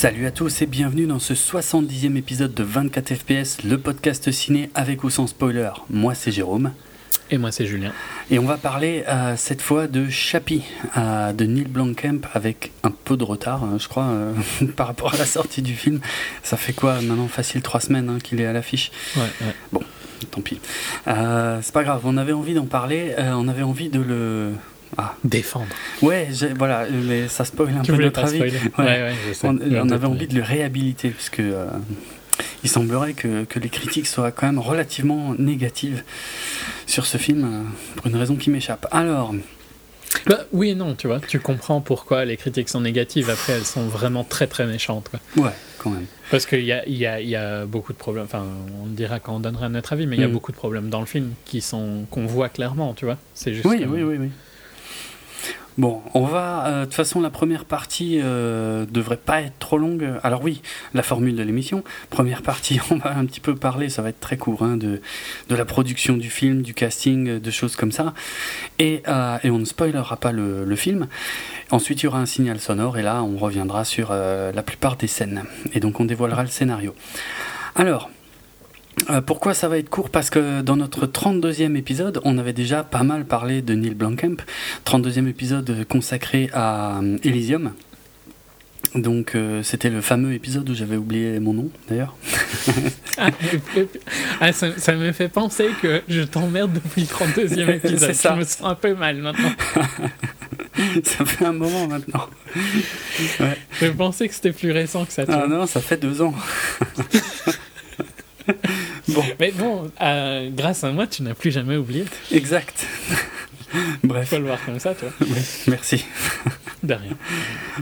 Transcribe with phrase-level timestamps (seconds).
[0.00, 4.70] Salut à tous et bienvenue dans ce 70e épisode de 24 FPS, le podcast ciné
[4.74, 5.68] avec ou sans spoiler.
[5.90, 6.72] Moi c'est Jérôme.
[7.30, 7.92] Et moi c'est Julien.
[8.30, 10.62] Et on va parler euh, cette fois de Chappie,
[10.96, 14.32] euh, de Neil Blomkamp, avec un peu de retard, hein, je crois, euh,
[14.74, 16.00] par rapport à la sortie du film.
[16.42, 18.92] Ça fait quoi maintenant Facile trois semaines hein, qu'il est à l'affiche?
[19.16, 19.54] Ouais, ouais.
[19.70, 19.82] Bon,
[20.30, 20.60] tant pis.
[21.04, 24.52] c'est pas grave, on avait envie d'en parler, on avait envie de le
[24.98, 25.14] ah.
[25.24, 25.66] Défendre.
[26.02, 28.40] Ouais, voilà, mais ça spoil un peu notre avis.
[28.40, 28.50] Ouais.
[28.78, 31.68] Ouais, on, on, avait envie de le réhabiliter, puisque euh,
[32.64, 36.02] il semblerait que, que, les critiques soient quand même relativement négatives
[36.86, 37.62] sur ce film, euh,
[37.96, 38.86] pour une raison qui m'échappe.
[38.90, 39.34] Alors.
[40.26, 43.64] Bah, oui et non, tu vois, tu comprends pourquoi les critiques sont négatives, après elles
[43.64, 45.08] sont vraiment très très méchantes.
[45.08, 45.44] Quoi.
[45.44, 46.06] Ouais, quand même.
[46.32, 48.44] Parce qu'il y a, y, a, y a, beaucoup de problèmes, enfin
[48.82, 50.32] on dira quand on donnera notre avis, mais il y a mm.
[50.32, 53.18] beaucoup de problèmes dans le film qui sont qu'on voit clairement, tu vois.
[53.34, 53.66] C'est juste.
[53.66, 54.30] Oui, oui, oui, oui.
[55.80, 56.66] Bon, on va.
[56.66, 60.06] Euh, de toute façon, la première partie euh, devrait pas être trop longue.
[60.22, 60.60] Alors oui,
[60.92, 61.82] la formule de l'émission.
[62.10, 63.88] Première partie, on va un petit peu parler.
[63.88, 65.00] Ça va être très court hein, de
[65.48, 68.12] de la production du film, du casting, de choses comme ça.
[68.78, 71.08] Et euh, et on ne spoilera pas le, le, film.
[71.70, 74.96] Ensuite, il y aura un signal sonore et là, on reviendra sur euh, la plupart
[74.96, 75.44] des scènes.
[75.72, 76.94] Et donc, on dévoilera le scénario.
[77.74, 78.10] Alors.
[79.08, 80.10] Euh, pourquoi ça va être court?
[80.10, 84.36] Parce que dans notre 32e épisode, on avait déjà pas mal parlé de Neil Blomkamp.
[84.84, 87.72] 32e épisode consacré à euh, Elysium.
[88.94, 92.16] Donc euh, c'était le fameux épisode où j'avais oublié mon nom d'ailleurs.
[93.22, 93.28] Ah,
[94.40, 98.14] ah, ça, me fait penser que je t'emmerde depuis le 32e épisode.
[98.14, 98.32] Ça.
[98.32, 99.50] Je me sens un peu mal maintenant.
[101.04, 102.28] ça fait un moment maintenant.
[102.54, 105.24] Je pensais que c'était plus récent que ça.
[105.28, 106.32] Ah non, ça fait deux ans.
[109.08, 109.22] bon.
[109.38, 112.04] Mais bon, euh, grâce à moi, tu n'as plus jamais oublié.
[112.32, 112.86] Exact.
[114.04, 114.28] Bref.
[114.30, 115.08] Faut le voir comme ça, toi.
[115.68, 116.04] merci.
[116.82, 117.12] De rien.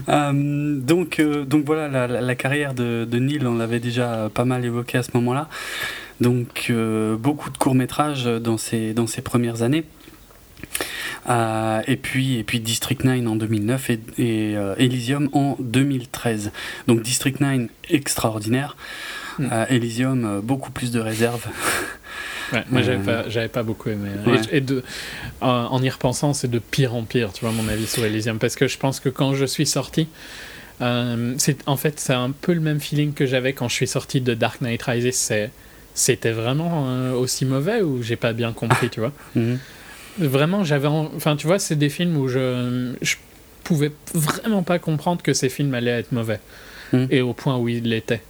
[0.09, 4.65] Euh, donc, euh, donc voilà, la, carrière de, de, Neil, on l'avait déjà pas mal
[4.65, 5.47] évoqué à ce moment-là.
[6.19, 6.69] Donc,
[7.17, 9.85] beaucoup de courts-métrages dans ses, dans ses premières années.
[11.29, 16.51] et, puis, et puis District 9 en 2009 et, et Elysium en 2013.
[16.87, 18.75] Donc District 9 extraordinaire.
[19.51, 21.45] À Elysium, euh, beaucoup plus de réserve.
[22.51, 24.09] Ouais, moi, j'avais euh, pas, pas beaucoup aimé.
[24.51, 24.81] Et, de,
[25.39, 28.39] en, y repensant, c'est de pire en pire, tu vois, mon avis sur Elysium.
[28.39, 30.07] Parce que je pense que quand je suis sorti,
[30.81, 33.85] euh, c'est en fait, c'est un peu le même feeling que j'avais quand je suis
[33.85, 35.31] sorti de Dark Knight Rises.
[35.93, 39.13] C'était vraiment aussi mauvais ou j'ai pas bien compris, tu vois?
[39.35, 39.59] Mhm.
[40.17, 40.87] Vraiment, j'avais.
[40.87, 43.15] Enfin, tu vois, c'est des films où je, je
[43.63, 46.39] pouvais vraiment pas comprendre que ces films allaient être mauvais.
[46.93, 47.07] Mhm.
[47.11, 48.23] Et au point où ils l'étaient.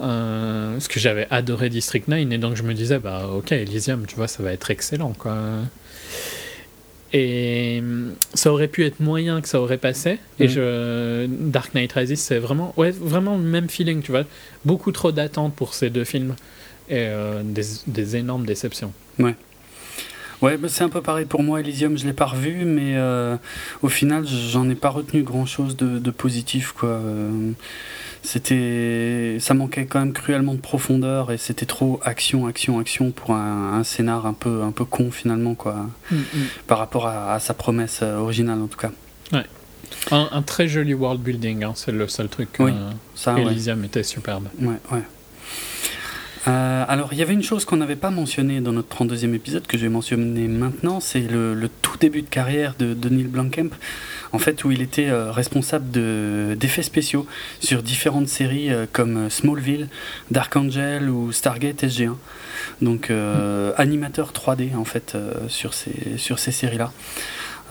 [0.00, 4.06] Euh, parce que j'avais adoré District 9 et donc je me disais bah ok Elysium
[4.06, 5.36] tu vois ça va être excellent quoi.
[7.12, 7.82] Et
[8.34, 10.18] ça aurait pu être moyen que ça aurait passé.
[10.38, 10.48] Et mm.
[10.48, 14.24] je Dark Knight Rises c'est vraiment ouais vraiment le même feeling tu vois.
[14.64, 16.34] Beaucoup trop d'attentes pour ces deux films
[16.88, 18.92] et euh, des, des, énormes déceptions.
[19.18, 19.36] Ouais.
[20.42, 21.60] Ouais, bah c'est un peu pareil pour moi.
[21.60, 23.36] Elysium, je l'ai pas revu, mais euh,
[23.82, 27.00] au final, j'en ai pas retenu grand chose de, de positif, quoi
[28.30, 33.32] c'était ça manquait quand même cruellement de profondeur et c'était trop action action action pour
[33.32, 35.88] un, un, scénar un peu un peu con finalement quoi.
[36.12, 36.22] Mm, mm.
[36.68, 38.92] par rapport à, sa promesse euh, originale en tout cas.
[39.32, 39.44] Ouais.
[40.12, 44.04] un, très joli world building hein, c'est le seul truc oui, euh, ça, Elysium était
[44.04, 44.46] superbe.
[44.60, 45.02] Ouais ouais.
[46.48, 49.66] Euh, alors, il y avait une chose qu'on n'avait pas mentionnée dans notre 32e épisode,
[49.66, 53.26] que je vais mentionner maintenant, c'est le, le, tout début de carrière de, de Neil
[53.26, 53.68] Blomkamp
[54.32, 55.90] en fait, où il était euh, responsable
[56.56, 57.26] d'effets spéciaux
[57.60, 59.88] sur différentes séries euh, comme Smallville,
[60.30, 62.14] Dark Angel ou Stargate SG1.
[62.82, 65.16] Donc, euh, animateur 3D en fait
[65.48, 66.92] sur ces, sur ces séries-là.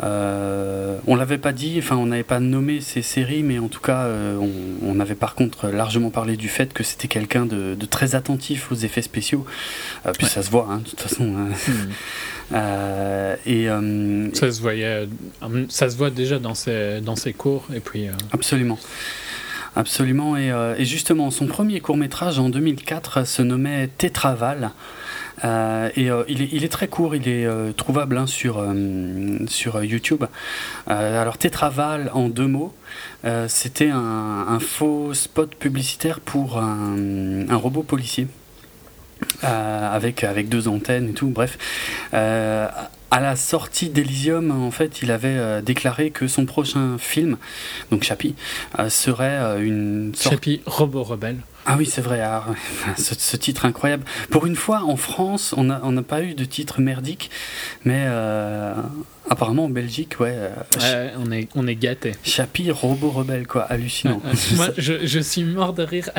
[0.02, 3.82] Euh, on l'avait pas dit, enfin on n'avait pas nommé ces séries, mais en tout
[3.82, 4.08] cas
[4.82, 8.76] on, avait par contre largement parlé du fait que c'était quelqu'un de, très attentif aux
[8.76, 9.46] effets spéciaux.
[10.18, 11.36] puis ça se voit, hein, de toute façon.
[11.38, 11.50] Hein.
[12.52, 15.08] Euh, et, euh, ça se voyait,
[15.70, 17.66] ça se voit déjà dans ses, dans ses cours.
[17.74, 18.80] Et puis, euh, Absolument.
[19.76, 20.36] Absolument.
[20.36, 24.72] Et, et, justement, son premier court métrage en 2004 se nommait Tétraval.
[25.46, 27.48] Euh, et il, est, il, est, très court, il est
[27.78, 28.66] trouvable hein, sur,
[29.48, 30.26] sur YouTube.
[30.88, 32.74] alors Tétraval en deux mots,
[33.48, 38.28] c'était un, un, faux spot publicitaire pour un, un robot policier.
[39.44, 41.58] Euh, avec, avec deux antennes et tout, bref.
[42.14, 42.68] Euh,
[43.10, 47.38] à la sortie d'Elysium, en fait, il avait euh, déclaré que son prochain film,
[47.90, 48.36] donc Chappie,
[48.90, 50.36] serait une sorte...
[50.36, 51.38] Chappie, robot rebelle.
[51.72, 52.20] Ah oui, c'est vrai.
[52.22, 52.44] Ah,
[52.98, 54.04] ce, titre incroyable.
[54.32, 57.30] Pour une fois, en France, on n'a on pas eu de titre merdique,
[57.86, 58.74] mais euh,
[59.30, 60.34] apparemment en Belgique, ouais.
[60.82, 62.14] Euh, on est, on est gâté.
[62.24, 64.20] Chapi, robot rebelle, quoi, hallucinant.
[64.56, 66.10] Moi, je, je, suis mort de rire.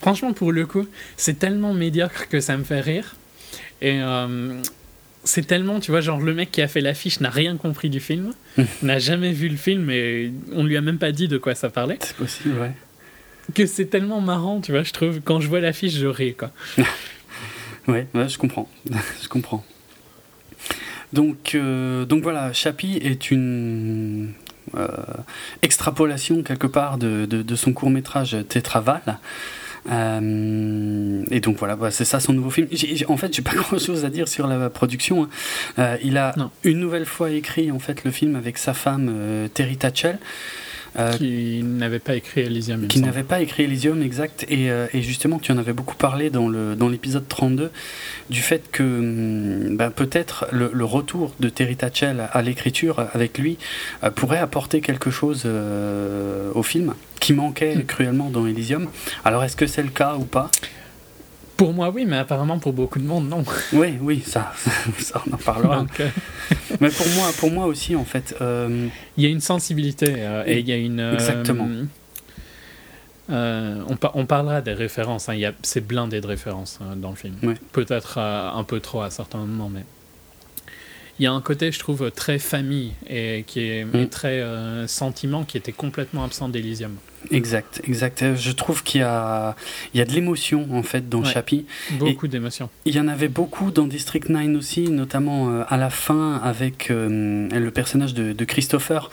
[0.00, 0.86] Franchement, pour le coup,
[1.18, 3.14] c'est tellement médiocre que ça me fait rire.
[3.82, 4.58] Et euh,
[5.22, 8.00] c'est tellement, tu vois, genre le mec qui a fait l'affiche n'a rien compris du
[8.00, 8.32] film,
[8.82, 11.68] n'a jamais vu le film et on lui a même pas dit de quoi ça
[11.68, 11.98] parlait.
[12.00, 12.72] C'est possible, ouais
[13.54, 15.20] que c'est tellement marrant, tu vois, je trouve.
[15.20, 16.50] Quand je vois l'affiche, je ris, quoi.
[17.88, 18.68] ouais, ouais, je comprends.
[19.22, 19.64] je comprends.
[21.14, 24.32] Donc, euh, donc voilà, Chappie est une
[24.76, 24.88] euh,
[25.62, 29.20] extrapolation quelque part de, de, son court métrage Tétraval.
[29.90, 32.66] Euh, et donc voilà, bah, c'est ça son nouveau film.
[33.06, 35.28] en fait, j'ai pas grand chose à dire sur la production.
[35.78, 35.98] Hein.
[36.02, 40.18] il a une nouvelle fois écrit en fait le film avec sa femme Terry Tatchell.
[40.96, 42.86] Euh, qui n'avait pas écrit Elysium.
[42.86, 44.46] Qui n'avait pas écrit Elysium, exact.
[44.48, 46.48] Et, euh, et, justement, tu en avais beaucoup parlé dans
[46.88, 47.70] l'épisode dans 32,
[48.30, 53.38] du fait que hum, ben, peut-être le, le, retour de Terry Tatchell à l'écriture avec
[53.38, 53.58] lui
[54.04, 55.46] euh, pourrait apporter quelque chose
[56.54, 57.84] au film qui manquait hmm.
[57.84, 58.88] cruellement dans Elysium.
[59.24, 60.50] Alors, est-ce que c'est le cas ou pas?
[61.56, 63.44] Pour moi, oui, mais apparemment pour beaucoup de monde, non.
[63.72, 64.52] Oui, oui, ça,
[64.98, 65.86] ça on en parlera.
[66.00, 66.08] Euh,
[66.80, 68.34] mais pour moi, pour moi aussi, en fait.
[68.40, 71.00] Euh, il y a une sensibilité euh, et il y a une.
[71.00, 71.68] Exactement.
[73.28, 75.28] on, on, parlera des références.
[75.28, 77.34] Hein, c'est blindé de références dans le film.
[77.72, 79.84] Peut-être un peu trop à certains moments, mais
[81.20, 84.08] il y a un côté, je trouve, très famille et qui est mm.
[84.08, 84.42] très
[84.88, 86.96] sentiment qui était complètement absent d'Elysium.
[87.30, 88.34] Exact, exact.
[88.36, 89.56] Je trouve qu'il y a,
[89.92, 91.66] il y a de l'émotion en fait dans Chappie.
[91.92, 92.68] Beaucoup d'émotion.
[92.84, 96.90] Il y en avait beaucoup dans District 9 aussi, notamment euh, à la fin avec
[96.90, 99.10] euh, le personnage de, Christopher.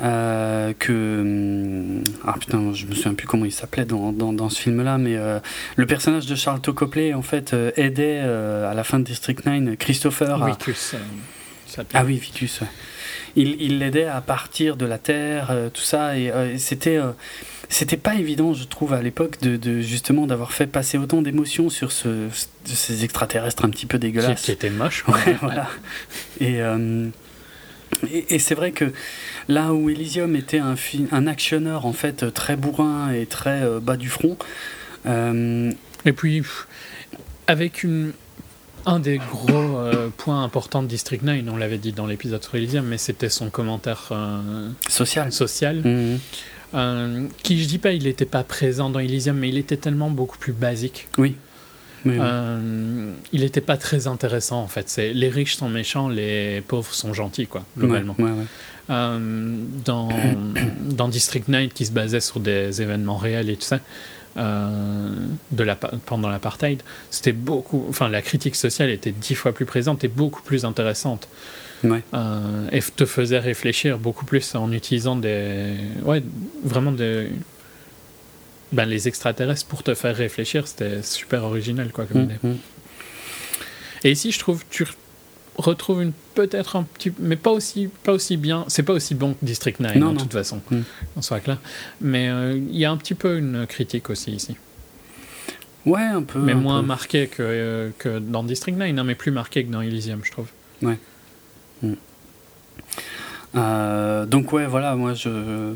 [0.00, 4.60] Euh, que ah putain je me souviens plus comment il s'appelait dans, dans, dans, ce
[4.60, 5.18] film là mais
[5.74, 10.46] le personnage de Charles Copley en fait aidait à la fin de District 9 Christopher
[10.46, 10.94] Vitus,
[11.94, 12.60] ah oui Vitus
[13.42, 17.12] il l'aidait à partir de la Terre, euh, tout ça, et euh, c'était euh,
[17.68, 21.92] c'était pas évident, je trouve, à l'époque, de, justement d'avoir fait passer autant d'émotions sur
[21.92, 22.28] ce,
[22.64, 24.42] ces extraterrestres un petit peu dégueulasses.
[24.42, 25.04] Qui étaient moches.
[25.42, 25.68] voilà.
[26.40, 26.60] Et,
[28.30, 28.90] et, c'est vrai que
[29.48, 30.76] là où Elysium était un,
[31.12, 34.38] un actionneur en fait très bourrin et très bas du front.
[35.06, 36.42] et puis
[37.46, 38.12] avec une
[38.88, 42.54] un des gros euh, points importants de District 9, on l'avait dit dans l'épisode sur
[42.54, 45.30] Elysium, mais c'était son commentaire euh, social.
[45.30, 46.18] social mhm.
[46.74, 50.10] euh, qui, je dis pas, il n'était pas présent dans Elysium, mais il était tellement
[50.10, 51.08] beaucoup plus basique.
[51.18, 51.36] Oui.
[52.06, 54.88] il n'était pas très intéressant en fait.
[54.88, 58.16] C'est les riches sont méchants, les pauvres sont gentils quoi, globalement.
[58.88, 60.08] dans,
[60.80, 63.80] dans District 9 qui se basait sur des événements réels et tout ça,
[64.38, 70.04] de la, pendant l'apartheid, c'était beaucoup, enfin la critique sociale était dix fois plus présente
[70.04, 71.28] et beaucoup plus intéressante.
[71.84, 76.22] Euh, et te faisait réfléchir beaucoup plus en utilisant des, ouais,
[76.64, 77.28] vraiment des,
[78.72, 82.56] ben, les extraterrestres pour te faire réfléchir, c'était super original quoi comme mm, mm.
[84.04, 84.86] Et ici, je trouve, tu
[85.58, 88.64] retrouve une peut-être un petit mais pas aussi pas aussi bien.
[88.68, 90.60] C'est pas aussi bon que District 9 non, de toute façon.
[90.70, 90.80] Mm.
[91.16, 91.58] on soit clair.
[92.00, 94.56] Mais euh, il y a un petit peu une critique aussi ici.
[95.86, 99.30] Ouais un peu mais moins marqué que, euh, que dans District 9 non mais plus
[99.30, 100.48] marqué que dans Elysium je trouve.
[100.82, 100.98] Ouais.
[101.82, 101.94] Mm.
[103.54, 105.72] Euh, donc ouais, voilà, moi je,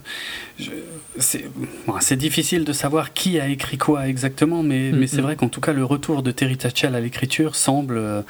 [1.18, 5.60] c'est difficile de savoir qui a écrit quoi exactement, mais, mais c'est vrai qu'en tout
[5.60, 8.22] cas le retour de Terry Tatchell à l'écriture semble euh,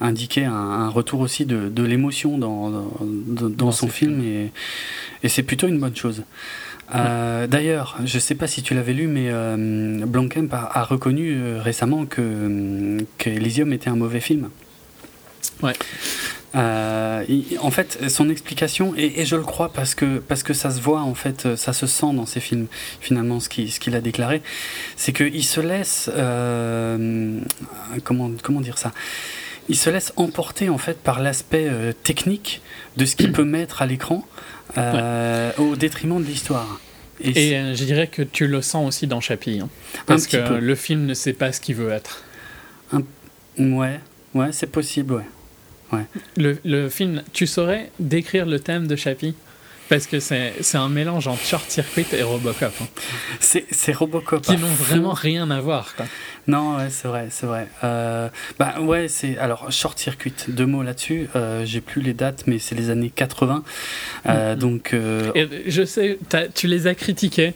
[0.00, 4.50] indiquer un, retour aussi de, de l'émotion dans, dans, son film, et,
[5.22, 6.24] et c'est plutôt une bonne chose.
[6.92, 11.56] Euh, d'ailleurs, je ne sais pas si tu l'avais lu, mais euh, Blomkamp a, reconnu
[11.58, 14.48] récemment que, que Elysium était un mauvais film.
[15.62, 15.74] Ouais.
[16.54, 17.24] Euh,
[17.60, 21.00] en fait, son explication, et, je le crois parce que, parce que ça se voit,
[21.00, 22.66] en fait, ça se sent dans ses films,
[23.00, 24.42] finalement, ce qu'il ce qu'il a déclaré,
[24.96, 26.10] c'est qu'il se laisse.
[26.12, 27.40] Euh,
[28.04, 28.92] comment, comment dire ça?
[29.68, 32.60] Il se laisse emporter, en fait, par l'aspect euh, technique
[32.96, 34.26] de ce qu'il peut mettre à l'écran
[34.76, 36.80] au détriment de l'histoire.
[37.22, 39.68] Et, je dirais que tu le sens aussi dans Chappie, hein,
[40.06, 42.24] parce que le film ne sait pas ce qu'il veut être.
[43.58, 44.00] ouais,
[44.34, 45.26] ouais, c'est possible, ouais.
[46.36, 49.34] Le, le, film, tu saurais décrire le thème de Chappie?
[49.90, 52.72] Parce que c'est un mélange entre Short Circuit et Robocop.
[52.80, 52.86] Hein.
[53.40, 54.40] C'est Robocop.
[54.40, 55.96] Qui n'ont vraiment rien à voir.
[55.96, 56.06] Quoi.
[56.46, 57.66] Non, ouais, c'est vrai, c'est vrai.
[57.82, 60.32] Euh, bah ouais, c'est alors Short Circuit.
[60.46, 61.28] Deux mots là-dessus.
[61.34, 63.64] Euh, J'ai plus les dates, mais c'est les années 80.
[64.26, 64.58] Euh, mm-hmm.
[64.58, 64.94] Donc.
[64.94, 65.32] Euh,
[65.66, 66.20] je sais,
[66.54, 67.54] tu les as critiqués.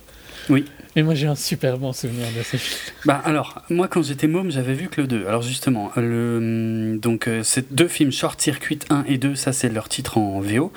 [0.48, 0.64] Oui.
[0.96, 2.80] Mais moi j'ai un super bon souvenir de ce film.
[3.04, 5.26] Bah alors, moi quand j'étais môme, j'avais vu que le 2.
[5.26, 9.68] Alors justement, le, donc euh, c'est deux films Short Circuit 1 et 2, ça c'est
[9.68, 10.72] leur titre en VO.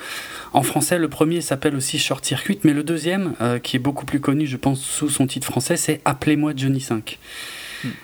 [0.52, 4.04] En français, le premier s'appelle aussi Short Circuit, mais le deuxième, euh, qui est beaucoup
[4.04, 7.18] plus connu, je pense, sous son titre français, c'est Appelez-moi Johnny 5.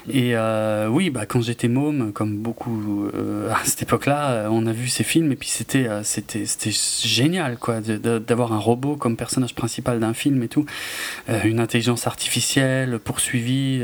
[0.09, 4.67] Et euh, oui, bah, quand j'étais môme, comme beaucoup euh, à cette époque-là, euh, on
[4.67, 9.17] a vu ces films et puis c'était c'était c'était génial quoi d'avoir un robot comme
[9.17, 10.67] personnage principal d'un film et tout,
[11.45, 13.83] une intelligence artificielle poursuivie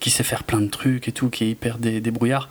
[0.00, 2.48] qui sait faire plein de trucs et tout, qui est hyper dé débrouillard.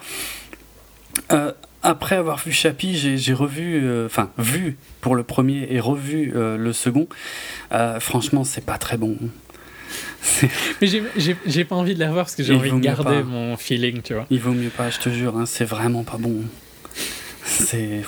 [1.83, 7.07] après avoir vu Chappie, j'ai revu, enfin vu pour le premier et revu le second.
[7.99, 9.17] franchement, c'est pas très bon.
[10.81, 10.87] Mais
[11.45, 14.13] j'ai pas envie de la voir parce que j'ai envie de garder mon feeling, tu
[14.13, 14.25] vois.
[14.29, 16.43] Il vaut mieux pas, je te jure, hein, c'est vraiment pas bon.
[17.45, 18.03] C'est.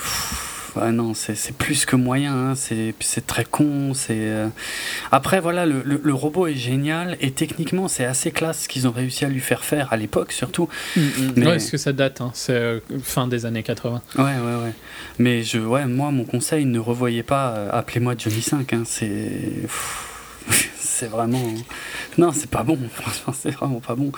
[0.92, 3.92] non, c'est plus que moyen, hein, c'est très con.
[3.94, 4.48] c'est euh.
[5.10, 8.92] Après, voilà, le, le, robot est génial et techniquement, c'est assez classe ce qu'ils ont
[8.92, 10.68] réussi à lui faire faire à l'époque, surtout.
[10.96, 11.32] Mm, mm.
[11.36, 11.46] Mais...
[11.46, 14.02] Ouais, parce que ça date, hein, c'est euh, fin des années 80.
[14.16, 14.72] Ouais, ouais, ouais.
[15.18, 19.30] Mais je, ouais, moi, mon conseil, ne revoyez pas euh, Appelez-moi Johnny 5, hein, c'est
[21.00, 21.40] c'est vraiment.
[22.18, 24.12] Non, c'est pas bon, franchement, c'est vraiment pas bon.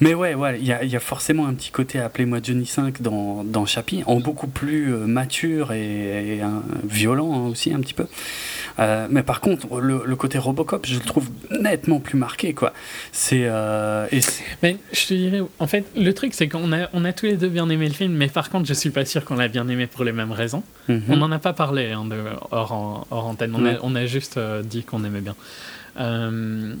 [0.00, 3.02] Mais ouais, ouais, il y a, y a, forcément un petit côté Appelez-moi Johnny 5
[3.02, 6.40] dans, dans Chappie, en beaucoup plus euh, mature et,
[6.84, 8.06] violent hein, aussi, un petit peu.
[8.80, 12.72] Euh, mais par contre, le, côté Robocop, je le trouve nettement plus marqué, quoi.
[13.12, 13.44] C'est.
[13.44, 14.08] Euh,
[14.62, 17.36] mais je te dirais, en fait, le truc, c'est qu'on a, on a tous les
[17.36, 19.68] deux bien aimé le film, mais par contre, je suis pas sûr qu'on l'a bien
[19.68, 20.64] aimé pour les mêmes raisons.
[20.88, 21.02] Mhm.
[21.10, 22.16] On n'en a pas parlé hein, de,
[22.50, 25.36] hors, hors, antenne, on, a, on a juste dit qu'on aimait bien.
[25.98, 26.74] Euh,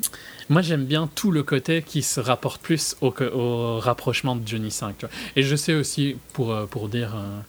[0.48, 4.70] moi, j'aime bien tout le côté qui se rapporte plus au, au rapprochement de Johnny
[4.70, 5.04] 5.
[5.36, 7.40] Et je sais aussi, pour, euh, pour dire, euh,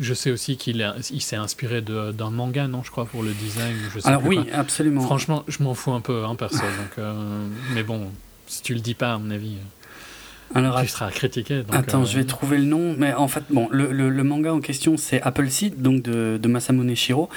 [0.00, 3.74] je sais aussi qu'il il s'est inspiré d'un manga, non, je crois, pour le design.
[3.94, 5.02] Je sais Alors oui, absolument.
[5.02, 6.58] Franchement, je m'en fous un peu, hein, perso.
[6.58, 7.04] donc,
[7.72, 8.10] mais bon,
[8.46, 9.56] si tu le dis pas, à mon avis.
[10.54, 11.62] Alors, tu seras critiqué.
[11.72, 12.94] attends, je vais trouver le nom.
[12.96, 16.48] Mais en fait, bon, le, le, manga en question, c'est Apple Seed, donc de, de
[16.48, 17.28] Masamune Shiro,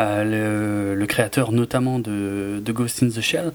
[0.00, 3.52] euh, le, créateur notamment de, de, Ghost in the Shell.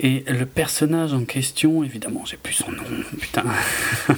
[0.00, 2.82] Et le personnage en question, évidemment, j'ai plus son nom,
[3.20, 3.44] putain.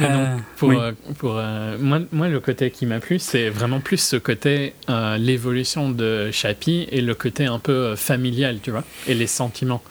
[0.00, 4.16] Euh, pour, euh, pour moi, moi, le côté qui m'a plu, c'est vraiment plus ce
[4.16, 4.74] côté,
[5.18, 9.82] l'évolution de Chappie et le côté un peu familial, tu vois, et les sentiments.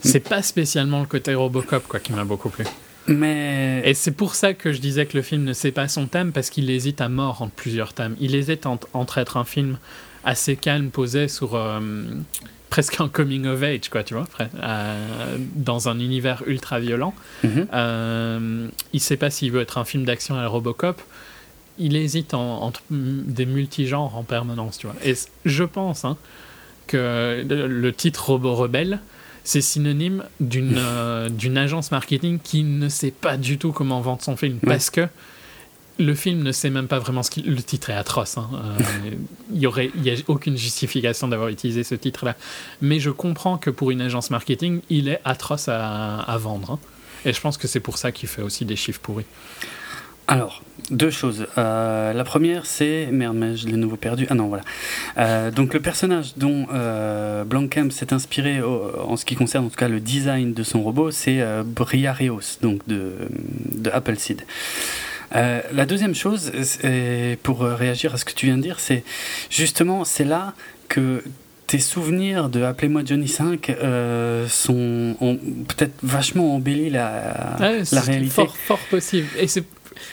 [0.00, 2.64] C'est pas spécialement le côté Robocop quoi qui m'a beaucoup plu.
[3.06, 3.82] Mais...
[3.84, 6.32] Et c'est pour ça que je disais que le film ne sait pas son thème,
[6.32, 8.16] parce qu'il hésite à mort entre plusieurs thèmes.
[8.20, 9.78] Il hésite entre être un film
[10.24, 11.80] assez calme, posé sur euh,
[12.70, 17.14] presque un coming of age, quoi, tu vois, euh, dans un univers ultra violent.
[17.44, 21.00] Euh, il sait pas s'il veut être un film d'action à Robocop.
[21.78, 24.96] Il hésite entre des multigenres en permanence, tu vois.
[25.04, 26.16] Et je pense hein,
[26.86, 29.00] que le titre Robo Rebelle
[29.44, 34.22] c'est synonyme d'une euh, d'une agence marketing qui ne sait pas du tout comment vendre
[34.22, 35.06] son film parce que
[35.98, 37.46] le film ne sait même pas vraiment ce qu'il.
[37.48, 38.36] Le titre est atroce.
[38.36, 38.50] Hein.
[38.52, 39.10] Euh,
[39.52, 42.34] il n'y aurait y a aucune justification d'avoir utilisé ce titre-là.
[42.80, 46.72] Mais je comprends que pour une agence marketing, il est atroce à, à vendre.
[46.72, 46.78] Hein.
[47.24, 49.24] Et je pense que c'est pour ça qu'il fait aussi des chiffres pourris.
[50.26, 51.46] Alors, deux choses.
[51.56, 53.08] Euh, la première, c'est.
[53.10, 54.26] Merde, mais je l'ai nouveau perdu.
[54.30, 54.62] Ah non, voilà.
[55.18, 59.76] Euh, donc, le personnage dont euh, Blancamp s'est inspiré en ce qui concerne en tout
[59.76, 63.12] cas le design de son robot, c'est euh, Briareos, donc de,
[63.72, 64.42] de Appleseed.
[65.32, 66.52] la deuxième chose,
[67.42, 69.04] pour réagir à ce que tu viens de dire, c'est
[69.50, 70.54] justement, c'est là
[70.88, 71.24] que
[71.66, 73.74] tes souvenirs de Appelez-moi Johnny 5
[74.48, 78.34] sont ont peut-être vachement embelli la, la réalité.
[78.34, 79.28] Fort, fort possible.
[79.38, 79.64] Et c'est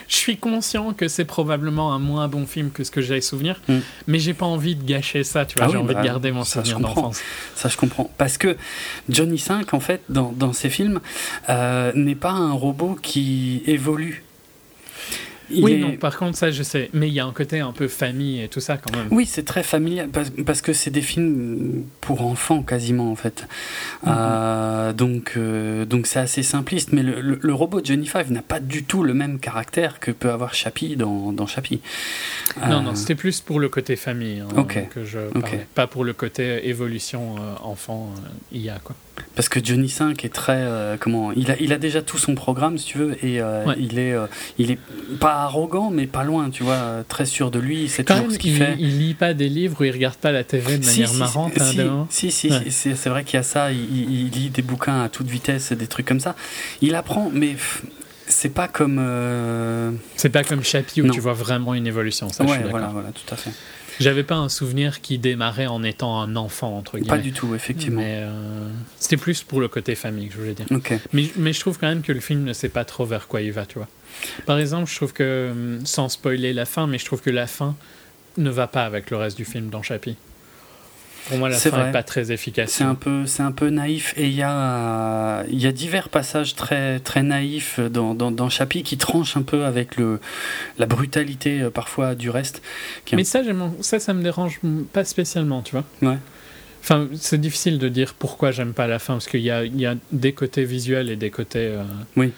[0.08, 3.62] je suis conscient que c'est probablement un moins bon film que ce que j'ai souvenir,
[3.68, 3.78] mm.
[4.08, 5.68] mais j'ai pas envie de gâcher ça, tu vois.
[5.68, 7.22] Ah j'ai envie de bah, garder mon souvenir d'enfance.
[7.56, 8.12] Ça, je comprends.
[8.18, 8.58] Parce que
[9.10, 11.00] Johnny 5, en fait, dans, dans ses films,
[11.50, 14.24] euh, n'est pas un robot qui évolue
[15.56, 16.90] oui, non, par contre, ça, je sais.
[16.94, 19.08] Mais il y a un côté un peu famille et tout ça quand même.
[19.12, 20.10] Oui, c'est très familial
[20.46, 23.48] parce, que c'est des films pour enfants quasiment en fait.
[24.04, 24.14] Mhm.
[24.16, 26.92] Euh, donc, euh, donc c'est assez simpliste.
[26.92, 30.54] Mais le, robot Johnny Five n'a pas du tout le même caractère que peut avoir
[30.54, 31.82] Chappie dans, dans Chappie.
[32.68, 35.68] Non, non, euh, c'était plus pour le côté famille hein, que je parlais.
[35.76, 38.14] Pas pour le côté évolution enfant
[38.52, 38.96] IA, quoi.
[39.36, 40.68] Parce que Johnny 5 est très.
[41.00, 43.42] comment il a, il a déjà tout son programme, si tu veux, et
[43.78, 44.16] il, est,
[44.58, 44.80] il est
[45.20, 48.56] pas arrogant, mais pas loin, tu vois, très sûr de lui, c'est toujours ce qu'il
[48.56, 48.76] fait.
[48.80, 51.54] Il lit pas des livres ou il regarde pas la TV de manière marrante.
[52.10, 55.28] Si, si, si, c'est vrai qu'il y a ça, il, lit des bouquins à toute
[55.28, 56.36] vitesse, des trucs comme ça.
[56.82, 57.56] Il apprend, mais
[58.28, 58.98] c'est pas comme.
[59.00, 62.30] Euh, c'est pas comme Chappie où tu vois vraiment une évolution.
[62.30, 63.52] Ça, ouais, voilà, voilà, tout à fait.
[64.00, 67.10] J'avais pas un souvenir qui démarrait en étant un enfant, entre guillemets.
[67.10, 68.02] Pas du tout, effectivement.
[68.02, 68.70] Mais euh,
[69.00, 70.66] c'était plus pour le côté famille que je voulais dire.
[71.14, 73.42] Mais, mais je trouve quand même que le film ne sait pas trop vers quoi
[73.42, 73.88] il va, tu vois.
[74.46, 77.48] Par exemple, je trouve que, hum, sans spoiler la fin, mais je trouve que la
[77.48, 77.76] fin
[78.38, 80.16] ne va pas avec le reste du film dans Chappie.
[81.28, 81.86] Pour moi, la C'est fin vrai.
[81.88, 82.72] n'est pas très efficace.
[82.72, 86.10] C'est un peu, c'est un peu naïf et il y a, il y a divers
[86.10, 90.20] passages très, très naïfs dans, dans, dans Chappie qui tranchent un peu avec le,
[90.80, 92.62] la brutalité euh, parfois du reste.
[93.12, 93.42] est Mais ça,
[93.82, 94.60] ça, ça me dérange
[94.94, 95.86] pas spécialement, tu vois.
[96.02, 96.18] Ouais.
[96.84, 99.80] Enfin, c'est difficile de dire pourquoi j'aime pas la fin, parce qu'il y a, il
[99.80, 101.84] y a des côtés visuels et des côtés euh,
[102.18, 102.34] Oui.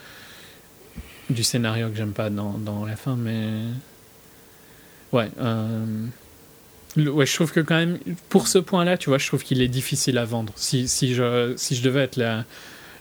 [1.30, 3.48] du scénario que j'aime pas dans, dans la fin, mais
[5.14, 5.86] ouais, euh,
[6.96, 7.98] le- ouais, je trouve que quand même
[8.30, 10.54] pour ce point-là, tu vois, je trouve qu'il est difficile à vendre.
[10.56, 12.46] Si, si je si je devais être la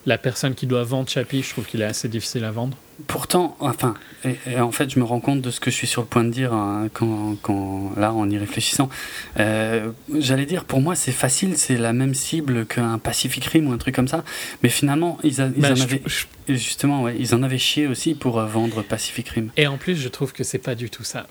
[0.04, 2.76] la personne qui doit vendre Chappie, je trouve qu'il est assez difficile à vendre.
[3.06, 3.94] Pourtant, enfin,
[4.24, 6.08] et, et en fait, je me rends compte de ce que je suis sur le
[6.08, 8.90] point de dire hein, quand, quand, là, en y réfléchissant.
[9.38, 13.72] Euh, J'allais dire, pour moi, c'est facile, c'est la même cible qu'un Pacific Rim ou
[13.72, 14.24] un truc comme ça.
[14.64, 17.58] Mais finalement, ils, a- ils Bah, en je- avaient, je- justement, ouais, ils en avaient
[17.58, 19.50] chié aussi pour euh, vendre Pacific Rim.
[19.56, 21.28] et en plus, je trouve que c'est pas du tout ça.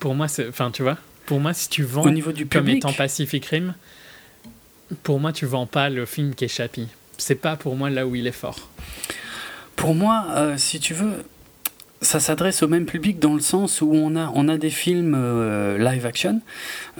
[0.00, 2.62] Pour moi, c'est, enfin, tu vois, pour moi, si tu vends Au niveau du comme
[2.62, 3.74] public, étant Pacific Rim,
[5.02, 6.88] pour moi, tu vends pas le film qui est Chappie.
[7.18, 8.68] C'est pas pour moi là où il est fort.
[9.76, 11.24] Pour moi, euh, si tu veux,
[12.04, 15.14] ça s'adresse au même public dans le sens où on a, on a des films
[15.16, 16.40] euh, live action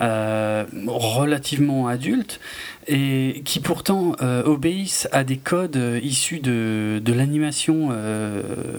[0.01, 2.40] euh, relativement adultes
[2.88, 7.90] et qui pourtant euh, obéissent à des codes issus de, de l'animation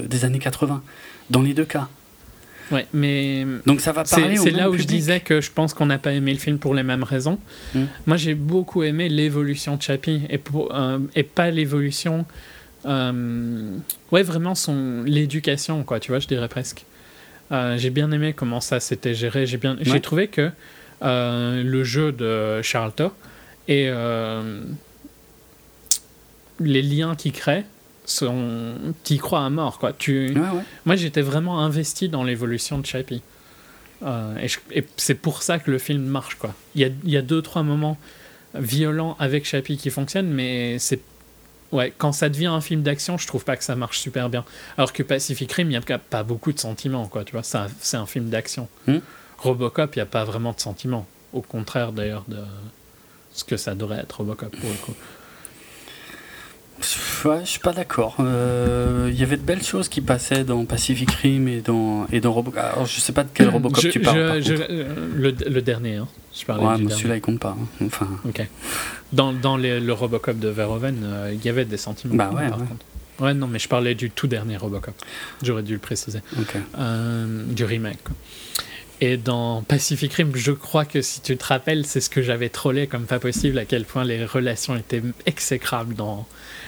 [0.07, 0.83] des années 80,
[1.29, 1.89] dans les deux cas.
[2.71, 5.85] Ouais, mais Donc ça va parler c'est là où je disais que je pense qu'on
[5.85, 7.39] n'a pas aimé le film pour les mêmes raisons.
[7.73, 7.83] Mm.
[8.07, 12.25] Moi, j'ai beaucoup aimé l'évolution de Chappie et, pour, euh, et pas l'évolution.
[12.85, 13.77] euh,
[14.11, 15.99] ouais, vraiment son l'éducation, quoi.
[15.99, 16.85] Tu vois, je dirais presque.
[17.51, 19.45] Euh, j'ai bien aimé comment ça s'était géré.
[19.45, 20.49] J'ai bien, j'ai trouvé que
[21.01, 23.11] le jeu de Charlton
[23.67, 23.91] et
[26.59, 27.65] les liens qu'il crée
[28.05, 29.93] sont, t'y crois à mort, quoi.
[29.93, 30.63] Tu, Ouais, ouais.
[30.85, 33.21] moi, j'étais vraiment investi dans l'évolution de Chappie.
[34.03, 36.53] Euh, et je- et c'est pour ça que le film marche, quoi.
[36.75, 37.97] Il y a, il y a deux, trois moments
[38.53, 40.99] violents avec Chappie qui fonctionnent, mais c'est.
[41.71, 44.45] Ouais, quand ça devient un film d'action, je trouve pas que ça marche super bien.
[44.77, 47.43] Alors que Pacific Rim, il n'y a pas beaucoup de sentiments, quoi, tu vois.
[47.43, 48.69] C'est un, c'est un film d'action.
[48.87, 48.99] Hmm.
[49.39, 51.07] Robocop, il n'y a pas vraiment de sentiments.
[51.33, 52.37] Au contraire, d'ailleurs, de
[53.33, 54.93] ce que ça devrait être Robocop, pour le coup.
[57.23, 58.15] Ouais, je suis pas d'accord.
[58.19, 62.19] Euh, Il y avait de belles choses qui passaient dans Pacific Rim et dans, et
[62.19, 62.59] dans Robocop.
[62.61, 64.41] Alors je sais pas de quel Robocop Je- tu parles.
[64.43, 66.07] je- par je- euh, le, le dernier, hein.
[66.37, 67.55] Je parlais Ouais, du mais celui-là il compte pas.
[67.59, 67.85] hein.
[67.85, 68.45] Enfin, Ok.
[69.13, 72.13] Dans, dans les- le Robocop de Verhoeven, euh, il y avait des sentiments.
[72.15, 72.65] Bah ouais, par ouais.
[72.67, 72.85] contre.
[73.21, 74.93] Ouais, non, mais je parlais du tout dernier Robocop.
[75.41, 76.19] J'aurais dû le préciser.
[76.37, 76.55] ok.
[76.77, 78.03] Euh, du remake.
[78.03, 78.13] quoi.
[79.01, 82.49] Et dans Pacific Rim, je crois que si tu te rappelles, c'est ce que j'avais
[82.49, 86.27] trollé comme pas possible, à quel point les relations étaient exécrables dans.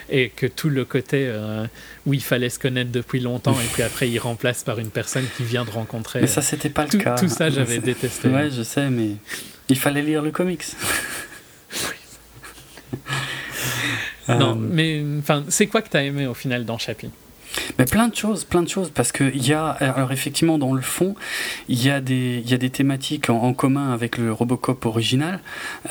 [0.10, 1.66] Et que tout le côté euh,
[2.06, 5.26] où il fallait se connaître depuis longtemps, et puis après il remplace par une personne
[5.36, 6.22] qui vient de rencontrer.
[6.22, 7.16] Mais ça c'était pas le tout, cas.
[7.16, 8.30] tout ça, j'avais détesté.
[8.30, 9.12] Ouais, je sais, mais
[9.70, 10.64] il fallait lire le comics.
[14.30, 17.10] Non, Euh, mais enfin, c'est quoi que t'as aimé au final dans Chappie
[17.80, 20.74] Mais plein de choses, plein de choses, parce que il y a, alors effectivement, dans
[20.74, 21.16] le fond,
[21.70, 24.86] il y a des, il y a des thématiques en, en commun avec le Robocop
[24.86, 25.40] original,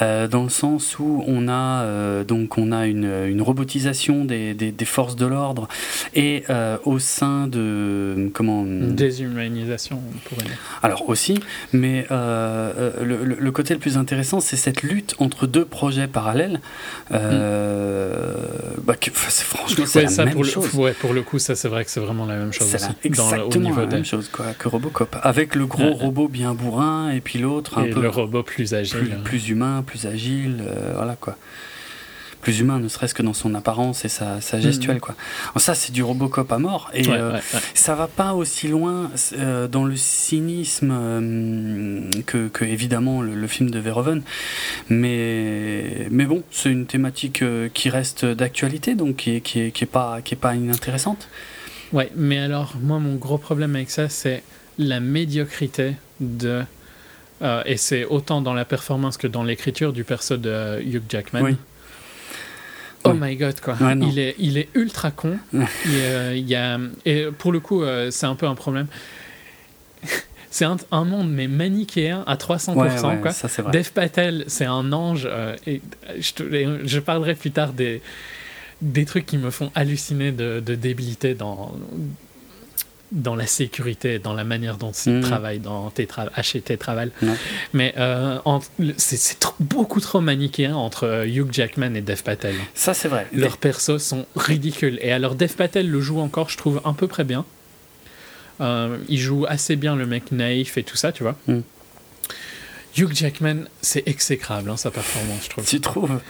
[0.02, 4.54] euh, dans le sens où on a euh, donc on a une, une robotisation des,
[4.54, 5.68] des, des forces de l'ordre
[6.14, 10.56] et euh, au sein de comment Déshumanisation, on pourrait dire.
[10.82, 11.38] alors aussi,
[11.72, 16.60] mais le, le- le côté le plus intéressant, c'est cette lutte entre deux projets parallèles.
[17.12, 18.34] Euh,
[18.84, 20.74] bah, que- franchement, c'est Ouais, la ça, même pour le, chose.
[20.74, 22.84] ouais, pour le coup, ça c'est vrai que c'est vraiment la même chose C'est aussi.
[22.86, 25.16] la- dans le- au exactement niveau la des- même chose quoi, que Robocop.
[25.22, 25.90] Avec le gros Ouais.
[25.92, 28.98] robot bien bourrin et puis l'autre un et peu le robot plus agile.
[28.98, 31.36] plus, plus humain, plus agile, euh, voilà quoi.
[32.46, 35.16] Plus humain, ne serait-ce que dans son apparence et sa, sa gestuelle, quoi.
[35.46, 36.88] Alors ça, c'est du Robocop à mort.
[36.94, 37.60] Et Ouais, euh, ouais, ouais.
[37.74, 43.46] ça va pas aussi loin euh, dans le cynisme euh, que, que, évidemment le, le
[43.48, 44.22] film de Verhoeven,
[44.88, 47.42] mais mais bon, c'est une thématique
[47.74, 51.28] qui reste d'actualité, donc qui est, qui est, qui est pas qui est pas inintéressante.
[51.92, 54.42] Ouais, mais alors, moi, mon gros problème avec ça, c'est
[54.78, 56.62] la médiocrité de.
[57.42, 61.42] euh, et c'est autant dans la performance que dans l'écriture du perso de Hugh Jackman.
[61.42, 61.56] Oui.
[63.10, 63.74] Oh my god, quoi.
[63.80, 65.38] Ouais, il, est, il est ultra con.
[65.52, 65.60] Il,
[65.94, 68.86] euh, il y a, et pour le coup, euh, c'est un peu un problème.
[70.50, 72.74] c'est un, un monde, mais manichéen à 300%.
[72.76, 73.32] Ouais, quoi.
[73.32, 73.72] ça vrai.
[73.72, 75.26] Dev Patel, c'est un ange.
[75.30, 75.80] euh, et
[76.18, 78.00] je, te- et je parlerai plus tard des,
[78.82, 81.74] des trucs qui me font halluciner de, de débilité dans.
[83.12, 85.22] Dans la sécurité, dans la manière dont il Mhm.
[85.22, 87.10] travaille dans Tétra, HT Travel.
[87.72, 88.38] Mais euh,
[88.96, 92.54] c'est beaucoup trop manichéen entre euh, Hugh Jackman et Dev Patel.
[92.74, 93.26] Ça, c'est vrai.
[93.32, 94.98] Leurs persos sont ridicules.
[95.02, 97.44] Et alors, Dev Patel le joue encore, je trouve, un peu près bien.
[98.60, 101.36] Euh, il joue assez bien le mec naïf et tout ça, tu vois.
[101.46, 101.60] Mm.
[102.96, 105.66] Hugh Jackman, c'est exécrable, hein, sa performance, je trouve.
[105.66, 106.20] Tu trouves?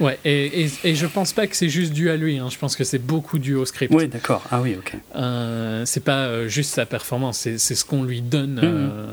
[0.00, 2.38] Ouais, et, et, et je pense pas que c'est juste dû à lui.
[2.38, 2.48] hein.
[2.50, 3.92] Je pense que c'est beaucoup dû au script.
[3.94, 4.42] Oui, d'accord.
[4.50, 4.94] Ah oui, ok.
[5.14, 9.06] Euh, c'est pas euh, juste sa performance, c'est c'est ce qu'on lui donne euh,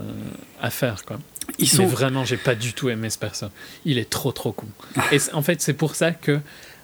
[0.61, 1.19] à faire, quoi.
[1.59, 3.47] Ils sont Mais vraiment, j'ai pas du tout aimé ce perso.
[3.85, 4.67] Il est trop trop con.
[5.11, 6.39] Et c'est- en fait, c'est pour ça que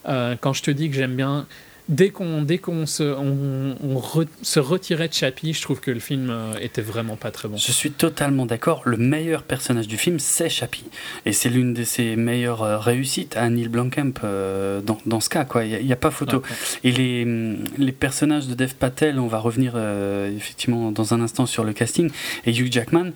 [0.08, 1.48] euh, quand je te dis que j'aime bien,
[1.90, 5.92] dès qu'on dès qu'on se on, on re- se retirait de Chappie, je trouve que
[5.92, 7.58] le film euh, était vraiment pas très bon.
[7.58, 8.82] Je suis totalement d'accord.
[8.86, 10.86] Le meilleur personnage du film, c'est Chappie.
[11.26, 15.30] Et c'est l'une de ses meilleures euh, réussites à Neil Blomkamp euh, dans, dans ce
[15.30, 15.46] cas.
[15.46, 15.66] quoi.
[15.66, 16.42] Il n'y a, pas photo.
[16.84, 21.22] Et les, hum, les personnages de Dev Patel, on va revenir euh, effectivement dans un
[21.22, 22.10] instant sur le casting,
[22.46, 23.12] et Hugh Jackman,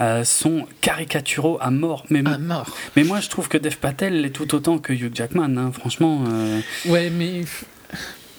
[0.00, 2.04] euh, sont caricaturaux à mort.
[2.10, 2.76] Mais, Ah, mort.
[2.96, 5.56] mais moi, je trouve que Dev Patel l'est tout autant que Hugh Jackman.
[5.56, 5.72] hein.
[5.72, 7.42] Franchement, euh, Ouais, mais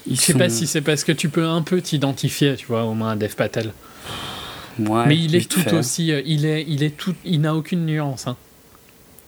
[0.08, 2.66] ils je sais sont- pas si c'est parce que tu peux un peu t'identifier, tu
[2.68, 3.74] vois, au moins à Dev Patel.
[4.80, 5.74] Ouais, mais il est tout fait.
[5.76, 8.28] aussi, euh, il est, il est tout, il n'a aucune nuance.
[8.28, 8.38] hein.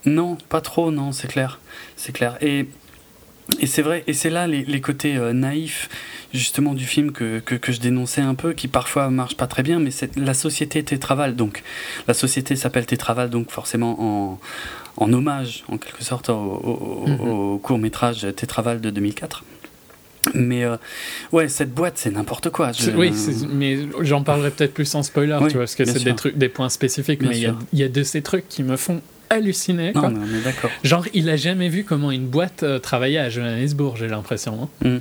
[0.05, 1.59] Non, pas trop, non, c'est clair.
[1.95, 2.38] C'est clair.
[2.41, 2.65] Et,
[3.59, 5.89] et c'est vrai, et c'est là les, les côtés euh, naïfs,
[6.33, 9.63] justement, du film que, que, que je dénonçais un peu, qui parfois marchent pas très
[9.63, 11.36] bien, mais c'est la société Tétraval.
[11.36, 11.62] Donc,
[12.07, 14.39] la société s'appelle Tétraval, donc forcément en,
[14.97, 17.19] en hommage, en quelque sorte, au, au, Mhm.
[17.21, 19.43] au court-métrage Tétraval de 2004.
[20.33, 20.77] Mais euh,
[21.31, 22.71] ouais, cette boîte, c'est n'importe quoi.
[22.71, 23.12] Je- Oui,
[23.51, 26.38] mais j'en parlerai peut-être plus en spoiler, Oui, tu vois, parce que c'est des trucs,
[26.38, 29.01] des points spécifiques, Bien mais il y a- y, de ces trucs qui me font
[29.29, 29.91] halluciner.
[29.93, 30.69] Non, mais on d'accord.
[30.83, 34.69] Genre, il a jamais vu comment une boîte euh, travaillait à Johannesburg, j'ai l'impression.
[34.83, 34.99] hein.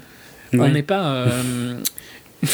[0.55, 0.71] On Ouais.
[0.71, 1.05] n'est pas.
[1.15, 1.79] euh,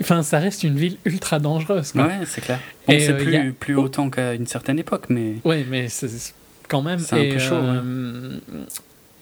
[0.00, 1.92] Enfin, ça reste une ville ultra dangereuse.
[1.92, 2.04] Quoi.
[2.06, 2.60] Ouais, c'est clair.
[2.88, 5.34] Et, c'est euh, plus, a- plus autant qu'à une certaine époque, mais.
[5.44, 6.08] Ouais, mais c'est
[6.68, 6.98] quand même.
[7.00, 7.56] C'est un peu chaud,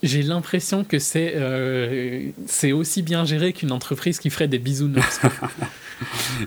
[0.05, 5.21] J'ai l'impression que c'est euh, c'est aussi bien géré qu'une entreprise qui ferait des bisounours.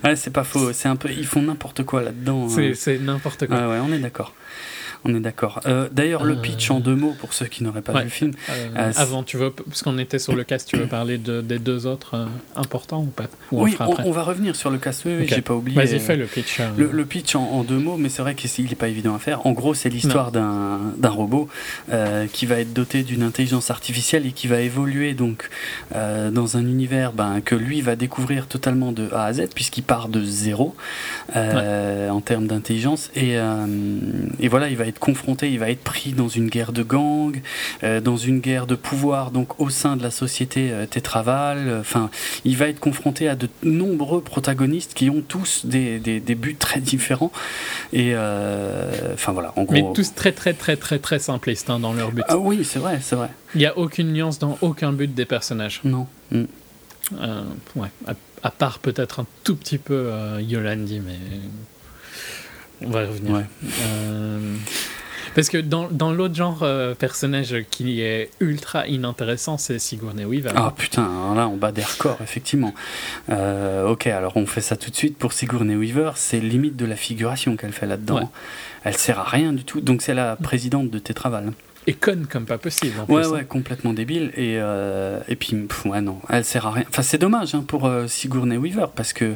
[0.04, 0.74] Ouais, c'est pas faux.
[0.74, 2.50] C'est un peu, ils font n'importe quoi là-dedans.
[2.50, 2.72] c'est hein.
[2.76, 3.56] c'est n'importe quoi.
[3.56, 4.34] Ouais, ouais, on est d'accord.
[5.04, 5.60] On est d'accord.
[5.66, 8.00] Euh, D'ailleurs, le pitch en deux mots pour ceux qui n'auraient pas Ouais.
[8.00, 8.32] vu le film.
[8.50, 11.40] Euh, Euh, avant, tu veux, parce qu'on était sur le cast, tu veux parler de,
[11.40, 13.24] des deux autres importants ou pas?
[13.52, 15.04] Ou oui, on, va revenir sur le cast.
[15.04, 15.32] Oui, oui, Ok.
[15.34, 15.76] j'ai pas oublié.
[15.76, 16.60] Vas-y, fais le pitch.
[16.76, 19.18] Le, le pitch en, en deux mots, mais c'est vrai qu'il n'est pas évident à
[19.18, 19.46] faire.
[19.46, 21.48] En gros, c'est l'histoire d'un d'un robot
[22.32, 25.48] qui va être doté d'une intelligence artificielle et qui va évoluer donc
[25.94, 30.08] dans un univers ben, que lui va découvrir totalement de A à Z, puisqu'il part
[30.08, 30.74] de zéro
[31.36, 33.10] en termes d'intelligence.
[33.14, 33.34] Et,
[34.40, 37.40] et voilà, il va être confronté, il va être pris dans une guerre de gangs,
[37.84, 41.78] euh, dans une guerre de pouvoir donc au sein de la société euh, Tétraval.
[41.80, 42.10] Enfin,
[42.44, 46.56] il va être confronté à de nombreux protagonistes qui ont tous des, des, des buts
[46.58, 47.32] très différents.
[47.92, 49.72] Et euh, enfin voilà, en gros.
[49.72, 52.24] Mais tous très, très, très, très, très simplistes hein, dans leur but.
[52.28, 53.28] Ah oui, c'est vrai, c'est vrai.
[53.54, 55.80] Il n'y a aucune nuance dans aucun but des personnages.
[55.84, 56.06] Non.
[56.32, 56.44] Mm.
[57.76, 61.18] Ouais, à, à part peut-être un tout petit peu Yolandi, mais
[62.84, 63.34] on va y revenir.
[63.34, 63.44] Ouais.
[63.82, 64.54] Euh,
[65.34, 70.50] parce que dans, dans l'autre genre euh, personnage qui est ultra inintéressant, c'est Sigourney Weaver.
[70.56, 72.74] Ah putain, alors là on bat des records, effectivement.
[73.30, 76.86] Euh, ok, alors on fait ça tout de suite pour Sigourney Weaver, c'est limite de
[76.86, 78.20] la figuration qu'elle fait là-dedans.
[78.20, 78.26] Ouais.
[78.84, 81.52] Elle sert à rien du tout, donc c'est la présidente de Tétraval.
[81.88, 82.92] Et conne comme pas possible.
[83.00, 83.44] En Ouais, plus, ouais, hein.
[83.48, 84.30] complètement débile.
[84.36, 86.84] Et, euh, et puis, pff, ouais, non, elle sert à rien.
[86.88, 89.34] Enfin, c'est dommage hein, pour euh, Sigourney Weaver parce que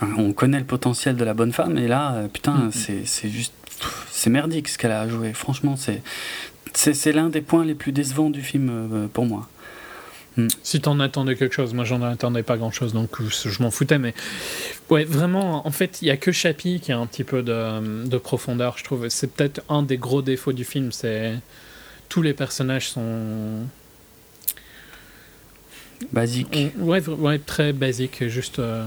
[0.00, 2.72] hein, on connaît le potentiel de la bonne femme et là, euh, putain, Mhm.
[2.72, 3.52] c'est c'est juste.
[4.10, 5.32] C'est merdique ce qu'elle a à jouer.
[5.32, 6.02] Franchement, c'est.
[6.74, 9.48] C'est c'est l'un des points les plus décevants du film euh, pour moi.
[10.62, 13.70] Si t'en attendais quelque chose, moi j'en attendais pas grand chose, donc je je m'en
[13.70, 14.14] foutais, mais
[14.88, 18.06] ouais, vraiment, en fait, il y a que Chappie qui a un petit peu de,
[18.06, 19.06] de profondeur, je trouve.
[19.10, 21.34] C'est peut-être un des gros défauts du film, c'est
[22.12, 23.64] tous les personnages sont
[26.12, 26.58] Basique.
[26.78, 28.84] ouais, très basiques, juste euh,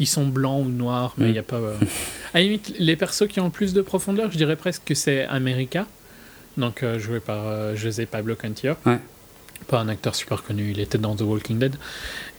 [0.00, 1.32] ils sont blancs ou noirs, mais il Mm.
[1.32, 1.56] n'y a pas.
[1.56, 1.76] euh,
[2.34, 4.94] À la limite, les persos qui ont le plus de profondeur, je dirais presque que
[4.94, 5.86] c'est America,
[6.56, 8.74] donc euh, joué par euh, José Pablo Cantillo.
[8.86, 8.98] Ouais.
[9.68, 11.76] Pas un acteur super connu, il était dans The Walking Dead.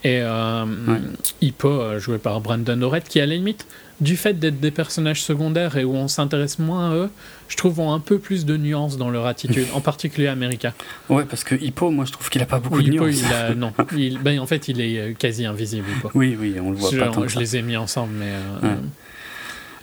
[0.04, 1.00] Et Ouais.
[1.42, 3.66] Hippo, joué par Brandon Orette, qui à la limite,
[4.02, 7.10] du fait d'être des personnages secondaires et où on s'intéresse moins à eux,
[7.48, 10.74] je trouve ont un peu plus de nuances dans leur attitude, en particulier America.
[11.10, 13.22] Ouais, parce que Hippo, moi je trouve qu'il a pas beaucoup de Hippo, nuances.
[13.22, 15.88] il a, non, il, ben, en fait, il est euh, quasi invisible.
[15.98, 16.12] Hippo.
[16.14, 18.26] Oui, oui, on le voit je, pas tant je les ai mis ensemble, mais.
[18.28, 18.76] euh, Ouais.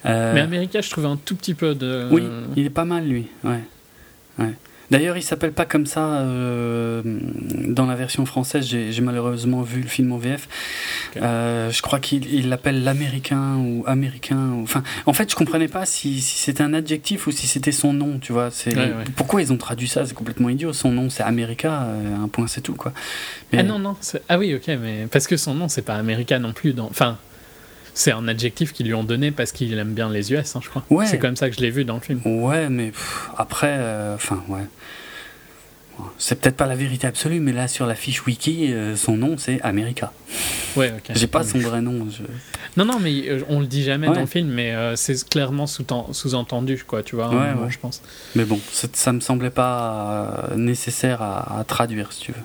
[0.07, 2.09] Euh, Mais America, je trouve un tout petit peu de.
[2.11, 2.23] Oui,
[2.57, 3.27] il est pas mal lui.
[3.43, 3.61] Ouais.
[4.39, 4.53] Ouais.
[4.91, 8.67] D'ailleurs, il s'appelle pas comme ça euh, dans la version française.
[8.67, 10.49] J'ai malheureusement vu le film en VF.
[11.17, 14.51] Euh, je crois qu'il l'appelle l'américain ou américain.
[14.63, 18.19] Enfin, en fait, je comprenais pas si, c'était un adjectif ou si c'était son nom.
[18.19, 18.75] Tu vois, c'est
[19.17, 20.73] pourquoi ils ont traduit ça C'est complètement idiot.
[20.73, 21.83] Son nom, c'est America.
[21.83, 22.93] Euh, un point, c'est tout, quoi.
[23.57, 23.97] Ah non, non.
[24.29, 26.73] Ah oui, ok, mais parce que son nom, c'est pas America non plus.
[26.73, 26.87] Dans...
[26.87, 27.19] Enfin.
[27.95, 30.69] C'est un adjectif qu'ils lui ont donné parce qu'il aime bien les US, hein, je
[30.69, 30.85] crois.
[30.91, 31.07] Ouais.
[31.07, 32.21] C'est comme ça que je l'ai vu dans le film.
[32.25, 32.93] Ouais, mais
[33.39, 34.67] après, euh, enfin, ouais.
[36.19, 39.37] C'est peut-être pas la vérité absolue, mais là sur la fiche wiki, euh, son nom
[39.39, 40.13] c'est America.
[40.75, 41.15] Ouais, ok.
[41.15, 42.09] J'ai pas son vrai nom.
[42.77, 46.83] Non, non, mais euh, on le dit jamais dans le film, mais c'est clairement sous-entendu,
[46.85, 47.71] quoi, tu vois, ouais, ouais.
[47.71, 48.03] je pense.
[48.35, 52.39] Mais bon, ça me semblait pas nécessaire à, à, traduire, si tu veux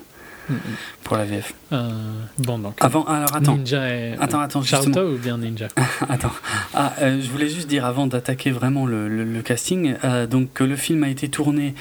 [1.04, 1.54] pour la VF.
[1.72, 1.90] Euh,
[2.38, 2.76] bon, donc.
[2.80, 3.56] Avant, alors attends.
[3.56, 4.16] Ninja et.
[4.20, 5.68] Attends, attends, ou bien Ninja
[6.10, 6.32] Attends.
[6.74, 10.64] Ah, euh, je voulais juste dire avant d'attaquer vraiment le, le, casting, euh, donc que
[10.64, 11.76] le film a été tourné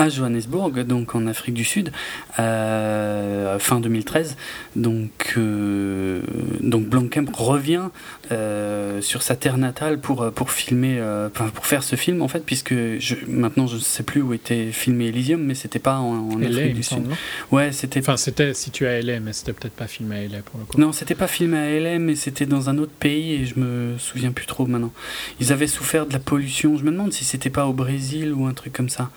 [0.00, 1.92] à Johannesburg, donc en Afrique du Sud,
[2.38, 4.36] euh, fin 2013.
[4.74, 6.22] Donc, euh,
[6.60, 7.90] donc Blancamp revient
[8.32, 11.02] euh, sur sa terre natale pour, pour filmer,
[11.34, 14.72] pour faire ce film en fait, puisque je, maintenant je ne sais plus où était
[14.72, 17.04] filmé Elysium, mais c'était pas en, Afrique du Sud.
[17.52, 18.00] ouais, c'était.
[18.00, 20.80] Enfin, c'était situé à LA, mais c'était peut-être pas filmé à LA pour le coup.
[20.80, 23.98] Non, c'était pas filmé à LA, mais c'était dans un autre pays et je me
[23.98, 24.92] souviens plus trop maintenant.
[25.40, 26.78] Ils avaient souffert de la pollution.
[26.78, 29.10] Je me demande si c'était pas au Brésil ou un truc comme ça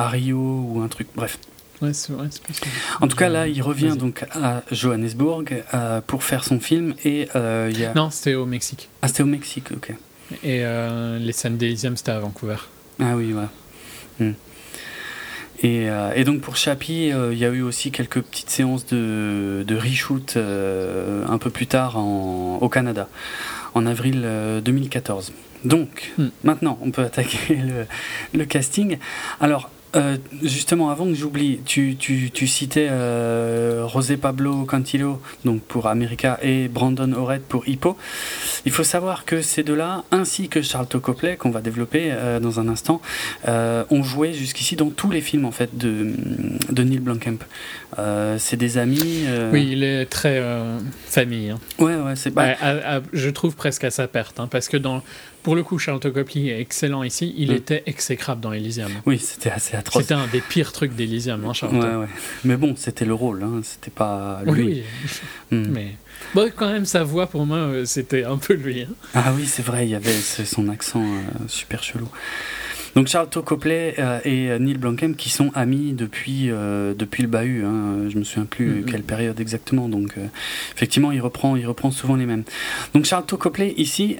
[0.00, 1.38] à Rio ou un truc, bref.
[1.82, 2.28] Ouais, c'est vrai,
[3.00, 7.28] en tout cas, là, il revient donc à Johannesburg euh, pour faire son film et
[7.34, 7.94] euh, il y a...
[7.94, 8.90] Non, c'était au Mexique.
[9.00, 9.94] Ah, c'était au Mexique, ok.
[10.42, 12.56] Et euh, les scènes d'Elysium, c'était à Vancouver.
[13.00, 13.48] Ah oui, voilà.
[14.18, 14.32] Hmm.
[15.62, 19.76] Et, et, donc pour Chappie, il y a eu aussi quelques petites séances de, de
[19.76, 23.08] reshoot un peu plus tard en, au Canada,
[23.74, 24.26] en avril
[24.64, 25.32] 2014.
[25.64, 26.28] Donc, hmm.
[26.44, 27.86] maintenant, on peut attaquer le,
[28.32, 28.98] le casting.
[29.38, 35.62] Alors, euh, justement, avant que j'oublie, tu, tu, tu, citais euh, José Pablo Cantillo donc
[35.62, 37.96] pour America et Brandon Oret pour Hippo.
[38.64, 42.60] Il faut savoir que ces deux-là, ainsi que Charles Copley, qu'on va développer euh, dans
[42.60, 43.00] un instant,
[43.46, 46.12] ont joué jusqu'ici dans tous les films en fait de,
[46.70, 47.38] de Neil Blomkamp.
[48.38, 49.24] c'est des amis.
[49.52, 50.42] Oui, il est très
[51.06, 51.50] famille.
[51.50, 51.58] Hein.
[51.78, 52.54] Ouais, ouais, c'est pas.
[53.12, 55.02] je trouve presque à sa perte, hein, parce que dans
[55.42, 57.34] pour le coup, Charles Copley est excellent ici.
[57.36, 57.54] Il mm.
[57.54, 58.90] était exécrable dans Elysium.
[59.06, 60.02] Oui, c'était assez atroce.
[60.02, 61.76] C'était un des pires trucs d'Elysium, hein, Charles.
[61.76, 62.08] Ouais, ouais.
[62.44, 63.60] Mais bon, c'était le rôle, hein.
[63.62, 64.84] c'était pas lui.
[65.50, 65.66] Oui, mm.
[65.72, 65.94] mais
[66.34, 68.82] bon, quand même, sa voix pour moi, euh, c'était un peu lui.
[68.82, 68.94] Hein.
[69.14, 72.08] Ah oui, c'est vrai, il y avait son accent euh, super chelou.
[72.96, 77.64] Donc Charles Copley euh, et Neil Blomkamp qui sont amis depuis, euh, depuis le bahut.
[77.64, 78.08] Hein.
[78.08, 78.84] Je me souviens plus mm-hmm.
[78.84, 79.88] quelle période exactement.
[79.88, 80.26] Donc euh,
[80.74, 82.42] effectivement, il reprend, il reprend souvent les mêmes.
[82.94, 84.16] Donc Charles Copley ici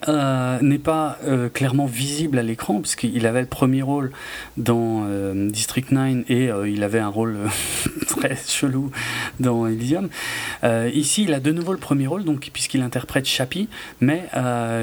[0.62, 1.18] n'est pas
[1.52, 4.12] clairement visible à l'écran puisqu'il avait le premier rôle
[4.56, 7.36] dans District 9 et il avait un rôle
[8.06, 8.90] très chelou
[9.40, 10.08] dans Elysium.
[10.92, 13.68] ici, il a de nouveau le premier rôle donc puisqu'il interprète Chappie,
[14.00, 14.28] mais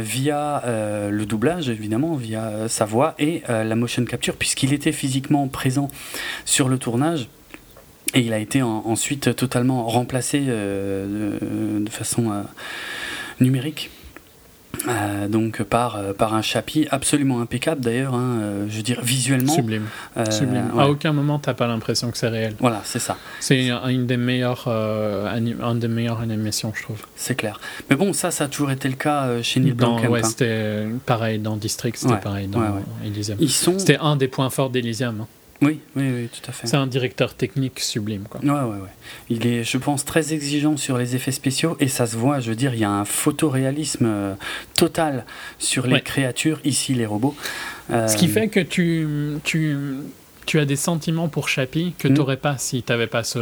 [0.01, 0.63] via
[1.09, 5.89] le doublage évidemment, via sa voix et la motion capture, puisqu'il était physiquement présent
[6.45, 7.29] sur le tournage.
[8.13, 12.41] Et il a été ensuite totalement remplacé euh, de, façon euh,
[13.41, 13.89] numérique.
[14.87, 19.53] Euh, donc par, par un chapitre absolument impeccable d'ailleurs, hein, je veux dire visuellement.
[19.53, 19.87] Sublime.
[20.15, 22.55] À aucun moment t'as pas l'impression que c'est réel.
[22.59, 23.17] Voilà, c'est ça.
[23.39, 27.01] C'est une, des meilleures, une des meilleures animations, je trouve.
[27.15, 27.59] C'est clair.
[27.89, 30.09] Mais bon, ça, ça a toujours été le cas chez Neil Blomkamp.
[30.09, 30.27] Ouais, hein.
[30.27, 32.61] c'était pareil dans District, c'était pareil dans
[33.05, 33.39] Elysium.
[33.47, 33.79] Sont...
[33.79, 35.21] C'était un des points forts d'Elysium.
[35.21, 35.27] Hein.
[35.61, 36.67] Oui, oui, oui, tout à fait.
[36.67, 38.23] C'est un directeur technique sublime.
[38.29, 38.41] Quoi.
[38.41, 38.89] Ouais, ouais, ouais.
[39.29, 42.49] Il est, je pense, très exigeant sur les effets spéciaux et ça se voit, je
[42.49, 44.33] veux dire, il y a un photoréalisme euh,
[44.75, 45.25] total
[45.57, 47.35] sur les créatures, ici les robots.
[47.89, 49.07] Ce qui euh, fait que tu,
[49.43, 49.75] tu,
[50.45, 52.13] tu as des sentiments pour Chappie que mm.
[52.13, 53.39] tu n'aurais pas si tu n'avais pas ce,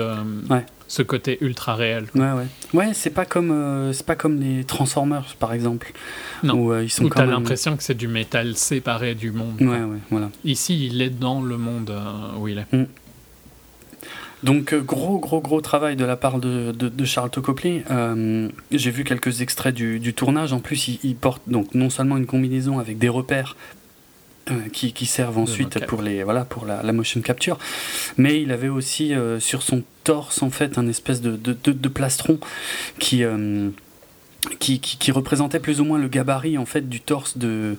[0.88, 2.06] ce côté ultra réel.
[2.16, 2.46] Ouais, ouais.
[2.74, 5.92] Ouais, c'est pas, comme, euh, c'est pas comme les Transformers, par exemple.
[6.44, 9.32] Non, où, euh, ils sont où tu as l'impression que c'est du métal séparé du
[9.32, 9.62] monde.
[9.62, 10.30] Ouais, ouais, voilà.
[10.44, 12.74] Ici, il est dans le monde euh, où il est.
[12.74, 12.86] Mm.
[14.44, 17.84] Donc gros gros gros travail de la part de, de, Charles Copley.
[18.70, 20.54] J'ai vu quelques extraits du, du tournage.
[20.54, 23.56] En plus, il, il, porte donc non seulement une combinaison avec des repères
[24.52, 27.58] euh, qui, qui, servent ensuite pour, les, voilà, pour la, la, motion capture.
[28.18, 31.90] Mais il avait aussi euh, sur son torse en fait un espèce de, de, de,
[31.90, 32.40] plastron
[33.00, 33.24] qui,
[34.46, 37.78] euh, qui, qui, représentait plus ou moins le gabarit en fait du torse de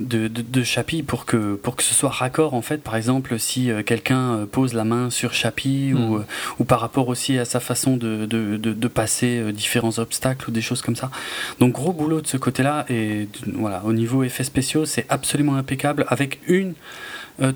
[0.00, 3.70] de, de, Chappie pour que pour que ce soit raccord en fait par exemple si
[3.70, 6.16] euh, quelqu'un euh, pose la main sur Chappie ou, hmm.
[6.16, 6.24] euh,
[6.58, 10.60] ou par rapport aussi à sa façon de, de, de, passer différents obstacles ou des
[10.60, 11.10] choses comme ça
[11.58, 15.56] donc gros boulot de ce côté là et voilà au niveau effets spéciaux c'est absolument
[15.56, 16.74] impeccable avec une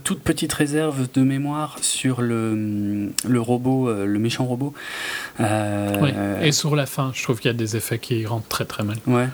[0.02, 4.74] toute petite réserve de mémoire sur le, le robot, le méchant robot.
[5.40, 8.82] Et sur la fin, je trouve qu'il y a des effets qui rentrent très très
[8.84, 8.96] mal.
[9.06, 9.28] Ouais.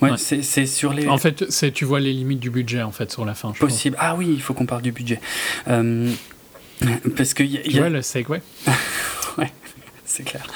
[0.00, 1.08] Ouais, c'est sur les.
[1.08, 3.52] En fait, c'est tu vois les limites du budget en fait sur la fin.
[3.52, 3.96] Possible.
[4.00, 5.20] Ah oui, il faut qu'on parle du budget.
[5.66, 8.40] parce que y, tu vois le segway?
[9.38, 9.52] ouais
[10.14, 10.46] c'est clair.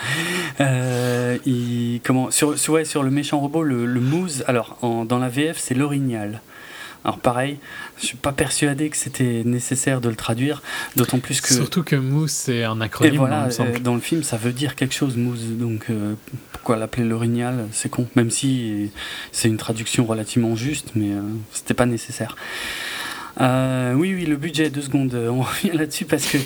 [0.60, 5.18] Euh, il, comment, sur, sur, sur le méchant robot, le, le Moose, alors en, dans
[5.18, 6.40] la VF, c'est l'orignal.
[7.04, 7.58] Alors pareil,
[8.00, 10.62] je suis pas persuadé que c'était nécessaire de le traduire,
[10.96, 11.52] d'autant plus que...
[11.54, 13.14] Surtout que Moose, c'est un acronyme.
[13.14, 16.14] Et voilà, euh, dans le film, ça veut dire quelque chose, Moose, donc euh,
[16.52, 18.90] pourquoi l'appeler l'orignal C'est con, même si
[19.32, 21.10] c'est une traduction relativement juste, mais
[21.52, 22.36] c'était pas nécessaire.
[23.40, 26.38] oui, oui, le budget, deux secondes, on revient là-dessus parce que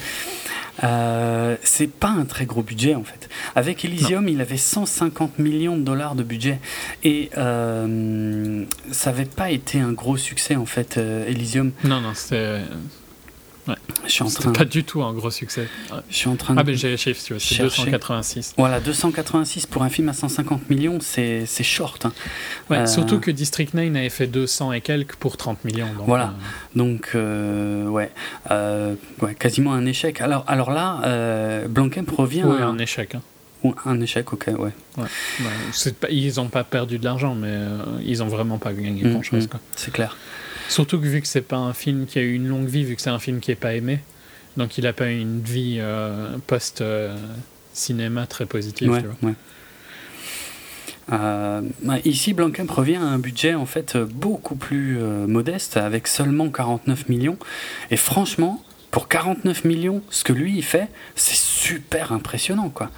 [0.82, 3.28] euh, c'est pas un très gros budget en fait.
[3.54, 6.60] Avec Elysium, il avait 150 millions de dollars de budget
[7.04, 11.72] et euh, ça n'avait pas été un gros succès en fait, euh, Elysium.
[11.84, 12.60] Non, non, c'était
[13.68, 13.74] Ouais.
[14.06, 14.52] Je suis en train.
[14.52, 15.68] pas du tout un gros succès.
[16.10, 16.54] Je suis en train.
[16.56, 18.54] Ah ben j'ai les chiffres, tu vois, c'est 286.
[18.56, 22.06] Voilà, 286 pour un film à 150 millions, c'est short.
[22.06, 22.12] Hein.
[22.70, 25.86] Ouais, euh, Surtout que District 9 avait fait 200 et quelques pour 30 millions.
[25.96, 28.10] Donc, voilà, euh, donc euh, ouais.
[28.50, 30.20] ouais, quasiment un échec.
[30.20, 32.44] Alors, alors là, euh, Blanquem revient.
[32.44, 33.14] Oui, un échec.
[33.14, 33.22] Hein.
[33.86, 34.72] Un échec, ok, ouais.
[34.96, 35.92] ouais.
[36.00, 37.56] Pas, ils n'ont pas perdu de l'argent, mais
[38.04, 39.46] ils n'ont vraiment pas gagné mm, grand chose.
[39.46, 40.16] Mm, c'est clair.
[40.68, 42.96] Surtout que vu que c'est pas un film qui a eu une longue vie, vu
[42.96, 44.00] que c'est un film qui est pas aimé,
[44.56, 47.16] donc il a pas eu une vie euh, post euh,
[48.28, 48.90] très positive.
[48.90, 49.34] Ouais, ouais.
[51.12, 51.62] Euh,
[52.04, 57.38] ici, Blancamp revient à un budget en fait beaucoup plus modeste, avec seulement 49 millions.
[57.90, 62.90] Et franchement, pour 49 millions, ce que lui il fait, c'est super impressionnant, quoi.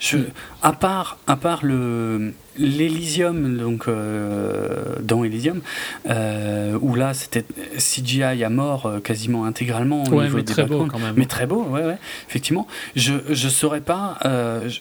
[0.00, 0.18] Je,
[0.62, 5.60] à part, à part le l'Elysium, donc euh, dans Elysium,
[6.08, 7.44] euh, où là c'était
[7.76, 10.04] CGI à mort euh, quasiment intégralement.
[10.04, 11.14] Au ouais, mais très beau quand même.
[11.16, 11.98] Mais très beau, ouais, ouais.
[12.28, 14.18] Effectivement, je je saurais pas.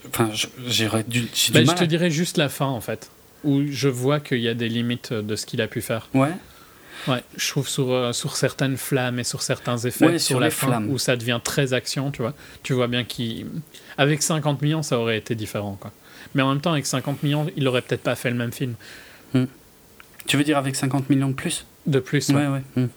[0.07, 0.29] Enfin,
[0.65, 1.21] j'irais du.
[1.53, 3.09] Bah, je te dirais juste la fin en fait,
[3.43, 6.09] où je vois qu'il y a des limites de ce qu'il a pu faire.
[6.13, 6.31] Ouais.
[7.05, 10.97] Ouais, je trouve sur, sur certaines flammes et sur certains effets, sur, la fin, où
[10.97, 12.33] ça devient très action, tu vois.
[12.61, 15.91] Tu vois bien qu'avec 50 millions, ça aurait été différent, quoi.
[16.35, 18.75] Mais en même temps, avec 50 millions, il aurait peut-être pas fait le même film.
[19.33, 19.45] Hmm.
[20.25, 21.65] Tu veux dire avec 50 millions de plus?
[21.85, 22.61] De plus, ouais, ouais.
[22.75, 22.87] Hmm.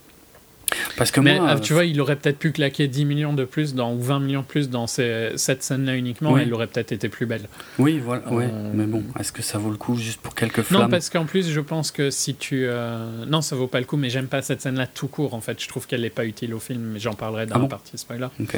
[0.96, 3.74] Parce que mais ah, tu vois, il aurait peut-être pu claquer 10 millions de plus
[3.74, 7.08] dans, ou 20 millions de plus dans cette scène-là uniquement, et elle aurait peut-être été
[7.08, 7.48] plus belle.
[7.78, 10.82] Oui, voilà, euh, mais bon, est-ce que ça vaut le coup juste pour quelques flammes?
[10.82, 12.64] Non, parce qu'en plus, je pense que si tu.
[12.66, 15.40] Euh, non, ça vaut pas le coup, mais j'aime pas cette scène-là tout court, en
[15.40, 15.62] fait.
[15.62, 17.96] Je trouve qu'elle n'est pas utile au film, mais j'en parlerai dans ah la partie
[17.96, 18.28] spoiler.
[18.40, 18.56] Ok.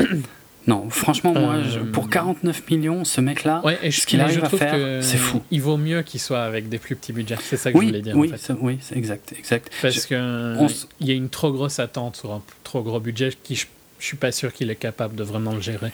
[0.66, 1.56] Non, franchement, moi,
[1.92, 5.42] pour 49 euh, millions, ce mec-là, ce qu'il arrive à faire, c'est fou.
[5.50, 7.36] Il vaut mieux qu'il soit avec des plus petits budgets.
[7.42, 8.16] C'est ça que je voulais dire.
[8.16, 8.54] Oui, en fait.
[8.60, 9.70] oui, c'est exact, exact.
[9.82, 10.16] Parce qu'il
[11.00, 13.66] y a une trop grosse attente sur un trop gros budget qui je,
[13.98, 15.90] je suis pas sûr qu'il est capable de vraiment le gérer.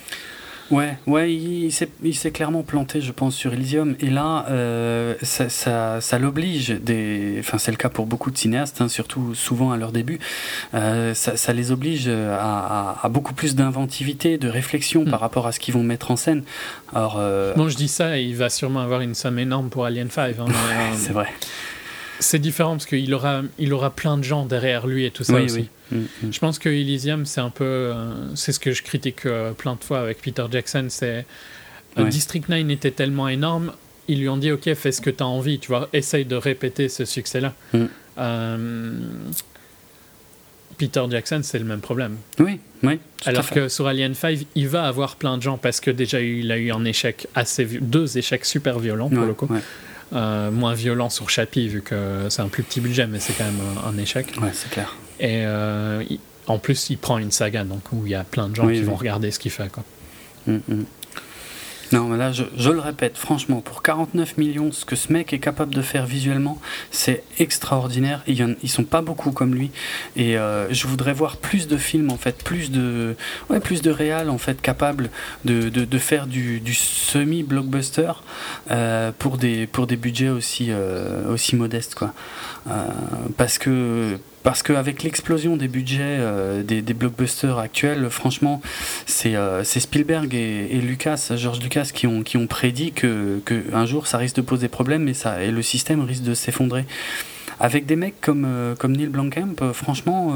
[0.71, 1.71] Ouais, ouais, il,
[2.03, 3.95] il s'est clairement planté, je pense, sur Elysium.
[4.01, 7.37] Et là, euh, ça, ça, ça l'oblige, des...
[7.39, 10.19] enfin c'est le cas pour beaucoup de cinéastes, hein, surtout souvent à leur début,
[10.75, 15.23] euh, ça, ça, les oblige à, à, beaucoup plus d'inventivité, de réflexion par hmm.
[15.23, 16.43] rapport à ce qu'ils vont mettre en scène.
[16.93, 17.55] Alors, euh...
[17.55, 20.37] Bon, je dis ça, il va sûrement avoir une somme énorme pour Alien 5.
[20.39, 20.47] Hein,
[20.97, 21.29] c'est vrai.
[22.21, 25.41] C'est différent parce qu'il aura, il aura plein de gens derrière lui et tout ça
[25.41, 25.69] aussi.
[25.91, 26.33] Mm, mm.
[26.33, 27.65] Je pense que Elysium, c'est un peu.
[27.65, 30.87] Euh, c'est ce que je critique euh, plein de fois avec Peter Jackson.
[30.89, 31.27] C'est.
[31.99, 33.73] Euh, District 9 était tellement énorme,
[34.07, 36.37] ils lui ont dit Ok, fais ce que tu as envie, tu vois, essaye de
[36.37, 37.55] répéter ce succès-là.
[37.73, 37.87] Mm.
[40.77, 42.17] Peter Jackson, c'est le même problème.
[42.39, 42.99] Oui, oui.
[43.25, 46.53] Alors que sur Alien 5, il va avoir plein de gens parce que déjà il
[46.53, 47.65] a eu un échec assez.
[47.65, 49.49] deux échecs super violents pour le coup.
[50.13, 53.45] Euh, moins violent sur Chappie, vu que c'est un plus petit budget, mais c'est quand
[53.45, 54.33] même un, échec.
[54.41, 54.95] Ouais, c'est clair.
[55.19, 56.05] Et euh,
[56.47, 58.83] en plus, il prend une saga, donc où il y a plein de gens qui
[58.83, 59.71] vont regarder ce qu'il fait.
[59.71, 59.83] Quoi.
[60.47, 60.85] Mm, mm.
[61.93, 65.39] Non, mais là, je, le répète, franchement, pour 49 millions, ce que ce mec est
[65.39, 66.61] capable de faire visuellement,
[66.91, 68.23] c'est extraordinaire.
[68.27, 69.71] Il y en, ils sont pas beaucoup comme lui.
[70.17, 73.15] Et euh, je voudrais voir plus de films, en fait, plus de,
[73.51, 75.11] ouais, plus de réals, en fait, capables
[75.45, 78.13] de, de, de faire du, du semi-blockbuster
[78.71, 82.13] euh, pour, des, pour des budgets aussi, euh, aussi modestes, quoi.
[83.37, 88.63] parce que parce qu'avec l'explosion des budgets euh, des, blockbusters actuels, franchement,
[89.05, 93.87] c'est euh, Spielberg et, Lucas, George Lucas, qui ont, qui ont prédit que, que, un
[93.87, 96.85] jour ça risque de poser problème et, ça, et le système risque de s'effondrer.
[97.59, 100.33] Avec des mecs comme, euh, comme Neil Blomkamp, franchement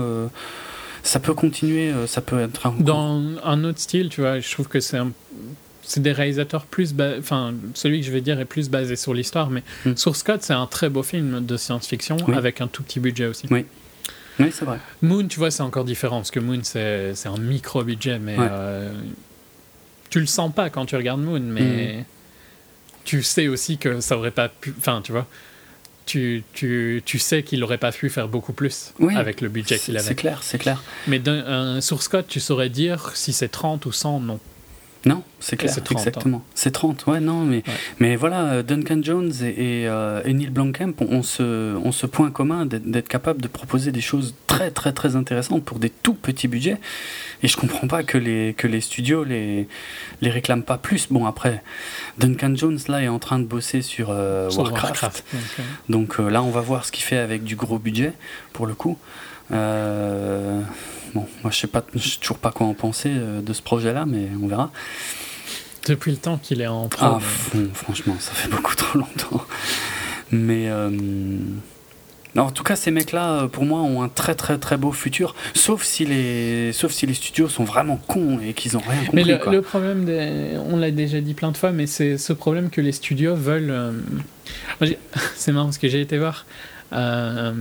[1.05, 2.73] ça peut continuer, ça peut être un...
[2.81, 4.99] Dans un autre style, tu vois, je trouve que c'est
[5.83, 9.51] c'est des réalisateurs plus enfin celui que je vais dire est plus basé sur l'histoire
[9.51, 9.97] mais hmm.
[9.97, 13.47] sur Scott c'est un très beau film de science-fiction avec un tout petit budget aussi
[13.51, 13.65] oui
[14.39, 14.79] Oui, c'est vrai.
[15.03, 18.93] Moon, tu vois, c'est encore différent parce que Moon, c'est un micro-budget, mais euh,
[20.09, 22.05] tu le sens pas quand tu regardes Moon, mais mm.
[23.05, 24.75] tu sais aussi que ça aurait pas pu.
[24.79, 25.27] Enfin, tu vois.
[26.07, 29.97] Tu, tu, tu, sais qu'il aurait pas pu faire beaucoup plus avec le budget qu'il
[29.97, 30.09] avait.
[30.09, 30.83] C'est clair, c'est clair.
[31.07, 31.21] Mais
[31.81, 34.41] sur Scott, tu saurais dire si c'est 30 ou 100, non.
[35.07, 35.83] Non, c'est clair, hein.
[35.93, 36.45] exactement.
[36.55, 37.63] C'est 30, ouais, non, mais,
[38.01, 42.31] mais voilà, euh, Duncan Jones et, et, euh, Neil Blomkamp ont ce, ont ce point
[42.31, 46.49] commun d'être capable de proposer des choses très, très, très intéressantes pour des tout petits
[46.49, 46.79] budgets.
[47.43, 49.69] Et je comprends pas que les, que les studios les,
[50.21, 51.09] les réclament pas plus.
[51.11, 51.63] Bon, après,
[52.19, 55.25] Duncan Jones, là, est en train de bosser sur, euh, Warcraft.
[55.89, 58.13] Donc là, on va voir ce qu'il fait avec du gros budget,
[58.53, 58.99] pour le coup.
[59.53, 60.61] Euh,
[61.15, 63.63] bon, moi je sais pas, je sais toujours pas quoi en penser euh, de ce
[63.63, 64.71] projet-là, mais on verra.
[65.87, 67.07] Depuis le temps qu'il est en pro.
[67.07, 67.19] Ah,
[67.75, 69.45] franchement, ça fait beaucoup trop longtemps.
[70.31, 70.91] Mais euh,
[72.37, 75.35] en tout cas, ces mecs-là, pour moi, ont un très très très beau futur.
[75.55, 79.17] Sauf si les, sauf si les studios sont vraiment cons et qu'ils ont rien compris.
[79.17, 80.07] Mais le, problème,
[80.71, 83.95] on l'a déjà dit plein de fois, mais c'est ce problème que les studios veulent.
[85.35, 86.45] c'est marrant parce que j'ai été voir
[86.93, 87.53] euh,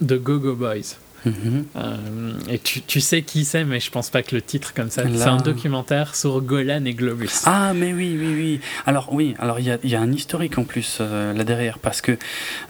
[0.00, 0.96] The Go Go Boys.
[1.26, 4.90] Euh, et tu, tu, sais qui c'est, mais je pense pas que le titre comme
[4.90, 5.02] ça.
[5.14, 7.42] C'est un documentaire sur Golan et Globus.
[7.44, 8.60] Ah, mais oui, oui, oui.
[8.86, 11.78] Alors oui, alors il y a, y a, un historique en plus euh, là derrière
[11.78, 12.16] parce que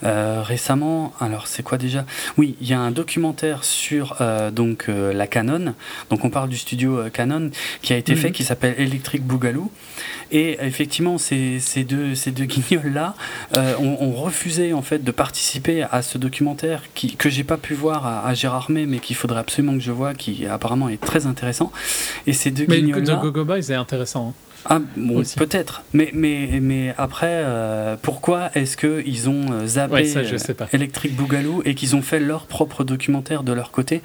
[0.04, 2.04] euh, récemment, alors c'est quoi déjà?
[2.36, 4.16] Oui, il y a un documentaire sur
[4.52, 5.74] donc la Canon.
[6.10, 7.50] Donc on parle du studio Canon
[7.82, 8.34] qui a été fait, mhm.
[8.34, 9.70] qui s'appelle Electric Boogaloo.
[10.32, 13.14] Et effectivement, ces, ces deux, ces deux guignols là
[13.56, 17.74] ont, ont, refusé en fait de participer à ce documentaire qui, que j'ai pas pu
[17.74, 21.00] voir à, à Gérard May, mais qu'il faudrait absolument que je vois, qui apparemment est
[21.00, 21.70] très intéressant.
[22.26, 24.28] Et ces deux mais le Gogo Boys est intéressant.
[24.28, 24.50] Hein.
[24.66, 25.82] Ah, bon, peut-être.
[25.94, 30.68] Mais, mais, mais après, euh, pourquoi est-ce qu'ils ont euh, zappé je sais pas.
[30.72, 34.02] Electric Boogaloo et qu'ils ont fait leur propre documentaire de leur côté?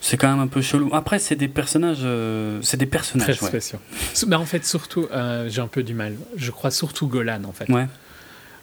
[0.00, 0.90] C'est quand même un peu chelou.
[0.92, 2.00] Après, c'est des personnages.
[2.02, 3.36] Euh, c'est des personnages.
[3.36, 3.78] Très spéciaux.
[4.26, 5.06] Mais en fait, surtout,
[5.46, 6.14] j'ai un peu du mal.
[6.36, 7.68] Je crois surtout Golan, en fait.
[7.68, 7.86] Ouais.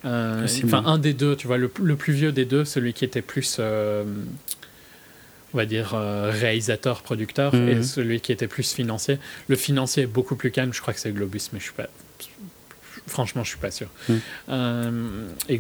[0.03, 3.21] Enfin, un des deux, tu vois, le, le, plus vieux des deux, celui qui était
[3.21, 3.59] plus
[5.53, 7.83] on va dire, euh, réalisateur, producteur, et mhm.
[7.83, 9.17] celui qui était plus financier.
[9.47, 11.87] Le financier est beaucoup plus calme, je crois que c'est Globus, mais je suis pas.
[13.07, 13.87] Franchement, je suis pas sûr.
[14.07, 14.19] Mhm.
[14.49, 15.59] Euh, et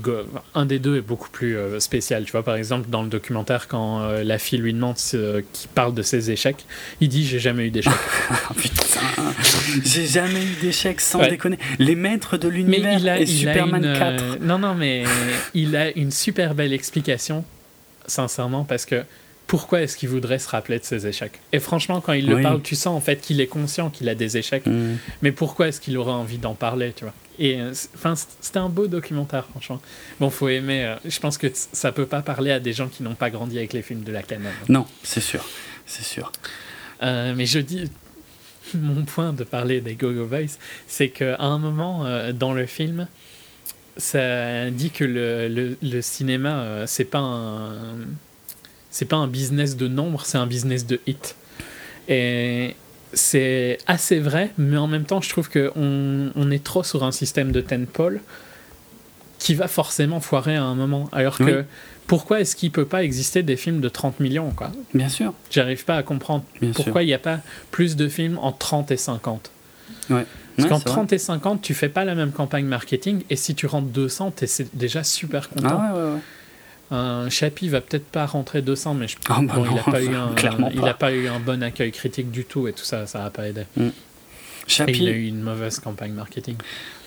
[0.53, 2.23] un des deux est beaucoup plus euh, spécial.
[2.25, 6.03] Tu vois, par exemple, dans le documentaire, quand la fille lui demande qui parle de
[6.03, 6.65] ses échecs,
[7.01, 7.93] il dit J'ai jamais eu d'échecs.
[8.31, 8.83] Ah, putain,
[9.83, 11.57] j'ai jamais eu d'échecs, sans déconner.
[11.79, 14.39] Les maîtres de l'univers et Superman 4.
[14.41, 15.03] Non, non, mais
[15.55, 17.43] il a une super belle explication,
[18.05, 19.03] sincèrement, parce que
[19.49, 21.39] pourquoi est-ce qu'il voudrait se rappeler de ses échecs?
[21.53, 24.13] Et franchement, quand il le parle, tu sens en fait qu'il est conscient qu'il a
[24.13, 24.97] des échecs, mm.
[25.23, 27.15] mais pourquoi est-ce qu'il aurait envie d'en parler, tu vois?
[27.39, 29.81] Et euh, enfin, c'était un beau documentaire, franchement.
[30.19, 30.85] Bon, faut aimer.
[30.85, 33.57] Euh, je pense que ça peut pas parler à des gens qui n'ont pas grandi
[33.57, 34.51] avec les films de la Canon.
[34.67, 35.43] Non, c'est sûr,
[35.87, 36.31] c'est sûr.
[37.01, 37.89] Euh, mais je dis,
[38.75, 43.07] mon point de parler des Go-Go Boys, c'est qu'à un moment dans le film,
[43.97, 47.95] ça dit que le, le, le cinéma, c'est pas un
[48.89, 51.35] c'est pas un business de nombre, c'est un business de hit.
[52.07, 52.75] Et
[53.13, 57.11] c'est assez vrai, mais en même temps, je trouve qu'on on est trop sur un
[57.11, 58.21] système de pole
[59.39, 61.09] qui va forcément foirer à un moment.
[61.11, 61.63] Alors que
[62.07, 64.71] pourquoi est-ce qu'il peut pas exister des films de 30 millions quoi?
[64.93, 65.33] Bien sûr.
[65.49, 67.39] J'arrive pas à comprendre pourquoi il n'y a pas
[67.71, 69.51] plus de films en 30 et 50.
[70.09, 70.25] Ouais.
[70.57, 73.65] Parce qu'en 30 et 50, tu fais pas la même campagne marketing et si tu
[73.65, 75.79] rentres 200, tu es déjà super content.
[75.81, 76.19] Ah ouais, ouais, ouais.
[76.91, 79.15] Un Chappie va peut-être pas rentrer 200, mais je...
[79.29, 81.11] Ah, bah il n'a pas, eu un, pas.
[81.11, 83.65] eu un bon accueil critique du tout et tout ça, ça n'a pas aidé.
[83.77, 83.89] Mm.
[84.87, 86.55] il a eu une mauvaise campagne marketing.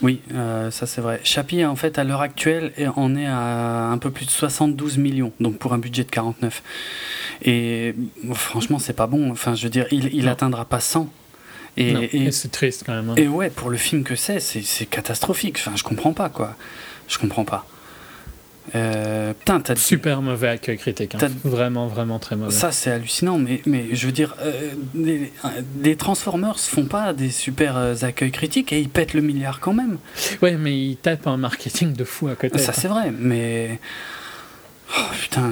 [0.01, 1.20] Oui, euh, ça c'est vrai.
[1.24, 5.33] Chappie, en fait, à l'heure actuelle, en est à un peu plus de 72 millions,
[5.41, 6.62] donc pour un budget de 49.
[7.45, 7.95] Et
[8.35, 9.33] franchement, c'est pas bon.
[9.33, 11.12] Enfin, je veux dire, il, il atteindra pas 100.
[11.76, 13.11] Et, et c'est triste quand même.
[13.11, 13.14] Hein.
[13.16, 15.57] Et ouais, pour le film que c'est, c'est catastrophique.
[15.59, 16.55] Enfin, je comprends pas, quoi.
[17.09, 17.66] Je comprends pas.
[18.74, 19.32] Euh,
[19.76, 21.14] Super mauvais accueil critique.
[21.14, 21.28] Hein.
[21.44, 22.52] Vraiment, vraiment très mauvais.
[22.52, 23.38] Ça, c'est hallucinant.
[23.38, 25.32] Mais, mais je veux dire, euh, des,
[25.74, 29.74] des, Transformers font pas des super euh, accueils critiques et ils pètent le milliard quand
[29.74, 29.98] même.
[30.42, 32.58] Ouais, mais ils tapent un marketing de fou à côté.
[32.58, 33.12] Ça, c'est vrai.
[33.16, 33.80] Mais
[34.95, 35.51] Oh, putain,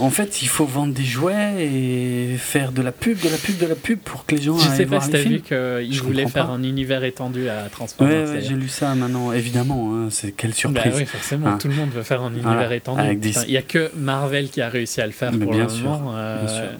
[0.00, 3.58] en fait, il faut vendre des jouets et faire de la pub, de la pub,
[3.58, 4.56] de la pub pour que les gens.
[4.56, 8.30] Je sais pas si t'as vu qu'ils voulaient faire un univers étendu à Transformers.
[8.30, 9.94] Ouais, j'ai lu ça maintenant, évidemment.
[9.94, 10.92] Hein, c'est quelle surprise.
[10.92, 11.58] Bah oui, forcément, hein.
[11.60, 13.20] tout le monde veut faire un univers étendu.
[13.46, 16.14] Il n'y a que Marvel qui a réussi à le faire pour le moment.
[16.14, 16.72] Euh,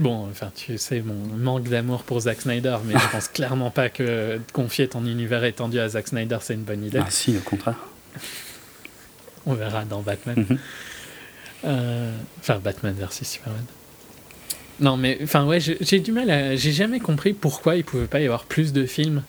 [0.00, 3.88] bon, enfin, tu sais, mon manque d'amour pour Zack Snyder, mais je pense clairement pas
[3.88, 6.98] que confier ton univers étendu à Zack Snyder, c'est une bonne idée.
[7.00, 7.76] Ah si, au contraire.
[9.46, 10.36] On verra dans Batman.
[10.36, 10.58] Mhm.
[11.64, 13.64] Euh, enfin, Batman versus Superman.
[14.80, 16.56] Non, mais enfin, ouais, j'ai du mal à.
[16.56, 19.22] J'ai jamais compris pourquoi il pouvait pas y avoir plus de films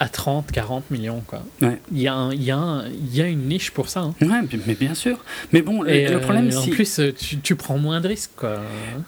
[0.00, 1.22] à 30, 40 millions.
[1.26, 1.42] Quoi.
[1.60, 4.00] Il, y a un, il, y a il y a une niche pour ça.
[4.00, 4.14] Hein.
[4.20, 5.18] Ouais, mais bien sûr.
[5.52, 6.58] Mais bon, le, problème, c'est.
[6.58, 8.30] En plus, tu, tu, prends moins de risques.
[8.36, 8.60] Quoi.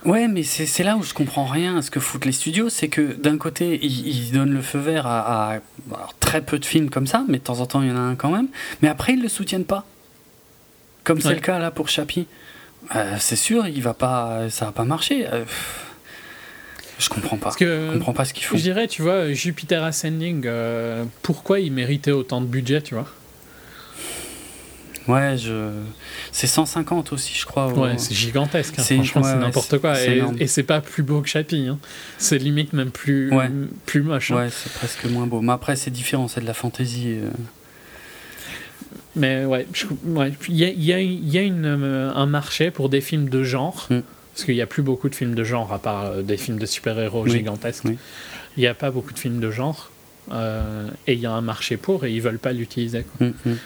[0.04, 2.68] Ouais, mais c'est là où je comprends rien à ce que foutent les studios.
[2.68, 5.58] C'est que d'un côté, ils, donnent le feu vert à,
[6.18, 8.00] très peu de films comme ça, mais de temps en temps, il y en a
[8.00, 8.48] un quand même.
[8.82, 9.86] Mais après, ils le soutiennent pas.
[11.04, 12.26] Comme c'est le cas là pour Chappie.
[12.96, 15.26] Euh, c'est sûr, il va pas, ça va pas marcher.
[15.30, 15.44] Euh,
[16.98, 17.52] je comprends pas.
[17.52, 18.56] que, je comprends pas ce qu'il faut.
[18.56, 23.06] Je dirais, tu vois, Jupiter Ascending, euh, pourquoi il méritait autant de budget, tu vois?
[25.08, 25.70] Ouais, je...
[26.30, 27.72] c'est 150 aussi, je crois.
[27.72, 28.78] Ouais, c'est gigantesque.
[28.78, 28.82] Hein.
[28.82, 30.00] Franchement, c'est n'importe quoi.
[30.00, 31.68] Et, et c'est pas plus beau que Chappie.
[31.68, 31.78] Hein.
[32.18, 33.32] C'est limite même plus,
[33.86, 34.30] plus moche.
[34.30, 34.36] Hein.
[34.36, 35.40] Ouais, c'est presque moins beau.
[35.40, 37.18] Mais après, c'est différent, c'est de la fantaisie.
[37.22, 37.30] Euh.
[39.16, 39.66] Mais ouais,
[40.48, 43.42] il y a, y a, y a une, euh, un marché pour des films de
[43.42, 43.86] genre.
[43.90, 44.00] Mm.
[44.32, 46.58] Parce qu'il n'y a plus beaucoup de films de genre, à part euh, des films
[46.58, 47.84] de super-héros gigantesques.
[48.56, 49.90] Il n'y a pas beaucoup de films de genre.
[50.32, 53.04] Euh, et il y a un marché pour, et ils veulent pas l'utiliser.
[53.18, 53.56] Mm, mm.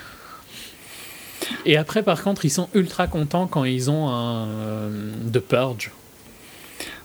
[1.67, 5.91] Et après, par contre, ils sont ultra contents quand ils ont un euh, The Purge.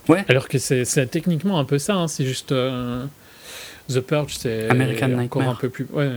[0.08, 0.24] Ouais.
[0.30, 2.54] Alors que c'est techniquement un peu ça, hein, c'est juste.
[3.90, 5.88] The Purge, c'est encore un peu plus.
[5.92, 6.10] Ouais,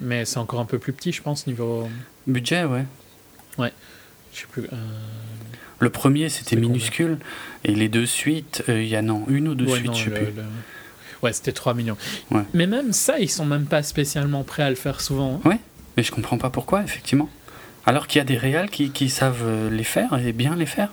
[0.00, 1.88] mais c'est encore un peu plus petit, je pense, niveau.
[2.26, 2.84] Budget, ouais.
[3.58, 3.72] Ouais.
[4.32, 4.68] Je sais plus.
[5.78, 7.18] Le premier, c'était minuscule,
[7.64, 10.10] et les deux suites, euh, il y en a une ou deux suites, je sais
[10.10, 10.32] plus.
[11.22, 11.96] Ouais, c'était 3 millions.
[12.54, 15.40] Mais même ça, ils sont même pas spécialement prêts à le faire souvent.
[15.44, 15.48] Hein.
[15.48, 15.58] Ouais,
[15.96, 17.28] mais je comprends pas pourquoi, effectivement.
[17.84, 20.66] Alors qu'il y a des réals qui, qui, savent euh, les faire et bien les
[20.66, 20.90] faire.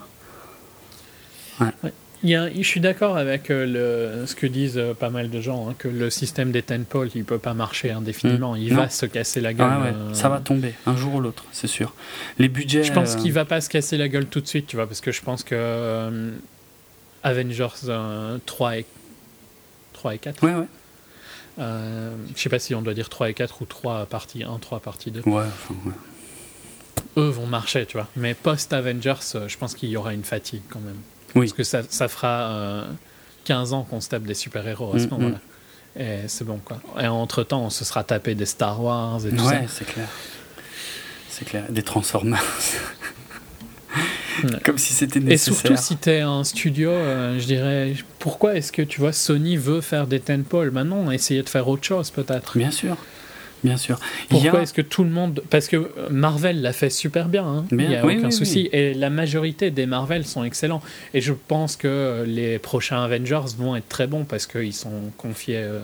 [1.60, 1.92] Ouais
[2.24, 5.74] je suis d'accord avec euh, le, ce que disent euh, pas mal de gens, hein,
[5.76, 8.54] que le système des tentpoles, il peut pas marcher indéfiniment.
[8.54, 8.58] Mm.
[8.58, 9.68] Il va se casser la gueule.
[9.70, 11.94] Ah euh, ça va tomber, un jour ou l'autre, c'est sûr.
[12.38, 12.84] Les budgets.
[12.84, 15.00] Je pense qu'il va pas se casser la gueule tout de suite, tu vois, parce
[15.00, 16.32] que je pense que
[17.22, 17.68] Avengers
[18.46, 18.86] 3 et
[19.92, 20.42] 3 et 4.
[20.42, 20.66] Ouais, ouais.
[21.58, 24.80] je sais pas si on doit dire 3 et 4 ou 3 partie 1, 3
[24.80, 25.22] partie 2.
[25.26, 25.44] Ouais,
[27.16, 28.08] Eux vont marcher, tu vois.
[28.16, 30.98] Mais post-Avengers, je pense qu'il y aura une fatigue quand même.
[31.34, 31.46] Oui.
[31.46, 32.84] Parce que ça, ça fera
[33.44, 35.36] 15 euh, ans qu'on se tape des super-héros à ce mm, moment-là.
[35.36, 36.00] Mm.
[36.00, 36.80] Et c'est bon, quoi.
[37.00, 39.50] Et entre-temps, on se sera tapé des Star Wars et tout ça.
[39.50, 40.08] Ouais, c'est clair.
[41.28, 41.64] C'est clair.
[41.70, 42.44] Des Transformers.
[44.64, 45.54] Comme si c'était nécessaire.
[45.54, 49.56] Et surtout, si t'es un studio, euh, je dirais, pourquoi est-ce que, tu vois, Sony
[49.56, 50.70] veut faire des tentpoles?
[50.70, 52.58] Maintenant, essayer de faire autre chose, peut-être.
[52.58, 52.96] Bien sûr.
[53.64, 53.98] Bien sûr.
[54.28, 55.42] Pourquoi est-ce que tout le monde.
[55.50, 57.64] Parce que Marvel l'a fait super bien, hein.
[57.72, 58.68] il n'y a aucun souci.
[58.72, 60.82] Et la majorité des Marvel sont excellents.
[61.14, 65.62] Et je pense que les prochains Avengers vont être très bons parce qu'ils sont confiés
[65.62, 65.80] euh,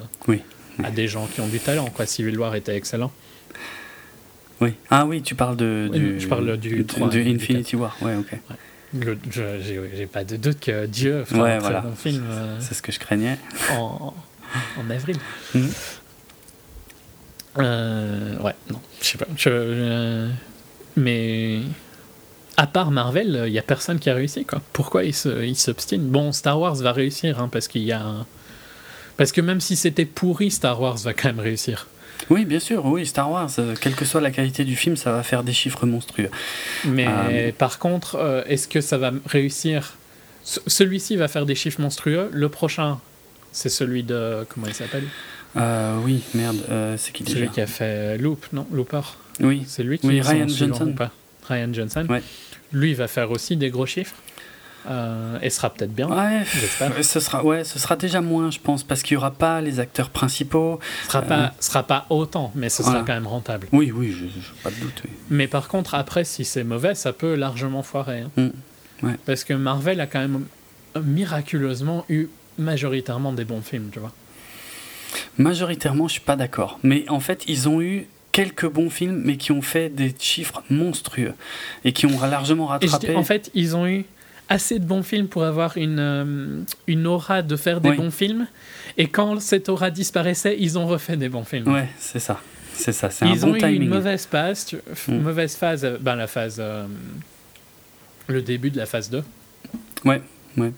[0.85, 1.87] à des gens qui ont du talent.
[1.87, 2.07] Quoi.
[2.07, 3.11] Civil War était excellent.
[4.61, 4.75] Oui.
[4.91, 7.97] Ah oui, tu parles de, du, je parle du, 3, de Infinity War.
[8.03, 8.37] Ouais, ok.
[9.33, 11.81] J'ai pas de doute que Dieu fera ouais, un voilà.
[11.81, 12.25] bon film.
[12.29, 13.39] Euh, C'est ce que je craignais.
[13.73, 14.13] En,
[14.79, 15.17] en avril.
[15.55, 15.71] Mhm.
[17.59, 19.27] Euh, ouais, non, je sais pas.
[20.97, 21.61] mais
[22.57, 24.61] à part Marvel, il y a personne qui a réussi quoi.
[24.73, 26.11] Pourquoi ils s'obstinent?
[26.11, 28.05] Bon, Star Wars va réussir hein, parce qu'il y a
[29.17, 31.89] parce que même si c'était pourri, Star Wars va quand même réussir.
[32.29, 35.13] Oui, bien sûr, oui, Star Wars, euh, quelle que soit la qualité du film, ça
[35.13, 36.31] va faire des chiffres monstrueux.
[36.87, 39.95] Mais euh, par contre, euh, est-ce que ça va réussir?
[40.43, 42.31] Celui-ci va faire des chiffres monstrueux.
[42.33, 42.99] Le prochain,
[43.53, 45.05] c'est celui de comment il s'appelle?
[45.57, 49.01] Euh, oui, merde, euh, c'est qui déjà Celui qui a fait Loop, non Looper
[49.41, 49.65] Oui.
[49.67, 50.95] C'est lui qui oui, Ryan Johnson.
[51.49, 52.07] Ryan Johnson.
[52.09, 52.23] Ouais.
[52.73, 54.15] Lui, va faire aussi des gros chiffres.
[54.89, 56.09] Euh, et sera peut-être bien.
[56.09, 56.45] Ouais,
[57.03, 59.79] ce sera, ouais, ce sera déjà moins, je pense, parce qu'il n'y aura pas les
[59.79, 60.81] acteurs principaux.
[61.03, 63.67] Ce sera, pas, euh, sera pas autant, mais ce sera quand même rentable.
[63.73, 64.25] Oui, oui, je,
[64.63, 65.03] pas de doute.
[65.29, 68.21] Mais par contre, après, si c'est mauvais, ça peut largement foirer.
[68.21, 68.31] Hein.
[68.37, 69.07] Mm.
[69.07, 69.17] Ouais.
[69.27, 70.47] Parce que Marvel a quand même
[71.03, 72.29] miraculeusement eu
[72.59, 74.13] majoritairement des bons films, tu vois.
[75.39, 76.79] Majoritairement, je suis pas d'accord.
[76.83, 80.63] Mais en fait, ils ont eu quelques bons films, mais qui ont fait des chiffres
[80.71, 81.35] monstrueux
[81.85, 83.15] et qui ont largement rattrapé.
[83.15, 84.05] en fait, ils ont eu
[84.49, 88.47] assez de bons films pour avoir une, euh, une aura de faire des bons films.
[88.99, 91.69] Et quand cette aura disparaissait, ils ont refait des bons films.
[91.69, 92.41] Ouais, c'est ça.
[92.75, 93.11] C'est ça.
[93.11, 94.75] C'est ils un bon ont eu une mauvaise phase,
[95.07, 95.15] mm.
[95.15, 96.87] mauvaise phase, euh, ben la phase, euh,
[98.27, 99.23] le début de la phase 2.
[100.05, 100.23] Ouais,
[100.57, 100.73] ouais.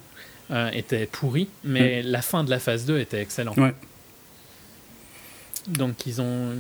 [0.75, 2.07] était pourri, mais mm.
[2.07, 3.57] la fin de la phase 2 était excellente.
[3.57, 3.73] Ouais.
[5.69, 6.57] Donc ils ont,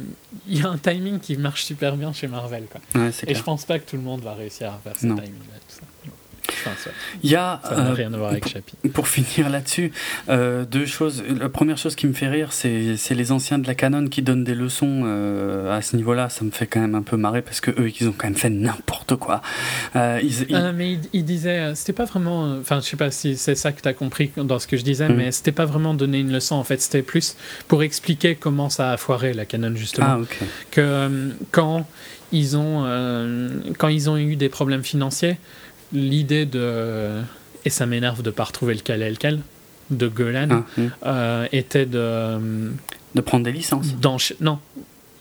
[0.46, 2.80] il y a un timing qui marche super bien chez Marvel, quoi.
[2.94, 6.11] Ouais, Et je pense pas que tout le monde va réussir à faire ce timing-là.
[7.22, 8.76] Il y a, ça n'a rien à voir avec Chappie.
[8.92, 9.92] Pour finir là-dessus,
[10.28, 11.22] deux choses.
[11.40, 14.44] La première chose qui me fait rire, c'est les anciens de la Canon qui donnent
[14.44, 15.04] des leçons
[15.70, 16.28] à ce niveau-là.
[16.28, 18.36] Ça me fait quand même un peu marrer parce que eux, ils ont quand même
[18.36, 19.42] fait n'importe quoi.
[19.94, 22.56] Ils, mais ils, disaient, c'était pas vraiment.
[22.60, 24.84] Enfin, je sais pas si c'est ça que tu as compris dans ce que je
[24.84, 25.14] disais, mm.
[25.14, 26.56] mais c'était pas vraiment donner une leçon.
[26.56, 27.36] En fait, c'était plus
[27.68, 30.22] pour expliquer comment ça a foiré la Canon justement.
[30.22, 30.36] Ah,
[30.70, 31.86] que quand
[32.32, 35.36] ils ont, euh, quand ils ont eu des problèmes financiers,
[35.92, 37.20] l'idée de.
[37.64, 39.40] Et ça m'énerve de ne pas retrouver lequel est lequel,
[39.90, 42.72] de Golan, ah, euh, était de.
[43.14, 43.88] De prendre des licences
[44.40, 44.58] Non.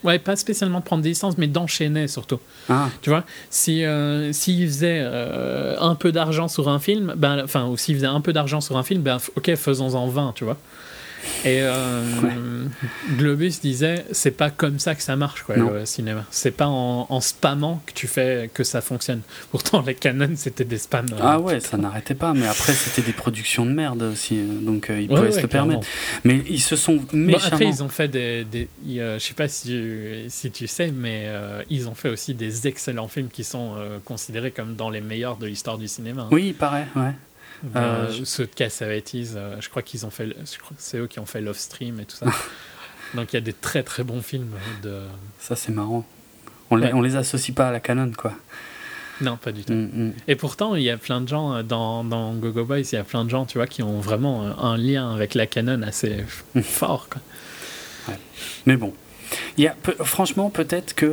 [0.04, 2.40] Ouais, pas spécialement de prendre des licences, mais d'enchaîner surtout.
[2.70, 2.90] Ah.
[3.04, 5.06] Tu vois, si euh, s'ils faisaient
[5.80, 8.78] un peu d'argent sur un film, ben, enfin, ou s'ils faisaient un peu d'argent sur
[8.78, 10.58] un film, ben, ok, faisons-en 20, tu vois.
[11.44, 12.66] Et euh,
[13.18, 16.26] Globus disait, c'est pas comme ça que ça marche, quoi, le cinéma.
[16.32, 19.22] C'est pas en, en, spammant que tu fais que ça fonctionne.
[19.52, 21.08] Pourtant, les Canon, c'était des spams.
[21.14, 22.34] Euh, ah ouais, ça n'arrêtait pas.
[22.34, 24.38] Mais après, c'était des productions de merde aussi.
[24.38, 25.88] Euh, donc, ils pouvaient se le permettre.
[26.24, 27.48] Mais ils se sont méchamment...
[27.54, 28.44] après, ils ont fait des...
[28.44, 31.28] des je sais pas si, si tu sais, mais
[31.70, 35.48] ils ont fait aussi des excellents films qui sont considérés comme dans les meilleurs de
[35.48, 36.24] l'histoire du cinéma.
[36.24, 36.30] Hein.
[36.32, 37.14] Oui, il paraît, ouais.
[37.76, 41.08] Euh, ceux de Cassavetes, euh, je crois qu'ils ont fait, je crois que c'est eux
[41.08, 42.26] qui ont fait Love Stream et tout ça.
[43.14, 45.02] Donc il y a des très très bons films de.
[45.40, 46.06] Ça c'est marrant.
[46.70, 48.34] On, les, on les associe pas à la canon quoi.
[49.20, 49.74] Non, pas du tout.
[49.74, 50.14] Mm, mm.
[50.28, 52.98] Et pourtant, il y a plein de gens euh, dans, dans Go Boys, il y
[52.98, 56.26] a plein de gens, tu vois, qui ont vraiment un lien avec la canon assez
[56.56, 56.62] mm.
[56.64, 57.08] fort.
[57.10, 57.22] Quoi.
[58.66, 58.94] Mais bon,
[59.58, 61.06] il y a, franchement, peut-être que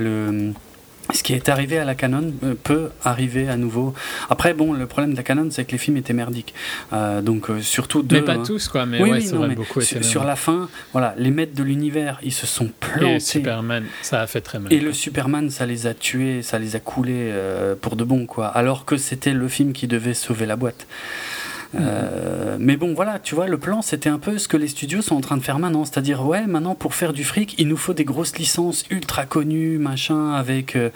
[0.00, 0.52] le
[1.14, 3.94] ce qui est arrivé à la Canon euh, peut arriver à nouveau.
[4.28, 6.54] Après, bon, le problème de la Canon, c'est que les films étaient merdiques.
[6.92, 8.16] Euh, donc, euh, surtout deux.
[8.16, 8.84] Mais pas tous, quoi.
[8.84, 12.46] Mais ouais, vrai, beaucoup sur, sur, la fin, voilà, les maîtres de l'univers, ils se
[12.46, 13.16] sont plantés.
[13.16, 14.72] Et Superman, ça a fait très mal.
[14.72, 17.32] Et le Superman, ça les a tués, ça les a coulés
[17.80, 18.48] pour de bon, quoi.
[18.48, 20.86] Alors que c'était le film qui devait sauver la boîte.
[21.74, 25.02] Euh, mais bon, voilà, tu vois, le plan, c'était un peu ce que les studios
[25.02, 25.84] sont en train de faire maintenant.
[25.84, 29.78] C'est-à-dire, ouais, maintenant, pour faire du fric, il nous faut des grosses licences ultra connues,
[29.78, 30.90] machin, avec, euh,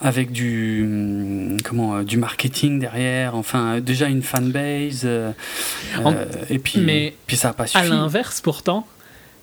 [0.00, 5.06] avec du, hum, comment, euh, du marketing derrière, enfin, déjà une fanbase.
[6.48, 7.84] et puis, mais puis ça n'a pas suffi.
[7.84, 8.86] À l'inverse, pourtant,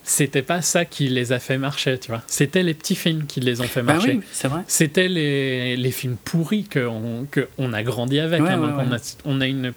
[0.04, 2.24] c'était pas ça qui les a fait marcher, tu vois.
[2.28, 4.16] C'était les petits films qui les ont fait bah marcher.
[4.16, 4.62] oui, c'est vrai.
[4.68, 8.42] C'était les, les, films pourris qu'on que on a grandi avec.
[8.42, 9.74] Hein, on, a, on, a, une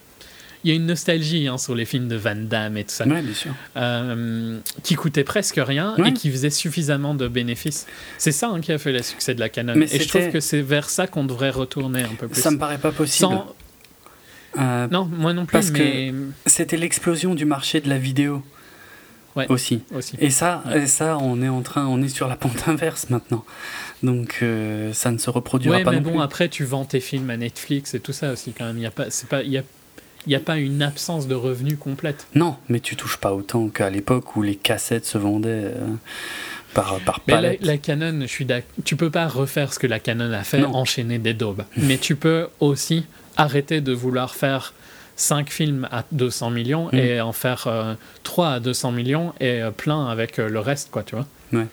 [0.64, 3.06] il y a une nostalgie hein, sur les films de Van Damme et tout ça.
[3.06, 3.52] Ouais, bien sûr.
[3.76, 7.86] Euh, qui coûtait presque rien et qui faisait suffisamment de bénéfices.
[8.16, 9.74] C'est ça hein, qui a fait le succès de la Canon.
[9.74, 12.40] et je trouve que c'est vers ça qu'on devrait retourner un peu plus.
[12.40, 13.38] Ça me paraît pas possible.
[14.58, 15.52] Euh, non, moi non plus.
[15.52, 16.12] Parce que
[16.46, 18.42] c'était l'explosion du marché de la vidéo.
[19.36, 19.82] Ouais, aussi.
[19.92, 20.16] aussi.
[20.20, 23.44] Et ça, et ça, on est en train, on est sur la pente inverse maintenant.
[24.04, 27.30] Donc euh, ça ne se reproduira pas mais non bon, après tu vends tes films
[27.30, 28.76] à Netflix et tout ça aussi quand même.
[28.76, 29.64] Il y a pas, c'est pas, il y a
[30.26, 32.26] il n'y a pas une absence de revenus complète.
[32.34, 35.86] Non, mais tu touches pas autant qu'à l'époque où les cassettes se vendaient euh,
[36.72, 37.60] par, par palette.
[37.60, 38.46] Mais la, Canon, je suis
[38.84, 41.64] tu peux pas refaire ce que la Canon a fait, enchaîner des daubes.
[41.76, 43.06] mais tu peux aussi
[43.36, 44.74] arrêter de vouloir faire
[45.16, 46.96] 5 films à 200 millions mm.
[46.96, 47.68] et en faire
[48.22, 51.26] 3 euh, à 200 millions et euh, plein avec le reste, quoi, tu vois.
[51.52, 51.66] Ouais.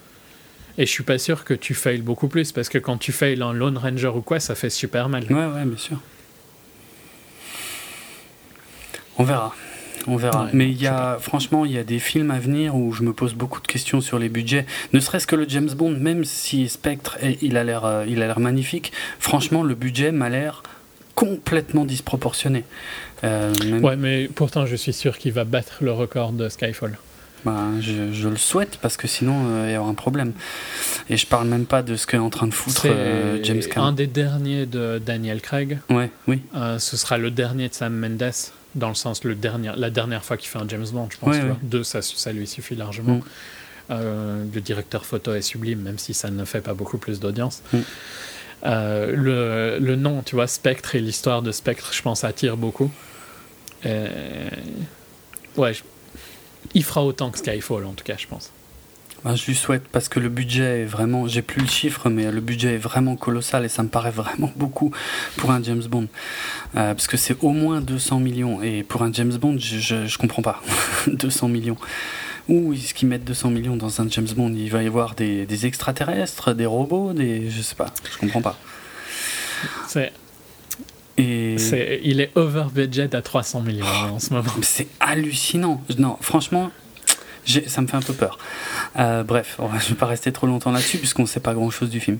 [0.77, 3.41] Et je suis pas sûr que tu failles beaucoup plus parce que quand tu failles
[3.41, 5.25] un Lone Ranger ou quoi, ça fait super mal.
[5.29, 5.99] Ouais, ouais, bien sûr.
[9.21, 9.53] On verra.
[10.07, 10.47] On verra.
[10.51, 13.13] Mais il y a, franchement, il y a des films à venir où je me
[13.13, 14.65] pose beaucoup de questions sur les budgets.
[14.93, 18.25] Ne serait-ce que le James Bond, même si Spectre, il a l'air, euh, il a
[18.25, 18.91] l'air magnifique.
[19.19, 20.63] Franchement, le budget m'a l'air
[21.13, 22.63] complètement disproportionné.
[23.23, 26.97] Euh, Ouais, mais pourtant, je suis sûr qu'il va battre le record de Skyfall.
[27.45, 30.33] Ben, je, le souhaite parce que sinon euh, il y aura un problème.
[31.09, 33.89] Et je parle même pas de ce qu'est en train de foutre euh, James Cameron.
[33.89, 35.79] Un des derniers de Daniel Craig.
[35.91, 36.41] Ouais, oui.
[36.79, 38.31] ce sera le dernier de Sam Mendes
[38.75, 41.35] dans le sens le dernier, la dernière fois qu'il fait un James Bond, je pense.
[41.61, 43.15] Deux, ça, ça, lui suffit largement.
[43.15, 43.23] Mm.
[43.89, 47.61] Euh, le directeur photo est sublime, même si ça ne fait pas beaucoup plus d'audience.
[47.73, 47.77] Mm.
[48.63, 52.91] Euh, le, le, nom, tu vois, Spectre et l'histoire de Spectre, je pense, attire beaucoup.
[53.85, 54.49] Euh,
[55.57, 55.73] ouais,
[56.73, 58.51] il fera autant que Skyfall, en tout cas, je pense.
[59.23, 62.31] Ben, je lui souhaite parce que le budget est vraiment, j'ai plus le chiffre, mais
[62.31, 64.91] le budget est vraiment colossal et ça me paraît vraiment beaucoup
[65.37, 66.07] pour un James Bond.
[66.75, 70.17] Euh, parce que c'est au moins 200 millions et pour un James Bond, je, je,
[70.17, 70.61] comprends pas.
[71.07, 71.77] 200 millions.
[72.49, 74.53] Où est-ce qu'ils mettent 200 millions dans un James Bond?
[74.55, 77.49] Il va y avoir des, des extraterrestres, des robots, des.
[77.49, 78.57] Je sais pas, je comprends pas.
[79.87, 80.11] C'est.
[81.17, 81.55] Et...
[82.03, 84.49] il est over budget à 300 millions en ce moment.
[84.63, 85.83] C'est hallucinant.
[85.99, 86.71] Non, franchement,
[87.45, 88.37] ça me fait un peu peur.
[88.99, 91.89] Euh, bref, je ne vais pas rester trop longtemps là-dessus puisqu'on ne sait pas grand-chose
[91.89, 92.17] du film.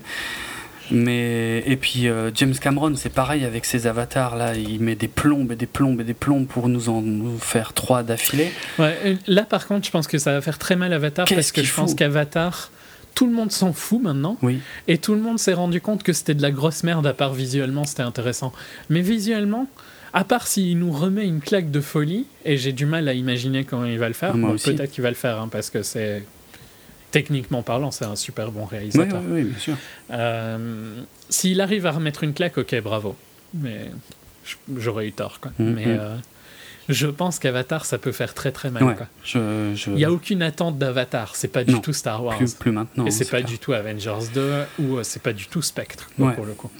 [0.90, 5.08] Mais et puis euh, James Cameron, c'est pareil avec ses avatars là, il met des
[5.08, 8.52] plombes et des plombes et des plombes pour nous en nous faire trois d'affilée.
[8.78, 11.62] Ouais, là par contre, je pense que ça va faire très mal Avatar parce que
[11.62, 12.70] je pense qu'Avatar
[13.14, 14.36] tout le monde s'en fout maintenant.
[14.42, 14.60] Oui.
[14.88, 17.34] Et tout le monde s'est rendu compte que c'était de la grosse merde, à part
[17.34, 18.52] visuellement, c'était intéressant.
[18.88, 19.66] Mais visuellement,
[20.12, 23.64] à part s'il nous remet une claque de folie, et j'ai du mal à imaginer
[23.64, 26.24] comment il va le faire, peut-être qu'il va le faire, hein, parce que c'est.
[27.10, 29.20] Techniquement parlant, c'est un super bon réalisateur.
[29.26, 29.76] Oui, oui, bien sûr.
[30.12, 30.94] Euh,
[31.28, 33.16] s'il arrive à remettre une claque, ok, bravo.
[33.52, 33.90] Mais
[34.74, 35.52] j'aurais eu tort, quoi.
[35.58, 35.86] Mm, Mais.
[35.86, 36.00] Mm.
[36.00, 36.16] Euh,
[36.88, 38.96] je pense qu'Avatar, ça peut faire très très mal.
[39.34, 41.36] Il n'y a aucune attente d'Avatar.
[41.36, 42.36] C'est pas du tout Star Wars.
[42.36, 43.06] Plus, plus maintenant.
[43.06, 46.46] Et c'est pas du tout Avengers 2 ou euh, c'est pas du tout Spectre pour
[46.46, 46.70] le coup.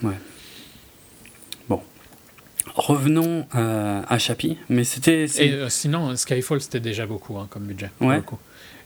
[2.75, 4.57] Revenons euh, à Chappie.
[4.69, 5.27] Mais c'était.
[5.39, 7.91] Et euh, sinon, Skyfall, c'était déjà beaucoup hein, comme budget.
[8.01, 8.23] Ouais.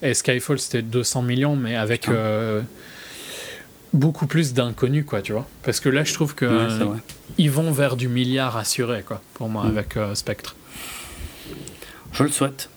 [0.03, 2.09] Et Skyfall, c'était 200 millions, mais avec
[3.93, 5.47] beaucoup plus d'inconnus, quoi, tu vois.
[5.63, 6.69] Parce que là, je trouve que
[7.39, 9.69] ils vont vers du milliard assuré, quoi, pour moi, mm.
[9.69, 10.57] avec Spectre.
[12.13, 12.71] Je le souhaite.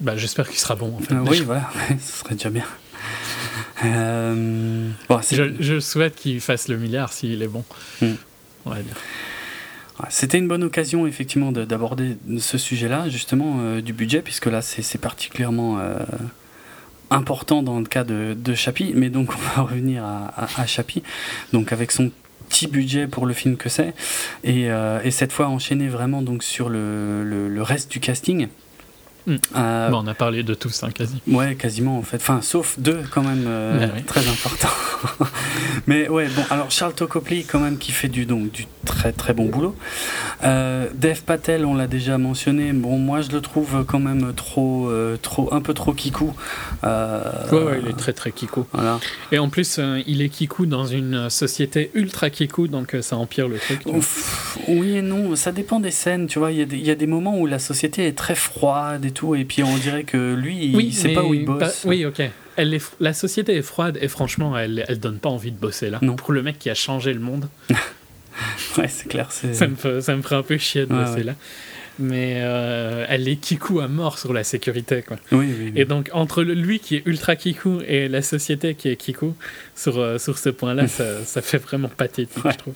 [0.00, 0.96] Bah, J'espère qu'il sera bon.
[0.96, 1.70] En fait, euh, oui, voilà,
[2.00, 2.66] ce serait déjà bien.
[3.84, 4.90] Euh,
[5.30, 7.64] je, souhaite qu'il fasse le milliard s'il est bon.
[8.00, 8.14] Hmm.
[10.10, 14.98] C'était une bonne occasion effectivement d'aborder ce sujet-là, justement euh, du budget, puisque là c'est
[15.00, 15.78] particulièrement
[17.10, 18.54] important dans le cas de, de.
[18.94, 20.66] Mais donc on va revenir à, à,
[21.52, 22.10] donc avec son
[22.48, 23.94] petit budget pour le film que c'est.
[24.42, 28.48] Et, euh, et, cette fois enchaîné vraiment donc sur le reste du casting.
[29.26, 29.36] Hmm.
[29.56, 31.22] Euh, bon, on a parlé de tous, hein, quasi.
[31.26, 32.16] Ouais, quasiment en fait.
[32.16, 34.68] Enfin, sauf deux quand même euh, ben très importants.
[35.86, 39.32] Mais ouais, bon, alors Charles Tokopli quand même qui fait du, donc, du très très
[39.32, 39.74] bon boulot.
[40.44, 42.72] Euh, Dev Patel, on l'a déjà mentionné.
[42.74, 44.90] Bon, moi je le trouve quand même trop,
[45.22, 46.34] trop un peu trop kikou.
[46.82, 46.90] ouais,
[47.50, 48.66] ouais, il est très très kikou.
[48.72, 49.00] Voilà.
[49.32, 53.58] Et en plus, il est kikou dans une société ultra kikou, donc ça empire le
[53.58, 53.80] truc.
[54.68, 56.52] oui et non, ça dépend des scènes, tu vois.
[56.52, 59.44] Il y, y, a des moments où la société est très froide et tout, et
[59.44, 61.84] puis on dirait que lui, il sait pas où il bosse.
[61.86, 62.22] oui, ok.
[62.56, 65.90] Elle est, la société est froide et franchement, elle, elle donne pas envie de bosser
[65.90, 65.98] là.
[66.02, 66.14] Non.
[66.14, 67.48] Pour le mec qui a changé le monde.
[68.78, 69.32] ouais, c'est clair.
[69.32, 71.34] Ça me, ça me ferait un peu chier de bosser là
[71.98, 75.02] mais euh, elle est kikou à mort sur la sécurité.
[75.02, 75.16] Quoi.
[75.32, 78.96] Oui, oui, Et donc, entre lui qui est ultra kikou et la société qui est
[78.96, 79.34] kikou,
[79.74, 82.74] sur, euh, sur ce point-là, ça, ça, fait vraiment pathétique, je trouve.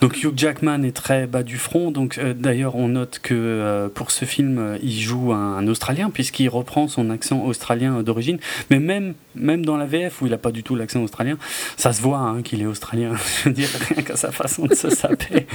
[0.00, 1.90] Donc Hugh Jackman est très bas du front.
[1.90, 6.88] Donc euh, d'ailleurs, on note que pour ce film, il joue un, Australien puisqu'il reprend
[6.88, 8.38] son accent australien d'origine.
[8.70, 11.38] Mais même même dans la VF où il a pas du tout l'accent australien,
[11.76, 13.12] ça se voit hein, qu'il est australien.
[13.44, 15.46] Je veux dire rien qu'à sa façon de se saper.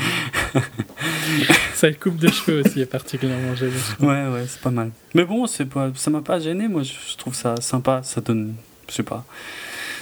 [1.74, 3.74] Sa coupe de cheveux aussi est particulièrement gênée.
[4.00, 4.92] Ouais ouais, c'est pas mal.
[5.14, 6.68] Mais bon, c'est pas, ça m'a pas gêné.
[6.68, 8.02] Moi, je trouve ça sympa.
[8.04, 8.56] Ça donne,
[8.90, 9.26] je sais pas,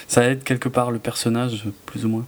[0.08, 2.26] ça aide quelque part le personnage plus ou moins.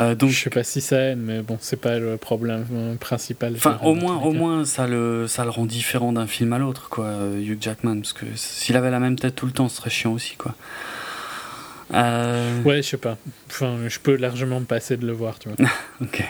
[0.00, 2.64] Euh, donc, je sais pas si ça aide, mais bon, c'est pas le problème
[2.98, 3.54] principal.
[3.56, 6.88] Enfin, au moins, au moins, ça le, ça le rend différent d'un film à l'autre,
[6.88, 9.76] quoi, euh, Hugh Jackman, parce que s'il avait la même tête tout le temps, ce
[9.76, 10.54] serait chiant aussi, quoi.
[11.94, 12.62] Euh...
[12.62, 13.18] Ouais, je sais pas.
[13.50, 15.68] Enfin, je peux largement me passer de le voir, tu vois.
[16.00, 16.24] ok.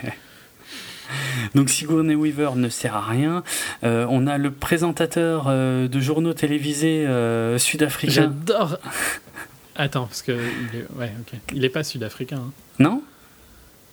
[1.54, 3.42] Donc Sigourney Weaver ne sert à rien.
[3.84, 8.12] Euh, on a le présentateur euh, de journaux télévisés euh, sud-africain.
[8.12, 8.78] J'adore.
[9.76, 11.38] Attends, parce que il est, ouais, ok.
[11.54, 12.38] Il est pas sud-africain.
[12.38, 12.52] Hein.
[12.78, 13.02] Non?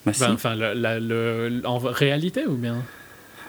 [0.06, 2.78] Bah, bah, enfin, le, en réalité ou bien?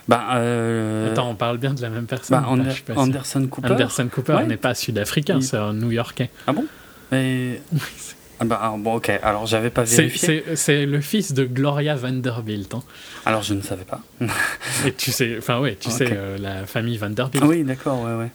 [0.08, 1.12] Bah, euh...
[1.12, 2.40] Attends, on parle bien de la même personne.
[2.40, 2.48] Bah,
[2.96, 3.72] Anderson Cooper.
[3.72, 6.30] Anderson Cooper n'est pas sud-africain, c'est un New-Yorkais.
[6.46, 6.64] Ah bon?
[7.12, 7.60] Mais...
[8.42, 10.42] ah bah, ah, bon, ok, alors j'avais pas vérifié.
[10.54, 12.74] C'est le fils de Gloria Vanderbilt.
[12.74, 12.82] Hein.
[13.26, 14.00] Alors je ne savais pas.
[14.86, 17.44] Et tu sais, enfin ouais, tu sais, euh, la famille Vanderbilt.
[17.44, 18.30] Ah oui, d'accord, ouais, ouais.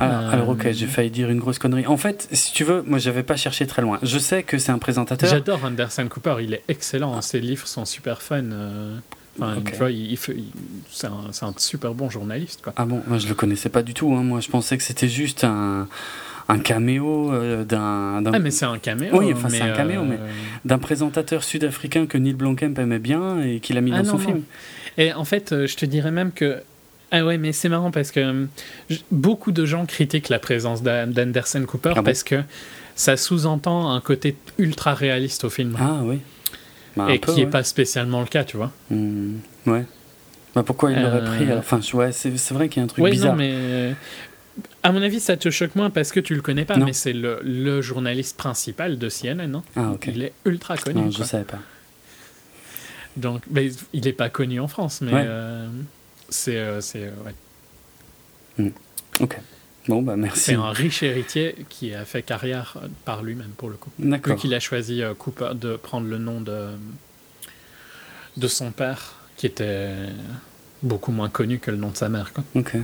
[0.00, 1.86] Euh, alors, ok, j'ai failli dire une grosse connerie.
[1.86, 3.98] En fait, si tu veux, moi j'avais pas cherché très loin.
[4.02, 5.28] Je sais que c'est un présentateur.
[5.28, 7.20] J'adore Anderson Cooper, il est excellent.
[7.20, 8.44] Ses livres sont super fun.
[8.44, 8.96] Euh,
[9.38, 10.16] enfin, tu vois, il,
[10.90, 12.60] c'est un, super bon journaliste.
[12.62, 12.72] Quoi.
[12.76, 14.14] Ah bon, moi je le connaissais pas du tout.
[14.14, 14.22] Hein.
[14.22, 15.86] Moi je pensais que c'était juste un,
[16.48, 19.10] un caméo euh, d'un, Ah, mais c'est un caméo.
[19.12, 20.18] Oui, enfin c'est un caméo, mais
[20.64, 24.18] d'un présentateur sud-africain que Neil Blomkamp aimait bien et qu'il a mis ah dans son
[24.18, 24.42] film.
[24.96, 26.62] Et en fait, je te dirais même que
[27.10, 28.46] ah ouais, mais c'est marrant parce que euh,
[29.10, 32.42] beaucoup de gens critiquent la présence d'Anderson Cooper ah parce que
[32.96, 35.76] ça sous-entend un côté ultra réaliste au film.
[35.80, 36.18] Ah oui.
[36.96, 38.72] Bah, et qui n'est pas spécialement le cas, tu vois.
[38.90, 39.36] Hmm,
[39.66, 39.84] ouais.
[40.54, 43.04] Bah, pourquoi il l'aurait pris euh, Enfin, ouais, c'est vrai qu'il y a un truc
[43.04, 43.32] bizarre.
[43.32, 43.92] Non, mais euh,
[44.82, 47.12] à mon avis, ça te choque moins parce que tu le connais pas, mais c'est
[47.12, 49.46] le, le, journaliste principal de CNN.
[49.46, 50.08] Non ah, ok.
[50.14, 51.02] Il est ultra connu.
[51.02, 51.58] Non, je ne savais pas.
[53.16, 55.26] Donc, mais il n'est pas connu en France, mais.
[56.28, 56.56] C'est.
[56.56, 58.64] Euh, c'est euh, ouais.
[58.64, 58.70] Hmm.
[59.20, 59.38] Ok.
[59.88, 60.40] Bon, bah merci.
[60.40, 63.90] C'est un riche héritier qui a fait carrière par lui-même, pour le coup.
[63.98, 64.36] D'accord.
[64.36, 66.68] Qu'il a choisi euh, Cooper de prendre le nom de,
[68.36, 69.94] de son père, qui était
[70.82, 72.32] beaucoup moins connu que le nom de sa mère.
[72.34, 72.44] Quoi.
[72.54, 72.76] Ok.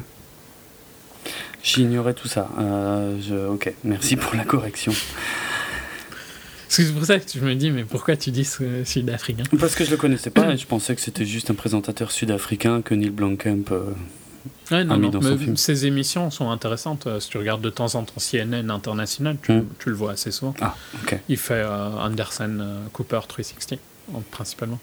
[1.63, 2.49] J'ignorais tout ça.
[2.59, 3.35] Euh, je...
[3.49, 4.93] Ok, merci pour la correction.
[6.69, 8.45] C'est pour ça que je me dis, mais pourquoi tu dis
[8.85, 9.45] sud-africain?
[9.61, 12.83] Parce que je le connaissais pas et je pensais que c'était juste un présentateur sud-africain
[12.83, 13.93] que Neil Blomkamp euh,
[14.71, 15.57] Ouais, non, a mis non, dans son film.
[15.57, 17.07] ces émissions sont intéressantes.
[17.07, 19.67] Euh, Si tu regardes de temps en temps CNN international, tu, Mm.
[19.79, 20.55] tu le vois assez souvent.
[20.61, 21.19] Ah, ok.
[21.29, 22.61] Il fait euh, Anderson
[22.93, 23.79] Cooper 360,
[24.13, 24.81] en- principalement.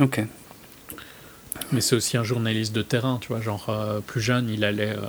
[0.00, 0.24] Ok.
[1.72, 3.40] Mais c'est aussi un journaliste de terrain, tu vois.
[3.40, 5.00] Genre, euh, plus jeune, il allait euh,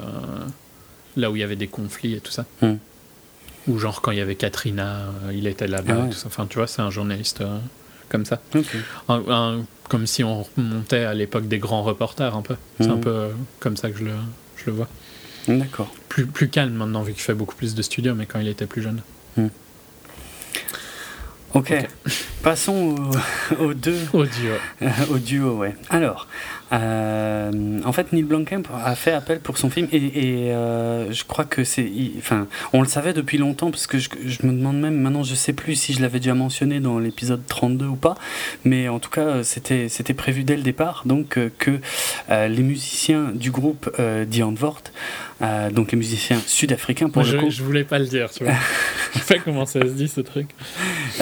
[1.17, 2.45] là où il y avait des conflits et tout ça.
[2.61, 2.73] Mm.
[3.67, 5.93] Ou genre, quand il y avait Katrina, euh, il était là-bas.
[5.95, 6.07] Ah ouais.
[6.07, 6.27] et tout ça.
[6.27, 7.43] Enfin, tu vois, c'est un journaliste
[8.09, 8.41] comme ça.
[8.55, 8.65] Ok.
[9.09, 12.55] Un- un- comme si on remontait à l'époque des grands reporters, un peu.
[12.79, 13.01] C'est un Mhm.
[13.01, 13.27] peu
[13.59, 14.11] comme ça que je le,
[14.57, 14.87] je le vois.
[15.47, 15.93] D'accord.
[16.09, 18.65] Plus, plus calme maintenant, vu qu'il fait beaucoup plus de studios, mais quand il était
[18.67, 19.01] plus jeune.
[21.53, 21.73] Ok.
[22.43, 24.53] Passons au, aux deux Audio.
[24.81, 25.75] Euh, au duo, ouais.
[25.89, 26.27] Alors,
[26.73, 27.51] euh,
[27.83, 31.43] en fait, Neil Blomkamp a fait appel pour son film et, et, euh, je crois
[31.43, 34.95] que c'est, enfin, on le savait depuis longtemps parce que je, je me demande même
[34.95, 38.15] maintenant, je sais plus si je l'avais déjà mentionné dans l'épisode 32 ou pas,
[38.63, 41.79] mais en tout cas, c'était c'était prévu dès le départ, donc euh, que
[42.29, 43.91] les musiciens du groupe
[44.27, 44.83] Die Antwoord,
[45.71, 48.43] donc les musiciens sud-africains pour Moi, le je, coup, je voulais pas le dire, tu
[48.43, 48.53] vois.
[49.13, 50.49] je sais pas comment ça se dit, ce truc.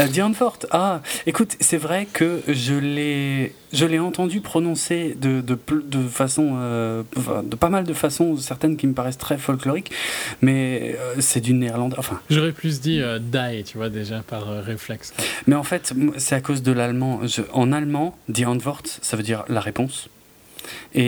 [0.09, 6.07] Diane Fort, ah, écoute, c'est vrai que je l'ai, je l'ai entendu prononcer de, de,
[6.07, 7.03] façon, euh,
[7.43, 9.91] de pas mal de façons, certaines qui me paraissent très folkloriques,
[10.41, 14.47] mais euh, c'est du néerlandais, enfin, J'aurais plus dit euh, die, tu vois, déjà, par
[14.63, 15.13] réflexe.
[15.47, 17.21] mais en fait, c'est à cause de l'allemand.
[17.53, 20.09] En allemand, Die Antwort, ça veut dire la réponse.
[20.95, 21.01] Et,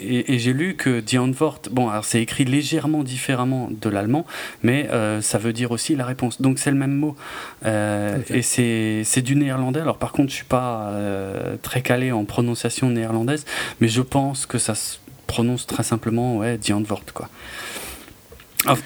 [0.00, 4.26] et, et j'ai lu que Die Antwort, bon, alors c'est écrit légèrement différemment de l'allemand,
[4.62, 6.40] mais euh, ça veut dire aussi la réponse.
[6.40, 7.16] Donc c'est le même mot.
[7.64, 8.18] Euh.
[8.30, 9.80] Et c'est c'est du néerlandais.
[9.80, 13.44] Alors par contre, je suis pas euh, très calé en prononciation néerlandaise,
[13.80, 17.28] mais je pense que ça se prononce très simplement, ouais, Die Antwort, quoi.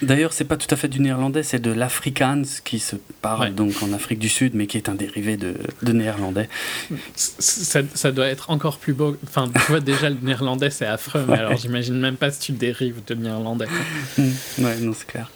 [0.03, 3.51] D'ailleurs, c'est pas tout à fait du néerlandais, c'est de l'afrikaans qui se parle Ouais.
[3.51, 6.49] donc en Afrique du Sud, mais qui est un dérivé de, de néerlandais.
[7.17, 9.17] Ça, ça doit être encore plus beau.
[9.27, 11.39] Enfin, tu vois, déjà, le néerlandais, c'est affreux, mais Ouais.
[11.39, 13.67] alors j'imagine même pas si tu dérives de néerlandais.
[14.19, 14.23] Mm.
[14.59, 15.31] Ouais, non, c'est clair.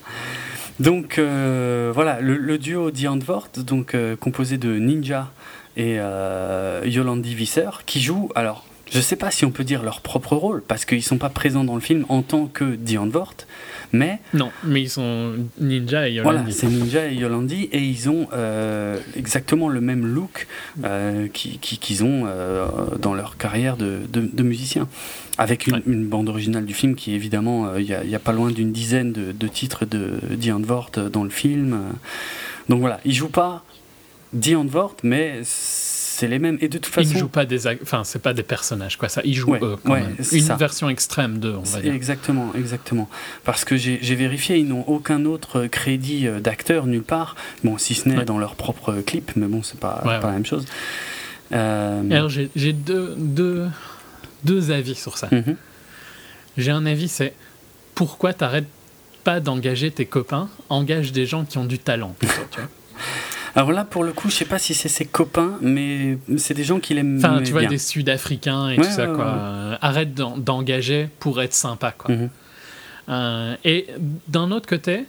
[0.79, 5.33] Donc euh, voilà, le, le duo Die Antwoord, donc euh, composé de Ninja
[5.79, 10.03] et euh, Yolandi Visser, qui jouent, alors je sais pas si on peut dire leur
[10.03, 13.47] propre rôle, parce qu'ils sont pas présents dans le film en tant que Die Antwoord,
[13.93, 16.53] mais Non, mais ils sont ninja et voilà, Yolandi.
[16.57, 20.47] c'est Ninja et Yolandi, et ils ont euh, exactement le même look
[20.85, 22.67] euh, qui- qui- qu'ils ont euh,
[23.01, 24.89] dans leur carrière de, de, de musiciens.
[25.39, 25.83] Avec une, Ouais.
[25.87, 28.33] une bande originale du film qui, évidemment, euh, il y, a- il y a pas
[28.33, 31.75] loin d'une dizaine de, de titres de Die Antwoord dans le film.
[31.75, 31.77] euh.
[32.71, 33.63] Donc voilà, ils jouent pas
[34.33, 35.41] Die Antwoord, mais
[36.19, 36.57] c'est les mêmes.
[36.63, 39.09] Et de toute Ils façon, ne jouent pas des, enfin, c'est pas des personnages, quoi.
[39.11, 40.17] Ça, ils jouent Ouais, eux, quand ouais, même.
[40.23, 40.57] c'est Une ça.
[40.57, 41.93] version extrême d'eux, on va dire.
[41.93, 43.09] Exactement, exactement.
[43.45, 47.37] Parce que j'ai vérifié, ils n'ont aucun autre crédit euh, d'acteur nulle part.
[47.65, 48.25] Bon, si ce n'est Ouais.
[48.25, 50.65] dans leur propre clip, mais bon, c'est pas, pas la même chose.
[51.53, 53.67] Euh, Alors, j'ai j'ai deux, deux,
[54.45, 55.29] deux avis sur ça.
[55.31, 55.57] mhm.
[56.57, 57.35] J'ai un avis, c'est
[57.95, 58.67] pourquoi t'arrêtes
[59.23, 62.15] pas d'engager tes copains, engage des gens qui ont du talent.
[62.19, 62.69] plutôt, tu vois.
[63.57, 66.63] Alors là, pour le coup, je sais pas si c'est ses copains, mais c'est des
[66.65, 67.71] gens qui l'aiment Enfin, tu vois, bien.
[67.71, 69.25] des Sud-Africains et Ouais, tout ça, quoi.
[69.25, 69.77] ouais.
[69.81, 72.15] Arrête d'en- d'engager pour être sympa, quoi.
[72.15, 72.29] Mhm.
[73.09, 73.87] Euh, et
[74.29, 75.05] d'un autre côté,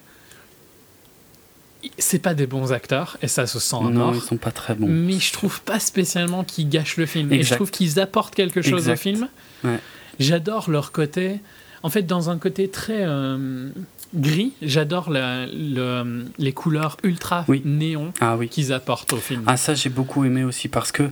[1.97, 4.15] c'est pas des bons acteurs, et ça se sent à Non, mort.
[4.15, 4.87] ils sont pas très bons.
[4.87, 7.31] Mais je trouve pas spécialement qu'ils gâchent le film.
[7.33, 8.93] Et je trouve qu'ils apportent quelque chose Exact.
[8.93, 9.27] au film.
[9.63, 9.79] Ouais.
[10.19, 11.39] J'adore leur côté.
[11.83, 13.69] En fait, dans un côté très euh,
[14.15, 17.61] gris, j'adore le- les couleurs ultra Oui.
[17.65, 18.49] néon Ah oui.
[18.49, 19.43] qu'ils apportent au film.
[19.47, 21.03] Ah ça j'ai beaucoup aimé aussi parce que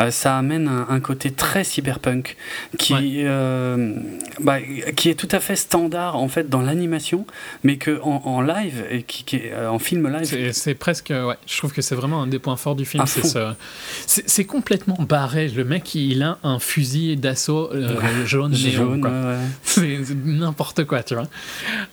[0.00, 2.36] euh, ça amène un, un côté très cyberpunk
[2.78, 3.22] qui Ouais.
[3.24, 3.94] euh,
[4.40, 4.58] bah,
[4.96, 7.26] qui est tout à fait standard en fait dans l'animation
[7.64, 11.08] mais que en, en live et qui, qui est euh, en film live C'est presque,
[11.10, 13.04] ouais, je trouve que c'est vraiment un des points forts du film.
[13.06, 15.48] C'est ce- complètement barré.
[15.48, 18.70] Le mec, il a un fusil d'assaut euh, jaune, néon.
[18.72, 19.38] jaune ouais, ouais.
[19.62, 21.28] C'est c'est n'importe quoi, tu vois.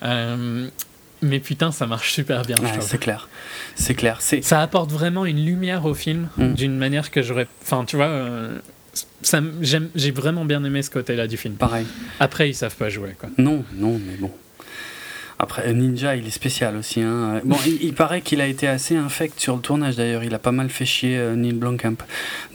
[0.04, 0.49] Euh,
[1.22, 2.56] mais putain, ça marche super bien.
[2.58, 3.28] Ouais, c'est clair
[3.76, 6.54] c'est clair c'est ça apporte vraiment une lumière au film Mm.
[6.54, 7.48] d'une manière que j'aurais.
[7.62, 8.58] Enfin, tu vois, euh,
[9.22, 11.56] ça, m- j'aime- j'ai vraiment bien aimé ce côté-là du film.
[11.56, 11.86] pareil
[12.20, 13.30] Après, ils savent pas jouer, quoi.
[13.38, 14.32] non non mais bon
[15.42, 17.40] après Ninja il est spécial aussi hein.
[17.46, 20.40] bon il, il paraît qu'il a été assez infect sur le tournage d'ailleurs il a
[20.40, 21.96] pas mal fait chier euh, Neil Blomkamp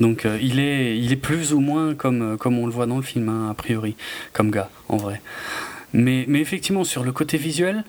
[0.01, 2.85] donc euh, il est il est plus ou moins comme euh, comme on le voit
[2.85, 3.97] dans le film hein, a priori
[4.35, 5.23] comme gars en vrai
[5.97, 7.85] Mais, mais effectivement, sur le côté visuel,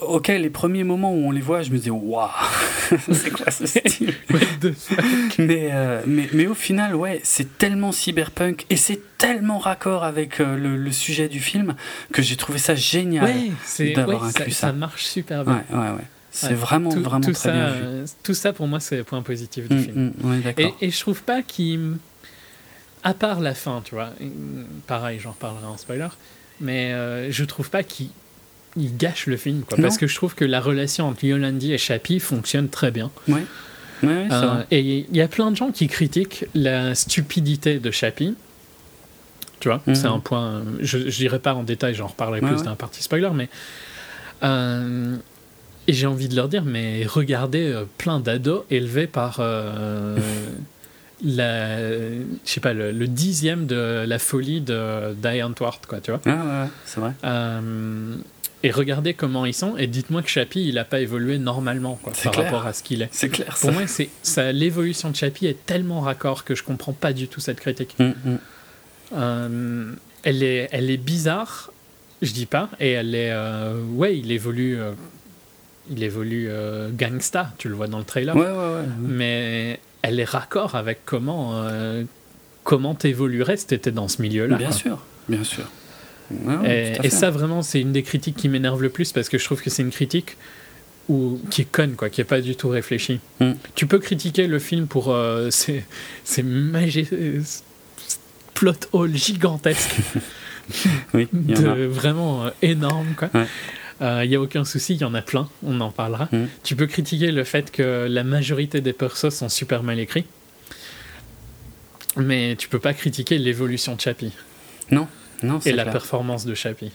[0.00, 2.28] ok, les premiers moments où on les voit, je me disais, waouh,
[3.12, 4.12] c'est quoi ce style
[5.38, 10.40] mais, euh, mais, mais, au final, ouais, c'est tellement cyberpunk et c'est tellement raccord avec
[10.40, 11.76] euh, le, sujet du film
[12.12, 13.30] que j'ai trouvé ça génial
[13.94, 14.72] d'avoir inclus ça, ça.
[14.72, 15.62] marche super bien.
[15.70, 16.04] Ouais, ouais, ouais.
[16.32, 18.04] C'est vraiment, vraiment tout très ça, bien vu.
[18.24, 20.12] tout ça, pour moi, c'est le point positif du Mm, film.
[20.20, 20.76] mm, ouais, d'accord.
[20.80, 21.96] Et, et je trouve pas qu'il.
[23.04, 24.10] À part la fin, tu vois.
[24.88, 26.08] Pareil, j'en reparlerai en spoiler.
[26.60, 28.08] Mais euh, je trouve pas qu'il
[28.78, 29.62] il gâche le film.
[29.62, 33.10] Quoi, parce que je trouve que la relation entre Yolandi et Chappie fonctionne très bien.
[33.26, 33.44] Ouais,
[34.02, 38.34] ouais, Euh, et il y a plein de gens qui critiquent la stupidité de Chappie.
[39.60, 39.94] Tu vois, Mhm.
[39.94, 40.62] c'est un point.
[40.80, 43.48] Je, dirais pas en détail, j'en reparlerai Ouais, plus la partie spoiler, mais.
[44.42, 45.16] euh,
[45.88, 49.40] et j'ai envie de leur dire, mais regardez euh, plein d'ados élevés par.
[51.24, 56.10] la, je sais pas, le, le dixième de la folie de Diane Ward, quoi, tu
[56.10, 56.20] vois.
[56.26, 57.12] Ah, ouais, ouais, c'est vrai.
[57.24, 58.16] Euh,
[58.62, 62.12] et regardez comment ils sont, et dites-moi que Chappie, il n'a pas évolué normalement, quoi,
[62.12, 62.44] par clair.
[62.46, 63.08] rapport à ce qu'il est.
[63.12, 63.68] C'est clair, ça.
[63.68, 67.28] Pour moi, c'est ça, l'évolution de Chappie est tellement raccord que je comprends pas du
[67.28, 67.94] tout cette critique.
[67.98, 68.38] Mm, mm.
[69.14, 69.92] Euh,
[70.24, 71.72] elle, est, elle est bizarre,
[72.22, 73.30] je dis pas, et elle est.
[73.30, 74.80] euh, ouais, il évolue.
[74.80, 74.92] euh,
[75.88, 78.34] il évolue euh, gangsta, tu le vois dans le trailer.
[78.34, 78.86] Ouais, ouais, ouais.
[79.00, 81.52] Mais elle est raccord avec comment.
[81.54, 82.04] euh,
[82.66, 84.56] comment t'évoluerais si t'étais dans ce milieu-là.
[84.56, 84.76] Bien quoi.
[84.76, 84.98] sûr,
[85.28, 85.64] bien sûr.
[86.64, 89.62] Et, ça, vraiment, c'est une des critiques qui m'énerve le plus parce que je trouve
[89.62, 90.36] que c'est une critique
[91.08, 93.20] où, qui est conne, quoi, qui est pas du tout réfléchie.
[93.38, 93.52] Mm.
[93.76, 95.84] Tu peux critiquer le film pour euh, ses,
[96.24, 96.44] ses
[98.54, 98.72] plot
[101.14, 101.76] Oui, y en a.
[101.76, 103.30] de, vraiment euh, énormes, quoi.
[103.32, 103.46] Ouais.
[104.00, 106.28] Il n'y a aucun souci, il y en a plein, on en parlera.
[106.32, 106.44] Mm.
[106.62, 110.26] Tu peux critiquer le fait que la majorité des persos sont super mal écrits,
[112.16, 114.32] mais tu peux pas critiquer l'évolution de Chappie
[114.90, 115.08] Non,
[115.42, 115.92] non, et la clair.
[115.92, 116.92] performance de Chappie.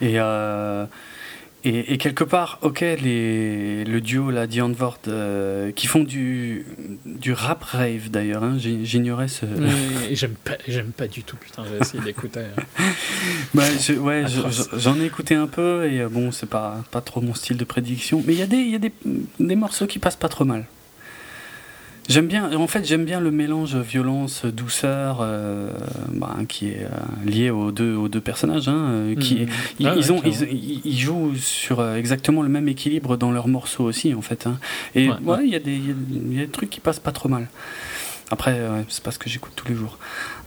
[0.00, 0.86] Et, euh,
[1.64, 6.64] et, et quelque part, ok, les, le duo, là, Dion Vort, euh, qui font du,
[7.04, 9.44] du rap rave d'ailleurs, hein, j'ignorais ce.
[9.60, 12.40] Oui, j'aime pas, j'aime pas du tout, putain, j'ai essayé d'écouter.
[12.40, 12.82] euh.
[13.54, 14.24] Bah, je- ouais,
[14.76, 17.64] j'en ai écouté un peu et euh, bon, c'est pas, pas trop mon style de
[17.64, 18.92] prédiction, mais il y a, des, y a des,
[19.38, 20.66] des morceaux qui passent pas trop mal.
[22.10, 25.70] J'aime bien, en fait, j'aime bien le mélange violence, douceur, euh,
[26.12, 29.46] bah, qui est euh, lié aux deux, aux deux personnages, hein, qui.
[29.78, 30.38] Ils, Ah ouais, ils ont, clairement.
[30.50, 34.22] ils, ils- ils jouent sur euh, exactement le même équilibre dans leurs morceaux aussi, en
[34.22, 34.46] fait.
[34.48, 34.58] hein.
[34.96, 35.44] Et Ouais, ouais, ouais.
[35.44, 35.94] il y, a des- il y a-
[36.32, 37.48] il y a des trucs qui passent pas trop mal.
[38.32, 39.96] Après, ouais, c'est parce que j'écoute tous les jours.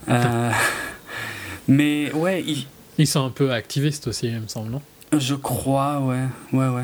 [0.10, 0.52] Euh,
[1.68, 4.82] mais ouais, ils- Ils sont un peu activistes aussi, il me semble, non?
[5.18, 6.84] Je crois, ouais, ouais, ouais.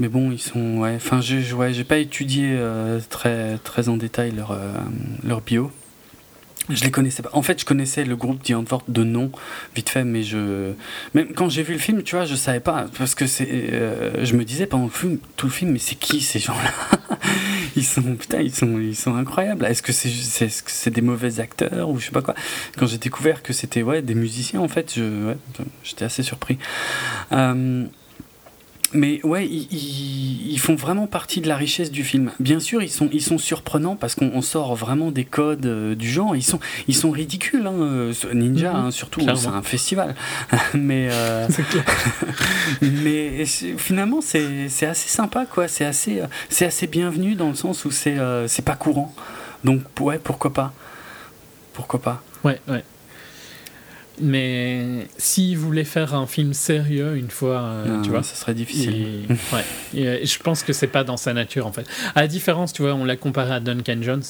[0.00, 0.94] Mais bon, ils sont, ouais.
[0.96, 4.72] Enfin, je, je- ouais, j'ai pas étudié euh, très, très en détail leur, euh,
[5.22, 5.70] leur bio.
[6.70, 7.28] Je les connaissais pas.
[7.34, 9.30] En fait, je connaissais le groupe The Antwoord de nom,
[9.74, 10.72] vite fait, mais je.
[11.14, 12.86] Même quand j'ai vu le film, tu vois, je savais pas.
[12.96, 13.46] Parce que c'est.
[13.50, 17.18] euh, je me disais pendant le tout le film, mais c'est qui ces gens-là?
[17.76, 18.02] Ils sont.
[18.14, 19.64] Putain, ils sont, ils sont incroyables.
[19.66, 20.08] Est-ce que c'est
[20.46, 22.34] que c'est des mauvais acteurs ou je sais pas quoi?
[22.78, 24.98] Quand j'ai découvert que c'était ouais, des musiciens, en fait,
[25.84, 26.58] j'étais assez surpris.
[27.32, 27.84] Euh,
[28.92, 32.32] mais ouais, ils, font vraiment partie de la richesse du film.
[32.38, 35.94] Bien sûr, ils sont, ils sont surprenants parce qu'on on sort vraiment des codes euh,
[35.94, 36.36] du genre.
[36.36, 37.66] Ils sont, ils sont ridicules.
[37.66, 40.14] Hein, Ninja, Mhm, hein, surtout, c'est un festival.
[40.74, 41.48] mais euh,
[42.82, 45.68] mais finalement, c'est assez sympa, quoi.
[45.68, 49.14] C'est assez, euh, c'est assez bienvenu dans le sens où c'est euh, c'est pas courant.
[49.64, 50.72] Donc ouais, pourquoi pas?
[51.72, 52.22] Pourquoi pas?
[52.44, 52.84] Ouais, ouais.
[54.20, 58.54] Mais s'ils voulaient faire un film sérieux une fois, euh, Non, tu vois, ça serait
[58.54, 59.24] difficile.
[59.28, 59.64] il- ouais.
[59.94, 61.86] Et, euh, je pense que c'est pas dans sa nature en fait.
[62.14, 64.22] À la différence, tu vois, on l'a comparé à Duncan Jones.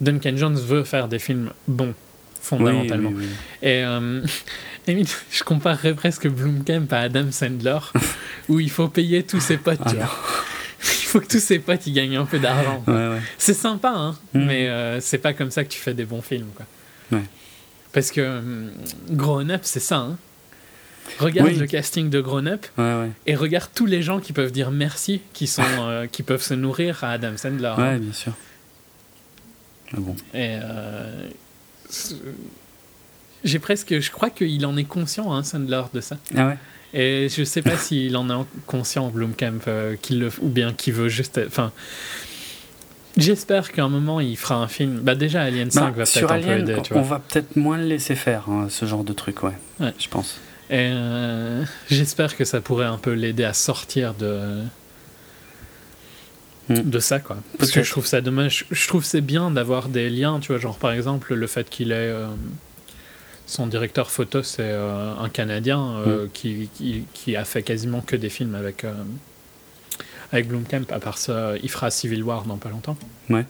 [0.00, 1.94] Duncan Jones veut faire des films bons,
[2.40, 3.10] fondamentalement.
[3.10, 3.26] Oui, oui,
[3.62, 3.68] oui.
[3.68, 4.22] Et euh,
[5.30, 7.78] je comparerais presque Blomkamp à Adam Sandler,
[8.48, 10.10] où il faut payer tous ses potes, tu Ah vois.
[10.80, 12.82] Il faut que tous ses potes ils gagnent un peu d'argent.
[12.86, 13.20] Ouais, ouais.
[13.38, 14.44] C'est sympa, hein, Mhm.
[14.46, 16.66] mais euh, c'est pas comme ça que tu fais des bons films, quoi.
[17.12, 17.24] Ouais.
[17.92, 18.70] Parce que hum,
[19.10, 20.16] Grown Up, c'est ça, hein.
[21.20, 21.56] Regarde Oui.
[21.56, 23.10] le casting de Grown Up Ouais, ouais.
[23.26, 26.52] et regarde tous les gens qui peuvent dire merci, qui, sont, euh, qui peuvent se
[26.54, 27.72] nourrir à Adam Sandler.
[27.76, 27.92] hein.
[27.94, 28.32] Ouais, bien sûr.
[29.94, 30.14] Mais bon.
[30.34, 31.28] Et euh,
[33.44, 36.18] j'ai presque, je crois qu'il en est conscient, hein, Sandler, de ça.
[36.36, 36.58] Ah ouais
[36.92, 40.92] Et je sais pas s'il en est conscient, Blomkamp, euh, qu'il le, ou bien qu'il
[40.94, 41.40] veut juste.
[41.46, 41.72] Enfin,
[43.18, 45.00] j'espère qu'à un moment il fera un film.
[45.00, 47.18] Bah déjà Alien 5 Bah, va peut-être un peu aider, tu on vois.
[47.18, 49.52] va peut-être moins le laisser faire, hein, ce genre de truc, ouais.
[49.80, 49.92] Ouais.
[49.98, 50.40] Je pense.
[50.70, 54.62] Et euh, j'espère que ça pourrait un peu l'aider à sortir de
[56.68, 56.82] Hmm.
[56.82, 57.38] de ça quoi.
[57.58, 58.66] Parce que je trouve ça dommage.
[58.70, 61.92] Je trouve c'est bien d'avoir des liens, tu vois, genre par exemple le fait qu'il
[61.92, 62.26] ait euh,
[63.46, 66.28] son directeur photo, c'est un Canadien mm.
[66.34, 68.84] qui, qui, qui, a fait quasiment que des films avec,
[70.32, 70.84] avec Blomkamp.
[70.90, 72.96] À part ça, il fera Civil War dans pas longtemps.
[73.30, 73.44] Ouais.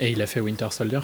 [0.00, 1.00] et il a fait Winter Soldier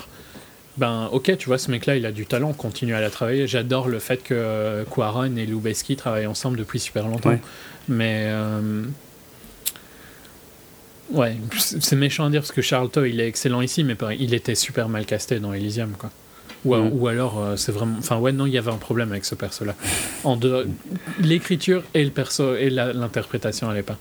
[0.78, 3.46] ben ok, tu vois, ce mec-là, il a du talent, continue à la travailler.
[3.46, 7.38] J'adore le fait que Quaron et Lubeski travaillent ensemble depuis super longtemps.
[7.88, 8.84] Mais euh,
[11.10, 14.54] ouais, c'est méchant à dire parce que Charlton, il est excellent ici, mais il était
[14.54, 16.10] super mal casté dans Elysium, quoi.
[16.64, 16.90] Ou, mm.
[16.92, 17.96] ou alors, euh, c'est vraiment.
[17.98, 19.74] Enfin, ouais, non, il y avait un problème avec ce perso-là.
[20.24, 20.38] En
[21.20, 23.98] l'écriture et le perso et l'interprétation à pas.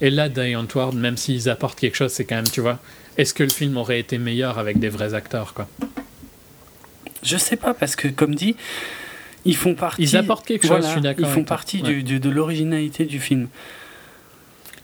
[0.00, 2.80] Et là, Diane Ward, même s'ils apportent quelque chose, c'est quand même, tu vois,
[3.18, 5.68] est-ce que le film aurait été meilleur avec des vrais acteurs, quoi?
[7.22, 8.56] Je sais pas, parce que comme dit,
[9.44, 10.02] ils font partie.
[10.02, 11.26] Ils apportent quelque chose, je suis d'accord.
[11.26, 13.48] Ils font partie du, de l'originalité du film.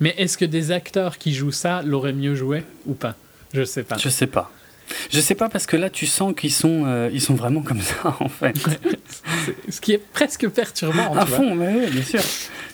[0.01, 3.16] Mais est-ce que des acteurs qui jouent ça l'auraient mieux joué ou pas?
[3.53, 3.97] Je sais pas.
[3.99, 4.53] Je sais pas.
[5.11, 7.80] Je sais pas parce que là tu sens qu'ils sont euh, ils sont vraiment comme
[7.80, 8.55] ça en fait.
[9.68, 11.14] Ce qui est presque perturbant.
[11.14, 12.22] À fond, mais oui, bien sûr,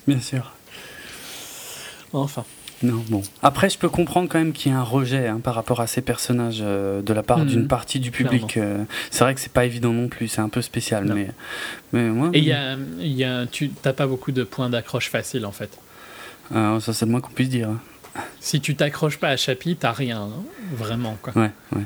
[0.06, 0.52] bien sûr.
[2.12, 2.44] Enfin.
[2.82, 3.22] Non, bon.
[3.42, 5.86] Après, je peux comprendre quand même qu'il y ait un rejet hein, par rapport à
[5.86, 7.46] ces personnages euh, de la part hmm.
[7.46, 8.56] d'une partie du public.
[8.56, 11.04] Euh, c'est vrai que c'est pas évident non plus, c'est un peu spécial.
[11.14, 11.28] Mais,
[11.92, 15.46] mais moi, Et y a, y a, tu n'as pas beaucoup de points d'accroche faciles
[15.46, 15.78] en fait.
[16.54, 17.70] Euh, ça, c'est le moins qu'on puisse dire.
[17.70, 17.80] Hein.
[18.38, 21.16] Si tu t'accroches pas à Chapi, t'as rien, hein, vraiment.
[21.22, 21.32] Quoi.
[21.36, 21.82] Ouais, ouais.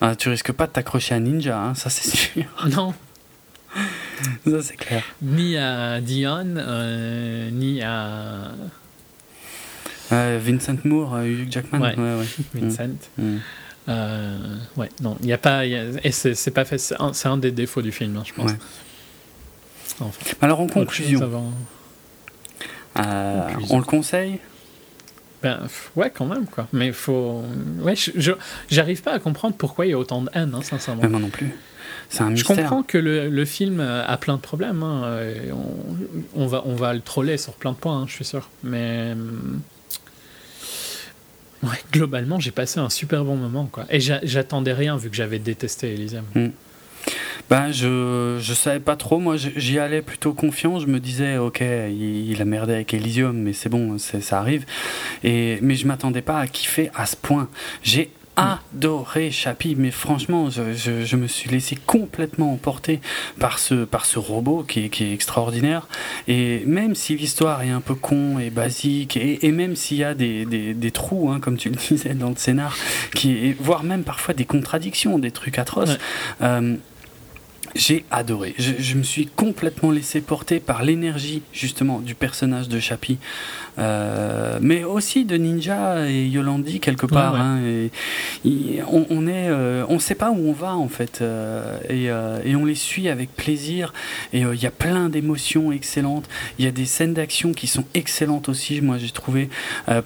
[0.00, 2.44] Ah, tu risques pas de t'accrocher à Ninja, ça c'est sûr.
[2.70, 2.94] Non.
[4.44, 5.04] ça c'est clair.
[5.22, 6.44] Ni à Dion,
[7.52, 8.52] ni à
[10.10, 11.80] Vincent Moore, euh, Hugh Jackman.
[11.80, 12.96] Ouais, ouais, Vincent.
[13.18, 13.22] Mm.
[13.22, 13.40] Mm.
[13.88, 15.64] Euh, ouais, non, il n'y a pas.
[15.66, 16.78] et c'est pas fait.
[16.78, 18.52] C'est un, des défauts du film, hein, je pense.
[20.40, 21.20] Alors, en conclusion,
[22.98, 24.38] euh, on le conseille?
[25.42, 25.66] Ben,
[25.96, 26.68] ouais, quand même, quoi.
[26.72, 27.42] Mais faut.
[27.80, 27.94] Ouais,
[28.68, 31.08] j'arrive pas à comprendre pourquoi il y a autant de haine, hein, sincèrement.
[31.08, 31.50] moi non plus.
[32.08, 34.82] C'est un Je comprends que le, le, film a plein de problèmes.
[34.82, 35.20] Hein,
[35.52, 38.48] on, on, va, on va le troller sur plein de points, hein, je suis sûr.
[38.64, 39.14] Mais.
[41.62, 43.66] Ouais, globalement, j'ai passé un super bon moment.
[43.66, 43.84] Quoi.
[43.90, 46.24] Et j'attendais rien vu que j'avais détesté Elysium.
[46.34, 46.48] Hmm.
[47.48, 49.18] Ben, je, je savais pas trop.
[49.18, 50.78] Moi, j'y allais plutôt confiant.
[50.78, 54.64] Je me disais, ok, il, a merdé avec Elysium, mais c'est bon, ça arrive.
[55.24, 57.48] Et, mais je m'attendais pas à kiffer à ce point.
[57.82, 63.00] J'ai adoré Chapi, mais franchement, je, me suis laissé complètement emporter
[63.38, 65.88] par ce, par ce robot qui est, qui est extraordinaire.
[66.28, 70.14] Et même si l'histoire est un peu con et basique, et, même s'il y a
[70.14, 72.76] des, des, trous, hein, comme tu le disais dans le scénar,
[73.14, 75.98] qui, voire même parfois des contradictions, des trucs atroces,
[76.42, 76.76] euh,
[77.74, 78.54] j'ai adoré.
[78.58, 83.18] Je, me suis complètement laissé porter par l'énergie justement du personnage de Chapi,
[83.78, 87.36] euh, mais aussi de Ninja et Yolandi quelque part.
[87.36, 87.60] Hein,
[88.44, 92.06] et, on, est, euh, on sait pas où on va en fait, euh, et,
[92.48, 93.92] et, on les suit avec plaisir.
[94.32, 96.28] Et il y a plein d'émotions excellentes.
[96.58, 98.80] Il y a des scènes d'action qui sont excellentes aussi.
[98.80, 99.48] Moi j'ai trouvé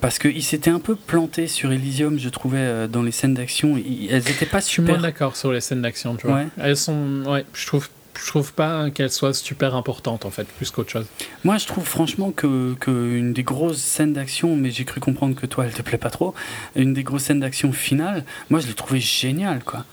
[0.00, 3.76] parce qu'ils s'étaient un peu plantés sur Elysium, je trouvais dans les scènes d'action.
[3.76, 5.00] Elles n'étaient pas super.
[5.00, 6.16] d'accord sur les scènes d'action.
[6.16, 6.42] Tu vois.
[6.58, 10.70] Elles sont ouais je trouve je trouve pas qu'elle soit super importante en fait, plus
[10.70, 11.06] qu'autre chose.
[11.42, 15.34] Moi, je trouve franchement que, que une des grosses scènes d'action, mais j'ai cru comprendre
[15.34, 16.34] que toi, elle te plaît pas trop,
[16.76, 19.84] une des grosses scènes d'action finale, moi, je l'ai trouvé géniale, quoi.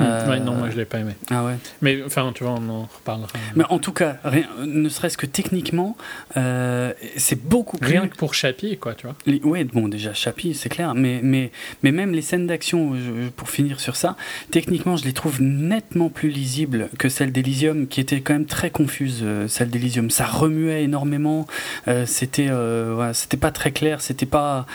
[0.00, 1.12] Euh, ouais, non, moi je l'ai pas aimé.
[1.30, 1.54] Ah ouais.
[1.80, 3.28] Mais enfin, tu vois, on en reparlera.
[3.54, 5.96] Mais en tout cas, rien, ne serait-ce que techniquement,
[6.36, 7.90] euh, c'est beaucoup plus.
[7.90, 9.14] Rien que pour Chapi, quoi, tu vois.
[9.26, 11.52] Oui, bon, déjà Chapi, c'est clair, mais, mais,
[11.82, 12.92] mais même les scènes d'action,
[13.36, 14.16] pour finir sur ça,
[14.50, 18.70] techniquement, je les trouve nettement plus lisibles que celle d'Elysium, qui était quand même très
[18.70, 20.10] confuse, euh, celle d'Elysium.
[20.10, 21.46] Ça remuait énormément,
[22.06, 24.66] c'était voilà, c'était pas très clair, c'était pas.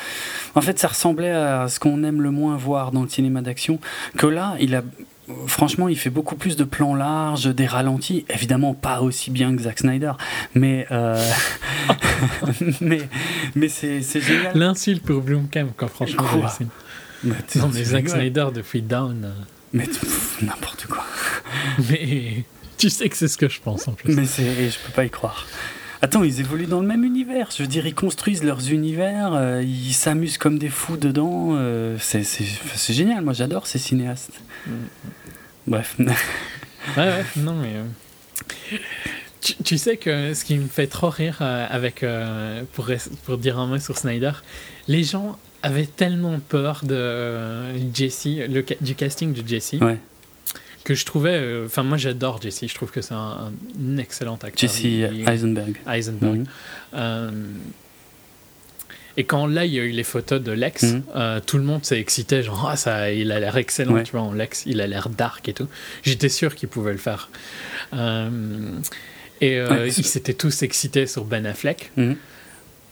[0.56, 3.80] En fait, ça ressemblait à ce qu'on aime le moins voir dans le cinéma d'action,
[4.18, 4.84] que là, il a
[5.48, 8.26] franchement, il fait beaucoup plus de plans larges, des ralentis.
[8.30, 10.14] Évidemment, pas aussi bien que Zack Snyder,
[10.56, 11.22] mais euh,
[12.82, 13.02] mais,
[13.56, 14.58] mais c'est, génial.
[14.58, 16.24] L'insulte pour Blomkamp, quand franchement,
[17.24, 19.26] mais non, mais Zack Snyder depuis Down.
[19.26, 19.32] Euh.
[19.72, 19.86] Mais
[20.42, 21.06] n'importe quoi.
[21.90, 22.44] mais
[22.78, 24.16] tu sais que c'est ce que je pense en plus.
[24.16, 25.46] Mais c'est, je peux pas y croire.
[26.02, 27.50] Attends, ils évoluent dans le même univers.
[27.56, 31.58] Je veux dire, ils construisent leurs univers, euh, ils s'amusent comme des fous dedans.
[32.00, 34.40] c'est, c'est génial, moi j'adore ces cinéastes.
[34.66, 34.72] Mm.
[35.70, 35.96] Bref.
[36.00, 36.08] ouais,
[36.98, 37.74] ouais, non, mais.
[37.76, 38.78] Euh,
[39.64, 42.04] tu, sais que ce qui me fait trop rire euh, avec.
[42.04, 42.90] Euh, pour,
[43.26, 44.32] pour dire un mot sur Snyder,
[44.88, 49.76] les gens avaient tellement peur de Jesse, le, du casting de Jesse.
[49.80, 50.00] Ouais.
[50.84, 51.62] Que je trouvais.
[51.66, 53.52] Enfin, moi j'adore Jesse, je trouve que c'est un,
[53.98, 54.70] excellent acteur.
[54.70, 54.86] Jesse
[55.28, 55.78] Eisenberg.
[55.88, 56.46] Eisenberg.
[56.94, 57.44] Mhm.
[59.18, 61.04] Et quand là, il y a eu les photos de Lex, Mhm.
[61.16, 64.04] euh, tout le monde s'est excité, genre, ah, ça, il a l'air excellent, Ouais.
[64.04, 65.68] tu vois, en Lex, il a l'air dark et tout.
[66.04, 67.30] J'étais sûr qu'il pouvait le faire.
[67.94, 68.30] Euh,
[69.42, 71.92] et euh, Ouais, ils s'étaient tous excités sur Ben Affleck.
[71.98, 72.16] Mhm.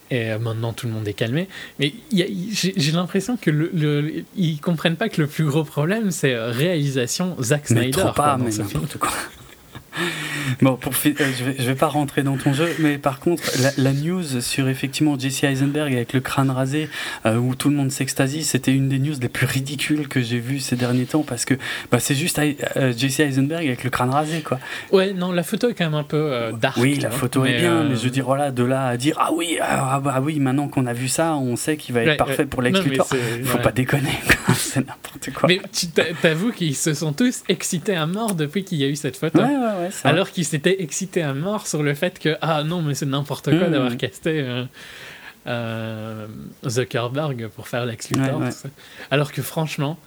[0.10, 1.48] Et euh, maintenant, tout le monde est calmé.
[1.80, 6.34] Mais j'ai l'impression que le, le- ils comprennent pas que le plus gros problème, c'est
[6.34, 7.92] euh, réalisation Zack Mais Snyder.
[7.92, 9.10] trop pas, mais n'importe quoi.
[10.62, 13.44] Bon, pour euh, je, vais, je vais pas rentrer dans ton jeu, mais par contre,
[13.62, 16.90] la, la news sur effectivement Jesse Eisenberg avec le crâne rasé,
[17.26, 20.40] euh, où tout le monde s'extasie, c'était une des news les plus ridicules que j'ai
[20.40, 21.54] vues ces derniers temps parce que
[21.92, 24.60] bah, c'est juste euh, Jesse Eisenberg avec le crâne rasé, quoi.
[24.92, 26.78] Ouais, non, la photo est quand même un peu dark.
[26.78, 27.20] Oui, la vois.
[27.20, 30.00] photo est bien, mais je veux dire, voilà, de là à dire ah oui, ah,
[30.04, 32.46] bah oui, maintenant qu'on a vu ça, on sait qu'il va être Ouais, parfait ouais.
[32.46, 33.16] pour Lex Faut
[33.58, 33.62] ouais.
[33.62, 34.18] pas déconner,
[34.56, 35.50] c'est n'importe quoi.
[35.50, 35.60] Mais
[36.22, 39.40] t'avoues qu'ils se sont tous excités à mort depuis qu'il y a eu cette photo.
[39.40, 39.87] Ouais, ouais, ouais.
[40.04, 43.50] Alors qu'ils s'étaient excités à mort sur le fait que, ah non, mais c'est n'importe
[43.50, 43.72] quoi Mhm.
[43.72, 44.64] d'avoir casté euh,
[45.48, 46.28] euh,
[46.68, 48.40] Zuckerberg pour faire Lex Luthor.
[48.40, 48.50] Ouais.
[49.12, 49.98] Alors que franchement,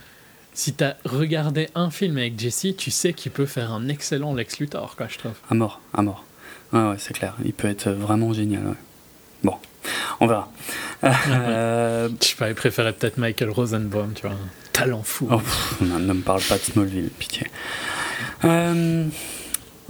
[0.53, 4.59] si t'as regardé un film avec Jesse, tu sais qu'il peut faire un excellent Lex
[4.59, 5.33] Luthor, quoi, je trouve.
[5.51, 6.25] À mort, à mort.
[6.73, 7.35] Ouais, ouais, c'est clair.
[7.45, 8.67] Il peut être vraiment génial.
[8.67, 8.75] ouais.
[9.43, 9.55] Bon,
[10.21, 10.51] on verra.
[11.03, 14.39] Euh, Je sais pas, il préférait peut-être Michael Rosenbaum, tu vois, un
[14.73, 15.27] talent fou.
[15.31, 17.47] oh, pff, non, ne me parle pas de Smallville, pitié.
[18.45, 19.07] Euh,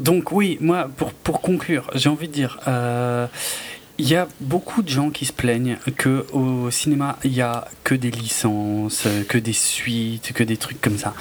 [0.00, 3.26] donc oui, moi, pour, pour conclure, j'ai envie de dire, euh,
[4.00, 7.68] il y a beaucoup de gens qui se plaignent que au cinéma, il y a
[7.84, 11.12] que des licences, que des suites, que des trucs comme ça.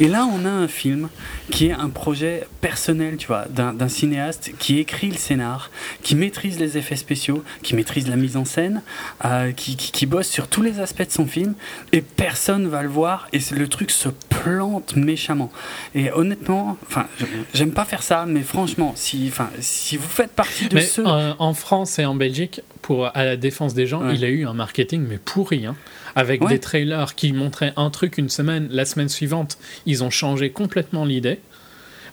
[0.00, 1.10] Et là, on a un film
[1.50, 5.70] qui est un projet personnel, tu vois, d'un cinéaste qui écrit le scénar,
[6.02, 8.82] qui maîtrise les effets spéciaux, qui maîtrise la mise en scène,
[9.24, 11.54] euh, qui, qui, qui bosse sur tous les aspects de son film,
[11.92, 15.52] et personne va le voir, et le truc se plante méchamment.
[15.94, 17.06] Et honnêtement, enfin,
[17.54, 21.06] j'aime pas faire ça, mais franchement, si, enfin, si vous faites partie de Mais ceux...
[21.06, 24.14] euh, en France et en Belgique, pour, à la défense des gens, Ouais.
[24.16, 25.76] il a eu un marketing mais pourri, hein,
[26.16, 26.48] avec Ouais.
[26.54, 31.04] des trailers qui montraient un truc une semaine, la semaine suivante, ils ont changé complètement
[31.04, 31.38] l'idée.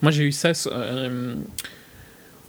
[0.01, 1.35] Moi, j'ai eu ça euh,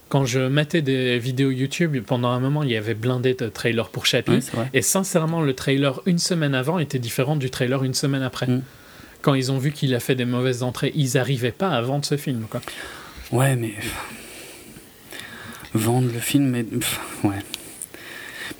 [0.09, 1.97] quand je matais des vidéos YouTube.
[2.05, 4.03] Pendant un moment, il y avait blindé de trailers pour.
[4.13, 4.69] Ouais, vrai.
[4.73, 8.47] Et sincèrement, le trailer une semaine avant était différent du trailer une semaine après.
[8.47, 8.61] Mm.
[9.21, 12.05] Quand ils ont vu qu'il a fait des mauvaises entrées, ils n'arrivaient pas à vendre
[12.05, 12.45] ce film.
[12.49, 12.61] Quoi.
[13.31, 13.73] Ouais, mais.
[15.73, 16.65] Vendre le film, mais.
[17.23, 17.35] Ouais.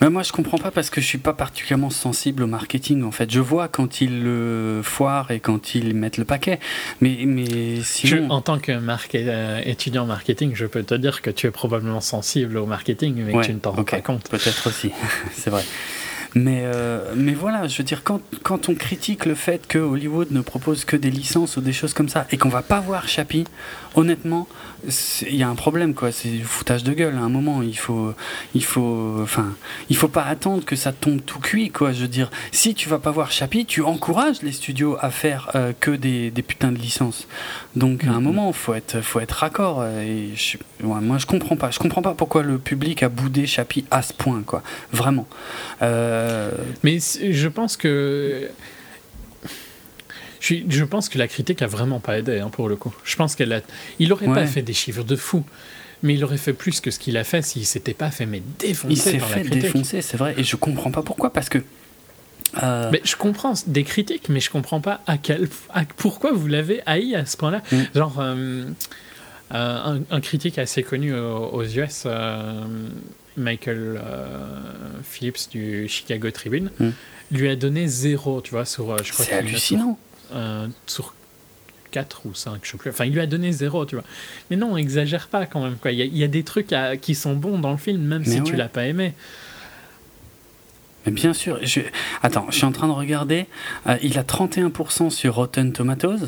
[0.02, 3.12] Mais moi, je comprends pas parce que je suis pas particulièrement sensible au marketing, en
[3.12, 3.32] fait.
[3.32, 6.60] Je vois quand ils le foirent et quand ils mettent le paquet.
[7.02, 11.48] Mais, mais Je- en tant que euh, étudiant marketing, je peux te dire que tu
[11.48, 14.30] es probablement sensible au marketing, mais Ouais, que tu ne t'en rends ok, pas compte.
[14.30, 14.92] Peut-être aussi,
[15.34, 15.64] c'est vrai.
[16.36, 20.28] Mais, euh, mais voilà, je veux dire, quand, quand on critique le fait que Hollywood
[20.32, 23.08] ne propose que des licences ou des choses comme ça, et qu'on va pas voir
[23.08, 23.46] Chappie,
[23.96, 24.48] honnêtement,
[25.30, 26.12] il y a un problème, quoi.
[26.12, 27.16] C'est du foutage de gueule.
[27.16, 28.14] À un moment, il faut,
[28.54, 29.54] il faut, enfin,
[29.90, 31.92] il faut pas attendre que ça tombe tout cuit, quoi.
[31.94, 35.52] Je veux dire, si tu vas pas voir Chappie, tu encourages les studios à faire
[35.56, 37.28] euh, que des, des putains de licences.
[37.76, 38.24] Donc, à un Mhm.
[38.24, 39.84] moment, faut être, faut être raccord.
[39.86, 41.72] Et je- ouais, moi, je comprends pas.
[41.72, 44.64] Je comprends pas pourquoi le public a boudé Chappie à ce point, quoi.
[44.92, 45.28] Vraiment.
[45.82, 46.52] Euh,
[46.84, 48.50] Mais je pense que.
[50.70, 52.94] Je, pense que la critique a vraiment pas aidé hein, pour le coup.
[53.04, 53.62] Je pense qu'elle a.
[54.00, 55.44] Il aurait pas fait des chiffres de fou,
[56.04, 58.42] mais il aurait fait plus que ce qu'il a fait s'il s'était pas fait mais
[58.60, 59.62] défoncer il s'est par la fait critique.
[59.62, 60.36] défoncer, c'est vrai.
[60.38, 61.60] Et je comprends pas pourquoi, parce que.
[62.64, 66.48] euh, Mais je comprends des critiques, mais je comprends pas à quel, à- pourquoi vous
[66.48, 67.62] l'avez haï à ce point-là.
[67.72, 67.78] Mm.
[67.96, 68.66] Genre, euh,
[69.54, 72.64] euh, un, un critique assez connu aux, aux US, euh,
[73.38, 74.36] Michael euh,
[75.04, 76.90] Phillips du Chicago Tribune, Mm.
[77.32, 79.98] lui a donné zéro, tu vois, sur, je crois c'est hallucinant.
[80.28, 81.14] Sur, euh, sur
[81.92, 82.90] 4 ou 5, je sais plus.
[82.92, 84.04] Enfin, il lui a donné zéro, tu vois.
[84.50, 85.92] Mais non, exagère pas quand même, quoi.
[85.92, 88.02] Il y a, il y a des trucs à- qui sont bons dans le film,
[88.04, 88.58] même Mais si tu ouais.
[88.58, 89.14] l'as pas aimé.
[91.06, 91.60] Mais bien sûr.
[91.64, 91.80] Je...
[92.22, 93.46] Attends, je suis en train de regarder.
[93.88, 96.28] Euh, il a 31% sur Rotten Tomatoes.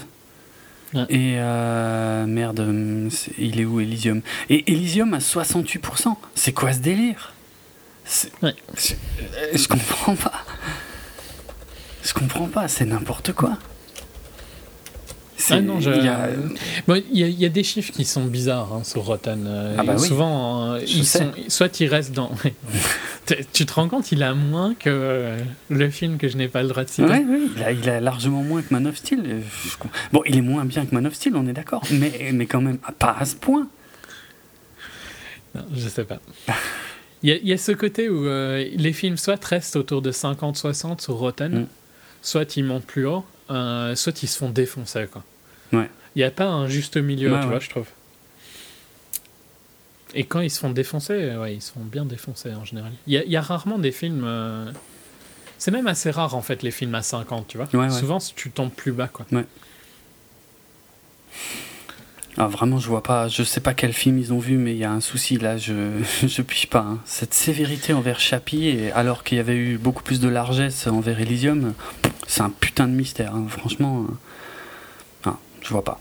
[0.93, 1.05] Ouais.
[1.09, 2.65] Et euh, merde,
[3.37, 4.21] il est où Elysium?
[4.49, 6.15] Et Elysium a 68%.
[6.35, 7.33] C'est quoi ce délire?
[8.41, 8.55] Ouais.
[8.77, 8.93] je,
[9.57, 10.45] je comprends pas.
[12.01, 13.57] Je comprends pas, c'est n'importe quoi.
[15.41, 16.29] C'est- Ah non, je- il y a-
[16.85, 19.45] Bon, Il y, a- il y a des chiffres qui sont bizarres hein, sur Rotten.
[19.47, 20.05] euh, Ah bah oui.
[20.05, 22.29] Souvent, euh, ils sont, soit ils restent dans.
[23.53, 25.37] tu, te rends compte, il a moins que euh,
[25.69, 27.03] le film que je n'ai pas le droit de citer.
[27.07, 29.41] Ouais, oui, il a, il a largement moins que Man of Steel.
[30.11, 32.59] Bon, il est moins bien que Man of Steel, on est d'accord, mais, mais quand
[32.61, 33.67] même pas à ce point.
[35.55, 36.19] Non, je sais pas.
[37.23, 40.01] Il y, a, il y a ce côté où euh, les films soit restent autour
[40.01, 41.67] de 50-60 sur Rotten, Mm.
[42.21, 45.07] soit ils montent plus haut, euh, soit ils se font défoncer.
[45.11, 45.23] Quoi.
[45.73, 45.89] Ouais.
[46.15, 47.51] Il n'y a pas un juste milieu, Ouais, tu ouais.
[47.51, 47.87] vois, je trouve.
[50.15, 52.91] Et quand ils se font défoncer, ouais, ils se font bien défoncer en général.
[53.05, 54.23] Il y, a rarement des films.
[54.25, 54.71] Euh,
[55.59, 57.89] c'est même assez rare en fait les films à 50, tu vois.
[57.91, 59.25] Souvent tu tombes plus bas quoi.
[59.31, 59.45] Ouais.
[62.41, 64.77] Ah, vraiment, je vois pas, je sais pas quel film ils ont vu, mais il
[64.77, 65.73] y a un souci là, je,
[66.25, 66.79] je puis pas.
[66.79, 66.99] Hein.
[67.05, 71.73] Cette sévérité envers Chappie, alors qu'il y avait eu beaucoup plus de largesse envers Elysium,
[72.27, 73.45] c'est un putain de mystère, hein.
[73.49, 74.05] franchement.
[74.07, 75.99] Euh, je vois pas.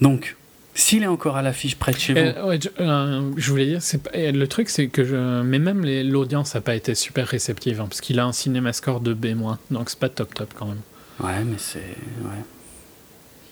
[0.00, 0.36] Donc,
[0.74, 2.20] s'il est encore à l'affiche près de chez vous.
[2.20, 3.80] Euh, euh, je, voulais dire,
[4.14, 5.42] le truc, c'est que je.
[5.42, 9.00] Mais même l'audience n'a pas été super réceptive, hein, parce qu'il a un cinéma score
[9.00, 9.34] de B-,
[9.70, 10.80] donc c'est pas top top quand même.
[11.20, 11.78] Ouais, mais c'est.
[11.78, 12.44] Ouais.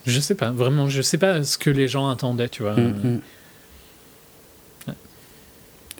[0.09, 2.74] Je sais pas, vraiment, je sais pas ce que les gens attendaient, tu vois.
[2.74, 3.20] Mm, mm.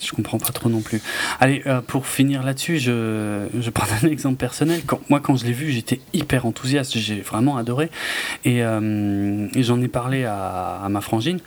[0.01, 1.01] Je comprends pas trop non plus.
[1.41, 4.81] Allez, euh, pour finir là-dessus, je, je prends un exemple personnel.
[4.87, 6.97] Quand, moi, quand je l'ai vu, j'étais hyper enthousiaste.
[6.97, 7.91] J'ai vraiment adoré.
[8.45, 11.41] Et, euh, j'en ai parlé à, ma frangine.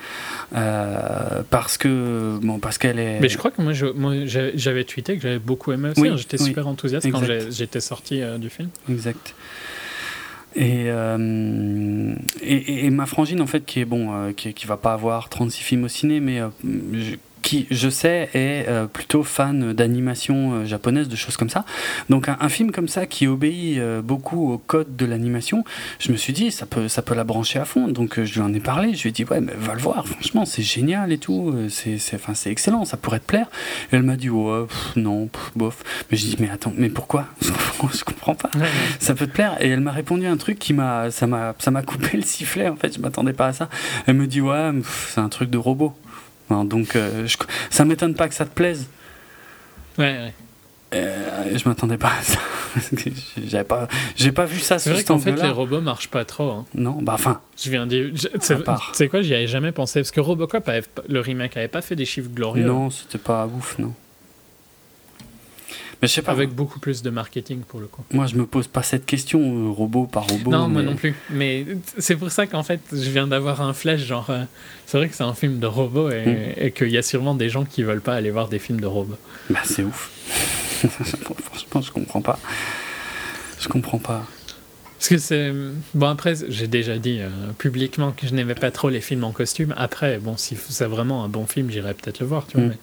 [0.54, 3.20] Euh, parce que bon, parce qu'elle est.
[3.22, 3.74] Mais je crois que moi,
[4.26, 6.08] j'avais tweeté que j'avais beaucoup aimé aussi.
[6.08, 6.18] Hein.
[6.18, 8.70] j'étais super enthousiaste quand j'étais sorti du film.
[8.90, 9.34] Exact.
[10.56, 10.88] Et,
[12.42, 15.64] et, et, ma frangine, en fait, qui est bon, qui, qui va pas avoir 36
[15.64, 16.42] films au ciné, mais
[17.42, 21.66] qui, je sais, est euh, plutôt fan d'animation euh, japonaise, de choses comme ça.
[22.10, 25.64] Donc un, film comme ça qui obéit euh, beaucoup au code de l'animation,
[26.00, 27.88] je me suis dit, ça peut, ça peut la brancher à fond.
[27.88, 30.08] Donc je lui en ai parlé, je lui ai dit, ouais, mais va le voir,
[30.08, 32.00] franchement, c'est génial et tout, c'est,
[32.46, 33.48] excellent, ça pourrait te plaire.
[33.92, 34.66] Et elle m'a dit, ouais,
[34.96, 35.84] non, bof.
[36.10, 37.28] Mais je dis, mais attends, mais pourquoi?
[37.94, 38.52] Je comprends pas.
[39.00, 41.72] Ça peut te plaire Et elle m'a répondu un truc qui m'a, ça m'a, ça
[41.72, 43.70] m'a coupé le sifflet, en fait, je m'attendais pas à ça.
[44.06, 44.72] Elle me dit, ouais,
[45.10, 45.94] c'est un truc de robot
[46.66, 47.28] donc euh,
[47.70, 48.88] ça m'étonne pas que ça te plaise.
[49.98, 50.34] Ouais, ouais.
[50.94, 52.40] Euh, je m'attendais pas à ça.
[53.48, 54.78] J'avais pas, j'ai pas vu ça.
[54.78, 56.50] C'est vrai qu'en fait les robots marchent pas trop.
[56.52, 56.66] Hein.
[56.76, 57.42] Non, bah enfin.
[57.58, 58.30] Je viens de dire.
[58.40, 58.56] Tu
[58.94, 60.70] sais quoi, j'y avais jamais pensé parce que Robocop,
[61.08, 62.66] le remake, avait pas fait des chiffres glorieux.
[62.66, 63.94] Non, c'était pas ouf, non.
[66.02, 66.32] Mais je sais pas.
[66.32, 68.04] Avec beaucoup plus de marketing pour le coup.
[68.12, 70.50] Moi, je me pose pas cette question, euh, robot par robot.
[70.50, 71.14] Non, moi non plus.
[71.30, 71.66] Mais
[71.98, 74.44] c'est pour ça qu'en fait, je viens d'avoir un flash, genre, euh,
[74.88, 76.54] c'est vrai que c'est un film de robot et, hmm.
[76.58, 78.88] et qu'il y a sûrement des gens qui veulent pas aller voir des films de
[78.88, 79.18] robots.
[79.50, 80.10] Bah, c'est ouf.
[80.88, 82.40] Franchement, je comprends pas.
[83.60, 84.26] Je comprends pas.
[85.02, 85.52] Parce que c'est.
[85.96, 89.32] Bon, après, j'ai déjà dit euh, publiquement que je n'aimais pas trop les films en
[89.32, 89.74] costume.
[89.76, 92.68] Après, bon, si c'est vraiment un bon film, j'irai peut-être le voir, tu vois.
[92.68, 92.76] Mm.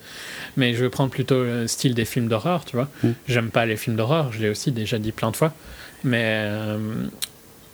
[0.57, 2.89] Mais, je vais prendre plutôt le style des films d'horreur, tu vois.
[3.05, 3.11] Mm.
[3.29, 5.55] J'aime pas les films d'horreur, je l'ai aussi déjà dit plein de fois.
[6.03, 7.07] Mais euh,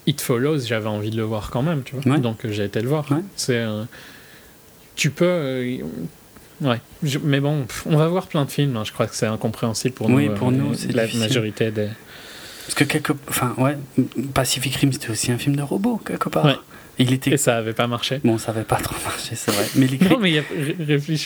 [0.07, 2.19] It Follows, j'avais envie de le voir quand même, tu vois.
[2.19, 3.07] Donc j'ai été le voir.
[3.37, 3.57] C'est.
[3.57, 3.85] Euh,
[4.95, 5.79] tu peux.
[6.61, 6.81] Ouais,
[7.23, 8.77] mais bon, on va voir plein de films.
[8.77, 8.85] Hein.
[8.85, 10.17] Je crois que c'est incompréhensible pour nous.
[10.19, 11.89] Oui, pour nous, la majorité des.
[12.67, 13.77] Parce que quelque, enfin ouais,
[14.33, 16.47] Pacific Rim c'était aussi un film de robot quelque part.
[16.99, 17.33] Il était...
[17.33, 18.21] Et ça avait pas marché.
[18.23, 19.67] Bon, ça avait pas trop marché, c'est vrai.
[19.75, 20.45] Mais les, non, mais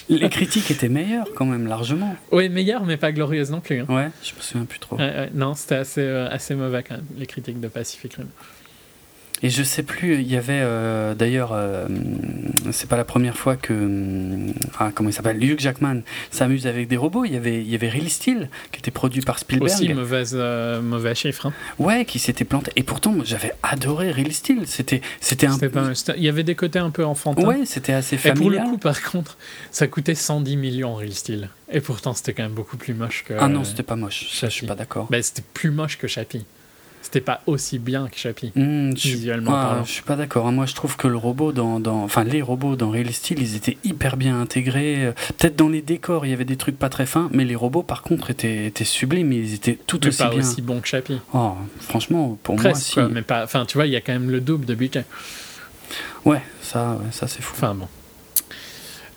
[0.09, 2.17] les critiques étaient meilleures quand même, largement.
[2.33, 3.81] Oui, meilleures, mais pas glorieuses non plus.
[3.81, 3.87] Hein.
[3.89, 4.97] Ouais, je me souviens plus trop.
[5.35, 8.29] non, c'était assez, euh, assez mauvais quand même, les critiques de Pacific Rim.
[9.43, 11.87] Et je sais plus, il y avait euh, d'ailleurs, euh,
[12.73, 16.01] c'est pas la première fois que, euh, ah, comment il s'appelle, Hugh Jackman
[16.31, 17.25] s'amuse avec des robots.
[17.25, 19.71] Il y avait, il y avait Real Steel qui était produit par Spielberg.
[19.71, 21.47] Aussi mauvaise, mauvais chiffre.
[21.47, 21.53] Hein.
[21.79, 22.73] Ouais, qui s'était planté.
[22.77, 24.67] Et pourtant, j'avais adoré Real Steel.
[24.67, 25.59] C'était, c'était un.
[25.59, 27.47] Pas, il y avait des côtés un peu enfantins.
[27.47, 28.55] Ouais, c'était assez familial.
[28.55, 29.37] Et pour le coup, par contre,
[29.71, 31.51] ça coûtait 110 millions Real Steel.
[31.71, 33.35] Et pourtant, c'était quand même beaucoup plus moche que.
[33.39, 34.29] Ah non, c'était pas moche.
[34.33, 35.07] Ça, je suis pas d'accord.
[35.11, 36.45] Ben, c'était plus moche que Chappie
[37.09, 39.85] c'était pas aussi bien que Chappie, hmm, visuellement ah, parlant.
[39.85, 40.47] Je suis pas d'accord.
[40.47, 40.53] Hein.
[40.53, 43.57] Moi, je trouve que le robot dans, dans, enfin les robots dans Real Steel, ils
[43.57, 45.15] étaient hyper bien intégrés.
[45.39, 47.83] Peut-être dans les décors, il y avait des trucs pas très fins, mais les robots,
[47.83, 49.33] par contre, étaient, étaient sublimes.
[49.33, 50.41] Ils étaient tout mais aussi pas bien.
[50.41, 51.19] aussi bons que Chappie.
[51.33, 53.01] Oh, franchement, pour moi, si.
[53.11, 53.43] mais pas.
[53.43, 55.07] Enfin, tu vois, il y a quand même le double de budget.
[56.27, 57.55] Ouais, ça, ça c'est fou.
[57.57, 57.89] Enfin bon.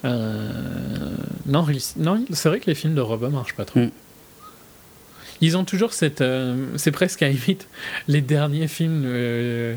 [0.06, 1.16] Euh,
[1.46, 3.82] non, non c'est vrai que les films de robots marchent pas trop.
[3.82, 3.90] Hmm.
[5.42, 6.22] Ils ont toujours cette.
[6.22, 7.68] Euh, c'est presque à limite
[8.08, 9.76] les derniers films euh,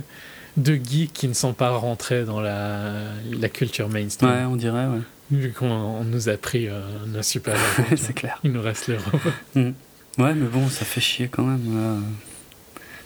[0.57, 2.93] de geeks qui ne sont pas rentrés dans la,
[3.33, 4.31] la culture mainstream.
[4.31, 5.01] Ouais, on dirait, ouais.
[5.31, 7.57] Vu qu'on on nous a pris euh, nos super
[7.97, 8.39] C'est clair.
[8.45, 9.19] Il nous reste les robots.
[9.55, 9.71] Mm.
[10.19, 12.05] Ouais, mais bon, ça fait chier quand même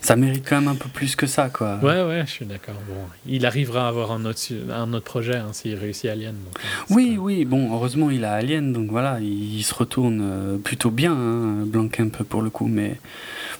[0.01, 1.79] ça mérite quand même un peu plus que ça, quoi.
[1.83, 2.77] Ouais, ouais, je suis d'accord.
[2.89, 2.95] Bon,
[3.27, 4.41] il arrivera à avoir un autre,
[4.73, 6.35] un autre projet hein, s'il réussit Alien.
[6.35, 6.61] Euh,
[6.91, 11.13] oui, oui, bon, heureusement, il a Alien, donc voilà, il, se retourne euh, plutôt bien,
[11.13, 12.99] hein, Blanquemp, pour le coup, mais,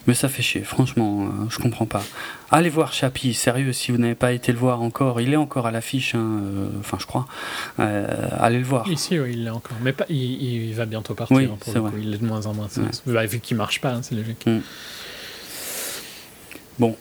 [0.07, 2.03] mais ça fait chier, franchement, euh, je comprends pas.
[2.51, 5.67] Allez voir Chappie, sérieux, si vous n'avez pas été le voir encore, il est encore
[5.67, 6.41] à l'affiche, hein,
[6.79, 7.27] enfin, je crois.
[7.77, 8.87] allez le voir.
[8.89, 11.97] Ici, oui, il est encore, mais pas, il, va bientôt partir, oui, pour le coup.
[12.01, 12.67] il est de moins en moins.
[13.05, 14.45] Bah, vu qu'il marche pas, c'est logique.
[14.47, 14.59] Mm.
[16.79, 16.95] Bon,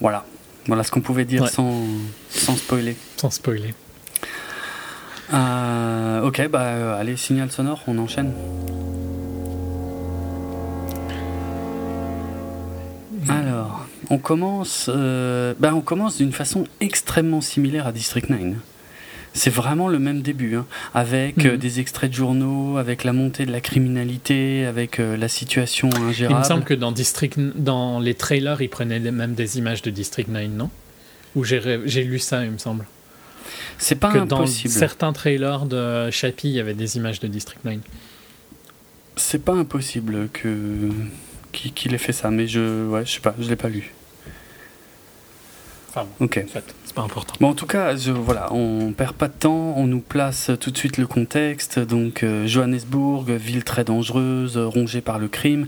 [0.00, 0.24] voilà.
[0.66, 1.84] Voilà ce qu'on pouvait dire sans,
[2.28, 2.96] sans spoiler.
[3.16, 3.74] Sans spoiler.
[5.32, 8.32] ok, bah allez, signal sonore, on enchaîne.
[13.28, 18.40] Alors, on commence, bah, on commence d'une façon extrêmement similaire à District 9
[19.32, 21.56] c'est vraiment le même début, hein, avec euh, mhm.
[21.56, 26.36] des extraits de journaux, avec la montée de la criminalité, avec euh, la situation ingérable.
[26.36, 29.90] Il me semble que dans, District, dans les trailers, ils prenaient même des images de
[29.90, 30.70] District 9, non?
[31.36, 32.86] Ou j'ai lu ça, il me semble.
[33.78, 34.74] C'est pas que impossible.
[34.74, 37.78] Dans certains trailers de Chappie, il y avait des images de District 9.
[39.16, 40.90] C'est pas impossible que
[41.52, 43.92] qu'il ait fait ça, mais je, ouais, je sais pas, je l'ai pas lu.
[45.92, 46.40] Enfin, ok.
[46.44, 47.34] En fait, c'est pas important.
[47.40, 50.70] Bon, en tout cas, je, voilà, on perd pas de temps, on nous place tout
[50.70, 51.80] de suite le contexte.
[51.80, 55.66] Donc, euh, Johannesburg, ville très dangereuse, rongée par le crime.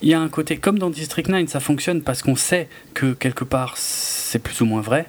[0.00, 3.12] Il y a un côté, comme dans District 9, ça fonctionne parce qu'on sait que
[3.12, 5.06] quelque part c'est plus ou moins vrai,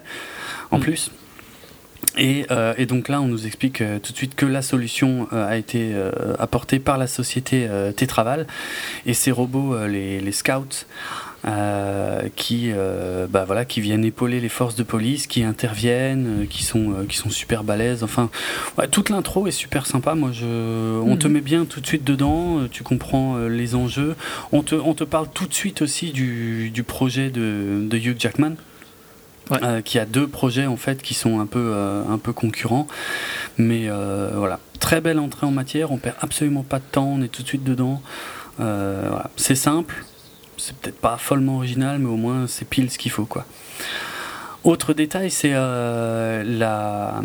[0.70, 0.82] en mm.
[0.82, 1.10] plus.
[2.18, 5.26] Et, euh, et, donc là, on nous explique euh, tout de suite que la solution
[5.32, 5.94] a été
[6.38, 7.66] apportée par la société
[7.96, 8.46] Tetraval
[9.06, 10.84] et ces robots, les, les scouts,
[11.46, 16.46] euh, qui, euh, bah voilà, qui viennent épauler les forces de police, qui interviennent, euh,
[16.46, 18.02] qui sont, qui sont super balèzes.
[18.02, 18.28] Enfin,
[18.90, 20.14] toute l'intro est super sympa.
[20.14, 21.32] Moi, je, on te mhm.
[21.32, 22.66] met bien tout de suite dedans.
[22.70, 24.16] Tu comprends les enjeux.
[24.52, 28.16] On te, on te parle tout de suite aussi du, du projet de, de Hugh
[28.18, 28.56] Jackman.
[29.84, 31.74] qui a deux projets en fait qui sont un peu,
[32.08, 32.86] un peu concurrents.
[33.56, 33.88] Mais
[34.34, 37.42] voilà, très belle entrée en matière, on perd absolument pas de temps, on est tout
[37.42, 38.02] de suite dedans.
[38.58, 39.30] Voilà.
[39.36, 40.04] C'est simple,
[40.60, 43.46] c'est peut-être pas follement original, mais au moins c'est pile ce qu'il faut, quoi.
[44.62, 47.22] Autre détail, c'est euh, la,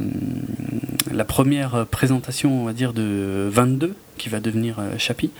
[1.25, 5.31] première présentation, on va dire, de 22, qui va devenir euh, Chapi,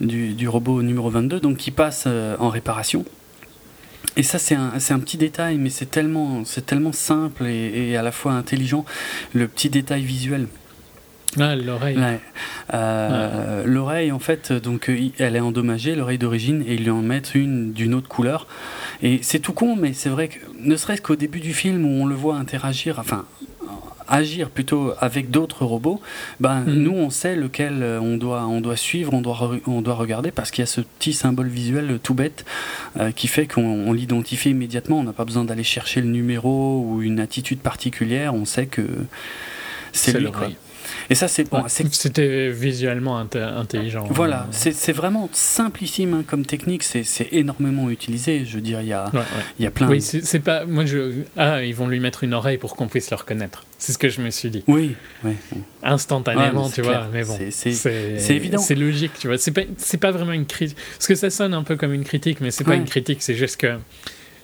[0.00, 3.04] du, robot numéro 22, donc qui passe euh, en réparation.
[4.16, 8.32] Et ça, c'est un, petit détail, mais c'est tellement, tellement simple et, à la fois
[8.32, 8.86] intelligent,
[9.34, 10.48] le petit détail visuel.
[11.38, 11.98] Ah, l'oreille.
[12.72, 17.02] Euh, l'oreille, en fait, donc, euh, elle est endommagée, l'oreille d'origine, et ils lui en
[17.02, 18.46] mettent une d'une autre couleur.
[19.02, 22.02] Et c'est tout con, mais c'est vrai que, ne serait-ce qu'au début du film où
[22.02, 23.26] on le voit interagir, enfin,
[24.08, 26.00] agir plutôt avec d'autres robots,
[26.40, 26.72] ben, mm.
[26.72, 30.30] nous, on sait lequel euh, on doit, on doit suivre, on doit, on doit regarder,
[30.30, 32.46] parce qu'il y a ce petit symbole visuel tout bête
[33.14, 34.98] qui fait qu'on l'identifie immédiatement.
[34.98, 38.82] On n'a pas besoin d'aller chercher le numéro ou une attitude particulière, on sait que
[39.92, 40.28] c'est lui.
[41.10, 41.64] Et ça, c'est bon.
[41.68, 44.04] C'était visuellement intelligent.
[44.04, 44.10] Hein.
[44.10, 46.82] Voilà, c'est vraiment simplissime hein, comme technique.
[46.82, 48.44] C'est énormément utilisé.
[48.44, 49.10] Je veux dire, il y a,
[49.58, 49.88] il y a plein.
[49.88, 50.64] Oui, c'est pas.
[50.66, 51.22] Moi, je.
[51.36, 53.64] Ah, ils vont lui mettre une oreille pour qu'on puisse le reconnaître.
[53.78, 54.64] C'est ce que je me suis dit.
[54.66, 55.34] Oui, oui.
[55.82, 57.06] Instantanément, tu vois.
[57.12, 58.58] Mais bon, c'est évident.
[58.58, 59.38] C'est logique, tu vois.
[59.38, 59.62] C'est pas,
[60.00, 60.76] pas vraiment une critique.
[60.96, 63.22] Parce que ça sonne un peu comme une critique, mais c'est pas une critique.
[63.22, 63.78] C'est juste que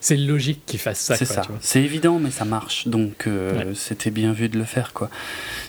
[0.04, 1.16] c'est logique qu'ils fassent ça.
[1.16, 1.40] C'est ça.
[1.62, 2.88] C'est évident, mais ça marche.
[2.88, 5.08] Donc euh, c'était bien vu de le faire, quoi.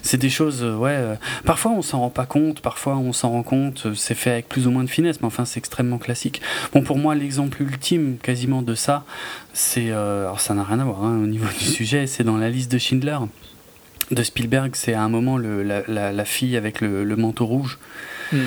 [0.02, 0.94] C'est des choses, euh, ouais.
[0.94, 1.14] Euh,
[1.46, 3.94] parfois on s'en rend pas compte, parfois on s'en rend compte.
[3.94, 6.42] C'est fait avec plus ou moins de finesse, mais enfin c'est extrêmement classique.
[6.74, 9.06] Bon, pour moi, l'exemple ultime, quasiment de ça,
[9.54, 12.50] c'est, alors ça n'a rien à voir hein, au niveau du sujet, c'est dans la
[12.50, 13.16] liste de Schindler
[14.10, 14.72] de Spielberg.
[14.74, 17.78] C'est à un moment le, la, fille avec le manteau rouge
[18.32, 18.38] Hmm,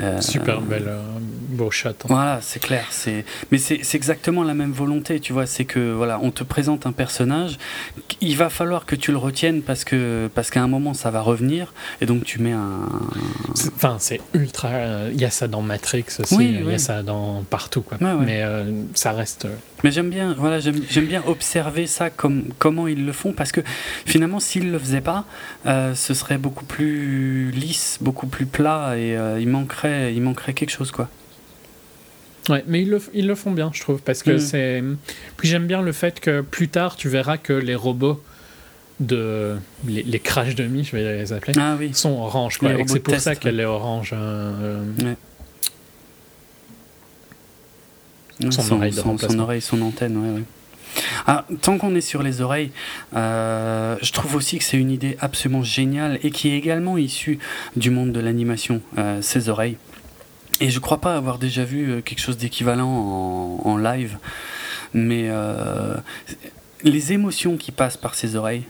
[0.00, 1.94] euh, Super belle, euh, beau chat.
[2.04, 2.86] Voilà, c'est clair.
[2.90, 5.46] C'est, mais c'est, exactement la même volonté, tu vois.
[5.46, 7.58] C'est que voilà, on te présente un personnage,
[8.20, 11.20] il va falloir que tu le retiennes parce que parce qu'à un moment ça va
[11.20, 12.88] revenir, et donc tu mets un.
[13.74, 14.68] Enfin, c'est ultra.
[14.68, 16.36] Euh, il y a ça dans Matrix aussi.
[16.38, 17.98] Il y a ça dans partout, quoi.
[18.00, 18.44] mais
[18.94, 19.46] ça reste.
[19.84, 23.60] Mais j'aime bien, voilà, j'aime, bien observer ça comme comment ils le font parce que
[24.06, 25.24] finalement, s'ils le faisaient pas,
[25.64, 30.70] ce serait beaucoup plus lisse, beaucoup plus plat et euh, il, manquerait, il manquerait quelque
[30.70, 31.08] chose, quoi.
[32.48, 34.38] Ouais, mais ils le, ils le font bien, je trouve, parce que mm.
[34.38, 34.82] c'est.
[35.36, 38.22] Puis j'aime bien le fait que plus tard, tu verras que les robots
[39.00, 39.56] de
[39.86, 41.92] les, les crash demi, je vais les appeler, ah, oui.
[41.92, 42.72] sont orange, quoi.
[42.72, 44.12] Et c'est pour ça qu'elle est orange.
[44.14, 44.84] Euh,
[48.50, 50.44] son, oreille, son, oreille, son antenne, ouais, ouais.
[51.26, 52.70] Ah, tant qu'on est sur les oreilles,
[53.14, 57.38] euh, je trouve aussi que c'est une idée absolument géniale et qui est également issue
[57.76, 59.76] du monde de l'animation, euh, ces oreilles.
[60.60, 64.18] Et je crois pas avoir déjà vu euh, quelque chose d'équivalent en, live,
[64.94, 65.28] mais
[66.82, 68.64] les émotions qui passent par ces oreilles,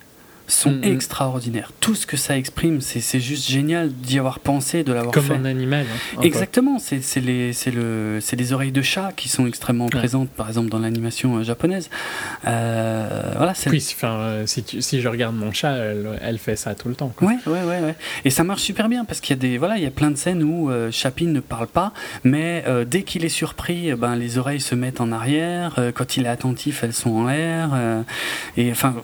[0.47, 0.85] sont mm, mm.
[0.85, 1.73] extraordinaires.
[1.81, 5.21] Tout ce que ça exprime, c'est juste génial d'y avoir pensé, de l'avoir fait.
[5.21, 5.87] Comme un animal.
[6.17, 10.69] Hein, Exactement, c'est les, le, les oreilles de chat qui sont extrêmement présentes, par exemple,
[10.69, 11.91] dans l'animation euh, japonaise.
[12.47, 16.89] Euh, voilà, oui, enfin, euh, si, si, je regarde mon chat, elle, fait ça tout
[16.89, 17.13] le temps.
[17.21, 17.95] Oui, Ouais, ouais, ouais,
[18.25, 20.11] Et ça marche super bien parce qu'il y a des, voilà, il y a plein
[20.11, 21.93] de scènes où euh, Chapin ne parle pas,
[22.25, 25.77] mais dès qu'il est surpris, ben, les oreilles se mettent en arrière.
[25.95, 27.71] quand il est attentif, elles sont en l'air.
[28.57, 28.95] et enfin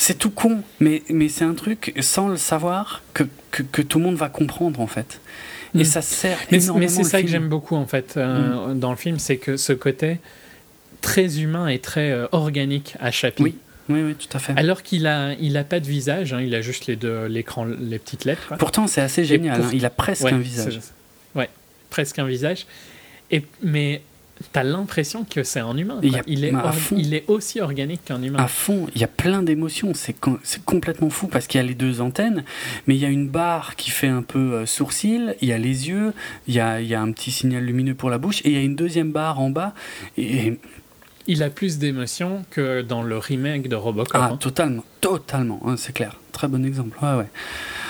[0.00, 3.98] c'est tout con, mais, mais c'est un truc, sans le savoir, que, que, que, tout
[3.98, 5.20] le monde va comprendre en fait.
[5.74, 5.84] Et mm.
[5.84, 8.78] ça sert mais, Mais c'est ça que j'aime beaucoup en fait euh, mm.
[8.78, 10.18] dans le film, c'est que ce côté
[11.02, 13.42] très humain et très euh, organique à Chapi.
[13.42, 13.54] Oui.
[13.90, 14.54] Oui, oui, tout à fait.
[14.56, 17.66] Alors qu'il a, il a pas de visage, hein, il a juste les deux, l'écran,
[17.66, 18.54] les petites lettres.
[18.58, 19.60] Pourtant, c'est assez génial.
[19.60, 20.80] Hein, il a presque un visage.
[21.34, 21.50] Ouais,
[21.90, 22.66] presque un visage.
[23.32, 24.00] Et mais
[24.52, 26.00] t'as l'impression que c'est un humain.
[26.02, 26.52] Il, est
[26.96, 28.38] il, est aussi organique qu'un humain.
[28.38, 29.92] À fond, il y a plein d'émotions.
[29.94, 32.44] C'est complètement fou parce qu'il y a les deux antennes,
[32.86, 35.58] mais il y a une barre qui fait un peu euh, sourcil, il y a
[35.58, 36.12] les yeux,
[36.48, 38.54] il y a, il y a un petit signal lumineux pour la bouche, et il
[38.54, 39.74] y a une deuxième barre en bas.
[40.16, 40.58] Et,
[41.26, 44.10] il a plus d'émotions que dans le remake de Robocop.
[44.14, 44.36] Ah, hein.
[44.36, 46.18] totalement, totalement, hein, c'est clair.
[46.32, 46.96] Très bon exemple.
[47.02, 47.28] Ouais, ouais.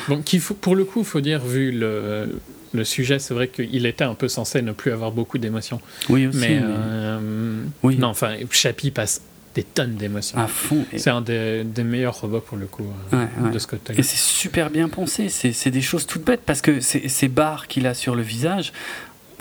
[0.09, 2.41] Donc, faut, pour le coup, il faut dire, vu le,
[2.73, 5.81] le sujet, c'est vrai qu'il était un peu censé ne plus avoir beaucoup d'émotions.
[6.09, 6.39] Oui, aussi.
[6.39, 7.97] Mais, euh, oui.
[7.97, 9.23] non, enfin, Chappie passe
[9.55, 10.39] des tonnes d'émotions.
[10.39, 10.85] À fond.
[10.97, 13.99] C'est un des, meilleurs robots pour le coup euh, de Scott Taylor.
[13.99, 15.29] Et c'est super bien pensé.
[15.29, 18.73] C'est des choses toutes bêtes parce que ces barres qu'il a sur le visage,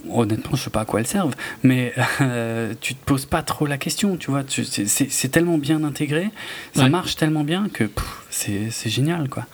[0.09, 3.65] honnêtement, je sais pas à quoi elles servent, mais euh, tu te poses pas trop
[3.65, 4.43] la question, tu vois.
[4.47, 6.29] C'est tellement bien intégré,
[6.73, 7.89] ça marche tellement bien que
[8.29, 9.45] c'est génial, quoi.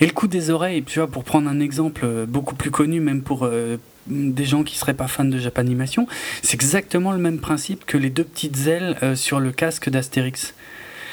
[0.00, 3.00] Et le coup des oreilles, tu vois, pour prendre un exemple euh, beaucoup plus connu,
[3.00, 3.76] même pour euh,
[4.06, 6.06] des gens qui seraient pas fans de Japanimation,
[6.42, 10.54] c'est exactement le même principe que les deux petites ailes euh, sur le casque d'Astérix.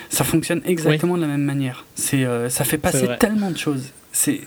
[0.09, 1.85] Ça fonctionne exactement de la même manière.
[1.95, 3.91] C'est, ça fait passer tellement de choses.
[4.13, 4.39] C'est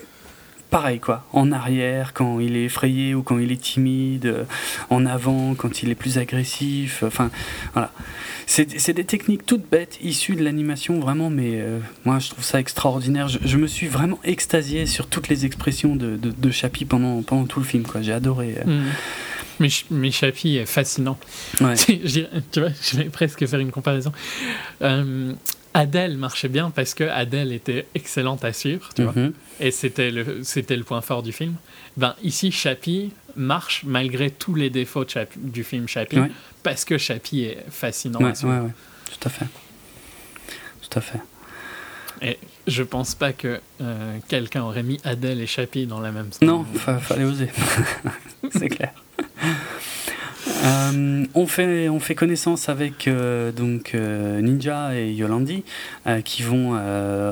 [0.71, 4.45] pareil quoi, en arrière quand il est effrayé ou quand il est timide, euh,
[4.89, 7.31] en avant quand il est plus agressif, enfin
[7.73, 7.93] voilà.
[8.47, 12.59] C'est des techniques toutes bêtes issues de l'animation vraiment, mais euh, moi je trouve ça
[12.59, 13.29] extraordinaire.
[13.29, 17.85] Je, me suis vraiment extasié sur toutes les expressions de, de, pendant, tout le film
[17.85, 18.57] quoi, j'ai adoré.
[18.67, 18.81] Euh.
[18.81, 18.87] Mm.
[19.61, 21.19] Mais, mais Chappie est fascinant.
[21.61, 21.75] Ouais.
[21.77, 24.13] tu vois, je vais presque faire une comparaison.
[25.75, 29.33] Adèle marchait bien parce que Adèle était excellente à suivre, tu vois, mhm.
[29.61, 31.55] et c'était le, c'était le point fort du film.
[31.97, 35.05] Ben, ici, Chappie marche malgré tous les défauts
[35.37, 36.19] du film Chappie,
[36.63, 38.71] parce que Chappie est fascinant à suivre.
[39.13, 39.47] tout à fait.
[40.83, 41.21] Tout à fait.
[42.23, 46.33] Et je pense pas que euh, quelqu'un aurait mis Adèle et Chappie dans la même
[46.33, 46.49] scène.
[46.49, 47.49] Non, il fallait oser.
[48.51, 48.93] C'est clair.
[50.65, 55.65] Euh, on, fait, on fait connaissance avec euh, donc, euh, Ninja et Yolandi
[56.25, 56.71] qui vont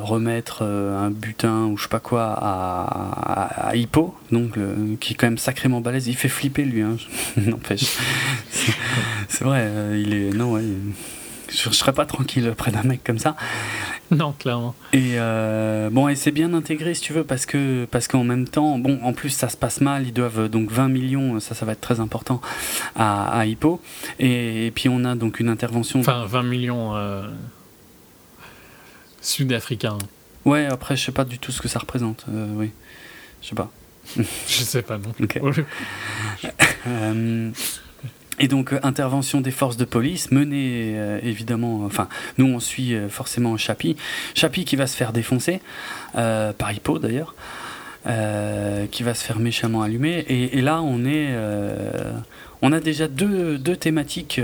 [0.03, 4.59] remettre un butin ou je sais pas quoi à, Hippo, donc,
[5.01, 6.07] qui est quand même sacrément balèze.
[6.07, 6.97] Il fait flipper lui, hein,
[7.37, 7.97] n'empêche.
[9.29, 9.69] C'est vrai,
[10.01, 10.31] il est.
[10.31, 10.59] Non,
[11.49, 13.37] je, ne serais pas tranquille près d'un mec comme ça.
[14.11, 14.75] Non, clairement.
[14.93, 18.49] Et euh, bon, et c'est bien intégré si tu veux, parce que parce qu'en même
[18.49, 21.67] temps, bon, en plus ça se passe mal, ils doivent donc 20 millions, ça, ça
[21.67, 22.41] va être très important
[22.97, 23.81] à, à Hippo.
[24.19, 26.01] Et, puis on a donc une intervention.
[26.01, 27.29] Enfin, 20 millions euh,
[29.21, 29.99] sud-africains.
[30.45, 32.25] Ouais, après je sais pas du tout ce que ça représente.
[32.31, 32.71] Euh, oui,
[33.43, 33.71] je sais pas.
[34.17, 35.13] je sais pas non.
[35.21, 35.41] Okay.
[38.39, 42.09] Et donc euh, intervention des forces de police menée euh, évidemment, enfin
[42.39, 43.97] nous on suit euh, forcément Chapi,
[44.35, 45.61] Chapi qui va se faire défoncer
[46.15, 47.35] par Hippo d'ailleurs,
[48.05, 50.25] qui va se faire méchamment allumer.
[50.29, 51.29] Et, là on est,
[52.63, 54.41] on a déjà deux, deux thématiques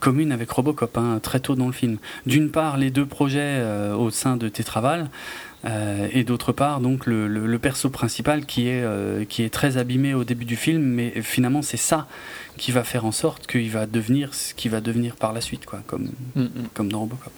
[0.00, 1.98] communes avec Robocop hein, très tôt dans le film.
[2.26, 3.62] D'une part les deux projets
[3.96, 5.08] au sein de Tetraval.
[5.64, 8.82] Et d'autre part donc le, le, perso principal qui est,
[9.28, 12.08] qui est très abîmé au début du film mais finalement c'est ça
[12.60, 15.64] qui va faire en sorte qu'il va devenir ce qu'il va devenir par la suite,
[15.64, 16.48] quoi, comme, mm, mm.
[16.74, 17.32] comme dans Robocop.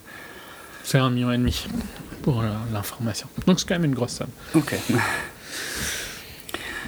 [0.82, 1.64] C'est un million et demi
[2.22, 2.42] pour
[2.72, 3.28] l'information.
[3.46, 4.30] Donc c'est quand même une grosse somme.
[4.54, 4.74] Ok.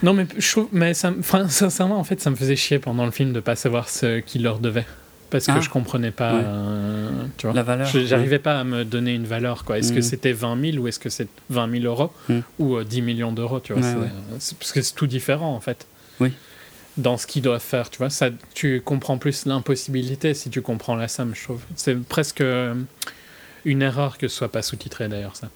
[0.03, 1.13] non, mais, je mais ça,
[1.49, 4.43] sincèrement, en fait, ça me faisait chier pendant le film de pas savoir ce qu'il
[4.43, 4.87] leur devait.
[5.35, 5.61] Parce que je ah.
[5.63, 7.89] je comprenais pas euh, tu vois, la valeur.
[7.89, 9.65] J'arrivais pas à me donner une valeur.
[9.75, 10.03] Est-ce que mm.
[10.03, 12.13] c'était 20 000 ou est-ce que c'est 20 000 euros
[12.61, 13.83] ou 10 euh, millions d'euros tu vois,
[14.31, 15.89] Parce que c'est tout différent en fait.
[16.21, 16.31] Oui
[16.97, 17.91] dans ce qu'ils doivent faire.
[17.91, 21.61] Tu vois, ça, tu comprends plus l'impossibilité si tu comprends la somme, je trouve.
[21.75, 22.73] C'est presque euh,
[23.65, 25.51] une erreur que ce soit pas sous-titré d'ailleurs, ça,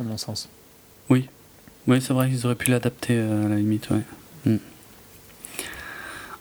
[0.00, 0.48] dans mon sens.
[1.08, 1.28] Oui,
[1.86, 4.00] oui, c'est vrai qu'ils auraient pu l'adapter euh, à la limite, ouais.
[4.44, 4.58] Hmm.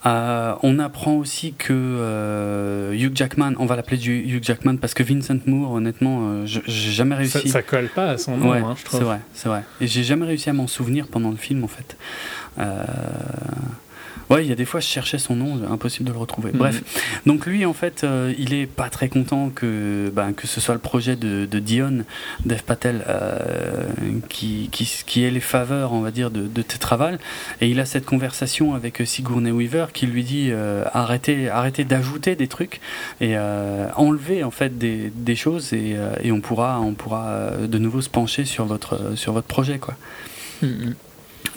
[0.06, 5.38] Euh, on apprend aussi que Hugh Jackman, on va l'appeler Hugh Jackman parce que Vincent
[5.46, 7.50] Moore, honnêtement, j'ai jamais réussi.
[7.50, 9.00] Ça, colle pas à son nom, hein, je trouve.
[9.00, 9.64] C'est vrai, c'est vrai.
[9.80, 11.98] Et j'ai jamais réussi à m'en souvenir pendant le film, en fait.
[14.30, 16.52] Ouais, il y a des fois, je cherchais son nom, impossible de le retrouver.
[16.54, 16.82] Bref,
[17.26, 20.74] donc lui, en fait, euh, il est pas très content que, ben, que ce soit
[20.74, 22.06] le projet de, de Dion,
[22.46, 23.90] Dev Patel, euh,
[24.30, 27.20] qui, qui, qui ait les faveurs, on va dire, de, de Tetraval.
[27.60, 32.38] Et il a cette conversation avec Sigourney Weaver qui lui dit euh, arrêtez, arrêtez d'ajouter
[32.38, 32.80] des trucs
[33.20, 33.38] et
[33.96, 38.10] enlever en fait des, des choses et, et, on pourra, on pourra de nouveau se
[38.10, 39.96] pencher sur votre, sur votre projet, quoi.
[40.64, 40.94] Mm-hmm.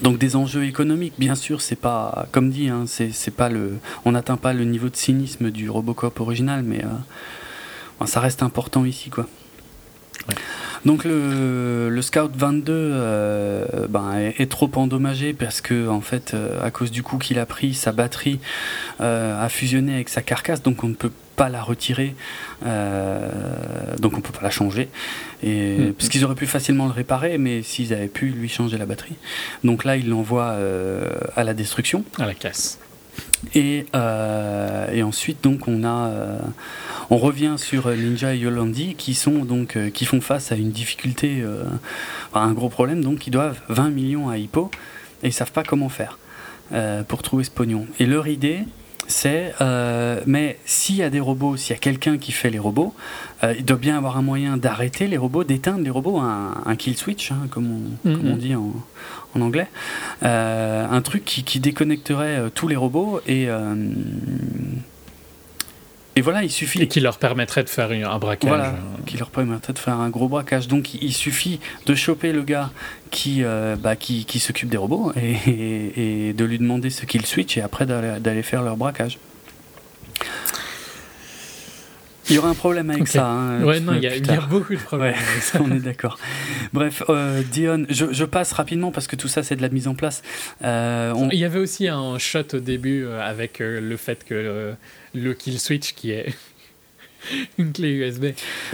[0.02, 4.12] Donc des enjeux économiques, bien sûr, c'est pas, comme dit, hein, c'est pas le, on
[4.12, 9.10] n'atteint pas le niveau de cynisme du Robocop original, mais euh, ça reste important ici,
[9.10, 9.26] quoi.
[10.84, 16.62] Donc le, le, Scout 22 euh, ben, est, trop endommagé parce que en fait euh,
[16.62, 18.38] à cause du coup qu'il a pris sa batterie
[18.98, 22.14] a fusionné avec sa carcasse donc on ne peut pas la retirer,
[22.64, 23.28] euh,
[23.98, 24.88] donc on peut pas la changer.
[25.42, 25.92] Et, mm.
[25.94, 29.16] Parce qu'ils auraient pu facilement le réparer, mais s'ils avaient pu lui changer la batterie.
[29.62, 32.04] Donc là, ils l'envoient euh, à la destruction.
[32.18, 32.78] À la casse.
[33.54, 36.10] Et, euh, et ensuite, donc, on a,
[37.10, 41.44] on revient sur Ninja et Yolandi qui sont donc, qui font face à une difficulté,
[42.32, 43.02] à un gros problème.
[43.02, 44.70] Donc, ils doivent 20 millions à Hippo
[45.22, 46.18] et ils savent pas comment faire
[47.06, 47.86] pour trouver ce pognon.
[48.00, 48.64] Et leur idée,
[49.06, 52.58] c'est euh, mais s'il y a des robots, s'il y a quelqu'un qui fait les
[52.58, 52.94] robots,
[53.42, 56.96] euh, il doit bien avoir un moyen d'arrêter les robots, d'éteindre les robots, un, kill
[56.96, 58.72] switch, hein, comme, on, comme, on, dit en,
[59.34, 59.68] en anglais,
[60.22, 63.48] euh, un truc qui, qui déconnecterait tous les robots et
[66.16, 66.80] et voilà, il suffit.
[66.80, 68.48] Et qui leur permettrait de faire un braquage.
[68.48, 68.74] Voilà,
[69.06, 70.68] qui leur permettrait de faire un gros braquage.
[70.68, 72.70] Donc il suffit de choper le gars
[73.10, 77.26] qui, euh, bah, qui, qui s'occupe des robots et, et, de lui demander ce qu'il
[77.26, 79.18] switch et après d'aller faire leur braquage.
[82.28, 83.26] Il y aura un problème avec ça.
[83.26, 85.14] Hein, ouais, non, il y, a beaucoup de problèmes.
[85.14, 85.60] avec ça.
[85.64, 86.18] on est d'accord.
[86.72, 89.88] Bref, euh, Dion, je, je, passe rapidement parce que tout ça, c'est de la mise
[89.88, 90.22] en place.
[90.62, 94.74] Euh, Il y avait aussi un shot au début euh, avec euh, le fait que
[95.14, 96.34] le kill switch qui est
[97.58, 98.26] une clé USB.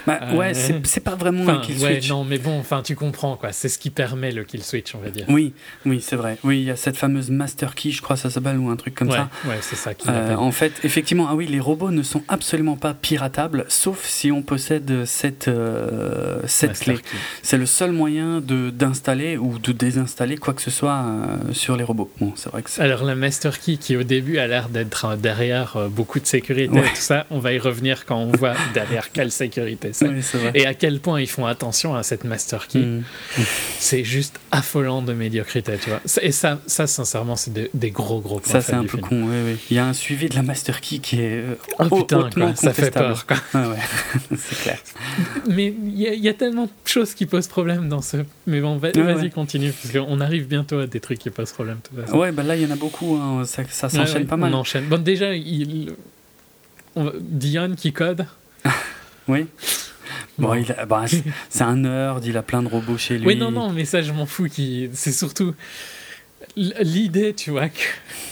[0.06, 2.08] Bah, ouais, euh, c'est pas vraiment un kill switch.
[2.08, 3.52] non, mais bon, enfin, tu comprends quoi.
[3.52, 5.26] C'est ce qui permet le kill switch, on va dire.
[5.28, 5.52] Oui,
[5.86, 6.38] oui, c'est vrai.
[6.44, 8.94] Oui, il y a cette fameuse master key, je crois, ça s'appelle ou un truc
[8.94, 9.28] comme ça.
[9.44, 9.94] Ouais, c'est ça.
[9.94, 14.04] Qui euh, en fait, effectivement, ah oui, les robots ne sont absolument pas piratables, sauf
[14.04, 16.98] si on possède cette euh, cette clé.
[17.42, 21.76] C'est le seul moyen de d'installer ou de désinstaller quoi que ce soit euh, sur
[21.76, 22.10] les robots.
[22.20, 22.80] Bon, c'est vrai que.
[22.80, 26.82] Alors la master key, qui au début a l'air d'être derrière beaucoup de sécurité et
[26.82, 28.32] tout ça, on va y revenir quand on
[28.74, 30.10] derrière quelle sécurité c'est.
[30.54, 32.78] et à quel point ils font attention à cette master key.
[32.78, 33.02] Mm.
[33.78, 36.00] C'est juste affolant de médiocrité, tu vois.
[36.22, 38.52] Et ça, ça sincèrement, c'est des, gros, gros points.
[38.52, 39.56] Ça, c'est un peu con, oui, oui.
[39.70, 41.42] Il y a un suivi de la master key qui est.
[41.42, 43.36] Euh, oh putain, ça fait peur, quoi.
[44.36, 44.78] c'est clair.
[45.48, 48.18] Mais il y, a tellement de choses qui posent problème dans ce.
[48.46, 51.78] Mais bon, vas-y, continue, parce qu'on arrive bientôt à des trucs qui posent problème.
[52.12, 53.44] Ouais, bah là, il y en a beaucoup, hein.
[53.44, 54.54] ça, ça s'enchaîne pas mal.
[54.54, 54.84] On enchaîne.
[54.84, 55.92] Bon, déjà, il...
[56.96, 58.26] Dion qui code.
[59.28, 59.46] oui.
[60.38, 61.04] Bon, bah,
[61.50, 63.26] c'est un nerd, il a plein de robots chez lui.
[63.26, 64.48] Oui, non, non, mais ça, je m'en fous.
[64.92, 65.54] C'est surtout
[66.56, 67.82] l'idée, tu vois, que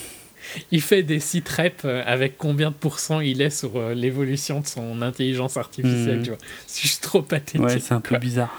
[0.73, 4.61] il fait des sites rep euh, avec combien de pourcents il est sur euh, l'évolution
[4.61, 6.23] de son intelligence artificielle, hmm.
[6.23, 6.39] tu vois.
[6.67, 7.61] C'est juste trop pathétique.
[7.61, 8.55] Ouais, c'est un peu bizarre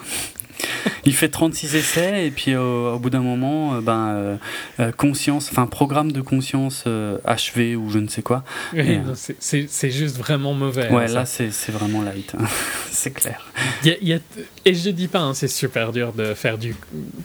[1.06, 4.38] il fait 36 essais et puis au, bout d'un moment, euh, ben, euh,
[4.80, 6.86] euh, conscience, enfin programme de conscience
[7.26, 8.44] achevé ou je ne sais quoi.
[8.74, 10.88] c'est juste vraiment mauvais.
[10.88, 12.46] Hein, ouais, là c'est vraiment light, hein.
[12.92, 13.46] c'est clair.
[13.86, 16.76] et je dis pas, hein, c'est super dur de faire, du,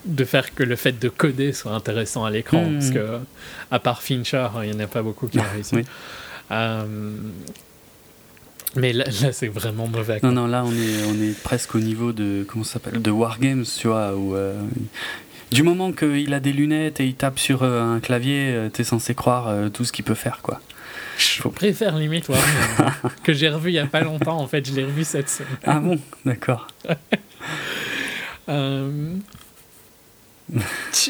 [0.05, 2.95] de faire que le fait de coder soit intéressant à l'écran, parce hmm.
[2.95, 3.19] que
[3.71, 5.77] à part Fincher, il n'y en a pas beaucoup qui ont réussi.
[5.77, 5.85] Oui.
[8.77, 10.21] Mais là, c'est vraiment mauvais.
[10.23, 13.65] Non, non, là, on est, on est presque au niveau de, comment s'appelle, de Wargames,
[13.79, 14.61] tu vois, où, euh,
[15.51, 18.85] du moment qu'il a des lunettes et il tape sur euh, un clavier, euh, t'es
[18.85, 20.61] censé croire tout ce qu'il peut faire, quoi.
[21.17, 22.93] Je préfère limite Wargames,
[23.23, 25.57] que j'ai revu il y a pas longtemps, en fait, je l'ai revu cette semaine.
[25.65, 26.67] Ah bon, d'accord.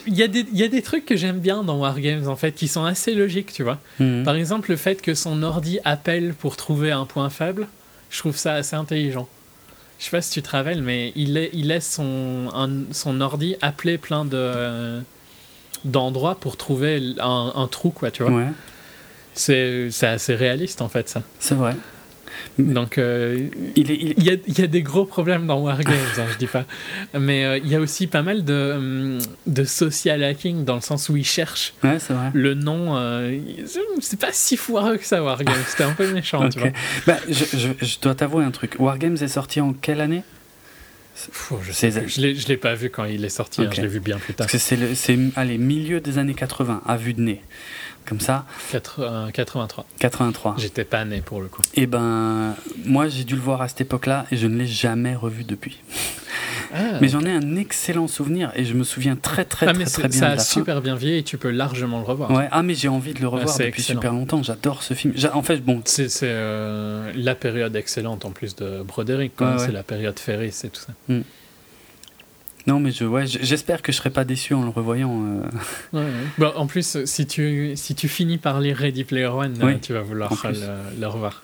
[0.07, 2.37] Il y, a des, il y, a des trucs que j'aime bien dans Wargames en
[2.37, 3.79] fait qui sont assez logiques, tu vois.
[4.01, 4.23] Mhm.
[4.25, 7.69] Par exemple, le fait que son ordi appelle pour trouver un point faible,
[8.11, 9.29] je trouve ça assez intelligent.
[9.99, 12.49] Je sais pas si tu te rappelles, mais il, il laisse son,
[12.93, 15.03] son ordi appeler plein de
[15.85, 18.33] d'endroits pour trouver un, un, trou, quoi, tu vois.
[18.33, 18.49] Ouais.
[19.35, 21.23] C'est assez réaliste en fait, ça.
[21.39, 21.75] C'est vrai.
[22.59, 26.39] Donc, euh, il, y a, il, y a, des gros problèmes dans Wargames, hein, je
[26.39, 26.65] dis pas.
[27.19, 30.81] Mais euh, il y a aussi pas mal de, hum, de social hacking dans le
[30.81, 31.75] sens où ils cherchent
[32.33, 32.97] le nom.
[32.97, 33.39] Euh,
[34.01, 35.55] c'est pas si foireux que ça, Wargames.
[35.67, 36.71] C'était un peu méchant, tu vois.
[37.07, 38.77] Bah, je, je, je, dois t'avouer un truc.
[38.79, 40.23] Wargames est sorti en quelle année?
[41.63, 44.19] Je, sais je l'ai pas vu quand il est sorti, hein, je l'ai vu bien
[44.19, 44.49] plus tard.
[44.51, 47.41] c'est le milieu des années 80, à vue de nez.
[48.07, 49.87] Comme ça 83.
[49.99, 50.57] 83.
[50.59, 51.63] J'étais pas né pour le coup.
[51.75, 52.55] Et eh ben,
[52.85, 55.81] moi j'ai dû le voir à cette époque-là et je ne l'ai jamais revu depuis.
[56.73, 59.85] Ah, mais j'en ai un excellent souvenir et je me souviens très très ah, très,
[59.85, 60.19] très, bien.
[60.19, 62.31] Ça a super bien vieilli et tu peux largement le revoir.
[62.31, 64.43] Ouais, ah mais j'ai envie de le revoir depuis super longtemps.
[64.43, 65.15] J'adore ce film.
[65.33, 65.81] En fait, bon.
[65.85, 69.33] C'est euh, la période excellente en plus de Broderick.
[69.59, 70.93] c'est la période Ferris et tout ça.
[71.09, 71.23] Hmm.
[72.67, 75.23] Non, mais je, ouais, j'espère que je serai pas déçu en le revoyant.
[75.95, 76.11] Euh.
[76.39, 79.93] Bah, en plus, si tu, si tu finis par lire Ready Player One, euh, tu
[79.93, 81.43] vas vouloir le, le, revoir.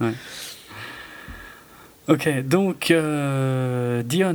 [2.09, 4.33] Ok, donc euh, Dion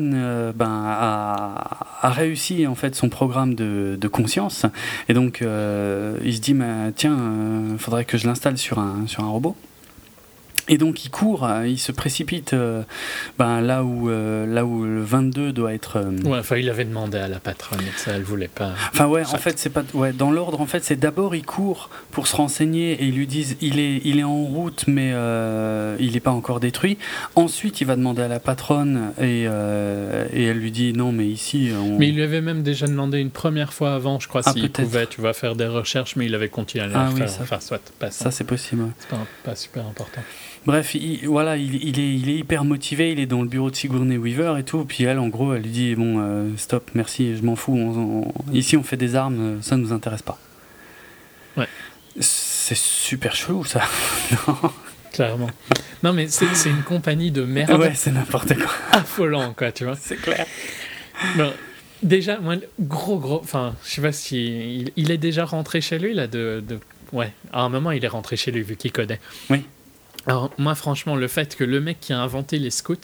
[0.56, 4.66] ben, a, a, réussi en fait son programme de, de conscience
[5.10, 6.56] et donc il se dit
[6.96, 7.18] tiens,
[7.74, 9.56] il faudrait que je l'installe sur un, sur un robot.
[10.68, 12.82] Et donc il court, euh, il se précipite euh,
[13.38, 16.04] ben, là, où, euh, là où le 22 doit être.
[16.24, 18.72] Ouais, enfin il avait demandé à la patronne, ça elle voulait pas.
[18.92, 21.90] Enfin ouais, en fait c'est pas ouais, dans l'ordre en fait c'est d'abord il court
[22.10, 25.12] pour se renseigner et ils lui disent il est il est en route mais
[26.00, 26.98] il n'est pas encore détruit.
[27.36, 31.70] Ensuite il va demander à la patronne et, et elle lui dit non mais ici.
[32.00, 34.72] Mais il lui avait même déjà demandé une première fois avant, je crois ah, s'il
[34.72, 37.26] pouvait tu vas faire des recherches mais il avait continué à le ah, faire.
[37.26, 38.32] Oui, ça, enfin soit pas ça.
[38.32, 38.86] c'est possible.
[39.00, 40.22] C'est pas, pas super important.
[40.66, 43.76] Bref, il, voilà, il, est, il est hyper motivé, il est dans le bureau de
[43.76, 44.84] Sigourney Weaver et tout.
[44.86, 48.34] Puis elle, en gros, elle lui dit Bon, euh, stop, merci, je m'en fous.
[48.52, 50.40] ici, on fait des armes, ça nous intéresse pas.
[51.56, 51.68] Ouais.
[52.20, 53.84] C'est super chelou, ça.
[54.48, 54.72] non.
[55.14, 55.50] Clairement.
[56.04, 57.80] Non, mais c'est une compagnie de merde.
[57.80, 58.72] Ouais, c'est n'importe quoi.
[58.92, 59.96] Affolant, quoi, tu vois.
[59.96, 60.46] C'est clair.
[62.02, 63.40] déjà, moi, gros, gros.
[63.42, 64.92] Enfin, je sais pas si.
[64.96, 66.80] Il, est déjà rentré chez lui, là, de, de.
[67.14, 69.22] Ouais, à un moment, il est rentré chez lui, vu qu'il codait.
[69.50, 69.64] Oui.
[70.28, 72.96] Alors, moi, franchement, le fait que le mec qui a inventé les scouts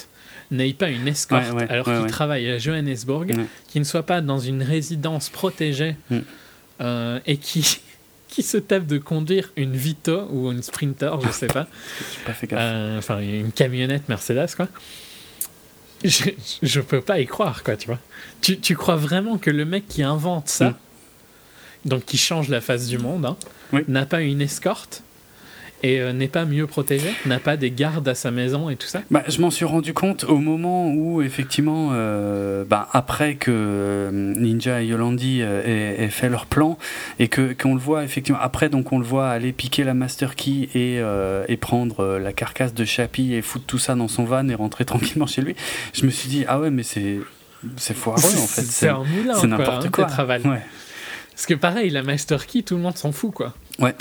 [0.49, 3.27] n'ait pas une escorte alors qu'il travaille à Johannesburg,
[3.68, 6.19] qu'il ne soit pas dans une résidence protégée mm.
[6.81, 7.81] euh, et qui,
[8.27, 11.68] qui se tape de conduire une Vito ou une Sprinter, je sais pas.
[12.26, 14.68] pas fait euh, enfin, une camionnette Mercedes, quoi.
[16.03, 16.31] Je,
[16.64, 17.99] je peux pas y croire, quoi, tu vois.
[18.41, 20.76] Tu, tu crois vraiment que le mec qui invente ça, mm.
[21.85, 23.38] donc qui change la face du monde, hein,
[23.88, 25.03] n'a pas une escorte
[25.84, 28.88] et euh, n'est pas mieux protégé N'a pas des gardes à sa maison et tout
[28.88, 29.02] ça?
[29.12, 34.12] Bah, Je m'en suis rendu compte au moment où, effectivement, euh, bah, après que euh,
[34.12, 36.78] Ninja et Yolandi aient, fait leur plan,
[37.20, 40.70] et qu'on le voit, effectivement, après, donc on le voit aller piquer la Master Key
[40.76, 40.99] et,
[41.48, 44.86] et prendre la carcasse de Chappie et foutre tout ça dans son van et rentrer
[44.91, 45.56] tranquillement chez lui,
[45.94, 47.20] je me suis dit, ah ouais, mais c'est.
[47.78, 48.64] C'est foireux en fait.
[48.64, 49.36] C'est un moulin.
[49.36, 50.08] C'est n'importe quoi.
[50.10, 50.52] Hein, quoi.
[50.52, 50.62] Ouais.
[51.32, 53.53] Parce que pareil, la Master Key, tout le monde s'en fout quoi.
[53.80, 53.95] Ouais.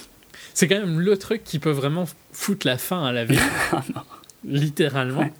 [0.55, 3.39] C'est quand même le truc qui peut vraiment foutre la fin à la vie.
[4.45, 5.31] littéralement.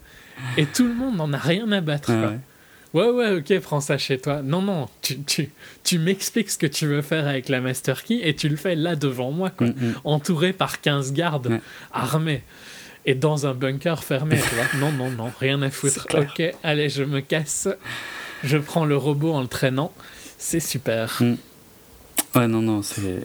[0.57, 2.11] Et tout le monde n'en a rien à battre.
[2.93, 4.41] Ouais, ouais, ok, prends ça chez toi.
[4.41, 5.49] Non, non, tu, tu,
[5.83, 8.75] tu m'expliques ce que tu veux faire avec la Master Key et tu le fais
[8.75, 9.67] là devant moi, quoi.
[9.67, 9.93] Mm, mm.
[10.03, 11.59] Entouré par 15 gardes
[11.93, 12.43] armés
[13.05, 14.65] et dans un bunker fermé, tu vois.
[14.79, 16.05] Non, non, non, rien à foutre.
[16.13, 17.69] Ok, allez, je me casse.
[18.43, 19.93] Je prends le robot en le traînant.
[20.37, 21.17] C'est super.
[21.21, 21.35] Mm.
[22.35, 23.23] Ouais, non, non, c'est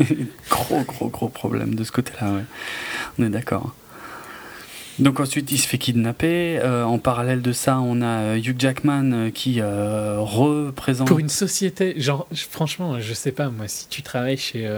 [0.50, 2.44] gros, gros, gros problème de ce côté-là, ouais.
[3.18, 3.74] On est d'accord.
[5.00, 6.58] Donc ensuite, il se fait kidnapper.
[6.58, 11.08] Euh, en parallèle de ça, on a euh, Hugh Jackman euh, qui représente...
[11.08, 14.68] Pour une société, genre, franchement, je sais pas, moi, si tu travailles chez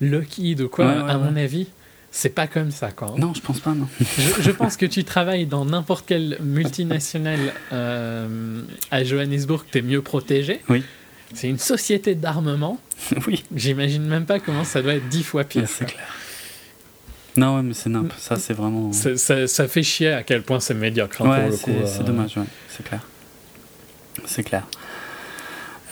[0.00, 1.68] Lockheed ou quoi, à mon avis,
[2.10, 3.08] c'est pas comme ça, quoi.
[3.08, 3.18] Hein.
[3.18, 3.88] Non, je pense pas, non.
[4.00, 10.60] je, je, pense que tu travailles dans n'importe quelle multinationale à Johannesburg, t'es mieux protégé.
[10.68, 10.82] Oui.
[11.32, 12.78] C'est une société d'armement.
[13.26, 13.44] oui.
[13.54, 15.68] J'imagine même pas comment ça doit être dix fois pire.
[15.68, 16.06] C'est clair.
[17.36, 18.12] Non, ouais, mais c'est nimp.
[18.16, 18.92] Ça, c'est vraiment.
[18.92, 21.22] Ça, ça, fait chier à quel point c'est médiocre.
[21.22, 22.04] Hein, ouais, c'est euh...
[22.04, 22.44] dommage, ouais.
[22.68, 23.00] c'est clair.
[24.26, 24.66] C'est clair.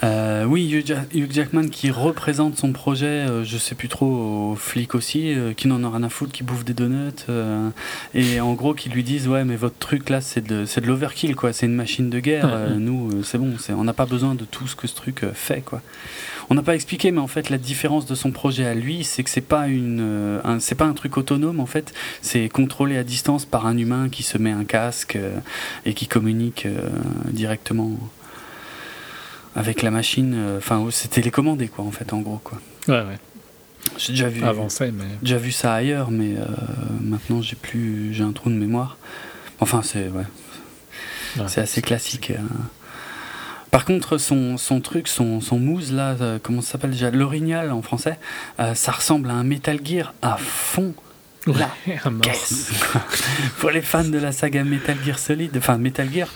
[0.05, 4.07] Euh, oui, Hugh, Jackman qui représente son projet, euh, je sais plus trop,
[4.53, 7.13] aux flics aussi, euh, qui n'en ont rien à foutre, qui bouffent des donuts,
[8.15, 11.37] et en gros qui lui disent ouais mais votre truc là c'est de, de l'overkill
[11.37, 14.67] quoi, c'est une machine de guerre, nous c'est bon, on n'a pas besoin de tout
[14.67, 15.81] ce que ce truc fait quoi.
[16.51, 19.23] On n'a pas expliqué mais en fait la différence de son projet à lui c'est
[19.23, 23.45] que c'est pas une, c'est pas un truc autonome en fait, c'est contrôlé à distance
[23.45, 25.19] par un humain qui se met un casque
[25.87, 26.67] et qui communique
[27.31, 27.97] directement
[29.55, 30.35] avec la machine.
[30.35, 32.59] Euh, enfin, c'était télécommandé, quoi, en fait, en gros, quoi.
[32.89, 33.19] Ouais, ouais.
[33.99, 34.43] J'ai déjà vu.
[34.45, 35.05] Avancé, mais.
[35.23, 36.47] Déjà vu ça ailleurs, mais euh,
[37.01, 38.97] maintenant j'ai plus, j'ai un trou de mémoire.
[39.61, 42.31] Enfin, c'est ouais, c'est assez classique.
[42.31, 42.39] Euh.
[43.73, 47.81] Par contre, son, son truc, son, son mousse là, comment ça s'appelle déjà, l'orignal en
[47.81, 48.19] français,
[48.75, 50.93] ça ressemble à un Metal Gear à fond.
[51.47, 51.71] La
[52.23, 52.71] caisse.
[53.59, 56.29] Pour les fans de la saga Metal Gear Solid, enfin Metal Gear,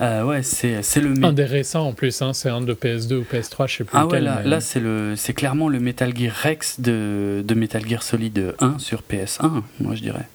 [0.00, 1.12] Euh, ouais, c'est, c'est le.
[1.24, 3.98] Un des récents en plus, hein, c'est un de PS2 ou PS3, je sais plus.
[3.98, 7.86] Ah ouais, là, là c'est, le, c'est clairement le Metal Gear Rex de, de Metal
[7.86, 10.28] Gear Solid 1 sur PS1, moi je dirais.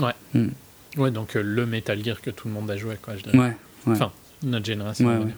[0.00, 0.14] Ouais.
[0.34, 0.48] Hmm.
[0.96, 3.38] Ouais, donc euh, le Metal Gear que tout le monde a joué, quoi, je dirais.
[3.38, 3.56] Ouais,
[3.86, 3.92] ouais.
[3.92, 4.12] Enfin,
[4.42, 5.06] notre génération.
[5.06, 5.34] Ouais, ouais.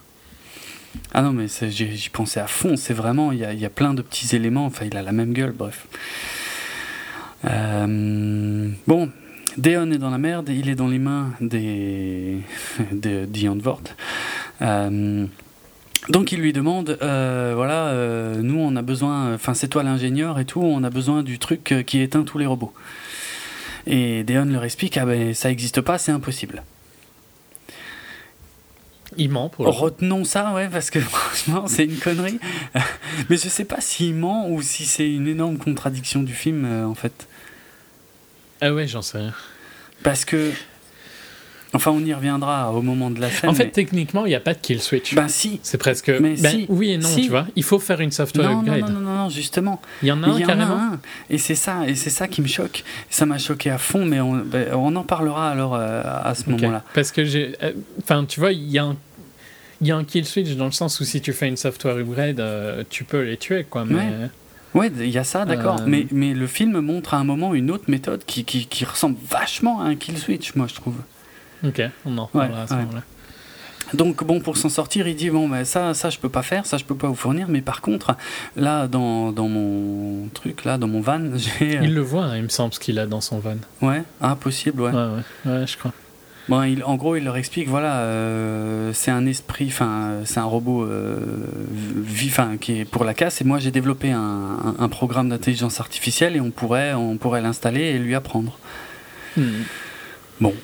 [1.13, 3.95] Ah non, mais j'y pensais à fond, c'est vraiment, il y a, y a, plein
[3.95, 5.87] de petits éléments, enfin, il a la même gueule, bref.
[7.45, 9.11] Euh, bon,
[9.57, 12.39] Deon est dans la merde, il est dans les mains des
[12.93, 13.83] de Dion Vort.
[14.63, 15.27] Euh,
[16.09, 20.39] donc il lui demande, euh, voilà, euh, nous on a besoin, enfin c'est toi l'ingénieur
[20.39, 22.73] et tout, on a besoin du truc qui éteint tous les robots.
[23.87, 26.63] Et Deon leur explique, ah ben ça n'existe pas, c'est impossible.
[29.17, 32.39] Il ment pour Retenons ça, ouais, parce que franchement, c'est une connerie.
[33.29, 36.95] Mais je sais pas s'il ment ou si c'est une énorme contradiction du film, en
[36.95, 37.27] fait.
[38.61, 39.33] Ah ouais, j'en sais rien.
[40.03, 40.51] Parce que.
[41.73, 43.49] Enfin, on y reviendra au moment de la scène.
[43.49, 45.15] En fait, techniquement, il n'y a pas de kill switch.
[45.15, 45.61] Ben si.
[45.63, 46.09] C'est presque.
[46.09, 46.67] Mais ben, si.
[46.69, 47.47] Oui et non, tu vois.
[47.55, 48.81] Il faut faire une software non, upgrade.
[48.81, 49.81] Non, non, non, non, justement.
[50.03, 50.75] Il y en a un y carrément.
[50.75, 51.01] En a un.
[51.29, 52.83] Et c'est ça, et c'est ça qui me choque.
[53.09, 56.43] Ça m'a choqué à fond, mais on, ben, on en parlera alors euh, à ce
[56.43, 56.51] okay.
[56.53, 56.83] moment-là.
[56.93, 57.55] Parce que j'ai.
[57.63, 57.73] euh,
[58.03, 58.97] Enfin, tu vois, il y a un.
[59.81, 61.97] Il y a un kill switch dans le sens où si tu fais une software
[61.97, 63.85] upgrade, euh, tu peux les tuer, quoi.
[63.87, 63.95] Mais...
[63.95, 64.31] Ouais.
[64.75, 65.81] Ouais, il y a ça, d'accord.
[65.81, 65.85] Euh...
[65.87, 69.17] Mais, mais le film montre à un moment une autre méthode qui, qui, qui ressemble
[69.29, 70.95] vachement à un kill switch, moi, je trouve.
[71.67, 72.81] Ok, on en reparlera ouais, à ce ouais.
[72.81, 73.03] moment-là.
[73.95, 76.65] Donc bon, pour s'en sortir, il dit bon, ben, ça, ça, je peux pas faire,
[76.67, 78.17] ça, je peux pas vous fournir, mais par contre,
[78.57, 81.81] là, dans, dans mon truc, là, dans mon van, j'ai.
[81.83, 83.57] Il le voit, hein, il me semble, ce qu'il a dans son van.
[83.83, 84.93] Ouais, ah, possible, ouais.
[84.93, 85.07] Ouais,
[85.47, 85.93] ouais, ouais je crois.
[86.49, 90.45] Bon, il, en gros, il leur explique, voilà, euh, c'est un esprit, enfin, c'est un
[90.45, 91.17] robot euh,
[92.61, 96.37] qui est pour la casse, et moi j'ai développé un, un, un programme d'intelligence artificielle
[96.37, 98.59] et on pourrait, on pourrait l'installer et lui apprendre.
[99.37, 99.63] Hmm.
[100.41, 100.55] Bon.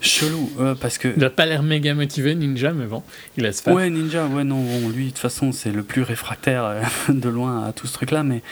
[0.00, 1.12] Chelou, euh, parce que.
[1.14, 3.02] Il a pas l'air méga motivé, Ninja, mais bon,
[3.36, 3.74] il laisse faire.
[3.74, 7.28] Ouais, Ninja, ouais, non, bon, lui, de toute façon, c'est le plus réfractaire euh, de
[7.28, 8.42] loin à tout ce truc-là, mais.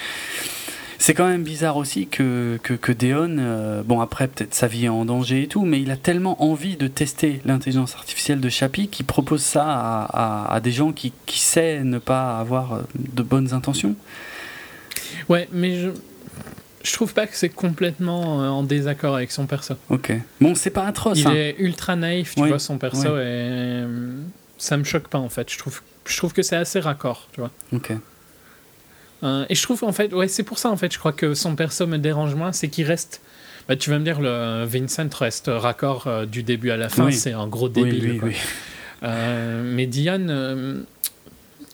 [1.09, 4.85] C'est quand même bizarre aussi que, que, que Deon, euh, bon après peut-être sa vie
[4.85, 8.49] est en danger et tout, mais il a tellement envie de tester l'intelligence artificielle de
[8.51, 12.83] Chappie qu'il propose ça à, à, à, des gens qui, qui sait ne pas avoir
[12.95, 13.97] de bonnes intentions.
[15.31, 15.89] Ouais, mais je,
[16.85, 19.77] je trouve pas que c'est complètement en désaccord avec son perso.
[19.89, 20.13] Ok.
[20.43, 21.21] Bon, c'est pas atroce.
[21.21, 21.33] Il hein.
[21.35, 23.23] est ultra naïf, tu Oui, vois, son perso, oui.
[23.23, 23.83] et
[24.59, 25.51] ça me choque pas en fait.
[25.51, 27.51] Je trouve, je trouve que c'est assez raccord, tu vois.
[27.73, 27.93] Ok.
[29.25, 31.35] Euh, et je trouve en fait, ouais, c'est pour ça en fait, je crois que
[31.35, 33.21] son perso me dérange moins, c'est qu'il reste.
[33.69, 37.07] Bah, tu vas me dire, le Vincent reste raccord euh, du début à la fin,
[37.07, 37.13] Oui.
[37.13, 38.13] c'est un gros débile.
[38.13, 38.37] oui, oui.
[39.03, 40.81] Euh, mais Diane, euh,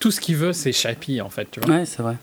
[0.00, 1.76] tout ce qu'il veut, c'est Chappie en fait, tu vois.
[1.76, 2.16] Ouais, c'est vrai.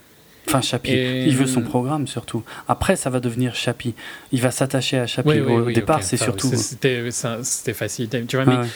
[0.47, 2.43] Enfin, Chappie, Et- il veut son programme surtout.
[2.67, 3.93] Après, ça va devenir Chappie.
[4.31, 5.39] Il va s'attacher à Chappie.
[5.39, 6.51] Au départ, c'est surtout.
[6.55, 8.67] C'était facile, tu vois, Ah mais ouais.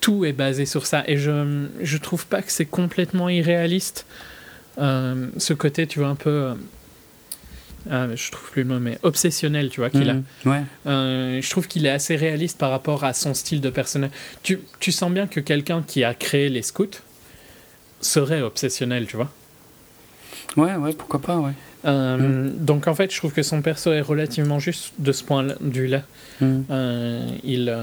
[0.00, 1.02] tout est basé sur ça.
[1.06, 4.06] Et je, je trouve pas que c'est complètement irréaliste.
[4.78, 6.30] Euh, ce côté, tu vois, un peu.
[6.30, 6.54] euh,
[7.90, 10.22] ah, je trouve plus le mot, mais obsessionnel, tu vois, qu'il Mhm.
[10.46, 10.62] Ouais.
[10.86, 10.90] a.
[10.90, 14.10] Euh, je trouve qu'il est assez réaliste par rapport à son style de personnage.
[14.42, 17.00] Tu, tu sens bien que quelqu'un qui a créé les scouts
[18.00, 19.30] serait obsessionnel, tu vois.
[20.56, 21.52] ouais, ouais, pourquoi pas, ouais.
[21.86, 25.42] Euh, Donc en fait, je trouve que son perso est relativement juste de ce point
[25.44, 26.02] de vue-là.
[26.42, 26.64] Mhm.
[27.44, 27.74] Il.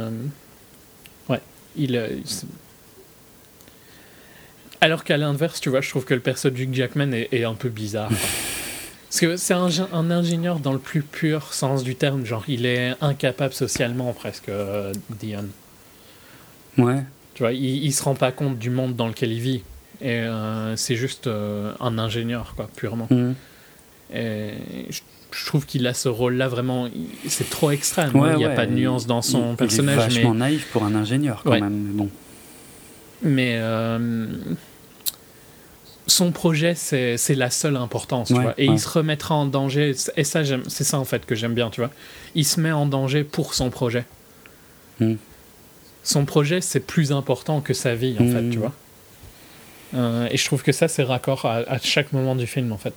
[1.29, 1.41] ouais.
[1.75, 2.23] Il.
[4.81, 7.43] Alors qu'à l'inverse, tu vois, je trouve que le perso de Hugh Jackman est, est
[7.43, 8.09] un peu bizarre.
[9.09, 12.25] Parce que c'est un, gé- un ingénieur dans le plus pur sens du terme.
[12.25, 15.45] Genre, il est incapable socialement, presque, euh, Dion.
[16.77, 17.03] Ouais.
[17.33, 19.63] Tu vois, il, il se rend pas compte du monde dans lequel il vit.
[20.01, 23.07] Et euh, c'est juste euh, un ingénieur, quoi, purement.
[23.09, 23.33] Mhm.
[24.13, 24.51] Et
[24.89, 24.99] je,
[25.31, 26.87] je trouve qu'il a ce rôle-là vraiment.
[27.27, 28.13] C'est trop extrême.
[28.15, 28.33] Ouais, hein.
[28.33, 29.95] il n'y a ouais, pas de nuance dans son il, personnage.
[29.95, 31.61] Il est vachement mais naïf pour un ingénieur, quand Ouais.
[31.61, 31.91] même.
[31.93, 32.09] Bon.
[33.21, 34.27] Mais euh,
[36.07, 38.27] son projet, c'est la seule importance.
[38.29, 38.53] tu vois.
[38.57, 38.75] Et ouais.
[38.75, 39.93] il se remettra en danger.
[40.15, 41.69] Et ça, c'est ça en fait que j'aime bien.
[41.69, 41.91] Tu vois.
[42.35, 44.05] Il se met en danger pour son projet.
[44.99, 45.15] Mm.
[46.03, 48.31] Son projet, c'est plus important que sa vie, en Mm.
[48.33, 48.49] fait.
[48.51, 48.73] Tu vois.
[49.95, 52.77] Euh, et je trouve que ça, c'est raccord à, à chaque moment du film, en
[52.77, 52.93] fait.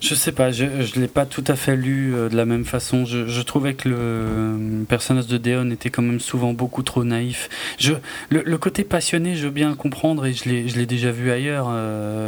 [0.00, 2.64] Je sais pas, je ne l'ai pas tout à fait lu euh, de la même
[2.64, 3.04] façon.
[3.04, 7.04] Je, je trouvais que le euh, personnage de Deon était quand même souvent beaucoup trop
[7.04, 7.48] naïf.
[7.78, 7.94] Je,
[8.30, 11.68] le, côté passionné, je veux bien le comprendre et je l'ai déjà vu ailleurs.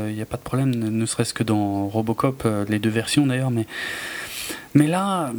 [0.09, 3.27] Il n'y a pas de problème, ne, serait-ce que dans Robocop, euh, les deux versions
[3.27, 3.51] d'ailleurs.
[3.51, 3.67] Mais,
[4.75, 5.33] mais là,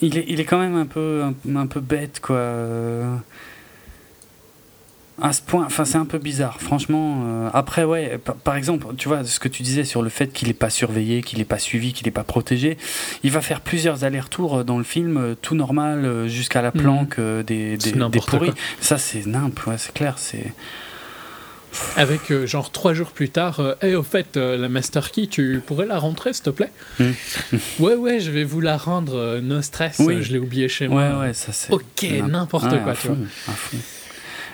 [0.00, 1.22] il est, il est quand même un peu,
[1.54, 2.38] un peu bête, quoi.
[5.20, 7.24] Euh, à ce point, enfin c'est un peu bizarre, franchement.
[7.24, 10.48] Euh, après, ouais, par, exemple, tu vois, ce que tu disais sur le fait qu'il
[10.48, 12.78] n'est pas surveillé, qu'il n'est pas suivi, qu'il n'est pas protégé,
[13.22, 16.80] il va faire plusieurs allers-retours euh, dans le film, euh, tout normal, jusqu'à la mhm.
[16.80, 18.52] planque des, des, des pourris.
[18.80, 20.52] Ça, c'est nimp, ouais, c'est clair, c'est.
[21.96, 25.98] Avec genre trois jours plus tard, et au fait, la Master Key, tu pourrais la
[25.98, 26.70] rentrer, s'il te plaît?
[27.00, 27.14] Mhm.
[27.80, 31.02] Ouais, ouais, je vais vous la rendre, no stress, je l'ai oublié chez moi.
[31.02, 31.72] Ouais, ouais, ça c'est.
[31.72, 33.16] Ok, n'importe quoi, tu vois.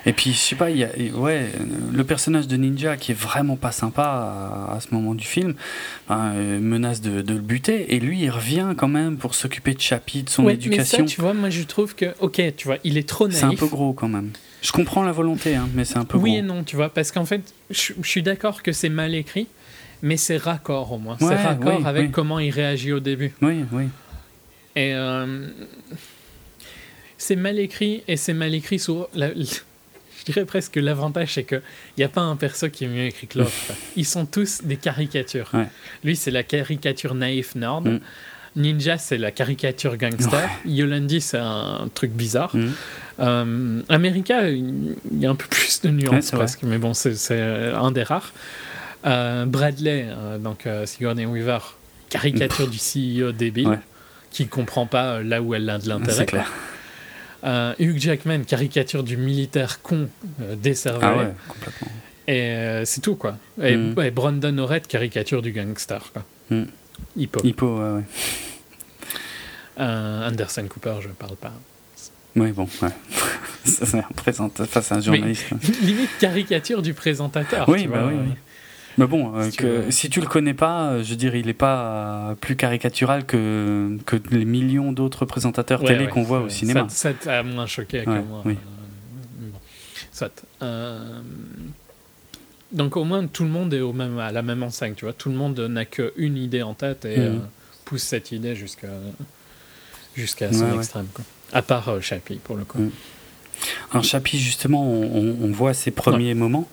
[0.06, 1.46] Et puis, je sais pas, il y a, ouais,
[1.92, 5.54] le personnage de Ninja qui est vraiment pas sympa à, ce moment du film,
[6.10, 10.22] euh, menace de, le buter, et lui, il revient quand même pour s'occuper de Chapi,
[10.22, 10.98] de son éducation.
[11.02, 13.40] Mais ça, tu vois, moi je trouve que, ok, tu vois, il est trop naïf.
[13.40, 14.30] C'est un peu gros quand même.
[14.62, 16.32] Je comprends la volonté, hein, mais c'est un peu oui gros.
[16.32, 19.46] Oui et non, tu vois, parce qu'en fait, je, suis d'accord que c'est mal écrit,
[20.02, 21.16] mais c'est raccord au moins.
[21.18, 23.32] c'est raccord avec comment il réagit au début.
[23.42, 23.84] Oui, oui.
[24.76, 24.94] Et.
[24.94, 25.48] Euh,
[27.18, 29.30] c'est mal écrit et c'est mal écrit sur la,
[30.32, 31.62] dirais presque que l'avantage, c'est qu'il
[31.96, 33.52] n'y a pas un perso qui est mieux écrit que l'autre.
[33.96, 35.50] Ils sont tous des caricatures.
[36.04, 37.82] Lui, c'est la caricature naïf nord.
[37.82, 38.00] Mm.
[38.56, 40.48] Ninja, c'est la caricature gangster.
[40.64, 42.54] Yolandi, c'est un truc bizarre.
[42.54, 42.68] Mm.
[43.20, 47.78] Euh, America, il y a un peu plus de nuances presque, mais bon, c'est euh,
[47.78, 48.32] un des rares.
[49.06, 50.08] Euh, Bradley,
[50.40, 51.58] donc Sigourney Weaver,
[52.08, 53.80] caricature du CEO débile,
[54.30, 56.16] qui ne comprend pas là où elle a de l'intérêt.
[56.16, 56.50] C'est clair.
[57.44, 60.08] Euh, Hugh Jackman, caricature du militaire con
[60.40, 60.56] euh,
[61.00, 61.88] Ah ouais, complètement.
[62.26, 63.36] Et euh, c'est tout, quoi.
[63.62, 64.10] Et, mm.
[64.10, 66.24] Brandon Orett, caricature du gangster, quoi.
[66.50, 66.64] Mm.
[67.16, 67.40] Hippo.
[67.44, 68.04] Hippo, ouais, ouais.
[69.80, 71.52] Euh, Anderson Cooper, je parle pas.
[72.34, 72.88] Oui, bon, ouais.
[73.64, 75.50] c'est un présentateur, c'est un journaliste.
[75.82, 77.68] limite caricature du présentateur.
[77.68, 78.34] Oui, bah oui, oui.
[78.98, 81.34] Mais bon, euh, si, que, tu si tu le connais pas, euh, je veux dire,
[81.36, 86.48] il n'est pas plus caricatural que, que les millions d'autres présentateurs télé qu'on voit au
[86.48, 86.86] cinéma.
[86.88, 88.42] Ça t'a moins choqué que moi.
[88.44, 88.56] Oui.
[90.62, 91.20] Euh,
[92.72, 95.14] donc au moins tout le monde est au même, à la même enseigne, tu vois.
[95.14, 97.42] Tout le monde n'a qu'une idée en tête et mhm.
[97.84, 98.88] pousse cette idée jusqu'à
[100.16, 101.06] jusqu'à son extrême.
[101.14, 101.24] Quoi.
[101.52, 102.80] À part Chappie, pour le coup.
[102.80, 102.90] Mhm.
[103.92, 106.68] Alors Chappie, justement, on, on voit ses premiers moments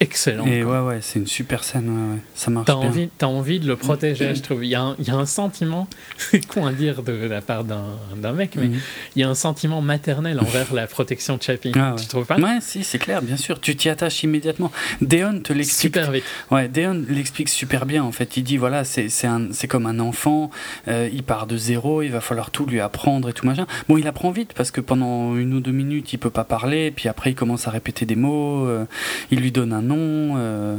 [0.00, 0.46] excellent.
[0.46, 2.20] Et ouais, ouais, c'est une super scène, ouais, ouais.
[2.34, 2.88] ça marche as bien.
[2.88, 4.64] Envie, as envie de le protéger, je trouve.
[4.64, 5.88] Il y, a un, il y a un sentiment,
[6.18, 8.78] c'est con à dire de, la part d'un mec, mais mhm.
[9.16, 11.72] il y a un sentiment maternel envers la protection de Chappie.
[11.76, 12.38] Ah, Tu trouves pas?
[12.38, 13.60] Ouais, si, c'est clair, bien sûr.
[13.60, 14.70] Tu t'y attaches immédiatement.
[15.00, 15.94] Deon te l'explique.
[15.94, 16.24] Super vite.
[16.50, 18.36] Ouais, Deon l'explique super bien, en fait.
[18.36, 20.50] Il dit, voilà, c'est comme un enfant,
[20.88, 23.66] euh, il part de zéro, il va falloir tout lui apprendre et tout machin.
[23.88, 26.90] Bon, il apprend vite parce que pendant une ou deux minutes, il peut pas parler,
[26.90, 28.84] puis après, il commence à répéter des mots, euh,
[29.30, 30.36] il lui donne un nom.
[30.36, 30.76] Euh,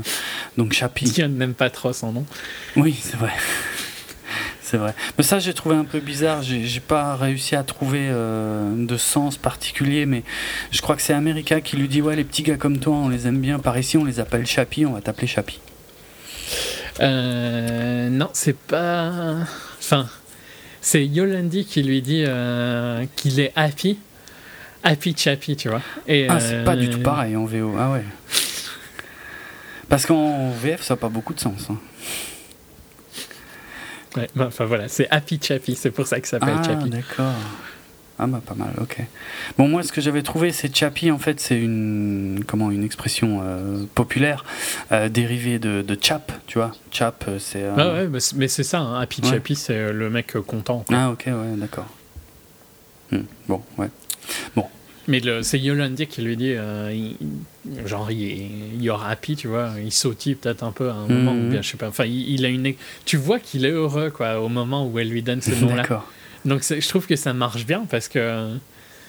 [0.58, 1.06] donc Chapi.
[1.06, 2.26] Il n'aime pas trop son nom.
[2.76, 3.32] Oui, c'est vrai.
[4.62, 4.94] c'est vrai.
[5.18, 6.42] Mais ça, j'ai trouvé un peu bizarre.
[6.44, 10.24] J'ai pas réussi à trouver euh, de sens particulier, mais
[10.72, 13.10] je crois que c'est America qui lui dit Ouais, les petits gars comme toi, on
[13.10, 13.60] les aime bien.
[13.60, 15.60] Par ici, on les appelle Chapi, on va t'appeler Chapi.
[17.00, 19.36] Euh, non, c'est pas.
[19.80, 20.08] Enfin,
[20.82, 22.26] c'est Yolandi qui lui dit
[23.16, 23.98] qu'il est happy.
[24.84, 25.82] Happy Chappy, tu vois.
[26.08, 27.76] Et, ah, c'est pas du tout pareil en VO.
[27.78, 28.04] Ah ouais.
[29.90, 31.68] Parce qu'en VF, ça n'a pas beaucoup de sens.
[31.70, 31.78] Hein.
[34.16, 36.90] Ouais, bah, enfin voilà, c'est Happy Chappy, c'est pour ça que ça s'appelle ah, Chappy.
[36.90, 37.34] d'accord.
[38.22, 38.98] Ah bah pas mal, ok.
[39.58, 43.40] Bon moi ce que j'avais trouvé c'est Chappy en fait c'est une comment une expression
[43.42, 44.44] euh, populaire
[44.92, 46.74] euh, dérivée de, de, chap, tu vois.
[46.92, 47.64] Chap euh, c'est.
[47.78, 49.00] Ah ouais mais c'est ça, hein.
[49.00, 50.84] Happy Chappy c'est le mec content.
[50.92, 51.88] Ah ok ouais d'accord.
[53.12, 53.90] Hmm, bon ouais.
[54.54, 54.66] Bon
[55.10, 56.94] mais c'est Yolandi qui lui dit, euh,
[57.86, 61.32] genre, il, y aura happy, tu vois, il sautille peut-être un peu à un moment,
[61.32, 61.50] ou mhm.
[61.50, 62.74] bien, je sais pas, enfin, il, a une.
[63.06, 66.06] Tu vois qu'il est heureux, quoi, au moment où elle lui donne ce nom-là.
[66.46, 68.52] Donc, je trouve que ça marche bien parce que.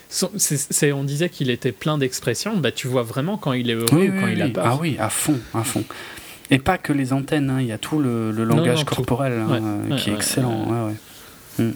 [0.09, 4.09] c'est on disait qu'il était plein d'expressions, bah, tu vois vraiment quand il est heureux
[4.09, 4.65] ou quand il a peur.
[4.67, 5.85] Ah oui, à fond, à fond.
[6.51, 10.11] Et pas que les antennes, hein, il y a tout le, langage corporel hein, qui
[10.11, 10.93] est excellent.
[11.59, 11.73] Hmm.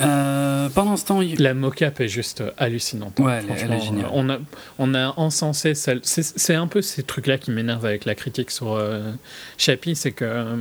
[0.00, 3.18] Euh, pendant ce temps, la mocap est juste hallucinante.
[3.18, 4.08] Ouais, elle, est géniale.
[4.12, 4.38] On a,
[4.78, 9.12] on a encensé C'est un peu ces trucs-là qui m'énervent avec la critique sur euh,
[9.58, 10.56] Chappie, c'est que euh,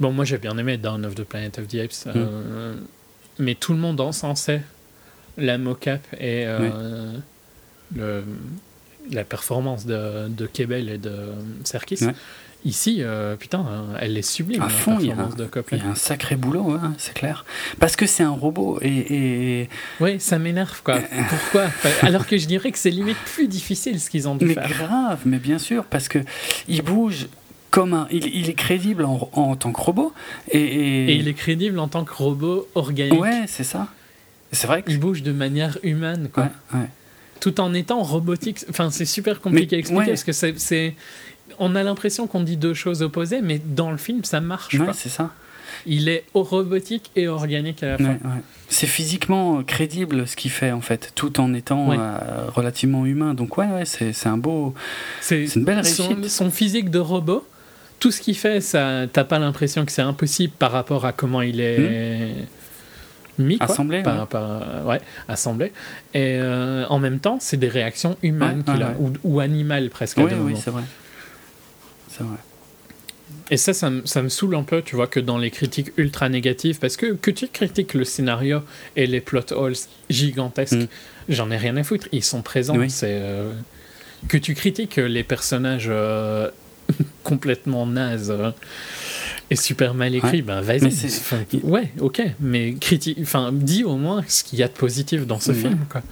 [0.00, 2.80] bon, moi j'ai bien aimé Dawn of the Planet of the Apes, euh, mm.
[3.38, 4.62] mais tout le monde encensait
[5.36, 6.46] la mocap et
[7.94, 8.24] le,
[9.12, 11.14] la performance de, de Kebel et de
[11.64, 12.00] Serkis.
[12.66, 13.64] Ici, euh, putain,
[14.00, 14.60] elle est sublime.
[14.60, 15.30] À fond, il y, a un,
[15.70, 17.44] il y, a un sacré boulot, hein, c'est clair.
[17.78, 19.60] Parce que c'est un robot et.
[19.60, 19.68] et...
[20.00, 20.98] Oui, ça m'énerve, quoi.
[21.28, 21.66] Pourquoi
[22.02, 24.66] Alors que je dirais que c'est limite plus difficile ce qu'ils ont dû mais faire.
[24.68, 26.18] Mais grave, mais bien sûr, parce que
[26.66, 27.28] il bouge
[27.70, 28.08] comme un.
[28.10, 30.12] Il, est crédible en, en, tant que robot.
[30.50, 31.14] Et, et...
[31.14, 33.20] il est crédible en tant que robot organique.
[33.20, 33.86] Ouais, c'est ça.
[34.50, 36.50] C'est vrai qu'il bouge de manière humaine, quoi.
[36.72, 36.86] Ouais, ouais.
[37.38, 38.64] tout en étant robotique.
[38.68, 40.96] Enfin, c'est super compliqué à expliquer parce que c'est.
[41.58, 44.74] On a l'impression qu'on dit deux choses opposées, mais dans le film, ça marche.
[44.74, 45.30] Ouais, c'est ça.
[45.84, 48.14] Il est robotique et organique à la fois.
[48.68, 52.16] C'est physiquement crédible ce qu'il fait en fait, tout en étant euh,
[52.48, 53.34] relativement humain.
[53.34, 54.74] Donc ouais, ouais c'est un beau,
[55.20, 56.28] c'est une belle réussite.
[56.28, 57.46] Son, physique de robot,
[58.00, 61.42] tout ce qu'il fait, ça, t'as pas l'impression que c'est impossible par rapport à comment
[61.42, 62.34] il est.
[63.38, 63.44] Hmm.
[63.44, 65.00] mis quoi, assemblé par, ouais.
[65.28, 65.66] assemblé
[66.14, 70.16] et euh, en même temps c'est des réactions humaines qu'il a ou, ou, animales presque
[70.16, 70.84] oui, oui c'est vrai
[72.16, 72.38] c'est vrai
[73.50, 76.78] et ça, ça, me saoule un peu, tu vois, que dans les critiques ultra négatives,
[76.78, 78.62] parce que que tu critiques le scénario
[78.94, 79.76] et les plot holes
[80.10, 80.88] gigantesques, mm.
[81.28, 82.76] j'en ai rien à foutre, ils sont présents.
[82.88, 83.52] C'est euh,
[84.28, 86.50] que tu critiques les personnages euh,
[87.24, 88.50] complètement nazes euh,
[89.50, 90.92] et super mal écrits, ben vas-y.
[91.62, 95.40] ouais, ok, mais critique, enfin, dis au moins ce qu'il y a de positif dans
[95.40, 96.02] ce film, quoi.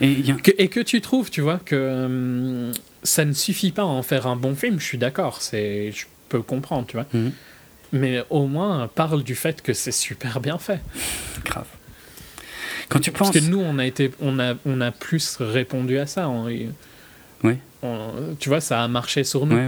[0.00, 2.72] Et, que, et, que, tu trouves, tu vois, que
[3.02, 5.42] ça ne suffit pas à en faire un bon film, je suis d'accord.
[5.42, 5.92] C'est,
[6.28, 7.06] peux comprendre, tu vois.
[7.12, 7.32] Mhm.
[7.92, 10.80] Mais au moins, parle du fait que c'est super bien fait.
[11.44, 11.66] Grave.
[12.88, 13.30] Quand tu penses...
[13.30, 16.28] Parce que nous, on a, été, on a, on a plus répondu à ça.
[16.28, 16.68] oui.
[18.38, 19.58] tu vois, ça a marché sur nous.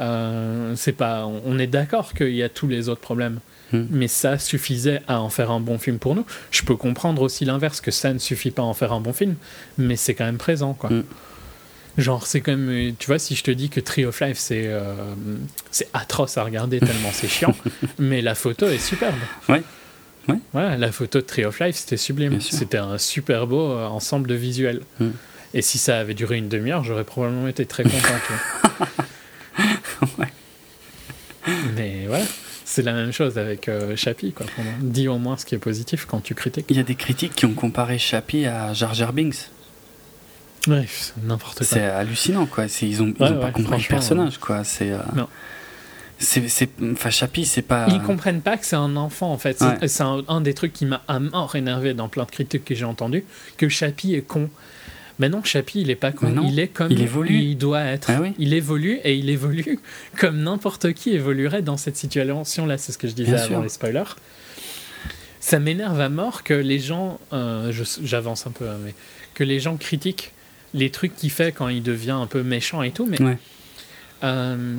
[0.00, 3.40] Euh, c'est pas, on est d'accord qu'il y a tous les autres problèmes.
[3.72, 3.88] Mhm.
[3.90, 6.26] Mais ça suffisait à en faire un bon film pour nous.
[6.52, 9.12] Je peux comprendre aussi l'inverse, que ça ne suffit pas à en faire un bon
[9.12, 9.34] film,
[9.78, 10.74] mais c'est quand même présent.
[10.74, 10.90] quoi.
[10.90, 11.04] Mhm.
[11.96, 14.66] Genre, c'est comme, euh, tu vois, si je te dis que Tree of Life, c'est
[14.66, 14.94] euh,
[15.70, 17.54] c'est atroce à regarder tellement c'est chiant,
[17.98, 19.14] mais la photo est superbe.
[19.48, 19.62] Ouais.
[20.28, 20.38] Ouais.
[20.52, 22.40] Voilà, la photo de Tree of Life, c'était sublime.
[22.40, 24.80] C'était un super beau euh, ensemble de visuels.
[24.98, 25.08] Mm.
[25.52, 28.14] Et si ça avait duré une demi-heure, j'aurais probablement été très content.
[30.18, 30.32] ouais.
[31.76, 32.24] Mais voilà.
[32.64, 34.46] C'est la même chose avec euh, Chappie, quoi.
[34.80, 36.66] Dis au moins ce qui est positif quand tu critiques.
[36.70, 39.50] Il y a des critiques qui ont comparé Chappie à Jar Jar Binks.
[40.68, 40.86] Ouais,
[41.22, 41.66] n'importe quoi.
[41.66, 42.66] C'est hallucinant, quoi.
[42.82, 44.64] Ils ont, ils ont pas compris le personnage, quoi.
[44.64, 44.92] C'est.
[44.92, 44.98] Euh...
[46.18, 47.86] C'est, enfin, Chappie, c'est pas.
[47.90, 49.62] Ils comprennent pas que c'est un enfant, en fait.
[49.86, 52.84] C'est, un, des trucs qui m'a à mort énervé dans plein de critiques que j'ai
[52.84, 53.24] entendues,
[53.56, 54.48] que Chappie est con.
[55.18, 56.42] Mais non, Chappie, il est pas con.
[56.44, 57.34] il est comme il, évolue.
[57.34, 58.10] il doit être.
[58.10, 59.78] Ah il évolue et il évolue
[60.18, 62.78] comme n'importe qui évoluerait dans cette situation-là.
[62.78, 64.16] C'est ce que je disais avant les spoilers.
[65.40, 67.20] Ça m'énerve à mort que les gens.
[67.32, 67.72] Euh,
[68.02, 68.94] j'avance un peu, hein, mais
[69.34, 70.32] que les gens critiquent
[70.74, 73.16] les trucs qu'il fait quand il devient un peu méchant et tout, mais
[74.22, 74.76] euh,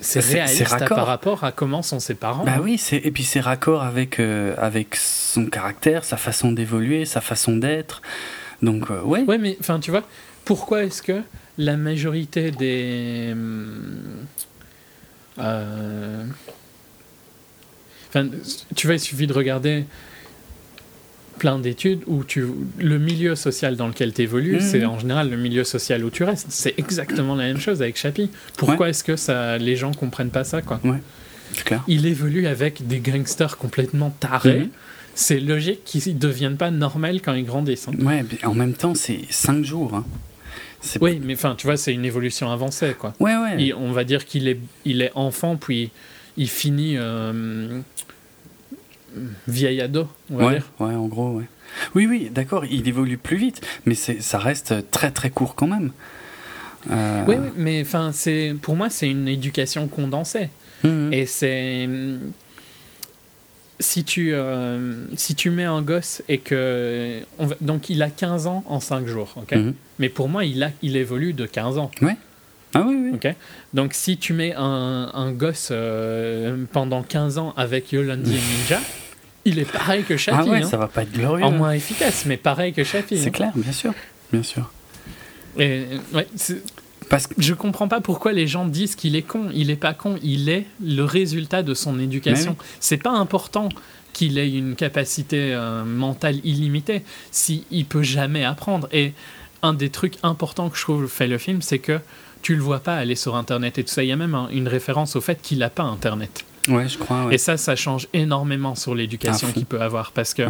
[0.00, 2.44] c'est réaliste par rapport à comment sont ses parents.
[2.44, 7.20] Bah oui, et puis c'est raccord avec, euh, avec son caractère, sa façon d'évoluer, sa
[7.20, 8.02] façon d'être.
[8.62, 9.22] Donc, euh, ouais.
[9.22, 10.02] Ouais, mais enfin, tu vois,
[10.44, 11.22] pourquoi est-ce que
[11.58, 13.34] la majorité des.
[18.08, 18.28] Enfin,
[18.74, 19.84] tu vois, il suffit de regarder
[21.40, 22.44] plein d'études où tu,
[22.78, 24.60] le milieu social dans lequel tu évolues, mhm.
[24.60, 26.48] c'est en général le milieu social où tu restes.
[26.50, 28.30] C'est exactement la même chose avec Chappie.
[28.58, 30.80] Pourquoi est-ce que ça, les gens comprennent pas ça quoi?
[31.64, 31.82] Clair.
[31.88, 34.60] Il évolue avec des gangsters complètement tarés.
[34.60, 34.68] Mhm.
[35.14, 37.88] C'est logique qu'ils ne deviennent pas normaux quand ils grandissent.
[37.88, 38.04] Hein.
[38.04, 39.94] Ouais, mais en même temps, c'est 5 jours.
[39.94, 40.04] Hein.
[41.00, 43.14] Oui, mais enfin, tu vois, c'est une évolution avancée, quoi.
[43.18, 43.72] Ouais, ouais.
[43.72, 45.90] on va dire qu'il est, il est enfant, puis
[46.36, 47.80] il finit euh,
[49.48, 50.70] vieil ado, on va ouais, dire.
[50.78, 51.46] Ouais, en gros, ouais.
[51.94, 55.92] Oui, oui, d'accord, il évolue plus vite, mais ça reste très très court quand même.
[56.90, 60.48] Euh, oui, mais enfin, c'est pour moi, c'est une éducation condensée.
[60.82, 61.12] Mhm.
[61.12, 61.88] Et c'est
[63.80, 67.20] si tu euh, si tu mets un gosse et que
[67.60, 69.52] donc il a 15 ans en 5 jours, ok?
[69.52, 69.74] Mhm.
[69.98, 71.90] Mais pour moi, il a il évolue de 15 ans.
[72.02, 72.16] Ouais.
[72.74, 73.30] Ah oui, oui.
[73.74, 78.80] Donc si tu mets un, un gosse euh, pendant 15 ans avec Yolandi et Ninja,
[79.44, 80.38] il est pareil que Chappie.
[80.48, 80.68] Ah ouais, hein.
[80.68, 81.44] ça va pas être glorieux.
[81.44, 83.18] En moins efficace, mais pareil que Chappie.
[83.18, 83.32] C'est hein.
[83.32, 83.92] clair, bien sûr.
[84.32, 84.70] Bien sûr.
[85.58, 85.84] Et,
[86.14, 86.28] ouais,
[87.08, 87.34] Parce que...
[87.38, 89.48] Je comprends pas pourquoi les gens disent qu'il est con.
[89.52, 92.56] Il est pas con, il est le résultat de son éducation.
[92.78, 93.68] C'est pas important
[94.12, 98.88] qu'il ait une capacité euh, mentale illimitée si il peut jamais apprendre.
[98.92, 99.12] Et
[99.62, 102.00] un des trucs importants que je trouve fait le film, c'est que
[102.42, 104.02] tu le vois pas aller sur Internet et tout ça.
[104.02, 106.44] Il y a même une référence au fait qu'il n'a pas Internet.
[106.68, 107.28] Ouais, je crois.
[107.30, 110.42] Et ça, ça change énormément sur l'éducation qu'il peut avoir parce que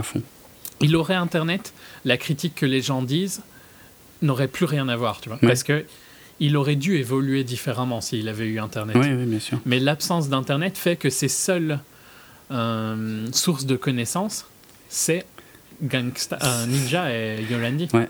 [0.80, 1.72] il aurait Internet,
[2.04, 3.42] la critique que les gens disent
[4.22, 5.84] n'aurait plus rien à voir, tu vois, parce que
[6.40, 8.96] il aurait dû évoluer différemment s'il avait eu Internet.
[8.98, 9.58] Oui, oui, bien sûr.
[9.66, 11.78] Mais l'absence d'Internet fait que ses seules
[12.50, 14.46] euh, sources de connaissances,
[14.88, 15.26] c'est
[15.82, 17.88] Gangsta, euh, Ninja et Yolandi.
[17.92, 18.08] Ouais.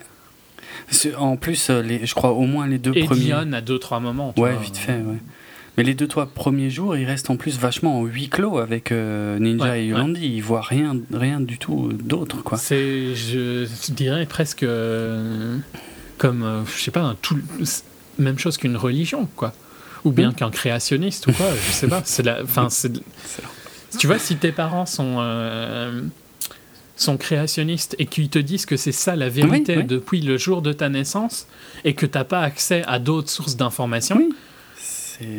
[1.19, 3.21] En plus, euh, les, je crois au moins les deux et premiers.
[3.21, 4.35] Dion à deux trois moments.
[4.37, 4.95] ouais, vite fait.
[4.97, 5.19] Ouais.
[5.77, 8.93] Mais les deux trois premiers jours, ils restent en plus vachement en huis clos avec
[8.93, 10.27] euh, Ninja et Yolandi.
[10.27, 12.59] Ils voient rien, rien du tout d'autre, quoi.
[12.59, 14.67] C'est, je, dirais presque
[16.19, 17.39] comme, je sais pas, un tout,
[18.19, 19.53] même chose qu'une religion, quoi.
[20.05, 20.35] Ou bien hmm.
[20.35, 22.03] qu'un créationniste ou quoi, je sais pas.
[22.05, 22.93] C'est la, enfin, c'est.
[23.99, 25.19] Tu vois, si tes parents sont
[27.01, 30.73] sont créationnistes et qu'ils te disent que c'est ça la vérité depuis le jour de
[30.73, 31.47] ta naissance
[31.85, 34.29] et que tu n'as pas accès à d'autres sources d'informations,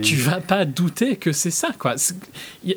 [0.02, 1.70] tu vas pas douter que c'est ça.
[1.78, 1.96] quoi.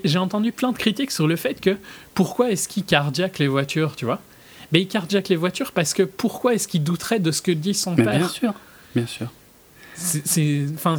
[0.05, 1.77] J'ai entendu plein de critiques sur le fait que
[2.15, 4.21] pourquoi est-ce qu'ils cardiaquent les voitures, tu vois?
[4.73, 7.75] Mais ils cardiaquent les voitures parce que pourquoi est-ce qu'ils douteraient de ce que dit
[7.75, 8.19] son père?
[8.19, 8.55] Bien sûr,
[8.95, 9.29] bien sûr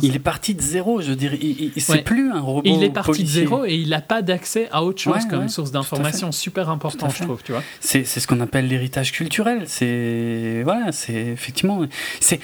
[0.02, 1.38] il est parti de zéro, je dirais.
[1.42, 2.62] Il, c'est plus un robot.
[2.66, 5.72] Il est parti de zéro et il n'a pas d'accès à autre chose comme source
[5.72, 7.42] d'information super important, je trouve.
[7.44, 7.64] Tu vois.
[7.80, 9.64] C'est, ce qu'on appelle l'héritage culturel.
[9.68, 11.82] C'est voilà, c'est effectivement,
[12.20, 12.40] c'est,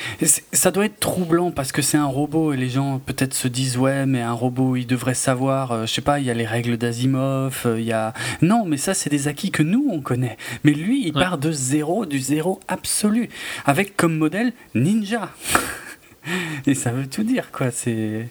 [0.53, 3.77] ça doit être troublant parce que c'est un robot et les gens peut-être se disent
[3.77, 5.71] ouais, mais un robot, il devrait savoir.
[5.71, 8.65] Euh, je sais pas, il y a les règles d'Asimov, euh, il y a non,
[8.65, 10.37] mais ça c'est des acquis que nous on connaît.
[10.63, 13.29] Mais lui, il part de zéro, du zéro absolu,
[13.65, 15.29] avec comme modèle Ninja.
[16.65, 17.71] et ça veut tout dire, quoi.
[17.71, 18.29] C'est.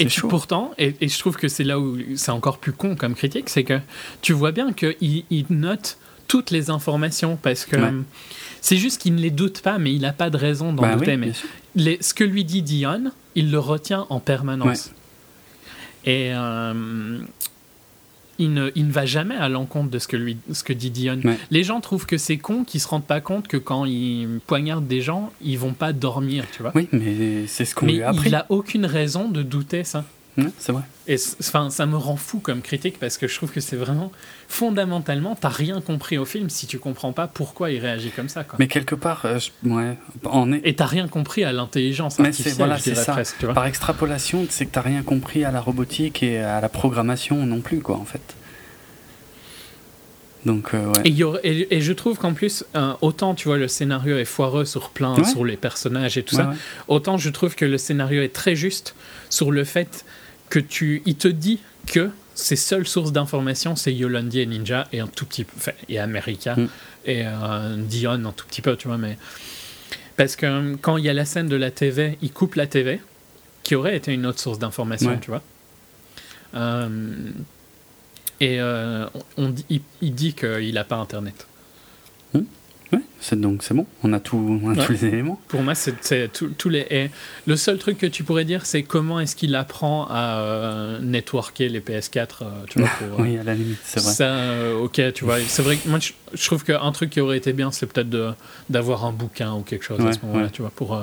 [0.00, 3.48] Et pourtant, et, je trouve que c'est là où c'est encore plus con comme critique,
[3.48, 3.78] c'est que
[4.22, 7.76] tu vois bien qu'il il note toutes les informations parce que
[8.60, 10.96] c'est juste qu'il ne les doute pas, mais il n'a pas de raison d'en bah
[10.96, 11.16] douter.
[11.16, 11.30] mais
[11.76, 14.90] les, ce que lui dit Dion, il le retient en permanence.
[16.04, 17.20] Et, euh,
[18.38, 20.90] il ne, il ne, va jamais à l'encontre de ce que, lui, ce que dit
[20.90, 21.20] Dion.
[21.50, 24.86] Les gens trouvent que c'est con qu'ils se rendent pas compte que quand ils poignardent
[24.86, 26.72] des gens, ils vont pas dormir, tu vois.
[26.74, 28.28] Oui, mais c'est ce qu'on lui a appris.
[28.28, 30.04] il n'a aucune raison de douter ça
[30.58, 30.82] c'est vrai.
[31.06, 34.10] Et enfin, ça me rend fou comme critique parce que je trouve que c'est vraiment
[34.48, 38.44] fondamentalement, t'as rien compris au film si tu comprends pas pourquoi il réagit comme ça.
[38.44, 38.56] Quoi.
[38.58, 40.60] Mais quelque part, euh, ouais, on est.
[40.64, 42.54] Et t'as rien compris à l'intelligence artificielle.
[42.56, 43.12] Voilà, c'est ça.
[43.12, 47.46] Presque, Par extrapolation, c'est que t'as rien compris à la robotique et à la programmation
[47.46, 48.34] non plus, quoi, en fait.
[50.44, 51.40] Donc, euh, ouais.
[51.42, 54.90] et, et, je trouve qu'en plus, euh, autant tu vois le scénario est foireux sur
[54.90, 56.52] plein, sur les personnages et tout ça,
[56.86, 58.94] autant je trouve que le scénario est très juste
[59.30, 60.04] sur le fait
[60.54, 61.58] que tu, il te dit
[61.88, 65.98] que ses seules sources d'information, c'est Yolandi et Ninja et un tout petit peu, et
[65.98, 66.68] America mm.
[67.06, 69.18] et euh, Dion un tout petit peu, tu vois, mais
[70.16, 72.68] parce que euh, quand il y a la scène de la TV, il coupe la
[72.68, 73.00] TV,
[73.64, 75.42] qui aurait été une autre source d'information, tu vois.
[76.54, 77.30] Euh,
[78.38, 78.60] et
[79.36, 81.48] on, dit, il, dit qu'il n'a pas Internet.
[83.20, 85.40] C'est donc c'est bon, on a, tout, tous les éléments.
[85.48, 85.94] Pour moi, c'est
[86.32, 87.10] tous les.
[87.46, 91.68] le seul truc que tu pourrais dire, c'est comment est-ce qu'il apprend à euh, networker
[91.68, 92.10] les PS4,
[92.42, 94.12] euh, tu vois, pour, oui, à la limite, c'est vrai.
[94.12, 97.38] Ça, euh, ok, tu vois, c'est vrai que moi, je, trouve qu'un truc qui aurait
[97.38, 98.34] été bien, c'est peut-être
[98.68, 100.98] d'avoir un bouquin ou quelque chose à ce moment-là, tu vois, pour.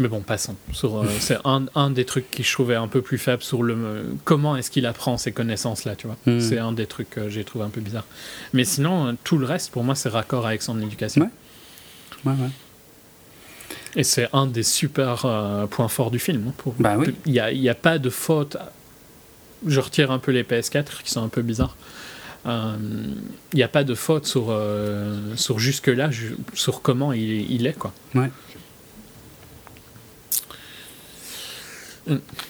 [0.00, 0.56] Mais bon, passons.
[0.82, 4.06] Euh, c'est un, un, des trucs qui je trouvais un peu plus faible sur le
[4.24, 6.16] comment est-ce qu'il apprend ces connaissances-là, tu vois.
[6.24, 6.40] Hmm.
[6.40, 8.06] C'est un des trucs que j'ai trouvé un peu bizarre.
[8.54, 11.22] Mais sinon, euh, tout le reste, pour moi, c'est raccord avec son éducation.
[12.24, 12.32] Ouais.
[12.32, 12.48] Ouais, ouais.
[13.94, 16.46] Et c'est un des super euh, points forts du film.
[16.48, 17.14] Hein, pour, bah oui.
[17.26, 18.56] Il n'y a, y a, pas de faute.
[19.66, 21.76] Je retire un peu les PS4 qui sont un peu bizarres.
[22.46, 23.20] Il
[23.52, 24.58] n'y a pas de faute sur,
[25.36, 26.08] sur jusque-là,
[26.54, 27.92] sur comment il, il est, quoi.
[28.14, 28.30] Ouais.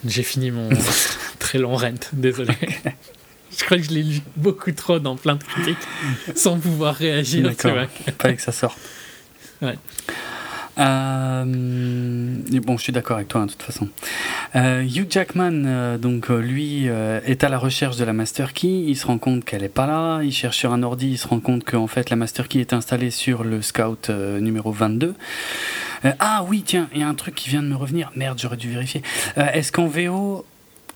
[0.07, 0.69] J'ai fini mon
[1.39, 2.55] très long rent, désolé.
[3.59, 5.79] je crois que je l'ai lu beaucoup trop dans plein de critiques
[6.35, 7.43] sans pouvoir réagir.
[7.43, 7.87] D'accord.
[8.19, 8.79] Fallait que ça sorte.
[9.63, 9.77] Ouais.
[10.81, 13.89] Euh, bon, je suis d'accord avec toi, hein, de toute façon.
[14.57, 18.69] Euh, Hugh Jackman, euh, donc lui, est à la recherche de la Master Key.
[18.69, 20.23] Il se rend compte qu'elle n'est pas là.
[20.23, 21.11] Il cherche sur un ordi.
[21.11, 24.73] Il se rend compte qu'en fait, la Master Key est installée sur le Scout numéro
[24.73, 25.15] 22.
[26.19, 28.11] ah oui, tiens, il y a un truc qui vient de me revenir.
[28.17, 29.03] Merde, j'aurais dû vérifier.
[29.37, 30.47] est-ce qu'en VO,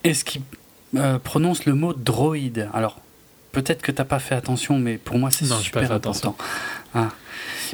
[0.02, 0.42] est-ce qu'il
[1.22, 2.68] prononce le mot droïde?
[2.72, 3.00] Alors,
[3.52, 6.36] peut-être que t'as pas fait attention, mais pour moi, c'est super important.
[6.94, 7.08] Ah.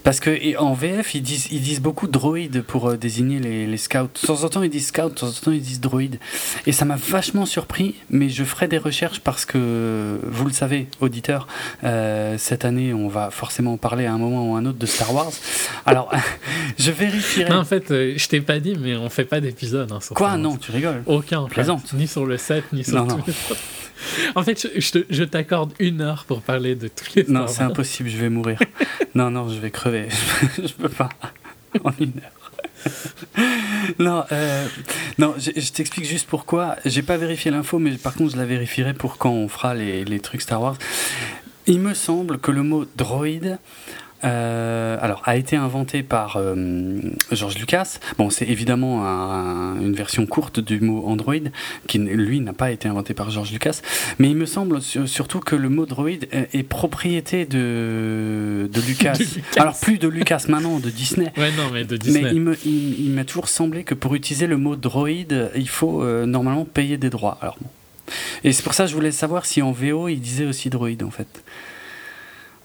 [0.04, 3.76] Parce que en VF, ils disent, ils disent beaucoup droïdes pour euh, désigner les, les,
[3.76, 4.08] scouts.
[4.22, 6.18] De temps en temps, ils disent scout, de temps en temps, ils disent droïdes.
[6.66, 10.88] Et ça m'a vachement surpris, mais je ferai des recherches parce que, vous le savez,
[11.00, 11.46] auditeurs,
[11.84, 14.86] euh, cette année, on va forcément parler à un moment ou à un autre de
[14.86, 15.32] Star Wars.
[15.86, 16.12] Alors,
[16.78, 17.52] je vérifierai.
[17.52, 19.92] en fait, euh, je t'ai pas dit, mais on fait pas d'épisode.
[19.92, 20.36] Hein, Quoi?
[20.36, 21.02] Non, tu rigoles.
[21.06, 21.44] Aucun.
[21.44, 21.92] Plaisante.
[21.92, 23.24] Ni sur le 7, ni sur non, non.
[24.34, 27.24] En fait, je, je t'accorde une heure pour parler de tous les.
[27.28, 28.58] Non, c'est impossible, je vais mourir.
[29.14, 30.08] non, non, je vais crever.
[30.62, 31.08] je peux pas.
[31.84, 32.52] En une heure.
[33.98, 34.66] non, euh,
[35.18, 36.76] non, je, t'explique juste pourquoi.
[36.84, 40.04] J'ai pas vérifié l'info, mais par contre, je la vérifierai pour quand on fera les,
[40.04, 40.76] les trucs Star Wars.
[41.66, 43.58] Il me semble que le mot droïde
[44.24, 47.00] euh, alors, a été inventé par euh,
[47.32, 47.98] George Lucas.
[48.18, 49.00] Bon, c'est évidemment
[49.80, 51.34] une version courte du mot Android,
[51.86, 53.80] qui lui n'a pas été inventé par George Lucas.
[54.18, 59.18] Mais il me semble surtout que le mot droid est, propriété de, de Lucas.
[59.56, 61.32] Alors, plus de Lucas maintenant, de Disney.
[61.40, 62.34] Ouais, non, mais de Disney.
[62.34, 65.08] Mais il m'a toujours semblé que pour utiliser le mot droid,
[65.54, 67.38] il faut euh, normalement payer des droits.
[67.40, 67.68] Alors, bon.
[68.44, 71.02] Et c'est pour ça que je voulais savoir si en VO il disait aussi droid
[71.04, 71.42] en fait.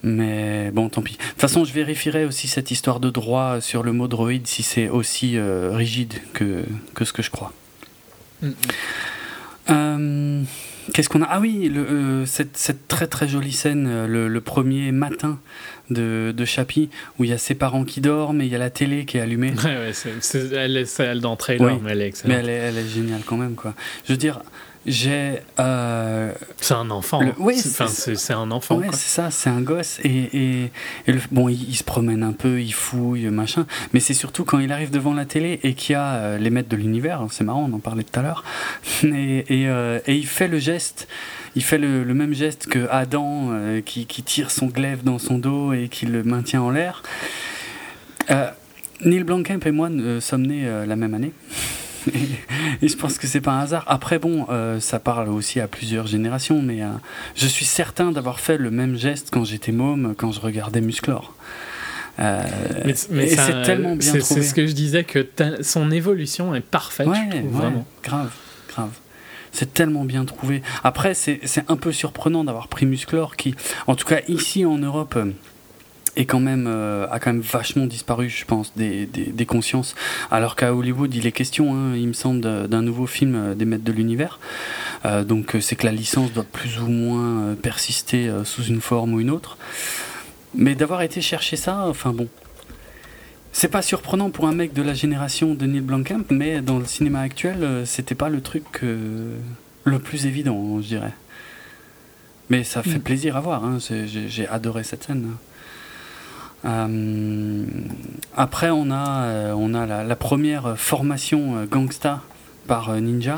[0.06, 1.14] Mais bon, tant pis.
[1.14, 4.62] De toute façon, je vérifierai aussi cette histoire de droit sur le mot droïde si
[4.62, 6.64] c'est aussi euh, rigide que,
[6.94, 7.52] que ce que je crois.
[8.44, 8.50] Mm.
[9.72, 10.44] Euh,
[10.94, 11.28] qu'est-ce qu'on a?
[11.28, 15.40] Ah oui, le, euh, cette, cette, très très jolie scène, le, premier matin
[15.90, 18.60] de, de Chappie, où il y a ses parents qui dorment et il y a
[18.60, 19.54] la télé qui est allumée.
[19.64, 22.38] Ouais, ouais, c'est, elle est celle dans trailer, mais elle est excellente.
[22.38, 23.74] Mais elle est, elle est géniale quand même, quoi.
[24.06, 24.42] Je veux dire,
[24.86, 25.40] j'ai.
[25.60, 26.32] Euh,
[26.62, 27.20] c'est un enfant.
[27.40, 28.78] oui, c'est un enfant.
[28.78, 30.00] Ouais, c'est ça, c'est un gosse.
[30.04, 30.70] Et,
[31.08, 33.66] et, bon, il, se promène un peu, il fouille, machin.
[33.94, 36.50] Mais c'est surtout quand il arrive devant la télé et qu'il y a euh, les
[36.50, 37.26] maîtres de l'univers.
[37.32, 38.44] C'est marrant, on en parlait tout à l'heure.
[39.04, 41.08] Et, euh, et, il fait le geste.
[41.56, 43.52] Il fait le, même geste que Adam
[43.86, 47.04] qui, qui, tire son glaive dans son dos et qui le maintient en l'air.
[49.02, 49.90] Neil Blomkamp et moi
[50.20, 51.32] sommes nés la même année.
[52.82, 53.84] et, je pense que c'est pas un hasard.
[53.88, 56.90] Après, bon, euh, ça parle aussi à plusieurs générations, mais euh,
[57.36, 61.34] je suis certain d'avoir fait le même geste quand j'étais môme, quand je regardais Musclor.
[62.20, 62.44] Euh,
[63.12, 65.28] mais, c'est tellement bien C'est ce que je disais, que
[65.62, 67.08] son évolution est parfaite,
[67.50, 67.86] vraiment.
[68.04, 68.32] Grave,
[68.70, 68.92] grave.
[69.52, 70.62] C'est tellement bien trouvé.
[70.84, 73.56] Après, c'est un peu surprenant d'avoir pris Musclor, qui,
[73.88, 75.18] en tout cas ici en Europe,
[76.16, 79.96] est quand même euh, a quand même vachement disparu, je pense, des, des, consciences.
[80.32, 83.66] Alors qu'à Hollywood, il est question, hein, il me semble, d'un nouveau film euh, des
[83.66, 84.40] Maîtres de l'univers.
[85.06, 89.20] Euh, donc c'est que la licence doit plus ou moins persister sous une forme ou
[89.20, 89.58] une autre.
[90.54, 92.28] Mais d'avoir été chercher ça, enfin bon.
[93.52, 96.86] C'est pas surprenant pour un mec de la génération de Neil Blomkamp, mais dans le
[96.86, 101.14] cinéma actuel, c'était pas le truc le plus évident, je dirais.
[102.50, 103.02] Mais ça fait mm.
[103.02, 103.78] plaisir à voir, hein.
[103.80, 105.32] j'ai adoré cette scène.
[106.66, 107.64] Euh,
[108.36, 112.22] après, on a, euh, on a la, première formation euh, gangsta
[112.68, 113.38] par Ninja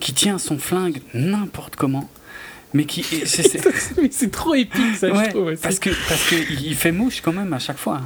[0.00, 2.08] qui tient son flingue n'importe comment
[2.74, 7.20] mais qui c'est trop épique ça je trouve parce que parce que il fait mouche
[7.20, 8.00] quand même à chaque fois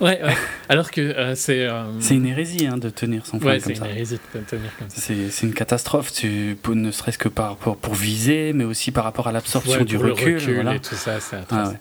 [0.00, 0.36] ouais, ouais.
[0.68, 1.66] alors que c'est
[1.98, 4.70] c'est une hérésie hein, de tenir son flingue comme ça c'est une hérésie de tenir
[4.78, 5.00] comme ça.
[5.00, 9.26] C'est une catastrophe tu ne serait-ce que par pour, pour, viser mais aussi par rapport
[9.26, 11.72] à l'absorption du recul, et tout ça c'est ah,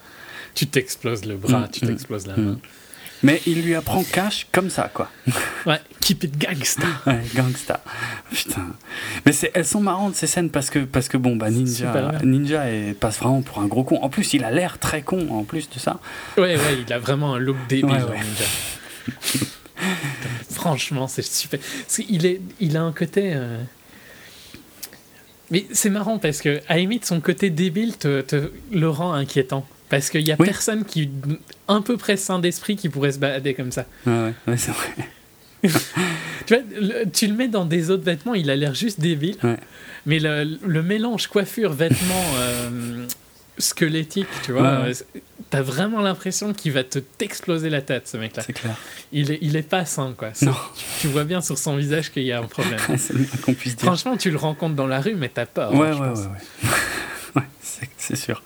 [0.60, 2.52] tu t'exploses le bras, mm, tu mm, t'exploses la main.
[2.52, 2.60] Mm.
[3.24, 5.10] Mais il lui apprend cash comme ça, quoi.
[5.66, 6.88] Ouais, keep it gangsta.
[7.08, 7.82] Ouais, gangsta.
[8.30, 8.68] Putain.
[9.26, 12.64] Mais elles sont marrantes ces scènes parce que, parce que bon, bah, Ninja, Ninja
[13.00, 14.00] passe vraiment pour un gros con.
[14.02, 16.02] En plus, il a l'air très con en plus de ça.
[16.38, 18.46] Ouais, ouais, il a vraiment un look débile, Ninja.
[20.52, 21.62] Franchement, c'est super.
[22.10, 23.32] Il, est, il a un côté.
[23.34, 23.62] Euh,
[25.52, 29.66] mais c'est marrant parce que, à limite, son côté débile te, te le rend inquiétant.
[29.90, 31.10] Parce qu'il n'y a personne qui,
[31.68, 33.86] un peu près sain d'esprit, qui pourrait se balader comme ça.
[34.06, 34.90] Ouais, ouais, c'est vrai.
[36.46, 36.64] tu, vois,
[37.12, 39.36] tu le mets dans des autres vêtements, il a l'air juste débile.
[40.06, 43.06] Mais le, le, mélange coiffure, vêtements euh,
[43.58, 44.86] squelettiques, tu vois,
[45.50, 48.44] t'as vraiment l'impression qu'il va te t'exploser la tête, ce mec-là.
[48.46, 48.76] C'est clair.
[49.12, 50.30] Il est, il est pas sain, quoi.
[50.42, 50.56] Non.
[51.02, 52.80] Tu, vois bien sur son visage qu'il y a un problème.
[52.98, 53.86] c'est le qu'on puisse dire.
[53.86, 55.74] Franchement, tu le rencontres dans la rue, mais t'as peur.
[55.74, 57.90] Ouais, ouais, ouais, ouais, ouais.
[57.98, 58.42] c'est sûr.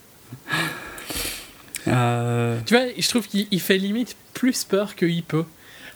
[1.87, 5.45] Euh, tu vois, je trouve qu'il fait limite plus peur que Hippo.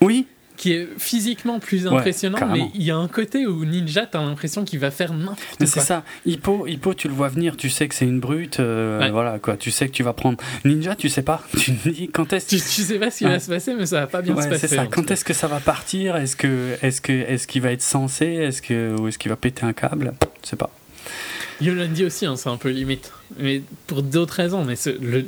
[0.02, 0.28] Oui.
[0.56, 4.66] Qui est physiquement plus impressionnant, mais il y a un côté où Ninja, t'as l'impression
[4.66, 5.68] qu'il va faire n'importe quoi.
[5.68, 6.04] C'est ça.
[6.26, 9.56] Hippo, Hippo, tu le vois venir, tu sais que c'est une brute, euh, voilà quoi.
[9.56, 10.40] Tu sais que tu vas prendre.
[10.66, 11.44] Ninja, tu sais pas.
[11.60, 12.48] Tu dis quand est-ce.
[12.48, 14.48] Tu, tu, sais pas ce qui va se passer, mais ça va pas bien se
[14.48, 14.68] passer.
[14.68, 14.88] c'est ça.
[14.88, 16.16] Quand est-ce que ça va partir?
[16.16, 18.26] Est-ce que, est-ce que, est-ce qu'il va être censé?
[18.26, 20.16] Est-ce que, ou est-ce qu'il va péter un câble?
[20.44, 20.72] Je sais pas.
[21.62, 23.12] Yolandi aussi, hein, c'est un peu limite.
[23.38, 24.64] Mais pour d'autres raisons.
[24.64, 25.26] Mais le,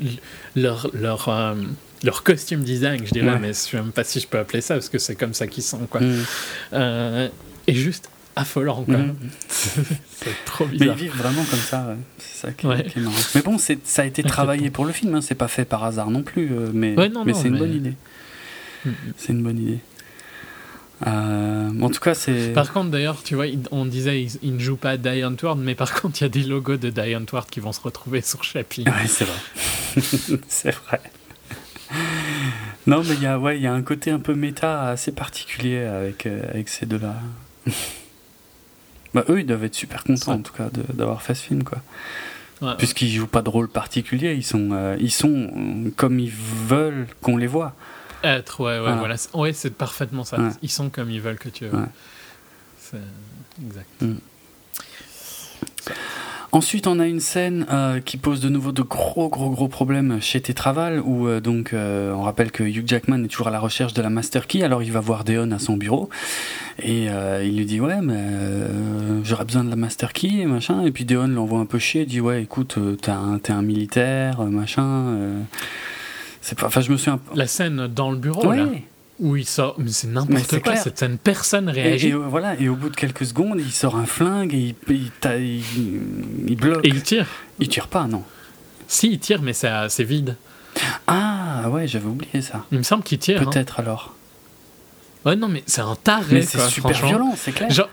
[0.56, 1.56] leur, leur, euh,
[2.03, 4.76] leur costume design, je dirais, mais je sais même pas si je peux appeler ça,
[4.76, 6.01] parce que c'est comme ça qu'ils sont, quoi.
[6.01, 6.26] Mm.
[6.73, 7.30] Euh,
[7.68, 8.97] est juste affolant, quoi.
[8.97, 9.15] Mm.
[9.49, 10.95] c'est trop bizarre.
[10.95, 13.15] Mais ils vivent vraiment comme ça, c'est ça qui, est marrant.
[13.35, 15.22] Mais bon, ça a été travaillé pour le film, hein.
[15.22, 16.95] c'est pas fait par hasard non plus, euh, mais,
[17.26, 17.95] mais c'est une bonne idée.
[18.85, 19.80] Mm, c'est une bonne idée.
[21.08, 22.52] Euh, en tout cas, c'est.
[22.54, 25.94] Par contre, d'ailleurs, tu vois, on disait il, ne joue pas Die Antwoord, mais par
[26.02, 28.84] contre, il y a des logos de Die Antwoord qui vont se retrouver sur Chappie.
[28.86, 30.40] Ouais, c'est vrai.
[30.48, 31.02] c'est vrai.
[32.86, 35.80] Non, mais il y, a, ouais, y a un côté un peu méta assez particulier
[35.80, 37.16] avec, euh, avec ces deux-là.
[39.14, 41.80] bah, eux, ils doivent être super contents, en tout cas, d'avoir fait ce film, quoi.
[42.78, 47.38] puisqu'ils jouent pas de rôle particulier, ils sont, euh, ils sont comme ils veulent qu'on
[47.38, 47.74] les voit.
[48.24, 49.16] Être, ouais, ouais, voilà.
[49.34, 50.38] Ouais, c'est parfaitement ça.
[50.62, 51.66] Ils sont comme ils veulent que tu.
[52.80, 52.98] C'est
[53.66, 54.02] exact.
[54.02, 54.16] Mm.
[56.52, 60.20] Ensuite, on a une scène euh, qui pose de nouveau de gros, gros, gros problèmes
[60.20, 63.60] chez Tetraval, où euh, donc euh, on rappelle que Hugh Jackman est toujours à la
[63.60, 64.64] recherche de la Master Key.
[64.64, 66.10] Alors il va voir Deon à son bureau
[66.82, 67.06] et
[67.44, 68.24] il lui dit ouais, mais
[69.24, 70.84] j'aurais besoin de la Master Key et machin.
[70.86, 75.18] Et puis Deon l'envoie un peu chier, dit ouais, écoute, t'es un, un, militaire, machin.
[76.50, 77.12] C'est pas, enfin, je me suis.
[77.36, 78.52] La scène dans le bureau.
[78.52, 78.66] Là.
[79.20, 82.08] Où il sort, mais c'est n'importe quoi, cette scène, personne réagit.
[82.08, 85.62] Et, voilà, et au bout de quelques secondes, il sort un flingue et il, il,
[86.48, 86.86] il, bloque.
[86.86, 87.28] Et il tire.
[87.60, 88.24] Il tire pas, non.
[88.88, 90.38] Si, il tire, mais c'est vide.
[91.06, 92.66] Ah ouais, j'avais oublié ça.
[92.72, 93.42] Il me semble qu'il tire.
[93.42, 93.46] Hein.
[93.46, 94.16] Peut-être alors.
[95.26, 96.36] Ouais, non, mais c'est un taré.
[96.36, 97.70] Mais c'est super violent, c'est clair.
[97.70, 97.90] Genre,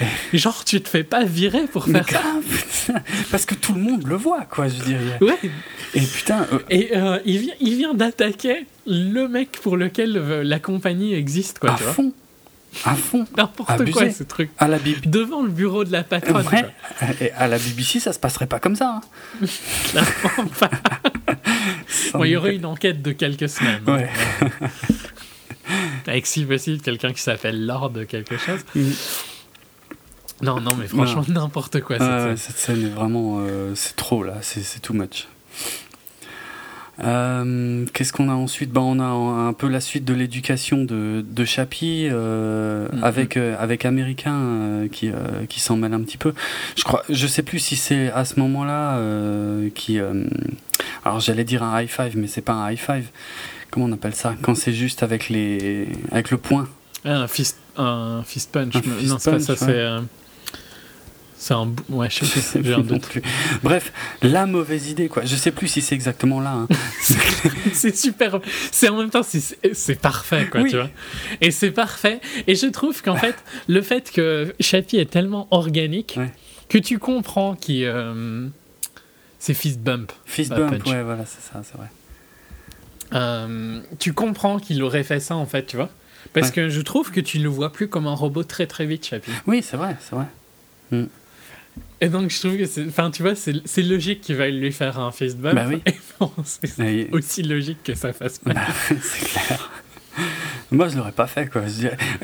[0.32, 2.92] genre, tu te fais pas virer pour faire ça.
[3.30, 5.18] Parce que tout le monde le voit, quoi, je dirais.
[5.20, 5.38] Ouais.
[5.94, 6.46] Et putain.
[6.52, 11.14] Euh, et euh, il vient, il vient d'attaquer le mec pour lequel euh, la compagnie
[11.14, 11.72] existe, quoi.
[11.72, 12.12] À fond.
[12.84, 13.26] À fond.
[13.36, 14.50] N'importe quoi, ce truc.
[14.58, 16.44] À la Devant le bureau de la patronne.
[17.20, 19.00] Et à la BBC, ça se passerait pas comme ça.
[19.00, 19.46] Hein.
[19.90, 20.70] Clairement pas.
[22.24, 23.82] il y aurait une enquête de quelques semaines.
[23.86, 23.96] Hein.
[23.96, 24.10] Ouais.
[26.06, 28.60] Avec si possible quelqu'un qui s'appelle Lord quelque chose.
[28.74, 28.90] Mm.
[30.42, 31.98] Non, non, mais franchement, n'importe quoi.
[31.98, 32.36] Cette, scène.
[32.36, 33.40] cette scène est vraiment.
[33.74, 35.26] c'est trop là, c'est too much.
[37.04, 38.72] Euh, qu'est-ce qu'on a ensuite?
[38.72, 43.04] Ben, On a un peu la suite de l'éducation de, de Chappie euh, mhm.
[43.04, 45.10] avec, euh, avec Américain qui,
[45.48, 46.34] qui s'en mêle un petit peu.
[46.76, 49.00] Je crois, je sais plus si c'est à ce moment-là
[49.74, 49.98] qui.
[51.04, 53.08] alors j'allais dire un high five, mais c'est pas un high five.
[53.70, 54.34] Comment on appelle ça?
[54.42, 56.66] Quand c'est juste avec, les, avec le poing.
[57.04, 58.74] Ah, un, fist, un fist punch.
[59.04, 59.86] non, c'est pas ça, c'est.
[61.38, 61.72] C'est un.
[61.88, 63.08] Ouais, je sais, j'ai un doute.
[63.62, 63.92] Bref,
[64.22, 65.24] la mauvaise idée, quoi.
[65.24, 66.50] Je sais plus si c'est exactement là.
[66.50, 66.68] Hein.
[67.72, 68.40] c'est super.
[68.72, 70.90] C'est en même temps, c'est parfait, quoi, tu vois.
[71.40, 72.20] Et c'est parfait.
[72.48, 73.36] Et je trouve qu'en fait,
[73.68, 76.18] le fait que Chappie est tellement organique
[76.68, 77.84] que tu comprends qu'il.
[77.84, 78.48] Euh,
[79.38, 80.10] c'est fist bump.
[80.26, 81.86] Fist bump, ouais, voilà, c'est ça, c'est vrai.
[83.14, 85.88] Euh, tu comprends qu'il aurait fait ça, en fait, tu vois.
[86.32, 89.06] Parce que je trouve que tu le vois plus comme un robot très très vite,
[89.06, 89.30] Chappie.
[89.46, 90.26] Oui, c'est vrai, c'est vrai.
[90.90, 91.04] Mm.
[92.00, 92.86] Et donc, je trouve que c'est.
[92.86, 95.54] Enfin, tu vois, c'est logique qu'il va lui faire un face bump.
[95.54, 95.82] Bah oui.
[96.44, 98.54] c'est aussi logique que ça fasse mal.
[98.56, 99.70] Bah, c'est clair.
[100.70, 101.62] Moi, je l'aurais pas fait, quoi.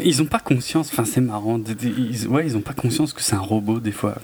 [0.02, 0.90] ils ont pas conscience.
[0.92, 1.60] Enfin, c'est marrant.
[1.82, 4.16] Ils, ouais, ils ont pas conscience que c'est un robot, des fois.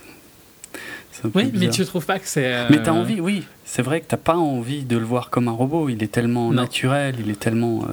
[1.35, 2.53] Oui, mais tu trouves pas que c'est.
[2.53, 2.67] Euh...
[2.71, 3.45] Mais t'as envie, oui.
[3.65, 5.89] C'est vrai que t'as pas envie de le voir comme un robot.
[5.89, 7.93] Il est tellement naturel, il est tellement euh,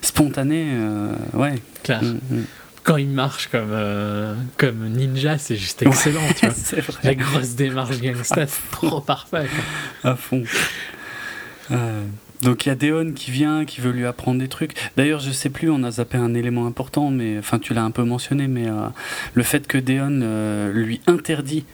[0.00, 0.70] spontané.
[0.72, 1.54] Euh, ouais.
[1.82, 2.02] Clair.
[2.02, 2.44] Mm, mm
[2.84, 6.94] quand il marche comme, euh, comme ninja, c'est juste excellent, tu vois.
[7.02, 9.46] La grosse démarche gangsta, c'est trop parfait.
[10.04, 10.44] À fond.
[11.70, 12.04] Euh,
[12.42, 14.74] donc il y a Deon qui vient, qui veut lui apprendre des trucs.
[14.98, 17.90] D'ailleurs, je sais plus, on a zappé un élément important, mais enfin tu l'as un
[17.90, 18.88] peu mentionné, mais euh,
[19.32, 21.64] le fait que Deon lui interdit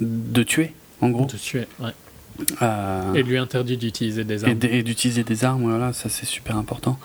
[0.00, 1.26] de tuer, en gros.
[1.26, 3.16] De tuer, ouais.
[3.16, 4.56] et lui interdit d'utiliser des armes.
[4.62, 6.96] Et d'utiliser des armes, voilà, ça c'est super important.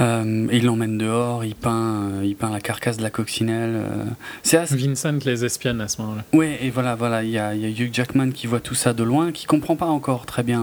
[0.00, 3.74] Euh, il l'emmène dehors, il peint, euh, il peint la carcasse de la coccinelle.
[3.74, 4.04] Euh.
[4.42, 6.24] C'est Vincent les espionne à ce moment-là.
[6.32, 9.32] Oui, et voilà, voilà, il y, a, Hugh Jackman qui voit tout ça de loin,
[9.32, 10.62] qui comprend pas encore très bien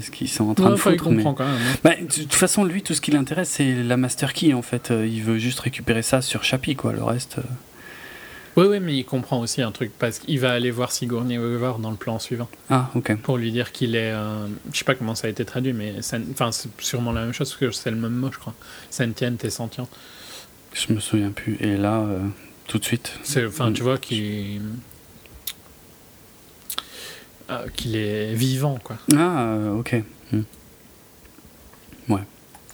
[0.00, 0.94] ce qu'ils sont en train de foutre.
[0.94, 1.54] Il comprend quand même.
[1.54, 1.76] Hein.
[1.82, 4.92] Bah, de toute façon, lui, tout ce qui l'intéresse, c'est la Master Key en fait.
[4.92, 6.92] Il veut juste récupérer ça sur Chappie, quoi.
[6.92, 7.38] Le reste.
[8.56, 11.74] Oui, oui, mais il comprend aussi un truc parce qu'il va aller voir Sigourney Weaver
[11.78, 12.48] dans le plan suivant.
[12.70, 13.16] Ah, ok.
[13.16, 14.12] Pour lui dire qu'il est.
[14.12, 15.94] Euh, je sais pas comment ça a été traduit, mais
[16.30, 18.54] enfin, c'est sûrement la même chose parce que c'est le même mot, je crois.
[18.90, 19.88] Sentient et sentient.
[20.72, 21.58] Je me souviens plus.
[21.60, 22.18] Et là, euh,
[22.66, 23.12] tout de suite.
[23.46, 24.62] Enfin, tu vois qu'il.
[27.50, 28.96] Euh, qu'il est vivant, quoi.
[29.14, 30.02] Ah, ok.
[30.32, 30.42] Hmm.
[32.08, 32.22] Ouais.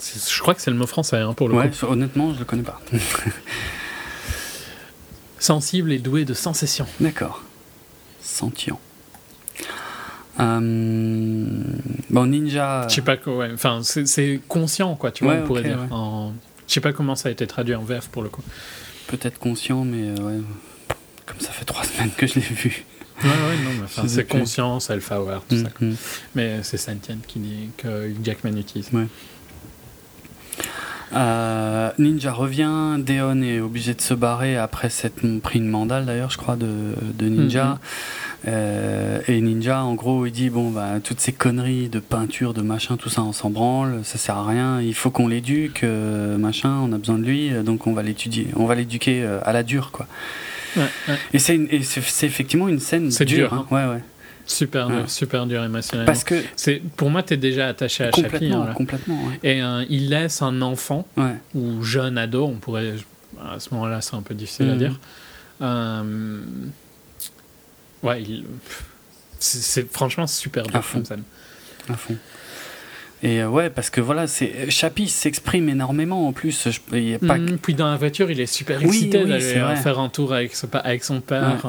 [0.01, 2.63] Je crois que c'est le mot français, hein, pour le ouais, honnêtement, je le connais
[2.63, 2.81] pas.
[5.43, 6.87] sensible et doué de sensation.
[7.01, 7.43] D'accord.
[8.23, 8.79] Sentient.
[10.41, 10.61] Euh,
[12.11, 12.87] bon, ninja.
[12.89, 15.87] Je sais pas quoi, Enfin, c'est conscient, quoi, tu vois, on pourrait dire.
[15.91, 16.33] En...
[16.69, 18.43] Je sais pas comment ça a été traduit en VF pour le coup.
[19.09, 20.41] Peut-être conscient, mais euh, ouais.
[21.27, 22.85] Comme ça fait trois semaines que je l'ai vu.
[23.23, 25.69] Ouais, ouais, non, mais c'est conscience, alpha aware, tout ça.
[25.81, 25.95] Mm-hmm.
[26.35, 28.91] Mais c'est Sentient qui dit que Jackman utilise.
[28.93, 29.07] Ouais.
[31.15, 36.31] Euh, Ninja revient, Deon est obligé de se barrer après s'être pris une mandale d'ailleurs,
[36.31, 37.65] je crois, de, Ninja.
[37.65, 37.79] Mhm.
[38.49, 42.63] Euh, et Ninja, en gros, il dit bon, bah, toutes ces conneries de peinture, de
[42.63, 44.81] machin, tout ça, on s'en branle, ça sert à rien.
[44.81, 48.49] Il faut qu'on l'éduque, euh, machin, on a besoin de lui, donc on va l'étudier,
[48.57, 50.07] on va l'éduquer à la dure, quoi.
[51.35, 51.59] Et c'est
[52.23, 53.27] effectivement une scène dure.
[53.27, 53.55] dur.
[53.55, 53.67] Hein.
[53.71, 54.03] Ouais, ouais.
[54.47, 56.07] Super dur, super dur émotionnellement.
[56.07, 58.53] Parce que c'est pour moi, tu es déjà attaché à Chappie.
[58.53, 59.19] Hein, complètement.
[59.43, 61.07] Et euh, il laisse un enfant
[61.55, 62.95] ou jeune ado, on pourrait
[63.41, 64.79] à ce moment-là, c'est un peu difficile à mhm.
[64.79, 65.01] dire.
[65.63, 66.41] Euh,
[68.03, 68.23] ouais,
[69.39, 71.23] c'est franchement super bien à scène.
[71.89, 72.17] À fond.
[73.25, 76.69] Et euh, ouais, parce que voilà, c'est Chappie s'exprime énormément en plus.
[76.93, 77.39] Il pas...
[77.39, 79.41] Mhm, puis dans la voiture, il est super excité d'aller
[79.77, 80.55] faire un tour avec,
[80.85, 81.65] avec son père.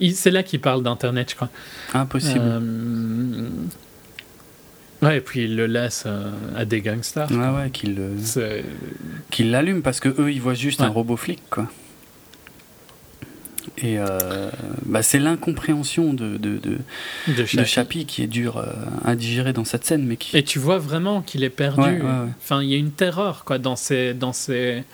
[0.00, 1.50] C'est là qu'il parle d'Internet, je crois.
[1.92, 2.40] Impossible.
[2.42, 3.48] Euh,
[5.02, 7.30] ouais, et puis il le laisse euh, à des gangsters.
[7.30, 7.96] Ouais, ouais, qu'il
[9.30, 11.68] qu l'allume parce que eux, ils voient juste un robot flic, quoi.
[13.78, 14.50] Et euh,
[14.84, 16.78] bah, c'est l'incompréhension de, de, de,
[17.28, 18.06] de, Chappie.
[18.06, 18.64] qui est dur
[19.04, 20.06] à digérer dans cette scène.
[20.06, 20.36] Mais qui...
[20.36, 22.02] Et tu vois vraiment qu'il est perdu.
[22.38, 24.84] Enfin, il y a une terreur quoi, dans ces, dans ces,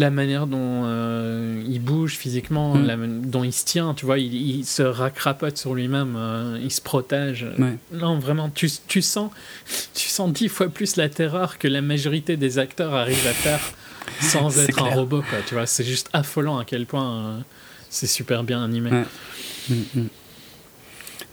[0.00, 3.26] la manière dont euh, il bouge physiquement, mm.
[3.26, 7.46] dont il se tient, tu vois, il, se racrapote sur lui-même, euh, il se protège.
[7.92, 9.30] Non, vraiment, tu, tu, sens,
[9.94, 13.60] tu sens dix fois plus la terreur que la majorité des acteurs arrivent à faire
[14.20, 15.66] sans être un robot, quoi, tu vois.
[15.66, 17.38] C'est juste affolant à quel point euh,
[17.90, 18.90] c'est super bien animé.
[19.68, 20.06] Mm, mm.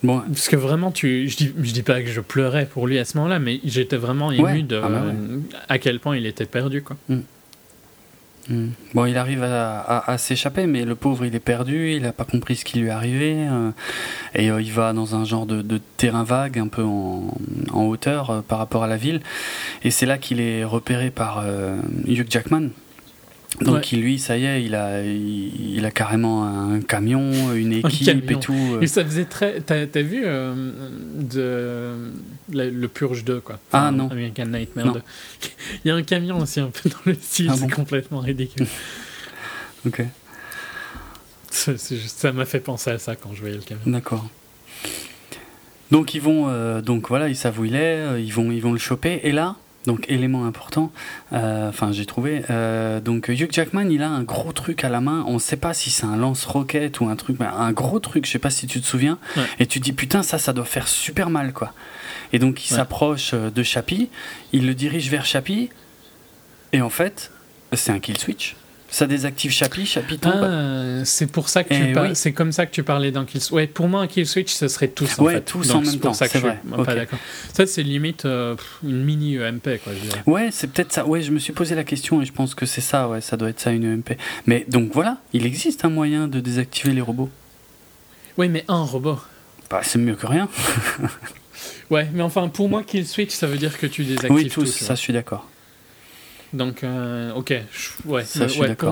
[0.03, 0.19] Bon.
[0.27, 3.05] Parce que vraiment, tu, je dis, je dis pas que je pleurais pour lui à
[3.05, 5.05] ce moment-là, mais j'étais vraiment ému de ah bah
[5.69, 6.97] à quel point il était perdu, quoi.
[8.49, 8.69] Hmm.
[8.93, 12.55] Bon, il arrive à, s'échapper, mais le pauvre, il est perdu, il n'a pas compris
[12.55, 13.71] ce qui lui est arrivé, euh,
[14.35, 17.33] et euh, il va dans un genre de, terrain vague, un peu en,
[17.73, 19.21] hauteur euh, par rapport à la ville,
[19.83, 21.43] et c'est là qu'il est repéré par
[22.07, 22.69] Hugh Jackman,
[23.61, 28.39] donc lui, ça y est, il a, il, a carrément un camion, une équipe et
[28.39, 28.53] tout.
[28.53, 28.81] Euh.
[28.81, 29.61] Et ça faisait très.
[29.61, 30.71] T'as as vu euh,
[31.15, 32.11] de,
[32.53, 33.59] le, Purge 2, quoi.
[33.73, 34.09] ah non.
[34.11, 34.97] American Nightmare
[35.85, 38.67] Il y a un camion aussi un peu dans le style, ah c'est complètement ridicule.
[39.87, 40.03] ok.
[41.49, 43.83] ça m'a fait penser à ça quand je voyais le camion.
[43.87, 44.29] D'accord.
[45.89, 48.73] Donc ils vont, euh, donc voilà, ils savent où il est, ils vont, ils vont
[48.73, 49.55] le choper, et là,
[49.87, 50.91] donc élément important,
[51.33, 52.43] euh, enfin j'ai trouvé.
[52.51, 55.23] Euh, donc Hugh Jackman, il a un gros truc à la main.
[55.27, 58.25] On ne sait pas si c'est un lance-roquette ou un truc, mais un gros truc.
[58.25, 59.17] Je sais pas si tu te souviens.
[59.59, 61.73] Et tu dis putain ça, ça doit faire super mal quoi.
[62.33, 64.09] Et donc il s'approche euh, de Chappie,
[64.51, 65.69] il le dirige vers Chappie,
[66.73, 67.31] et en fait
[67.73, 68.55] c'est un kill switch.
[68.89, 69.85] Ça désactive Chappie
[70.19, 70.33] tombe.
[70.43, 73.41] Ah, c'est pour ça que tu eh C'est comme ça que tu parlais d'un kill
[73.41, 73.53] switch.
[73.53, 76.13] Ouais, pour moi un kill switch, ce serait tous en ouais, tous en même temps.
[76.13, 76.59] C'est vrai.
[76.85, 77.19] Pas d'accord.
[77.53, 79.93] Ça c'est limite euh, une mini EMP quoi.
[79.93, 80.23] Je dirais.
[80.25, 81.05] Ouais, c'est peut-être ça.
[81.05, 83.09] Ouais, je me suis posé la question et je pense que c'est ça.
[83.09, 84.17] Ouais, ça doit être ça une EMP.
[84.45, 87.29] Mais donc voilà, il existe un moyen de désactiver les robots.
[88.37, 89.19] Oui, mais un robot.
[89.69, 90.47] Bah, c'est mieux que rien.
[91.89, 94.65] ouais, mais enfin pour moi kill switch, ça veut dire que tu désactives oui, tous.
[94.65, 95.45] ça, je suis d'accord.
[96.53, 97.53] Donc, euh, ok,
[98.05, 98.23] ouais,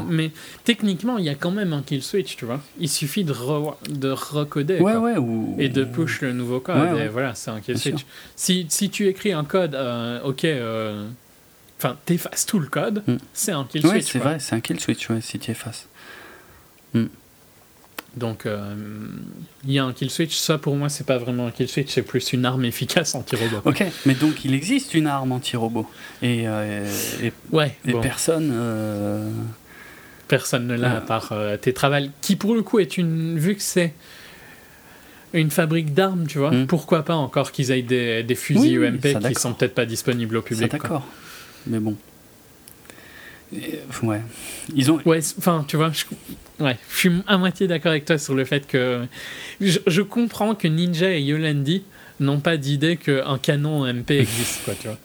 [0.10, 0.32] mais
[0.66, 2.62] techniquement, il y a quand même un kill switch, tu vois.
[2.80, 3.34] Il suffit de,
[3.90, 5.56] de recoder ouais, ouais, ou...
[5.58, 6.98] et de push le nouveau code.
[7.00, 8.06] et voilà, c'est un kill switch.
[8.36, 11.08] Si, si, tu écris un code, euh, ok, euh,
[11.80, 13.16] enfin, t'effaces tout le code, mm.
[13.34, 14.12] c'est un kill switch.
[14.12, 15.88] c'est vrai, c'est un kill switch, ouais, si tu effaces.
[16.94, 17.06] Mm.
[18.16, 18.76] Donc, euh,
[19.66, 20.36] il y a un kill switch.
[20.36, 23.62] Ça, pour moi, c'est pas vraiment un kill switch, c'est plus une arme efficace anti-robot.
[23.66, 25.86] Ok, mais donc il existe une arme anti-robot.
[26.22, 26.88] Et, euh,
[27.22, 28.52] et, ouais, personne.
[28.54, 29.30] Euh,
[30.28, 32.12] personne ne l'a à part tes travails.
[32.22, 33.38] Qui, pour le coup, est une.
[33.38, 33.94] Vu que c'est
[35.34, 36.68] une fabrique d'armes, tu vois, hmm.
[36.68, 40.42] pourquoi pas encore qu'ils aient des, des fusils UMP qui sont peut-être pas disponibles au
[40.42, 40.72] public.
[40.72, 41.06] D'accord.
[41.68, 41.98] Mais bon.
[44.04, 44.22] Ouais.
[44.74, 45.00] Ils ont.
[45.06, 46.06] Ouais, enfin, tu vois, je,
[46.60, 49.06] ouais, je suis à moitié d'accord avec toi sur le fait que.
[49.62, 51.84] Je, comprends que Ninja et Yolandi
[52.20, 54.98] n'ont pas d'idée qu'un canon MP existe, quoi, tu vois.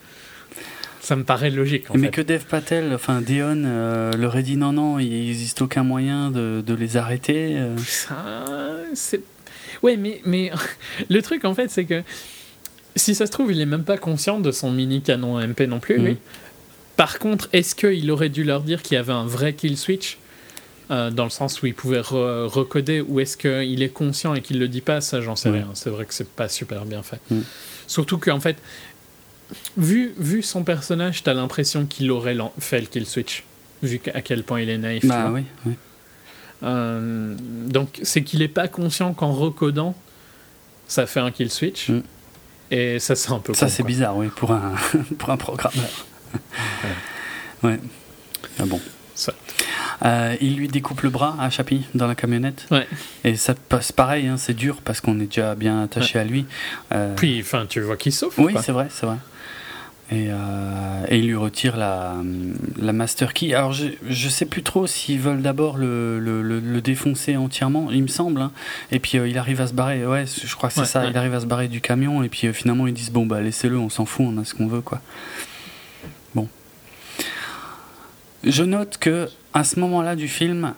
[1.00, 1.90] Ça me paraît logique.
[1.90, 5.62] En mais que Dev Patel, enfin Dion, euh, leur ait dit non, non, il n'existe
[5.62, 7.56] aucun moyen de, de les arrêter.
[7.56, 7.74] Euh.
[8.94, 9.22] c'est.
[9.82, 10.52] Ouais, mais, mais
[11.08, 12.02] le truc, en fait, c'est que
[12.96, 15.80] si ça se trouve, il est même pas conscient de son mini canon MP non
[15.80, 16.12] plus, lui.
[16.12, 16.18] Mm.
[16.96, 20.18] Par contre, est-ce qu'il aurait dû leur dire qu'il y avait un vrai kill switch?
[20.90, 24.58] Euh, dans le sens où il pouvait recoder ou est-ce qu'il est conscient et qu'il
[24.58, 25.68] le dit pas Ça, j'en sais rien.
[25.74, 27.20] C'est vrai que c'est pas super bien fait.
[27.30, 27.40] Mm.
[27.86, 28.56] Surtout qu'en fait,
[29.76, 33.44] vu, vu son personnage, tu as l'impression qu'il aurait fait le kill switch,
[33.82, 35.06] vu à quel point il est naïf.
[35.06, 35.44] Bah oui,
[36.62, 37.34] euh,
[37.66, 39.94] donc, c'est qu'il n'est pas conscient qu'en recodant,
[40.88, 41.88] ça fait un kill switch.
[41.88, 42.02] Mm.
[42.72, 43.54] Et ça, c'est un peu.
[43.54, 44.74] Ça, c'est bizarre, oui, pour un,
[45.18, 46.06] pour un programmeur.
[47.62, 47.78] ouais.
[48.58, 48.80] Ah bon.
[50.04, 52.66] Euh, il lui découpe le bras à Chapi dans la camionnette.
[52.70, 52.86] Ouais.
[53.24, 56.46] Et ça passe pareil, hein, c'est dur parce qu'on est déjà bien attaché à lui.
[56.92, 58.38] Euh, Puis, enfin, tu vois qu'il souffre.
[58.40, 59.16] Oui, c'est vrai, c'est vrai.
[60.12, 62.16] Et, euh, et, il lui retire la,
[62.80, 63.54] la Master Key.
[63.54, 68.02] Alors je, je sais plus trop s'ils veulent d'abord le, le, le, défoncer entièrement, il
[68.02, 68.40] me semble.
[68.40, 68.50] Hein.
[68.90, 70.04] Et puis euh, il arrive à se barrer.
[70.04, 71.06] Ouais, je crois que c'est ça.
[71.06, 72.24] Il arrive à se barrer du camion.
[72.24, 74.54] Et puis euh, finalement ils disent bon bah laissez-le, on s'en fout, on a ce
[74.54, 75.00] qu'on veut quoi.
[78.44, 80.74] Je note que à ce moment-là du film,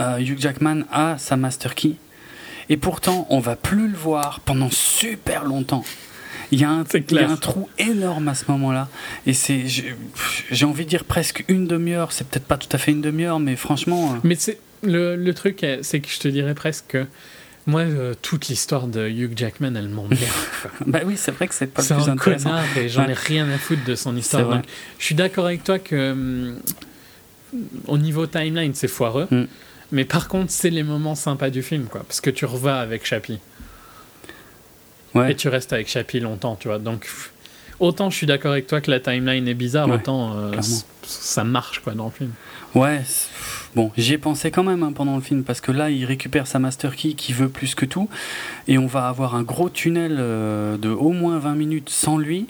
[0.00, 1.96] Hugh Jackman a sa Master Key.
[2.68, 5.84] Et pourtant, on va plus le voir pendant super longtemps.
[6.50, 8.88] Il y, a un, un trou énorme à ce moment-là.
[9.26, 12.12] Et c'est, j'ai envie de dire presque une demi-heure.
[12.12, 14.12] C'est peut-être pas tout à fait une demi-heure, mais franchement.
[14.12, 17.06] Euh, mais c'est le, le, truc, c'est que je te dirais presque que
[17.68, 20.22] moi, euh, toute l'histoire de Hugh Jackman, elle m'emmerde.
[20.86, 22.48] bah oui, c'est vrai que c'est pas le plus un intéressant.
[22.48, 24.48] Connard et j'en ai rien à foutre de son histoire.
[24.48, 24.64] Donc,
[24.98, 26.58] je suis d'accord avec toi que hum,
[27.86, 29.28] au niveau timeline, c'est foireux.
[29.30, 29.44] Mm.
[29.92, 32.02] Mais par contre, c'est les moments sympas du film, quoi.
[32.04, 33.38] Parce que tu revas avec Chappie.
[35.28, 36.78] Et tu restes avec Chappie longtemps, tu vois.
[36.78, 37.08] Donc,
[37.80, 40.52] autant je suis d'accord avec toi que la timeline est bizarre, autant euh,
[41.02, 42.30] ça marche, quoi, dans le film.
[42.74, 43.02] Ouais,
[43.74, 46.46] bon, j'y ai pensé quand même hein, pendant le film, parce que là, il récupère
[46.46, 48.08] sa Master Key qui veut plus que tout,
[48.66, 52.46] et on va avoir un gros tunnel euh, de au moins 20 minutes sans lui.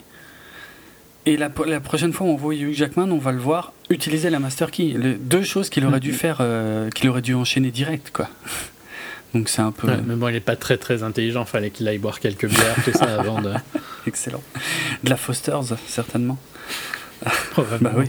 [1.25, 4.29] Et la, la, prochaine fois où on voit Hugh Jackman, on va le voir utiliser
[4.29, 4.95] la Master Key.
[5.19, 6.15] deux choses qu'il aurait dû mm-hmm.
[6.15, 8.29] faire, euh, qu'il aurait dû enchaîner direct, quoi.
[9.33, 9.87] Donc c'est un peu.
[10.05, 11.45] mais bon, il n'est pas très très intelligent.
[11.45, 13.53] Fallait qu'il aille boire quelques bières, tout ça avant de.
[14.07, 14.41] Excellent.
[15.03, 16.39] De la Foster's, certainement.
[17.55, 18.05] bah oui.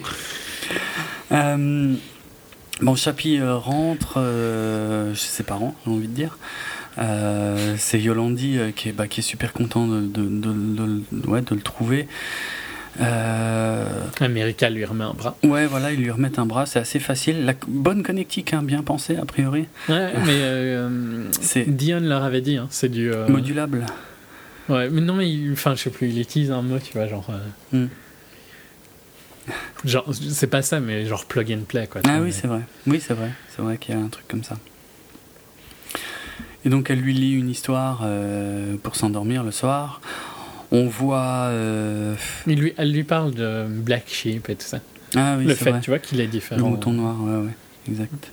[1.32, 1.94] Euh,
[2.82, 6.38] bon, Chappie euh, rentre euh, chez ses parents, j'ai envie de dire.
[7.78, 11.62] c'est Yolandi qui, est, bah, qui est super content de, de, de, ouais, de le
[11.62, 12.08] trouver.
[13.00, 13.86] Euh...
[14.20, 15.36] America lui remet un bras.
[15.44, 17.44] Ouais, voilà, il lui remet un bras, c'est assez facile.
[17.44, 19.66] La bonne connectique, hein, bien pensé a priori.
[19.88, 21.24] Ouais, mais euh,
[21.66, 23.12] Dion leur avait dit, hein, c'est du.
[23.12, 23.86] Euh, Modulable.
[24.68, 27.26] Ouais, mais non, mais enfin, je sais plus, il utilise un mot, tu vois, genre.
[27.30, 27.88] Euh, hmm.
[29.84, 32.00] Genre, c'est pas ça, mais genre plug and play, quoi.
[32.08, 32.60] Ah oui, c'est vrai.
[32.86, 33.30] Oui, c'est vrai.
[33.54, 34.56] C'est vrai qu'il y a un truc comme ça.
[36.64, 38.06] Et donc, elle lui lit une histoire
[38.82, 40.00] pour s'endormir le soir.
[40.72, 41.48] On voit.
[41.48, 42.14] Euh...
[42.46, 44.80] lui, elle lui parle de Black Sheep et tout ça.
[45.16, 46.60] Ah oui, Le fait, tu vois, qu'il est différent.
[46.60, 47.54] Le mouton noir, ouais, ouais,
[47.88, 48.30] exact.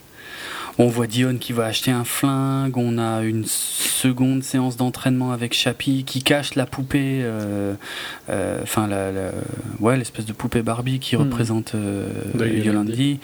[0.79, 2.77] On voit Dion qui va acheter un flingue.
[2.77, 7.73] On a une seconde séance d'entraînement avec Chappie qui cache la poupée, euh,
[8.29, 9.31] euh, enfin la,
[9.79, 11.21] ouais, l'espèce de poupée Barbie qui hmm.
[11.21, 12.07] représente euh,
[12.63, 13.19] Yolandi.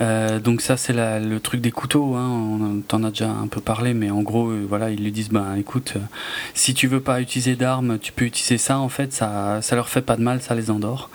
[0.00, 2.14] Donc ça c'est le truc des couteaux.
[2.14, 2.28] Hein.
[2.28, 5.54] On t'en a déjà un peu parlé, mais en gros voilà ils lui disent ben
[5.56, 5.94] écoute,
[6.54, 8.78] si tu veux pas utiliser d'armes, tu peux utiliser ça.
[8.78, 11.10] En fait ça ça leur fait pas de mal, ça les endort.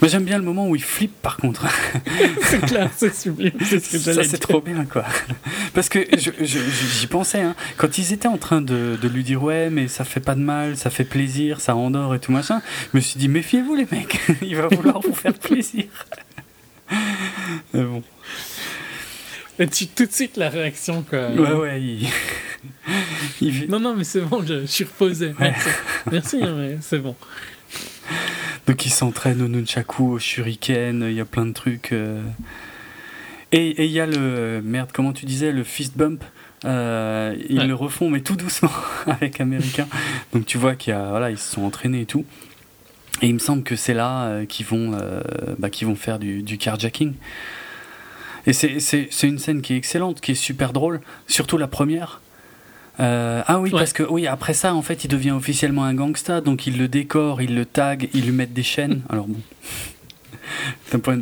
[0.00, 1.66] Moi j'aime bien le moment où il flippe par contre.
[2.42, 3.52] c'est clair, c'est sublime.
[3.62, 5.04] C'est ce que Ça c'est trop bien quoi.
[5.74, 7.54] Parce que j'y pensais, hein.
[7.76, 10.40] quand ils étaient en train de, de, lui dire ouais mais ça fait pas de
[10.40, 12.62] mal, ça fait plaisir, ça endort et tout machin,
[12.92, 15.84] je me suis dit méfiez-vous les mecs, il va vouloir vous faire plaisir.
[17.74, 18.02] Mais bon.
[19.58, 21.30] Et tu, tout de suite la réaction quoi.
[21.30, 21.82] Ouais ouais.
[23.40, 23.68] Il...
[23.68, 25.32] Non non mais c'est bon, je, suis reposé.
[25.38, 25.68] Merci,
[26.10, 27.14] Merci hein, mais c'est bon.
[28.66, 31.92] Donc il s'entraîne au nunchaku, au shuriken, il y a plein de trucs.
[31.92, 32.22] Euh.
[33.52, 34.60] Et il y a le.
[34.62, 36.22] Merde, comment tu disais Le fist bump.
[36.64, 38.70] Euh, ils le refont, mais tout doucement
[39.06, 39.88] avec Américain.
[40.32, 42.24] Donc tu vois qu'ils voilà, ils se sont entraînés et tout.
[43.22, 44.98] Et il me semble que c'est là euh, qu'ils vont,
[45.58, 47.14] bah, vont faire du, du carjacking.
[48.46, 52.20] Et c'est une scène qui est excellente, qui est super drôle, surtout la première.
[52.98, 56.40] Euh, ah oui, parce que oui, après ça, en fait, il devient officiellement un gangsta,
[56.40, 59.02] donc il le décore, il le tag, il lui met des chaînes.
[59.08, 59.40] Alors bon.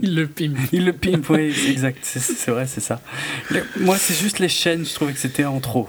[0.03, 0.57] Il le pimpe.
[0.73, 1.99] Il le pimpe, oui, exact.
[2.03, 3.03] C'est vrai, c'est ça.
[3.79, 5.87] Moi, c'est juste les chaînes, je trouvais que c'était en trop.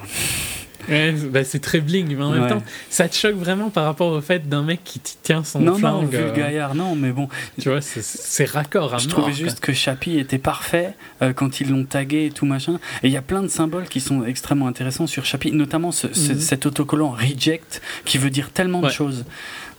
[1.32, 4.22] Bah, c'est très bling, mais en même temps, ça te choque vraiment par rapport au
[4.22, 6.04] fait d'un mec qui tient son non, flingue.
[6.04, 7.28] Non, vu le gaillard, non, mais bon.
[7.60, 11.70] Tu vois, c'est raccord à Je trouvais juste que Chappie était parfait euh, quand ils
[11.70, 12.80] l'ont tagué et tout machin.
[13.04, 16.08] Et il y a plein de symboles qui sont extrêmement intéressants sur Chappie, notamment ce,
[16.08, 16.40] mhm.
[16.40, 19.26] cet autocollant reject qui veut dire tellement de choses.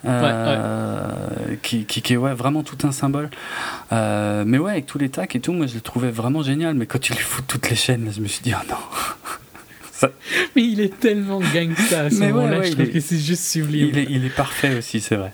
[0.07, 1.07] Euh,
[1.63, 3.29] qui, qui, est ouais, vraiment tout un symbole.
[3.93, 6.75] Euh, mais ouais, avec tous les tags et tout, moi je le trouvais vraiment génial.
[6.75, 8.77] Mais quand il lui fout toutes les chaînes, je me suis dit, oh non.
[10.57, 13.89] Mais il est tellement gangsta à ce moment-là, je trouve que c'est juste sublime.
[13.93, 15.33] Il est, il est parfait aussi, c'est vrai.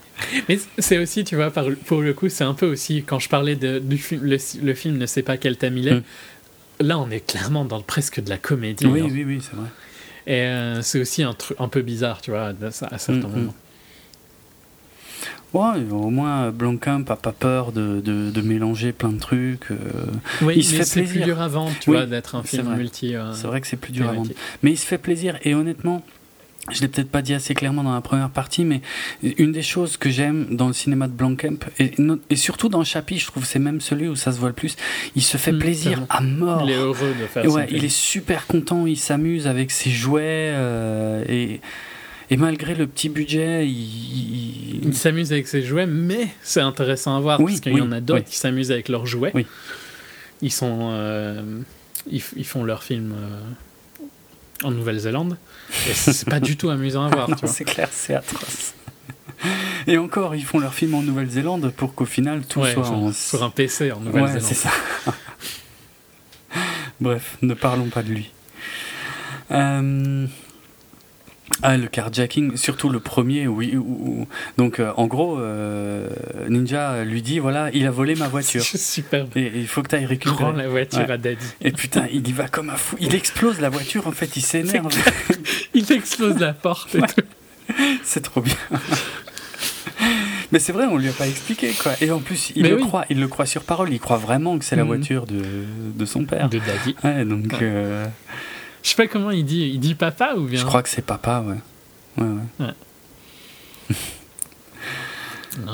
[0.48, 3.56] Mais c'est aussi, tu vois, pour le coup, c'est un peu aussi, quand je parlais
[3.56, 6.02] de, du film, le, film ne sait pas quel thème il est, hmm.
[6.80, 8.86] là on est clairement dans presque de la comédie.
[8.86, 9.68] Oui, oui, oui, c'est vrai.
[10.26, 13.30] Et euh, c'est aussi un, truc un peu bizarre, tu vois, à, certains hmm, hmm.
[13.30, 13.54] moments
[15.56, 19.70] au moins Blancamp n'a pas peur de, de, mélanger plein de trucs.
[19.70, 19.76] Euh,
[20.42, 20.94] oui, il se fait plaisir.
[20.94, 23.14] C'est plus dur avant, tu vois, d'être un film multi.
[23.14, 24.24] Euh, c'est vrai que c'est plus dur avant.
[24.62, 26.02] Mais il se fait plaisir et honnêtement,
[26.70, 28.80] je l'ai peut-être pas dit assez clairement dans la première partie, mais
[29.22, 31.92] une des choses que j'aime dans le cinéma de Blanquemp, et,
[32.30, 34.54] et surtout dans le chapitre, je trouve c'est même celui où ça se voit le
[34.54, 34.76] plus,
[35.14, 36.62] il se fait mm, plaisir à mort.
[36.64, 40.50] Il est heureux de faire ouais, Il est super content, il s'amuse avec ses jouets,
[40.54, 41.60] euh, et,
[42.30, 44.84] et malgré le petit budget, il...
[44.86, 48.00] Il, s'amuse avec ses jouets, mais c'est intéressant à voir, parce qu'il y en a
[48.00, 49.32] d'autres qui s'amusent avec leurs jouets.
[50.42, 50.90] Ils sont...
[50.92, 51.60] Euh,
[52.10, 53.12] ils, ils, font leur film...
[53.16, 53.40] Euh,
[54.64, 55.36] en Nouvelle-Zélande.
[55.88, 57.28] Et c'est pas du tout amusant à voir.
[57.44, 58.74] c'est clair, c'est atroce.
[59.86, 63.12] Et encore, ils font leur film en Nouvelle-Zélande pour qu'au final tout soit en...
[63.12, 64.42] sur un PC en Nouvelle-Zélande.
[64.42, 64.70] Ouais, c'est ça.
[67.00, 68.32] Bref, ne parlons pas de lui.
[69.50, 70.26] Euh,
[71.62, 73.74] ah, le carjacking, surtout le premier, oui.
[74.58, 76.08] donc, euh, en gros, euh,
[76.48, 78.62] Ninja lui dit voilà, il a volé ma voiture.
[78.64, 79.26] Super.
[79.36, 80.44] Et il faut que tu ailles récupérer.
[80.44, 81.46] Rends la voiture à Daddy.
[81.62, 82.96] Et putain, il y va comme un fou.
[83.00, 84.92] Il explose la voiture, en fait, il s'énerve.
[85.74, 86.96] il explose la porte
[88.02, 88.56] C'est trop bien.
[90.52, 91.92] Mais c'est vrai, on lui a pas expliqué quoi.
[92.00, 93.92] Et en plus, il le croit, il le croit sur parole.
[93.92, 94.88] Il croit vraiment que c'est la mhm.
[94.88, 95.42] voiture de,
[95.94, 96.48] de, son père.
[96.48, 96.94] De Daddy.
[97.02, 97.60] Ouais, donc.
[97.62, 98.06] Euh,
[98.86, 99.68] je sais pas comment il dit.
[99.74, 101.56] Il dit papa ou bien Je crois que c'est papa, ouais.
[102.24, 102.66] Ouais, ouais.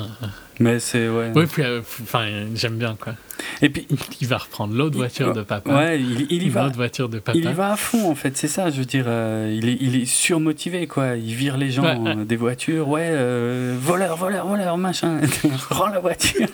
[0.59, 1.31] Mais c'est ouais.
[1.35, 2.25] Oui, puis euh, enfin,
[2.55, 3.13] j'aime bien quoi.
[3.61, 3.87] Et puis
[4.19, 5.71] il va reprendre l'autre voiture de papa.
[5.71, 6.63] Ouais, il, il y va.
[6.63, 7.37] L'autre voiture de papa.
[7.37, 8.71] Il y va à fond en fait, c'est ça.
[8.71, 11.15] Je veux dire, euh, il est il est surmotivé quoi.
[11.15, 12.87] Il vire les gens des voitures.
[12.87, 15.21] Ouais, euh, voleur, voleur, voleur, machin.
[15.69, 16.47] Rends la voiture.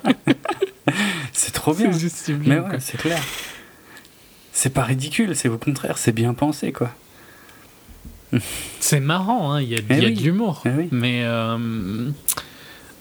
[1.32, 1.94] c'est trop bien.
[1.94, 3.22] C'est Mais ouais, c'est clair
[4.54, 6.92] c'est pas ridicule, c'est au contraire, c'est bien pensé, quoi.
[8.80, 12.10] C'est marrant, hein, il y a, eh de l'humour, eh mais euh,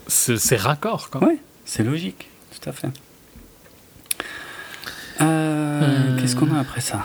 [0.07, 1.23] c'est raccord, quoi.
[1.23, 2.89] Ouais, c'est logique, tout à fait.
[5.21, 7.05] Euh, euh, qu'est-ce qu'on a après ça?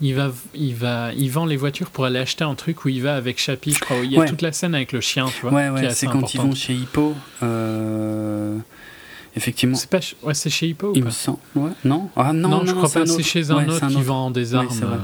[0.00, 3.02] Il va, il va, il vend les voitures pour aller acheter un truc où il
[3.02, 3.96] va avec Chappie, je crois.
[4.04, 5.52] Il y a toute la scène avec le chien, tu vois.
[5.52, 7.16] Ouais, ouais, c'est quand ils vont chez Hippo.
[9.38, 9.76] Effectivement.
[9.76, 11.38] C'est pas ouais, c'est chez Hippo Il me semble.
[11.54, 11.70] Ouais.
[11.84, 12.10] Non?
[12.16, 13.06] Ah non, non, je crois pas.
[13.06, 14.68] C'est chez un, autre qui vend des armes.
[14.70, 14.98] c'est vrai.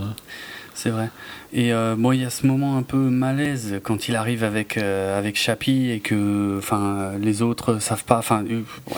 [0.75, 1.09] C'est vrai.
[1.53, 4.77] Et euh, bon, il y a ce moment un peu malaise quand il arrive avec
[4.77, 8.19] euh, avec Chappie et que, enfin, les autres savent pas.
[8.19, 8.45] Enfin,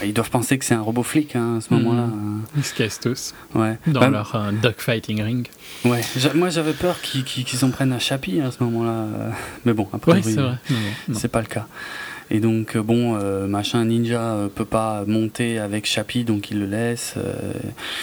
[0.03, 2.07] ils doivent penser que c'est un robot flic hein, à ce moment-là.
[2.07, 2.45] Mhm.
[2.57, 3.35] Ils se cassent tous.
[3.55, 3.79] Ouais.
[3.87, 5.49] Dans bah, leur euh, dogfighting ring.
[5.85, 6.01] Ouais.
[6.35, 9.05] Moi, j'avais peur qu'ils s'en prennent à Chappie à ce moment-là.
[9.67, 10.57] Mais bon, après, c'est vrai.
[11.13, 11.67] C'est pas le cas.
[12.31, 16.59] Et donc, euh, bon, euh, machin ninja euh, peut pas monter avec Chappie, donc il
[16.59, 17.15] le laisse.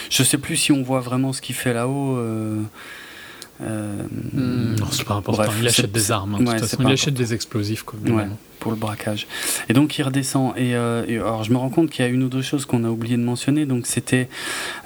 [0.09, 2.19] je sais plus si on voit vraiment ce qu'il fait là-haut.
[3.59, 5.43] Hmm, non, c'est pas important.
[5.59, 6.35] il achète des armes.
[6.35, 7.83] Hein, il achète des explosifs.
[7.83, 7.99] Quoi,
[8.59, 9.27] pour le braquage.
[9.67, 10.53] Et donc il redescend.
[10.57, 12.89] Et, alors je me rends compte qu'il y a une ou deux choses qu'on a
[12.89, 13.65] oublié de mentionner.
[13.65, 14.27] Donc c'était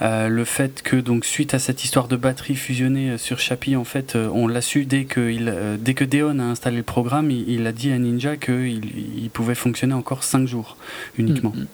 [0.01, 4.15] le fait que donc suite à cette histoire de batterie fusionnée sur Chappie, en fait,
[4.15, 7.71] on l'a su dès que il, dès que Deon a installé le programme, il, a
[7.71, 8.81] dit à Ninja qu'il
[9.17, 10.77] il pouvait fonctionner encore 5 jours
[11.17, 11.53] uniquement.
[11.55, 11.67] Mm, mm.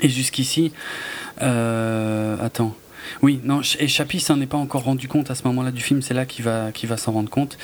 [0.00, 0.72] Et jusqu'ici,
[1.40, 2.74] attends.
[3.22, 6.02] Oui, non, et Chappie s'en est pas encore rendu compte à ce moment-là du film,
[6.02, 7.58] c'est là qu'il va, va s'en rendre compte.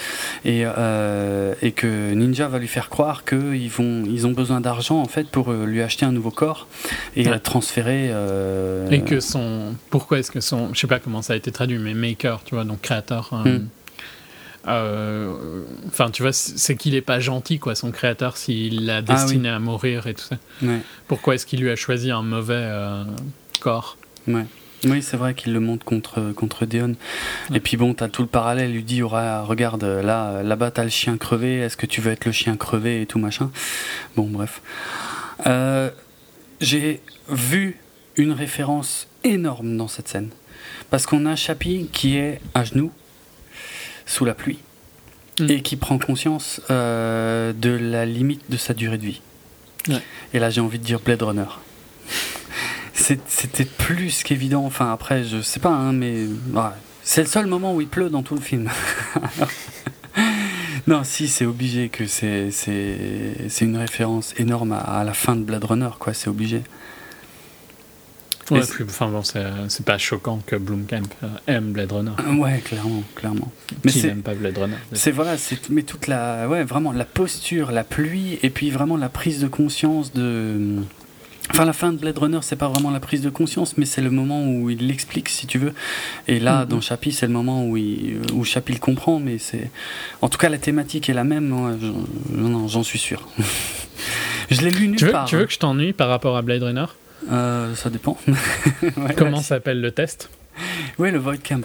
[0.45, 5.07] Et, euh, et que Ninja va lui faire croire qu'ils ils ont besoin d'argent en
[5.07, 6.67] fait pour euh, lui acheter un nouveau corps
[7.17, 7.39] et ouais.
[7.39, 8.09] transférer.
[8.11, 9.75] Euh, et que son.
[9.91, 10.73] Pourquoi est-ce que son.
[10.75, 13.31] Je sais pas comment ça a été traduit, mais maker, tu vois, donc créateur.
[13.33, 13.67] Hmm.
[14.67, 19.51] Enfin, tu vois, c'est qu'il est pas gentil, quoi, son créateur, s'il l'a ah destiné
[19.51, 20.37] à mourir et tout ça.
[21.07, 22.67] Pourquoi est-ce qu'il lui a choisi un mauvais
[23.61, 23.99] corps?
[24.27, 24.47] Ouais.
[24.85, 26.95] Oui, c'est vrai qu'il le montre contre, contre Deon.
[27.53, 28.71] Et puis bon, t'as tout le parallèle.
[28.71, 31.59] Il lui dit regarde, là, là-bas, t'as le chien crevé.
[31.59, 33.51] Est-ce que tu veux être le chien crevé et tout machin?
[34.17, 34.61] Bon, bref.
[35.47, 35.91] Euh,
[36.61, 37.79] j'ai vu
[38.17, 40.31] une référence énorme dans cette scène.
[40.91, 42.93] Parce qu'on a Chappie qui est à genoux,
[44.07, 44.59] sous la pluie,
[45.41, 45.51] mm.
[45.51, 49.21] et qui prend conscience euh, de la limite de sa durée de vie.
[50.33, 51.45] Et là, j'ai envie de dire Blade Runner
[52.95, 54.65] c'était plus qu'évident.
[54.65, 56.27] Enfin, après, je sais pas, hein, mais
[57.03, 58.71] c'est le seul moment où il pleut dans tout le film.
[60.87, 62.51] non, si, c'est obligé que c'est
[63.61, 66.15] une référence énorme à, la fin de Blade Runner, quoi.
[66.15, 66.63] C'est obligé.
[68.51, 72.11] Ouais, enfin bon, c'est pas choquant que Blomkamp euh, aime Blade Runner.
[72.39, 73.51] Ouais, clairement, clairement.
[73.85, 77.07] Mais Qui n'aime pas Blade Runner C'est voilà, c'est mais toute la, ouais, vraiment la
[77.07, 80.83] posture, la pluie, et puis vraiment la prise de conscience de
[81.51, 84.01] Enfin, la fin de Blade Runner, c'est pas vraiment la prise de conscience, mais c'est
[84.01, 85.75] le moment où il l'explique, si tu veux.
[86.27, 86.69] Et là, mm-hmm.
[86.69, 89.71] dans Chappie, c'est le moment où, il, où Chappie le comprend, mais c'est.
[90.23, 91.79] En tout cas, la thématique est la même,
[92.67, 93.29] j'en suis sûr.
[94.51, 95.27] je l'ai lu nulle tu veux, part.
[95.27, 95.47] Tu veux hein.
[95.47, 96.87] que je t'ennuie par rapport à Blade Runner?
[97.31, 98.19] Euh, Ça dépend.
[99.17, 100.31] Comment s'appelle le test?
[100.99, 101.65] Oui, le Void Camp.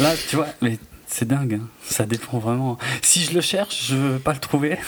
[0.00, 1.60] Là, tu vois, mais c'est dingue.
[1.60, 1.68] Hein.
[1.82, 2.78] Ça dépend vraiment.
[3.02, 4.78] Si je le cherche, je veux pas le trouver.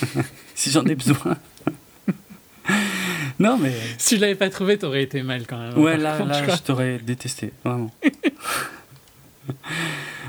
[0.54, 1.36] si j'en ai besoin.
[3.40, 3.72] Non, mais.
[3.98, 5.78] Si je l'avais pas trouvé, t'aurais été mal quand même.
[5.78, 7.90] Ouais, là, là je t'aurais détesté, vraiment.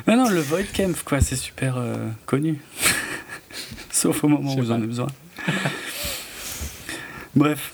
[0.08, 2.60] mais non, le Void Camp, quoi, c'est super euh, connu.
[3.92, 5.08] Sauf au moment où j'en ai besoin.
[7.36, 7.74] Bref.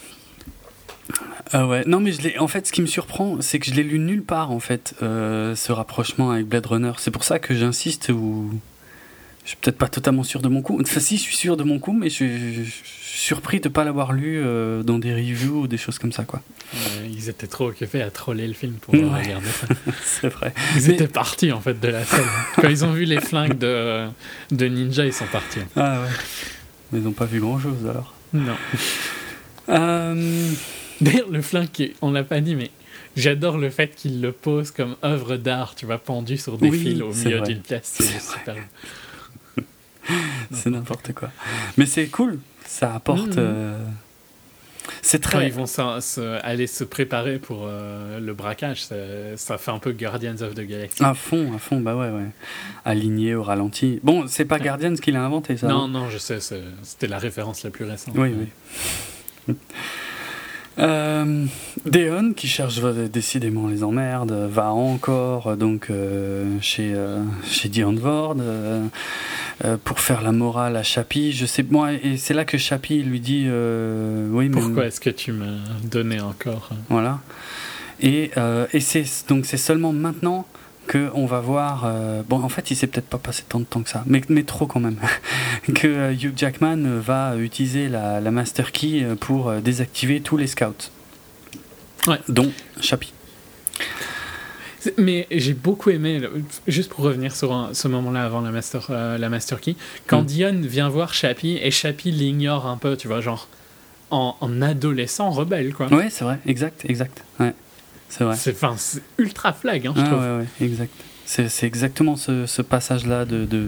[1.54, 2.38] Ah ouais, non mais je l'ai.
[2.40, 4.96] En fait, ce qui me surprend, c'est que je l'ai lu nulle part en fait,
[5.02, 6.92] euh, ce rapprochement avec Blade Runner.
[6.98, 8.52] C'est pour ça que j'insiste ou
[9.48, 10.78] je suis peut-être pas totalement sûr de mon coup.
[10.82, 13.86] Enfin, si, je suis sûr de mon coup, mais je suis, surpris de ne pas
[13.86, 16.42] l'avoir lu euh, dans des reviews ou des choses comme ça, quoi.
[17.10, 19.68] ils étaient trop occupés à troller le film pour regarder ça.
[20.04, 20.54] C'est vrai.
[20.76, 22.26] Ils étaient partis, en fait, de la salle.
[22.58, 24.08] Quand ils ont vu les flingues de,
[24.52, 25.62] de Ninja, ils sont partis.
[25.78, 26.10] Ah ouais.
[26.92, 28.14] Mais ils n'ont pas vu grand-chose, alors.
[28.34, 28.58] Non.
[29.70, 30.52] Euh...
[31.00, 32.70] D'ailleurs, le flingue, on l'a pas dit, mais
[33.16, 37.02] j'adore le fait qu'il le pose comme œuvre d'art, tu vois, pendu sur des fils
[37.02, 37.96] au milieu d'une pièce.
[37.98, 38.56] C'est super.
[40.52, 41.30] c'est n'importe quoi.
[41.78, 43.36] Mais c'est cool, ça apporte.
[43.36, 43.40] Mm-hmm.
[43.40, 43.86] Euh,
[45.02, 45.38] c'est très.
[45.38, 48.84] Quand ils vont aller se préparer pour euh, le braquage,
[49.36, 51.04] ça, fait un peu Guardians of the Galaxy.
[51.04, 52.30] À fond, à fond, bah ouais, ouais.
[52.86, 54.00] Aligné au ralenti.
[54.04, 57.64] Bon, c'est pas Guardians qui l'a inventé, ça Non, non, je sais, c'était la référence
[57.64, 58.16] la plus récente.
[58.18, 58.34] Oui,
[59.48, 59.56] oui.
[60.80, 61.46] Euh,
[61.86, 62.80] Deon, qui cherche
[63.12, 68.36] décidément les emmerdes, va encore euh, donc euh, chez euh, chez Dion Vord
[69.84, 71.32] pour faire la morale à Chappie.
[71.32, 75.10] Je sais moi et c'est là que Chappie lui dit oui mais pourquoi est-ce que
[75.10, 77.20] tu m'as donné encore Voilà
[78.00, 78.32] et
[78.74, 80.46] et c'est donc c'est seulement maintenant
[80.88, 81.84] que on va voir.
[81.86, 84.22] Euh, bon, en fait, il s'est peut-être pas passé tant de temps que ça, mais,
[84.30, 84.98] mais trop quand même.
[85.76, 90.90] que euh, Hugh Jackman va utiliser la, Master Key euh, pour désactiver tous les scouts.
[92.08, 92.20] Ouais.
[92.30, 92.52] Dont
[92.82, 93.14] Chappie.
[94.98, 96.22] Mais j'ai beaucoup aimé,
[96.66, 99.76] juste pour revenir sur ce moment-là avant la Master, la master Key,
[100.06, 100.26] quand mm.
[100.26, 103.50] Dion vient voir Chappie et Chappie l'ignore un peu, tu vois, genre
[104.12, 105.88] en, en adolescent rebelle, quoi.
[105.88, 107.26] Ouais, c'est vrai, exact, exact.
[107.42, 107.54] Ouais.
[108.10, 108.36] C'est vrai.
[108.36, 110.20] C'est ultra flag, hein, je trouve.
[110.20, 110.94] Ouais, ouais, exact.
[111.26, 113.68] C'est exactement ce, ce passage-là de, de,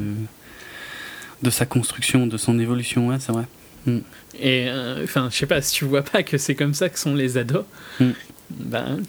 [1.43, 3.45] de, sa construction, de son évolution, ouais, c'est vrai.
[3.85, 3.97] Mm.
[4.39, 6.97] Et euh, enfin, je sais pas, si tu vois pas que c'est comme ça que
[6.97, 7.65] sont les ados,
[7.99, 8.11] mm.
[8.49, 8.99] ben.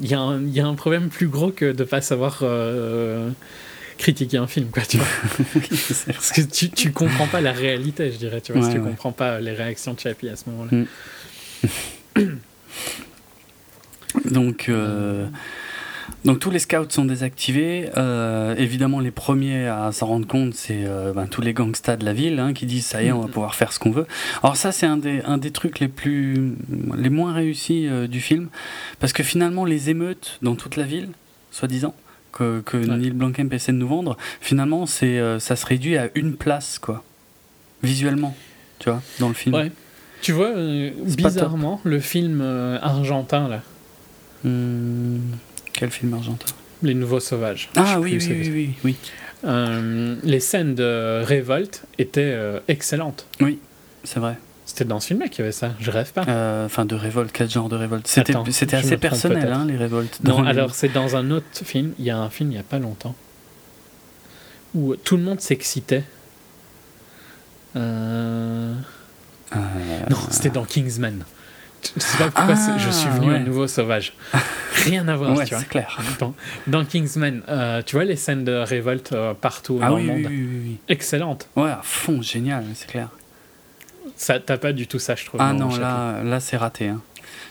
[0.00, 3.30] Il y, a un, y a un problème plus gros que de pas savoir euh,
[3.98, 5.06] critiquer un film, quoi, tu vois.
[6.06, 9.12] Parce que tu, tu comprends pas la réalité, je dirais, tu vois, si tu comprends
[9.12, 10.86] pas les réactions de Chappie à ce moment-là.
[12.16, 12.28] Mm.
[14.24, 15.26] Donc, euh,
[16.24, 17.90] donc tous les scouts sont désactivés.
[17.96, 22.04] Euh, évidemment, les premiers à s'en rendre compte, c'est euh, ben, tous les gangsters de
[22.04, 23.30] la ville hein, qui disent ça y est, on va mm.
[23.30, 24.06] pouvoir faire ce qu'on veut.
[24.42, 26.54] Alors ça, c'est un des, un des trucs les plus,
[26.96, 28.48] les moins réussis du film,
[29.00, 31.10] parce que finalement, les émeutes dans toute la ville,
[31.50, 31.94] soi-disant,
[32.32, 36.36] que, que Neil Blomkamp essaie de nous vendre, finalement, c'est, ça se réduit à une
[36.36, 37.02] place, quoi,
[37.82, 38.36] visuellement,
[38.78, 39.54] tu vois, dans le film.
[39.54, 39.72] Ouais.
[40.20, 40.52] Tu vois,
[41.16, 42.40] bizarrement, le film
[42.82, 43.62] argentin là.
[44.44, 45.18] Hmm,
[45.72, 46.46] quel film argentin
[46.82, 47.70] Les Nouveaux Sauvages.
[47.76, 48.96] Ah oui, oui, oui, oui,
[49.44, 53.26] euh, les scènes de révolte étaient euh, excellentes.
[53.40, 53.58] Oui,
[54.04, 54.38] c'est vrai.
[54.66, 56.24] C'était dans ce film qu'il y avait ça, je rêve pas.
[56.28, 58.06] Euh, enfin, de révolte, quel genre de révolte?
[58.06, 60.20] C'était, c'était assez personnel, hein, les révoltes.
[60.24, 62.64] Non, alors c'est dans un autre film, il y a un film il n'y a
[62.64, 63.14] pas longtemps,
[64.74, 66.04] où tout le monde s'excitait.
[67.74, 68.76] Non,
[70.30, 71.24] c'était dans Kingsman.
[71.96, 74.12] Je sais pas pourquoi je suis venu à nouveau sauvage.
[74.84, 75.60] Rien à voir, tu vois.
[75.60, 75.98] c'est clair.
[76.66, 80.26] Dans, Kingsman, euh, tu vois les scènes de révolte euh, partout ah dans le monde?
[80.28, 81.48] Oui, oui, Excellente.
[81.56, 83.08] Ouais, à fond, génial, c'est clair.
[84.16, 85.40] Ça, t'as pas du tout ça, je trouve.
[85.40, 86.88] Ah non, là, là c'est raté.
[86.88, 87.00] Hein.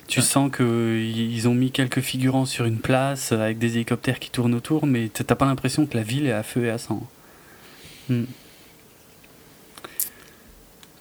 [0.08, 4.56] Tu sens qu'ils ont mis quelques figurants sur une place avec des hélicoptères qui tournent
[4.56, 7.06] autour, mais t'as pas l'impression que la ville est à feu et à sang.
[8.10, 8.24] Hmm.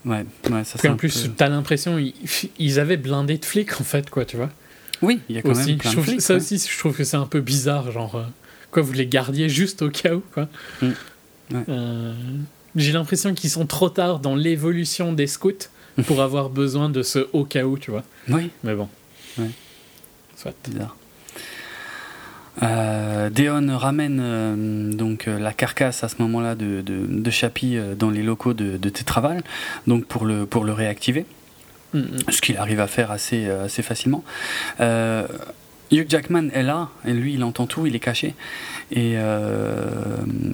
[0.07, 1.99] Ouais, ouais, ça En plus, t'as l'impression
[2.59, 4.51] ils, avaient blindé de flics en fait, quoi, tu vois.
[5.03, 7.17] Oui, il y a quand même plein de flics, Ça aussi, je trouve que c'est
[7.17, 8.25] un peu bizarre, genre, euh,
[8.71, 10.49] quoi, vous les gardiez juste au cas où, quoi.
[10.81, 10.91] Mm.
[11.69, 12.15] Euh,
[12.77, 15.69] j'ai l'impression qu'ils sont trop tard dans l'évolution des scouts
[16.07, 18.05] pour avoir besoin de ce au cas où, tu vois.
[18.29, 18.51] Oui.
[18.63, 18.89] Mais bon.
[19.39, 19.51] Ouais.
[20.37, 20.55] Soit.
[20.69, 20.97] Bizarre.
[22.63, 27.79] Euh, Deon ramène euh, donc euh, la carcasse à ce moment-là de, de, de Chappie
[27.99, 29.43] dans les locaux de, de Tétraval,
[29.87, 31.27] donc pour le, pour le réactiver,
[31.93, 32.19] mm, mm.
[32.31, 34.25] ce qu'il arrive à faire assez, assez facilement.
[35.91, 38.35] Hugh Jackman est là, et lui il entend tout, il est caché.
[38.93, 39.85] Et, euh,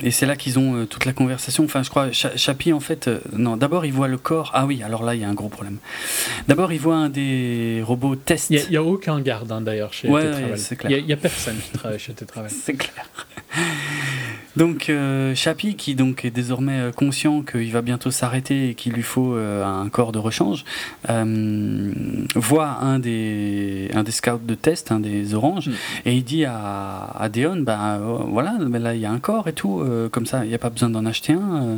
[0.03, 1.65] et c'est là qu'ils ont euh, toute la conversation.
[1.65, 4.51] Enfin, je crois, Chappie en fait, euh, non, d'abord il voit le corps.
[4.55, 5.79] Ah oui, alors là il y a un gros problème.
[6.49, 8.51] D'abord il voit un des robots test.
[8.51, 10.99] Il n'y a, aucun garde hein, d'ailleurs chez ouais, c'est clair.
[10.99, 12.51] Il n'y a, personne qui travaille chez Tétravel.
[12.65, 13.07] c'est clair.
[14.57, 14.91] Donc
[15.35, 19.89] Chappie, qui donc est désormais conscient qu'il va bientôt s'arrêter et qu'il lui faut un
[19.89, 20.65] corps de rechange,
[22.35, 25.73] voit un des, un des scouts de test, un des oranges, Mm.
[26.07, 29.19] et il dit à, à Deon, bah euh, voilà, mais là il y a un
[29.19, 31.63] corps et tout, euh, comme ça il n'y a pas besoin d'en acheter un.
[31.63, 31.77] euh.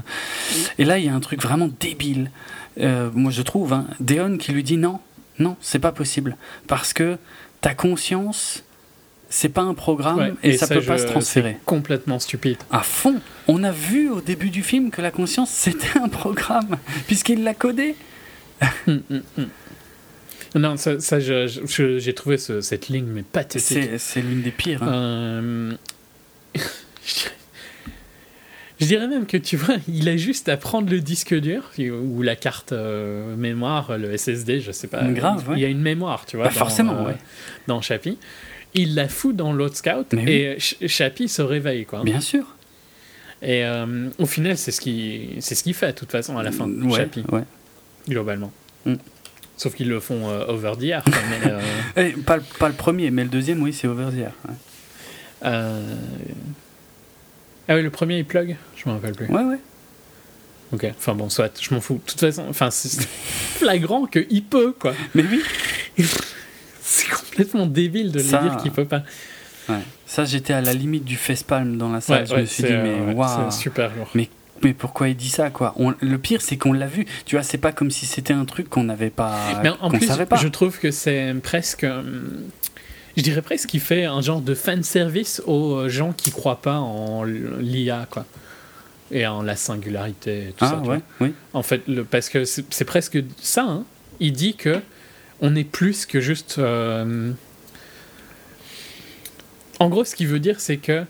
[0.78, 2.30] Et là il y a un truc vraiment débile,
[2.80, 5.00] euh, moi je trouve, hein, Deon qui lui dit non,
[5.38, 6.36] non, c'est pas possible,
[6.68, 7.18] parce que
[7.60, 8.62] ta conscience,
[9.30, 12.58] c'est pas un programme Ouais, et, ça, peut je- pas se transférer complètement stupide.
[12.70, 13.16] à fond.
[13.48, 16.76] On a vu au début du film que la conscience c'était un programme,
[17.08, 17.96] puisqu'il l'a codé.
[18.86, 19.00] Hum.
[20.54, 23.78] Non, ça, j'ai trouvé ce- cette ligne mais pathétique.
[23.90, 24.82] C'est c'est l'une des pires.
[24.82, 24.92] hein.
[24.92, 25.72] Euh,
[28.80, 32.22] Je dirais même que tu vois, il a juste à prendre le disque dur ou
[32.22, 35.04] la carte euh, mémoire, le SSD, je sais pas.
[35.04, 35.54] Grave, ouais.
[35.58, 36.46] Il y a une mémoire, tu vois.
[36.46, 37.16] Bah, dans, forcément, euh, ouais.
[37.68, 38.18] Dans Chappie.
[38.74, 40.30] Il la fout dans l'autre scout Mais oui.
[40.32, 42.02] et Ch- Chappie se réveille, quoi.
[42.02, 42.56] Bien sûr.
[43.42, 46.68] Et euh, au final, c'est ce qu'il ce fait, de toute façon, à la fin,
[46.68, 47.44] ouais, Chappie, ouais.
[48.08, 48.52] globalement.
[48.86, 48.94] Mm.
[49.56, 51.02] Sauf qu'ils le font euh, over the air.
[51.06, 51.60] mais, euh,
[51.96, 54.32] Eh, pas, le- pas le premier, mais le deuxième, oui, c'est Over the Air.
[54.48, 54.54] Ouais,
[55.44, 55.94] euh,
[57.68, 58.56] Ah oui, le premier, il plug?
[58.76, 59.26] Je me rappelle plus.
[59.26, 59.42] ouais.
[59.44, 59.58] ouais.
[60.72, 62.00] Ok, enfin bon, soit, je m'en fous.
[62.04, 63.00] De toute façon, enfin, c'est
[63.58, 64.92] flagrant qu'il peut, quoi.
[65.14, 65.42] Mais oui.
[66.82, 69.02] C'est complètement débile de Ça- lui dire qu'il peut pas.
[69.68, 69.78] Ouais.
[70.06, 72.22] Ça, j'étais à la limite du facepalm dans la salle.
[72.22, 73.50] Ouais, je me suis dit, euh, mais ouais, waouh.
[73.50, 74.10] c'est super lourd.
[74.14, 74.28] Mais,
[74.64, 77.06] mais pourquoi il dit ça, quoi On- Le pire, c'est qu'on l'a vu.
[77.26, 79.60] Tu vois, c'est pas comme si c'était un truc qu'on n'avait pas.
[79.62, 80.36] Mais en plus, savait pas.
[80.36, 81.84] je trouve que c'est presque.
[81.84, 82.42] hum,
[83.16, 86.60] Je dirais presque qu'il fait un genre de fan service aux euh, gens qui croient
[86.60, 88.26] pas en l'IA, quoi.
[89.12, 90.80] Et en la singularité et tout ça.
[90.82, 91.32] Ah, ouais, oui.
[91.52, 93.62] En fait, le, parce que c'est c'est presque ça.
[93.62, 93.84] hein.
[94.18, 94.80] Il dit que
[95.40, 96.56] on est plus que juste.
[96.58, 97.30] euh,
[99.80, 101.04] En gros, ce qu'il veut dire, c'est que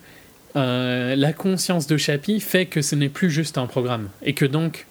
[0.57, 4.45] euh, la conscience de Chappie fait que ce n'est plus juste un programme et que
[4.45, 4.87] donc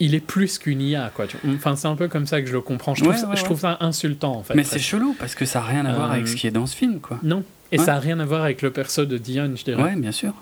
[0.00, 1.10] il est plus qu'une IA.
[1.14, 1.26] Quoi.
[1.54, 2.94] Enfin, c'est un peu comme ça que je le comprends.
[2.94, 3.44] Je trouve, Ouais, ça, ouais, je ouais.
[3.44, 4.54] trouve ça insultant en fait.
[4.54, 6.50] Mais c'est chelou parce que ça n'a rien à voir Euh, avec ce qui est
[6.50, 7.18] dans ce film, quoi.
[7.22, 9.82] non, et ça n'a rien à voir avec le perso de Dion, je dirais.
[9.82, 10.32] Ouais, bien sûr.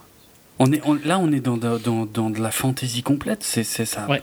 [0.61, 3.45] On est, on- là, on est dans, dans, dans, dans de la fantaisie complète.
[3.45, 4.07] C'est, ça.
[4.09, 4.23] Ouais.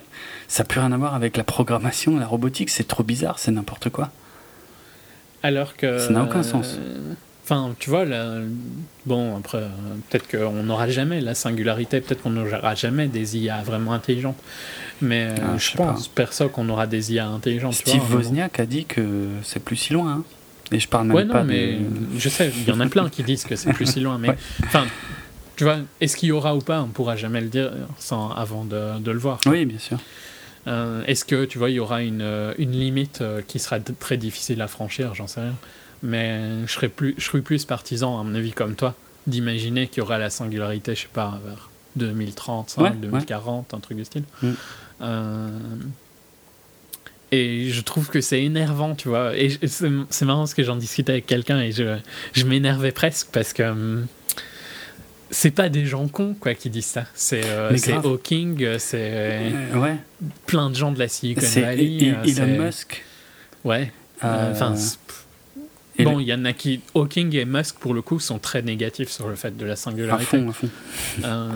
[0.50, 2.70] Ça n'a plus rien à voir avec la programmation, la robotique.
[2.70, 3.40] C'est trop bizarre.
[3.40, 4.12] C'est n'importe quoi.
[5.44, 5.98] Alors que.
[6.00, 6.78] Ça n'a aucun sens.
[7.46, 8.40] Enfin, tu vois, là,
[9.06, 9.64] bon, après,
[10.10, 14.38] peut-être qu'on n'aura jamais la singularité, peut-être qu'on n'aura jamais des IA vraiment intelligentes.
[15.00, 17.76] Mais euh, Ah, je je pense perso qu'on aura des IA intelligentes.
[17.78, 18.18] tu Steve vois.
[18.18, 20.12] Wozniak a dit que c'est plus si loin.
[20.12, 20.24] hein.
[20.72, 22.18] Et je parle même Ouais, pas non, mais de.
[22.18, 24.18] je sais, il y en a plein qui disent que c'est plus si loin.
[24.20, 24.38] Mais Ouais.
[24.66, 24.86] enfin,
[25.56, 28.66] tu vois, est-ce qu'il y aura ou pas On pourra jamais le dire sans, avant
[28.66, 29.40] de, de le voir.
[29.46, 30.00] Oui, bien sûr.
[30.68, 34.18] Euh, Est-ce que tu vois, il y aura une, une limite euh, qui sera très
[34.18, 35.54] difficile à franchir J'en sais rien.
[36.06, 38.94] Mais je serais plus, je serais plus partisan, à mon avis, comme toi,
[39.28, 43.98] d'imaginer qu'il y aura la singularité, je sais pas, vers 2030, Ouais, 2040, un truc
[43.98, 44.24] du style.
[44.44, 44.50] Mm.
[45.02, 45.50] Euh,
[47.32, 49.36] et je trouve que c'est énervant, tu vois.
[49.36, 51.98] Et c'est marrant parce que j'en discutais avec quelqu'un et je,
[52.34, 53.64] je m'énervais presque parce que.
[53.64, 54.08] hum,
[55.32, 57.06] c'est pas des gens cons quoi qui disent ça.
[57.16, 57.76] C'est euh.
[58.04, 59.96] Hawking, euh, c'est Euh, ouais.
[60.46, 62.12] plein de gens de la Silicon Valley.
[62.12, 63.04] E- c'est- Elon Musk.
[63.66, 63.92] Ouais.
[64.22, 64.76] Enfin,
[65.98, 66.82] et bon, il y en a qui.
[66.94, 69.76] Hawking et Musk, pour le coup, sont très négatifs sur le fait de la à
[69.76, 70.26] singularité.
[70.26, 70.70] fond, à fond.
[71.24, 71.50] Euh,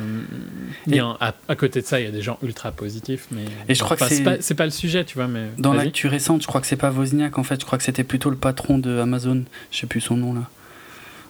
[0.91, 3.43] un- à, à côté de ça, il y a des gens ultra positifs, mais.
[3.67, 5.47] Et je crois que c'est- pas, c'est pas le sujet, tu vois, mais.
[5.57, 7.59] Dans l'actu récente, je crois que c'est pas Wozniak en fait.
[7.59, 9.43] Je crois que c'était plutôt le patron de Amazon.
[9.71, 10.49] Je sais plus son nom là.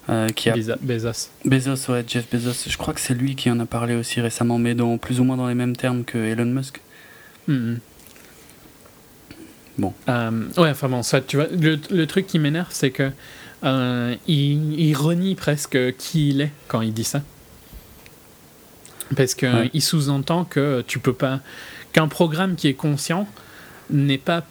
[0.10, 1.30] Euh, qui a Beza- Bezos.
[1.46, 2.68] Bezos, ouais, Jeff Bezos.
[2.68, 5.24] Je crois que c'est lui qui en a parlé aussi récemment, mais dans plus ou
[5.24, 6.80] moins dans les mêmes termes que Elon Musk.
[7.48, 7.80] Mhm.
[9.80, 9.94] Bon.
[10.10, 13.12] Euh, ouais, enfin bon, ça, tu vois, le, le truc qui m'énerve, c'est que
[13.64, 17.22] euh, il, il renie presque qui il est quand il dit ça.
[19.16, 19.80] Parce qu'il Ouais.
[19.80, 21.40] sous-entend que tu peux pas.
[21.94, 23.28] qu'un programme qui est conscient
[23.90, 24.46] n'est pas.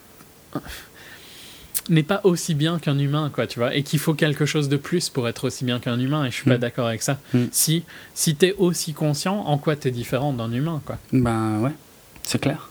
[1.90, 4.76] n'est pas aussi bien qu'un humain, quoi, tu vois, et qu'il faut quelque chose de
[4.76, 6.60] plus pour être aussi bien qu'un humain, et je suis pas Mm.
[6.60, 7.18] d'accord avec ça.
[7.32, 7.44] Mm.
[7.52, 7.84] Si,
[8.14, 10.98] si t'es aussi conscient, en quoi t'es différent d'un humain, quoi?
[11.12, 11.72] Ben ouais,
[12.24, 12.68] c'est clair.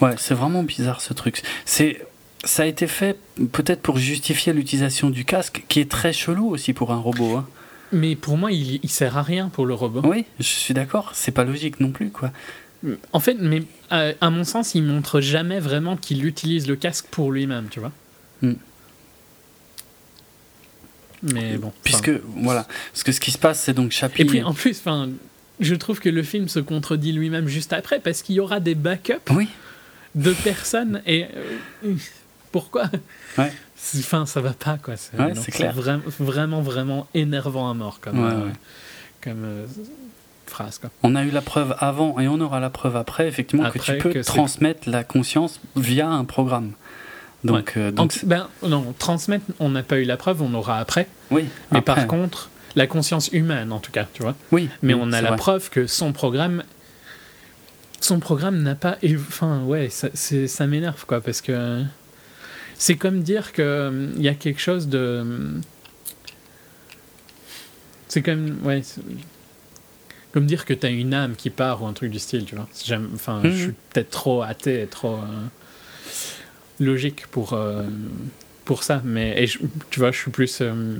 [0.00, 1.42] Ouais, c'est vraiment bizarre ce truc.
[1.64, 2.04] C'est,
[2.44, 3.18] ça a été fait
[3.52, 7.36] peut-être pour justifier l'utilisation du casque, qui est très chelou aussi pour un robot.
[7.36, 7.48] hein.
[7.90, 10.02] Mais pour moi, il, il sert à rien pour le robot.
[10.04, 11.12] Oui, je suis d'accord.
[11.14, 12.30] C'est pas logique non plus, quoi.
[13.12, 13.62] En fait, mais
[13.92, 17.80] euh, à mon sens, il montre jamais vraiment qu'il utilise le casque pour lui-même, tu
[17.80, 17.90] vois.
[18.42, 18.52] Hmm.
[21.22, 21.72] Mais bon.
[21.82, 24.22] Puisque voilà, parce que ce qui se passe, c'est donc Chappie.
[24.22, 25.08] Et puis en plus, enfin,
[25.58, 28.76] je trouve que le film se contredit lui-même juste après parce qu'il y aura des
[28.76, 29.48] backups Oui.
[30.14, 31.26] De personnes et
[31.84, 31.94] euh,
[32.52, 32.84] pourquoi?
[33.36, 33.52] Ouais.
[33.98, 34.96] Enfin, ça va pas, quoi.
[34.96, 38.48] C'est Ouais, vra- vraiment, vraiment énervant à mort comme, Ouais, euh,
[39.22, 39.66] comme euh,
[40.46, 40.90] phrase, quoi.
[41.02, 43.96] On a eu la preuve avant et on aura la preuve après, effectivement, que tu
[43.98, 46.72] peux que transmettre la conscience via un programme.
[47.44, 51.06] Donc, donc ben, non, transmettre, on n'a pas eu la preuve, on l'aura après.
[51.30, 51.44] oui.
[51.70, 54.34] Mais après, par contre, la conscience humaine, en tout cas, tu vois.
[54.50, 55.36] oui, Mais on a la vrai.
[55.36, 56.64] preuve que son programme,
[58.00, 58.98] son programme n'a pas.
[59.16, 61.82] Enfin, ouais, ça, ça m'énerve, quoi, parce que
[62.76, 65.24] c'est comme dire que hum, il y a quelque chose de.
[68.08, 68.82] C'est comme, ouais,
[70.32, 72.68] comme dire que t'as une âme qui part ou un truc du style, tu vois.
[73.14, 73.50] Enfin, Mhm.
[73.50, 75.46] je suis peut-être trop athée et trop euh,
[76.80, 77.82] logique pour euh,
[78.64, 79.58] pour ça, mais et je-
[79.90, 80.58] tu vois, je suis plus.
[80.60, 80.96] euh,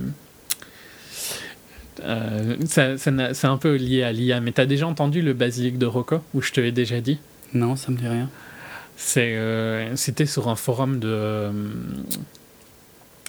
[2.05, 5.33] euh, ça, ça n'a- c'est un peu lié à l'IA, mais t'as déjà entendu le
[5.33, 7.19] basilic de Rocco, où je te l'ai déjà dit?
[7.55, 8.29] Non, ça me dit rien.
[9.17, 11.51] Euh, C'était sur un forum de.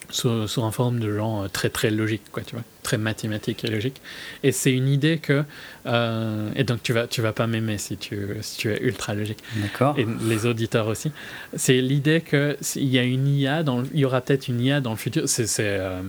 [0.10, 3.64] Sur, sur un forum de gens euh, très très logiques, quoi, tu vois, très mathématiques
[3.64, 4.02] et logiques.
[4.44, 5.44] Et c'est une idée que.
[5.86, 9.14] euh, et donc tu vas, tu vas pas m'aimer si tu, si tu es ultra
[9.14, 9.96] logique D'accord.
[9.98, 11.12] et les auditeurs aussi.
[11.56, 14.60] C'est l'idée que s'il y a une IA, dans le- il y aura peut-être une
[14.62, 15.24] IA dans le futur.
[15.28, 16.02] C'est euh,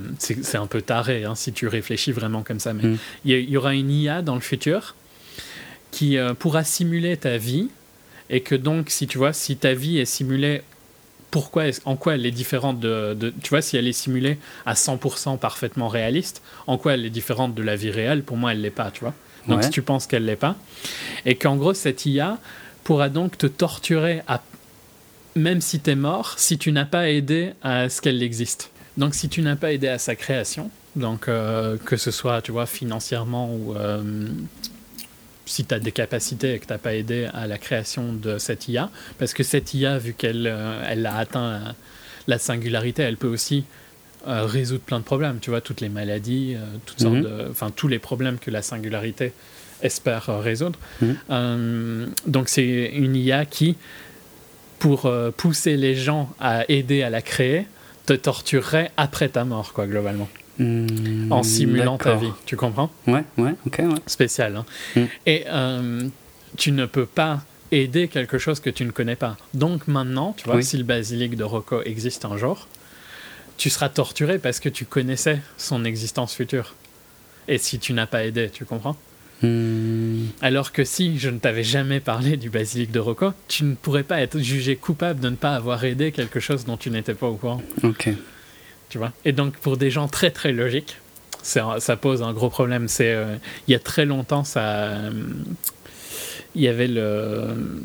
[0.54, 2.98] un peu taré hein, si tu réfléchis vraiment comme ça, mais Mm.
[3.26, 4.94] il y, a- il y aura une IA dans le futur
[5.90, 7.68] qui euh, pourra simuler ta vie
[8.30, 10.62] et que donc si tu vois si ta vie est simulée
[11.30, 14.38] pourquoi est en quoi elle est différente de, de- tu vois si elle est simulée
[14.66, 18.52] à 100% parfaitement réaliste en quoi elle est différente de la vie réelle pour moi
[18.52, 19.14] elle l'est pas tu vois.
[19.48, 19.64] Donc Ouais.
[19.64, 20.56] si tu penses qu'elle l'est pas.
[21.24, 22.38] Et qu'en gros cette IA
[22.84, 24.42] pourra donc te torturer à
[25.36, 28.70] même si tu es mort si tu n'as pas aidé à ce qu'elle existe.
[28.96, 32.50] Donc si tu n'as pas aidé à sa création donc euh, que ce soit tu
[32.50, 34.02] vois financièrement ou euh,
[35.46, 38.38] si tu as des capacités et que tu n'as pas aidé à la création de
[38.38, 41.74] cette IA, parce que cette IA, vu qu'elle euh, elle a atteint la,
[42.26, 43.64] la singularité, elle peut aussi
[44.28, 47.22] euh, résoudre plein de problèmes, tu vois, toutes les maladies, euh, toutes sortes Mhm.
[47.22, 49.32] de, enfin tous les problèmes que la singularité
[49.82, 50.78] espère euh, résoudre.
[51.00, 51.16] Mhm.
[51.30, 53.76] Euh, donc c'est une IA qui,
[54.78, 57.66] pour euh, pousser les gens à aider à la créer,
[58.06, 60.28] te torturerait après ta mort, quoi, globalement,
[60.60, 62.30] Hmm, en simulant ta vie.
[62.44, 62.90] Tu comprends?
[63.06, 63.94] Ouais, ouais, ok, ouais.
[64.06, 64.56] spécial.
[64.56, 64.64] hein.
[64.94, 65.00] Mm.
[65.26, 66.08] Et euh,
[66.58, 67.40] tu ne peux pas
[67.72, 69.36] aider quelque chose que tu ne connais pas.
[69.54, 70.64] Donc maintenant, tu vois, Oui.
[70.64, 72.68] si le basilic de Rocco existe un jour,
[73.56, 76.74] tu seras torturé parce que tu connaissais son existence future.
[77.48, 78.96] Et si tu n'as pas aidé, tu comprends?
[79.42, 83.74] Hmm, Alors que si je ne t'avais jamais parlé du basilic de Rocco, tu ne
[83.74, 87.14] pourrais pas être jugé coupable de ne pas avoir aidé quelque chose dont tu n'étais
[87.14, 87.62] pas au courant.
[87.82, 88.10] ok.
[88.90, 90.96] Tu vois Et donc, pour des gens très très logiques,
[91.42, 92.86] ça pose un gros problème.
[92.88, 93.36] C'est euh,
[93.66, 95.10] il y a très longtemps, ça, euh,
[96.54, 97.80] il y avait le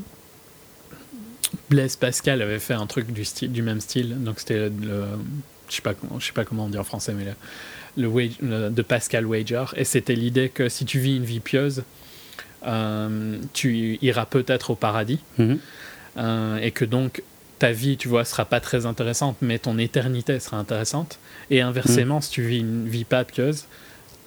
[1.69, 4.23] Blaise Pascal avait fait un truc du style, du même style.
[4.23, 5.05] Donc c'était le,
[5.69, 7.31] je sais pas, comment- je sais pas comment on dit en français, mais le,
[8.03, 9.65] le, wage- le- de Pascal Wager.
[9.75, 11.83] Et c'était l'idée que si tu vis une vie pieuse,
[12.67, 15.19] euh, tu iras peut-être au paradis.
[15.37, 15.59] Mhm.
[16.61, 17.21] Et que donc
[17.59, 21.19] ta vie, tu vois, sera pas très intéressante, mais ton éternité sera intéressante.
[21.49, 23.65] Et inversement, si tu vis une vie pas pieuse,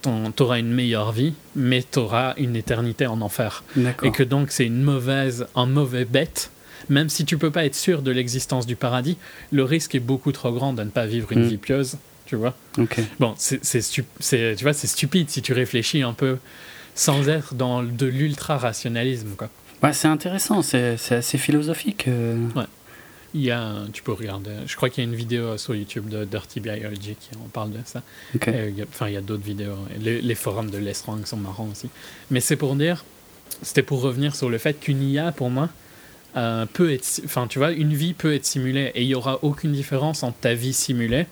[0.03, 3.65] tu auras une meilleure vie, mais tu auras une éternité en enfer.
[4.03, 6.51] Et que donc c'est une mauvaise, un mauvais bête.
[6.89, 9.19] Même si tu peux pas être sûr de l'existence du paradis,
[9.51, 11.49] le risque est beaucoup trop grand de ne pas vivre une Mm.
[11.49, 12.55] vie pieuse, tu vois.
[12.79, 13.01] Ok.
[13.19, 14.05] Bon, c'est, stu-
[14.87, 16.39] stupide si tu réfléchis un peu
[16.95, 19.51] sans être dans de l'ultra-rationalisme, quoi.
[19.83, 22.07] Ouais, c'est intéressant, c'est assez philosophique.
[22.09, 22.37] euh.
[23.35, 26.09] Il y a, tu peux regarder, je crois qu'il y a une vidéo sur YouTube
[26.09, 28.03] de Dirty Biology qui en parle de ça.
[28.51, 29.77] Et il a- Enfin, il y a d'autres vidéos.
[30.01, 31.91] Les, les forums de Les Strong sont marrants aussi.
[32.31, 33.05] Mais c'est pour dire,
[33.63, 35.69] c'était pour revenir sur le fait qu'une IA, pour moi,
[36.37, 39.39] euh, peut être, enfin, tu vois, une vie peut être simulée et il y aura
[39.43, 41.27] aucune différence entre ta vie simulée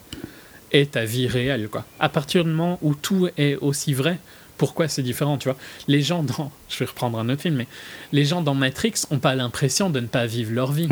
[0.73, 1.85] et ta vie réelle, quoi.
[1.99, 4.19] À partir du moment où tout est aussi vrai,
[4.59, 5.57] pourquoi c'est différent, tu vois?
[5.89, 7.67] Les gens dans, je vais reprendre un autre film, mais
[8.13, 10.89] les gens dans Matrix ont pas l'impression de ne pas vivre leur vie.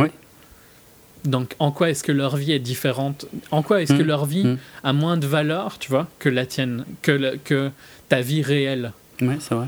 [1.25, 3.27] Donc, en quoi est-ce que leur vie est différente?
[3.51, 4.07] En quoi est-ce que Mm.
[4.07, 4.59] leur vie Mm.
[4.83, 7.71] a moins de valeur, tu vois, que la tienne, que, le- que
[8.09, 8.93] ta vie réelle?
[9.23, 9.67] Ouais, c'est vrai.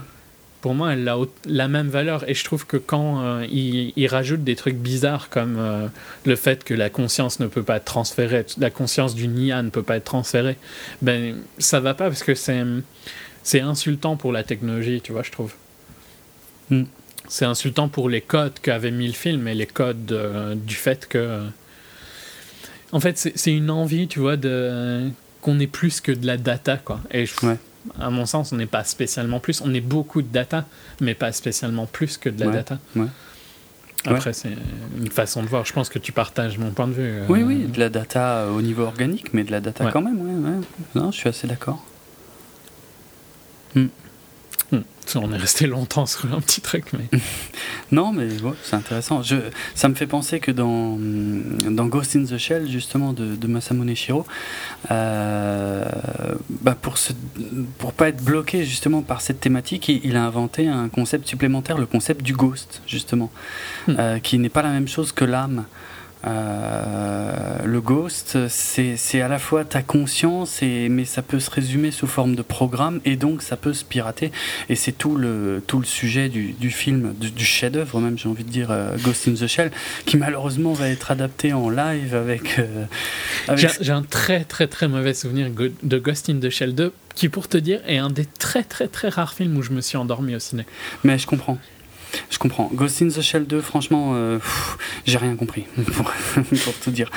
[0.61, 2.29] Pour moi, elle a la même valeur.
[2.29, 5.87] Et je trouve que quand euh, ils, rajoutent des trucs bizarres comme euh,
[6.25, 9.71] le fait que la conscience ne peut pas être transférée, la conscience d'une IA ne
[9.71, 10.57] peut pas être transférée,
[11.03, 15.53] ben ça va pas parce que c'est insultant pour la technologie, tu vois, je trouve.
[16.71, 16.83] Mm.
[17.29, 21.07] C'est insultant pour les codes qu'avait mis le film et les codes euh, du fait
[21.09, 21.41] que.
[22.93, 25.09] En fait, c'est une envie, tu vois, de
[25.41, 27.01] qu'on ait plus que de la data, quoi.
[27.11, 27.57] Et je- Ouais.
[28.01, 29.61] à mon sens, on n'est pas spécialement plus.
[29.61, 30.65] On est beaucoup de data,
[31.01, 32.53] mais pas spécialement plus que de la Ouais.
[32.53, 32.79] data.
[34.05, 34.51] Après, c'est
[34.99, 35.65] une façon de voir.
[35.65, 37.13] Je pense que tu partages mon point de vue.
[37.29, 40.21] Oui, oui, de la data au niveau organique, mais de la data quand même.
[40.21, 41.85] Ouais, Non, je suis assez d'accord.
[43.75, 43.87] Hmm.
[45.15, 47.19] On est resté longtemps sur un petit truc, mais.
[47.93, 48.29] non, mais
[48.63, 49.23] c'est intéressant.
[49.23, 49.37] Je,
[49.75, 53.95] ça me fait penser que dans, dans Ghost in the Shell, justement, de, de Masamune
[53.95, 54.27] Shiro,
[54.91, 55.85] euh,
[56.63, 56.95] bah pour
[57.39, 61.79] ne pour pas être bloqué justement par cette thématique, il, a inventé un concept supplémentaire,
[61.79, 63.31] le concept du ghost, justement,
[63.87, 63.95] hmm.
[63.99, 65.65] euh, qui n'est pas la même chose que l'âme.
[66.27, 71.91] Euh, le ghost, c'est à la fois ta conscience, et, mais ça peut se résumer
[71.91, 74.33] sous forme de programme, et donc ça peut se pirater.
[74.69, 78.45] Et c'est tout le, tout le sujet du, du film, du, chef-d'œuvre même, j'ai envie
[78.45, 79.71] de dire, euh, Ghost in the Shell,
[80.05, 82.59] qui malheureusement va être adapté en live avec.
[82.59, 82.85] Euh,
[83.57, 87.49] j'ai un très très très mauvais souvenir de Ghost in the Shell 2, qui pour
[87.49, 90.35] te dire est un des très très très rares films où je me suis endormi
[90.35, 90.65] au ciné.
[91.05, 91.59] Mais je comprends.
[92.31, 92.71] Je comprends.
[92.73, 94.39] Ghost in the Shell 2, franchement, euh,
[95.05, 95.65] j'ai rien compris,
[95.95, 96.13] pour,
[96.83, 97.11] tout dire.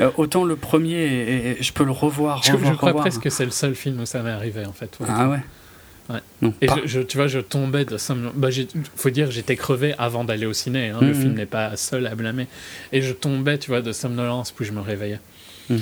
[0.00, 3.50] Euh, autant le premier, et, je peux le revoir, je, crois presque que c'est le
[3.50, 4.98] seul film où ça m'est arrivé, en fait.
[5.06, 5.40] Ah ouais
[6.08, 6.50] Ouais.
[6.60, 7.96] et je, tu vois, je tombais de
[8.34, 8.48] bah,
[8.96, 10.90] faut dire, j'étais crevé avant d'aller au ciné.
[10.90, 10.98] Hein.
[11.00, 11.14] Le mhm.
[11.14, 12.48] film n'est pas seul à blâmer.
[12.92, 15.20] Et je tombais, tu vois, de somnolence, puis je me réveillais.
[15.70, 15.80] Mhm.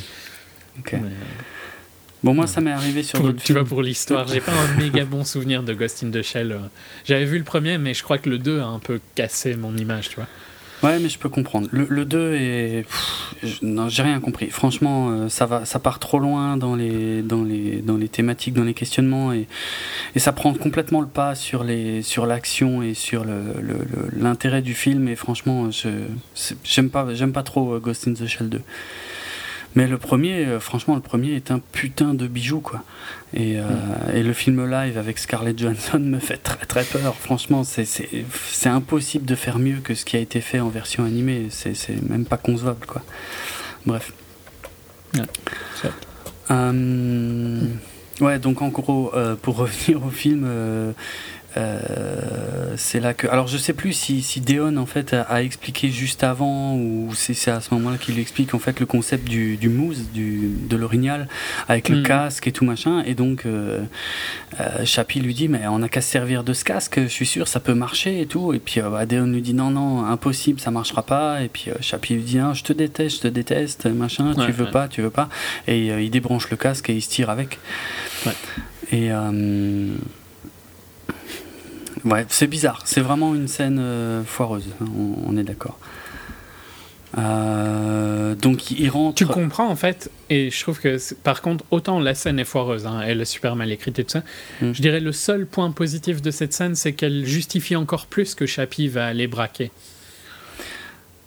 [0.78, 0.94] Ok.
[0.94, 0.98] Euh,
[2.22, 5.04] Bon, moi, ça m'est arrivé sur d'autres Tu vois, pour l'histoire, j'ai pas un méga
[5.04, 6.58] bon souvenir de Ghost in the Shell.
[7.04, 9.76] J'avais vu le premier, mais je crois que le 2 a un peu cassé mon
[9.76, 10.26] image, tu vois.
[10.82, 11.68] Ouais, mais je peux comprendre.
[11.72, 12.84] Le, 2 est.
[13.62, 14.48] non, j'ai rien compris.
[14.48, 18.54] Franchement, euh, ça, va, ça part trop loin dans les, dans les, dans les thématiques,
[18.54, 19.46] dans les questionnements, et,
[20.14, 23.26] et ça prend complètement le pas sur, les, sur l'action et sur
[24.16, 25.08] l'intérêt le, du film.
[25.08, 25.88] Et franchement, je,
[26.64, 28.60] j'aime, pas, j'aime pas trop euh, Ghost in the Shell 2.
[29.76, 32.82] Mais le premier, euh, franchement, le premier est un putain de bijou, quoi.
[33.34, 34.16] Et, euh, mm.
[34.16, 37.14] et le film live avec Scarlett Johansson me fait très très peur.
[37.14, 41.48] Franchement, c'est impossible de faire mieux que ce qui a été fait en version animée.
[41.50, 43.02] C'est même pas concevable, quoi.
[43.86, 44.12] Bref.
[46.50, 47.66] Euh,
[48.20, 50.48] ouais, donc en gros, pour revenir au film,
[51.56, 53.26] euh, c'est là que.
[53.26, 57.50] Alors je sais plus si, si Deon en fait a, expliqué juste avant ou c'est
[57.50, 61.28] à ce moment-là qu'il explique en fait le concept du, du mousse, du, de l'orignal
[61.68, 62.02] avec le mm.
[62.04, 63.02] casque et tout machin.
[63.04, 63.80] Et donc euh,
[64.60, 67.26] euh, Chapi lui dit mais on a qu'à se servir de ce casque, je suis
[67.26, 68.52] sûr ça peut marcher et tout.
[68.52, 71.42] Et puis euh, bah, Deon lui dit non non impossible ça marchera pas.
[71.42, 74.70] Et puis Chapi lui dit ah, je te déteste, je te déteste machin, tu veux
[74.70, 75.28] pas, tu veux pas.
[75.66, 77.58] Et il débranche le casque et il se tire avec.
[78.26, 78.32] Ouais.
[78.92, 79.10] Et
[82.04, 82.82] Ouais, c'est bizarre.
[82.84, 84.66] C'est vraiment une scène euh, foireuse.
[84.80, 84.86] Hein,
[85.26, 85.78] on, est d'accord.
[87.18, 89.16] Euh, donc il rentre.
[89.16, 92.86] Tu comprends en fait, et je trouve que par contre, autant la scène est foireuse,
[92.86, 94.22] hein, elle est super mal écrite et tout ça.
[94.60, 94.72] Hmm.
[94.72, 98.46] Je dirais le seul point positif de cette scène, c'est qu'elle justifie encore plus que
[98.46, 99.72] Chappie va aller braquer.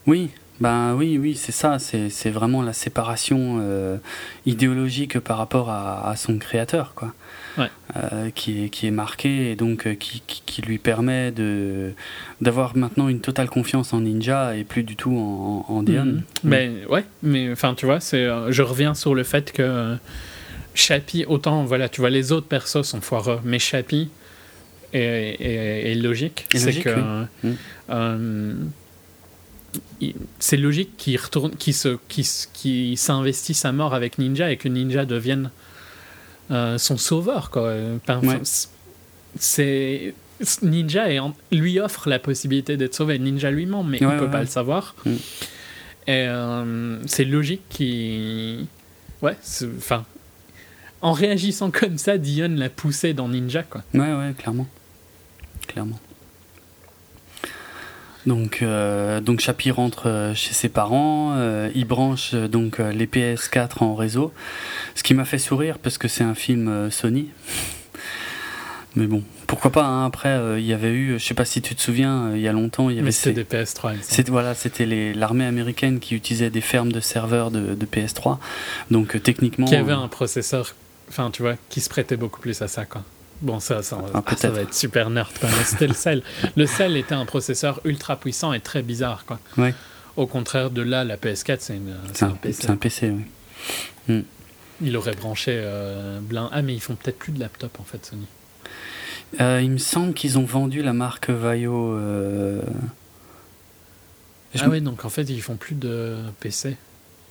[0.08, 0.30] Oui,
[0.62, 1.80] ben oui, oui, c'est ça.
[1.80, 3.98] C'est vraiment la séparation euh,
[4.46, 7.14] idéologique par rapport à, à, son créateur, quoi.
[7.60, 11.94] Euh, qui, est, qui est marqué et donc euh, qui, qui, lui permet de
[12.42, 16.06] d'avoir maintenant une totale confiance en Ninja et plus du tout en, en Dion.
[16.06, 16.24] Mhm.
[16.44, 19.96] Mais ouais, mais enfin tu vois, c'est euh, je reviens sur le fait que
[20.74, 24.10] Chappie, autant voilà, tu vois les autres persos sont foireux, mais Chappie
[24.94, 26.48] est, est, logique.
[26.56, 27.26] C'est que
[30.40, 35.06] c'est logique qu'il retourne, qu'il se, qui s'investisse à mort avec Ninja et que Ninja
[35.06, 35.52] devienne
[36.52, 37.50] euh, son sauveur.
[37.50, 37.74] Quoi.
[39.38, 40.14] C'est
[40.62, 41.20] Ninja et
[41.52, 43.20] lui offre la possibilité d'être sauvé.
[43.20, 44.96] Ninja lui-même, mais il ne peut pas le savoir.
[45.06, 45.12] Mm.
[46.06, 48.68] Et euh, c'est logique qui.
[49.22, 49.38] Ouais,
[49.78, 50.06] enfin.
[51.02, 53.84] En réagissant comme ça, Dion l'a poussé dans Ninja, quoi.
[53.94, 54.68] Ouais, ouais, clairement.
[55.68, 56.00] Clairement.
[58.26, 63.84] Donc, euh, donc Chapi rentre euh, chez ses parents, euh, il branche donc les PS4
[63.84, 64.32] en réseau,
[64.96, 67.30] ce qui m'a fait sourire parce que c'est un film Sony.
[68.96, 71.74] Mais bon, pourquoi pas hein, Après, il y avait eu, je sais pas si tu
[71.74, 73.12] te souviens, il y a longtemps, il y avait.
[73.12, 73.96] C'était des PS3.
[74.02, 74.86] C'était voilà, c'était
[75.16, 78.38] l'armée américaine qui utilisait des fermes de serveurs de, de PS3,
[78.92, 79.66] donc techniquement.
[79.66, 80.76] Qui avait un processeur,
[81.10, 83.04] enfin tu vois, qui se prêtait beaucoup plus à ça quoi.
[83.44, 85.30] Bon, ça, ça, ah, ça va être super nerd.
[85.66, 86.24] C'était le sel.
[86.56, 89.26] Le sel était un processeur ultra puissant et très bizarre.
[89.26, 89.38] Quoi.
[89.58, 89.76] Ouais.
[90.16, 92.62] Au contraire de là, la PS4, c'est un, un, PC.
[92.62, 93.26] C'est un PC, oui.
[94.08, 94.22] Hmm.
[94.82, 96.20] Il aurait branché euh,
[96.52, 98.26] Ah, mais ils font peut-être plus de laptop en fait, Sony.
[99.42, 101.96] Euh, il me semble qu'ils ont vendu la marque Vaio.
[101.96, 102.62] Euh...
[104.58, 106.78] Ah, ouais, donc en fait, ils font plus de PC.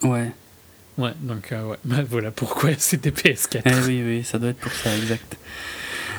[0.02, 0.30] Ouais.
[0.98, 1.78] Ouais, donc euh, ouais.
[1.84, 3.62] Bah, voilà pourquoi c'était PS4.
[3.64, 5.36] Eh oui, oui, ça doit être pour ça, exact.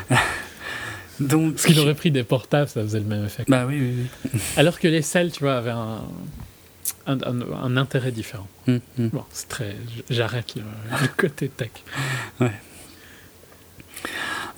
[1.19, 1.53] Donc...
[1.53, 3.45] Parce qu'il aurait pris des portables, ça faisait le même effet.
[3.47, 4.39] Bah oui, oui, oui.
[4.57, 6.01] Alors que les selles, tu vois, avaient un,
[7.05, 8.47] un, un, intérêt différent.
[8.67, 9.09] Hum, hum.
[9.09, 9.75] Bon, c'est très.
[10.09, 10.63] J'arrête le,
[11.01, 11.71] le, côté tech.
[12.39, 12.51] Ouais.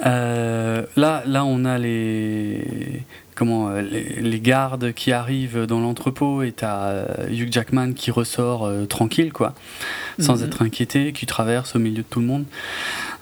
[0.05, 3.03] Euh, là, là, on a les
[3.35, 8.09] comment euh, les, les, gardes qui arrivent dans l'entrepôt et t'as euh, Hugh Jackman qui
[8.11, 9.53] ressort euh, tranquille quoi,
[10.19, 10.45] sans Mhm.
[10.47, 12.45] être inquiété, qui traverse au milieu de tout le monde.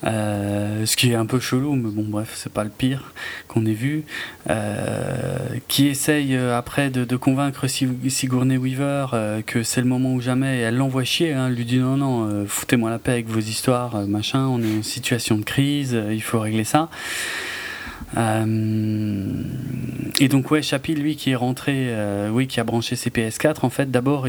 [0.05, 3.13] Euh, ce qui est un peu chelou, mais bon bref, c'est pas le pire
[3.47, 4.03] qu'on ait vu.
[4.49, 5.37] Euh,
[5.69, 9.07] qui essaye après de, de convaincre Sig- Sigourney Weaver
[9.45, 10.57] que c'est le moment ou jamais.
[10.57, 13.39] Et elle l'envoie chier, hein, elle lui dit non non, foutez-moi la paix avec vos
[13.39, 14.45] histoires, machin.
[14.47, 16.89] On est en situation de crise, il faut régler ça.
[18.17, 19.43] Euh,
[20.19, 23.57] et donc ouais, Chappie, lui, qui est rentré, euh, oui, qui a branché ses PS4,
[23.63, 24.27] en fait, d'abord,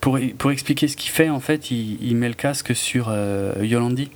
[0.00, 3.54] pour, pour expliquer ce qu'il fait, en fait, il, il met le casque sur euh,
[3.62, 4.10] Yolandi.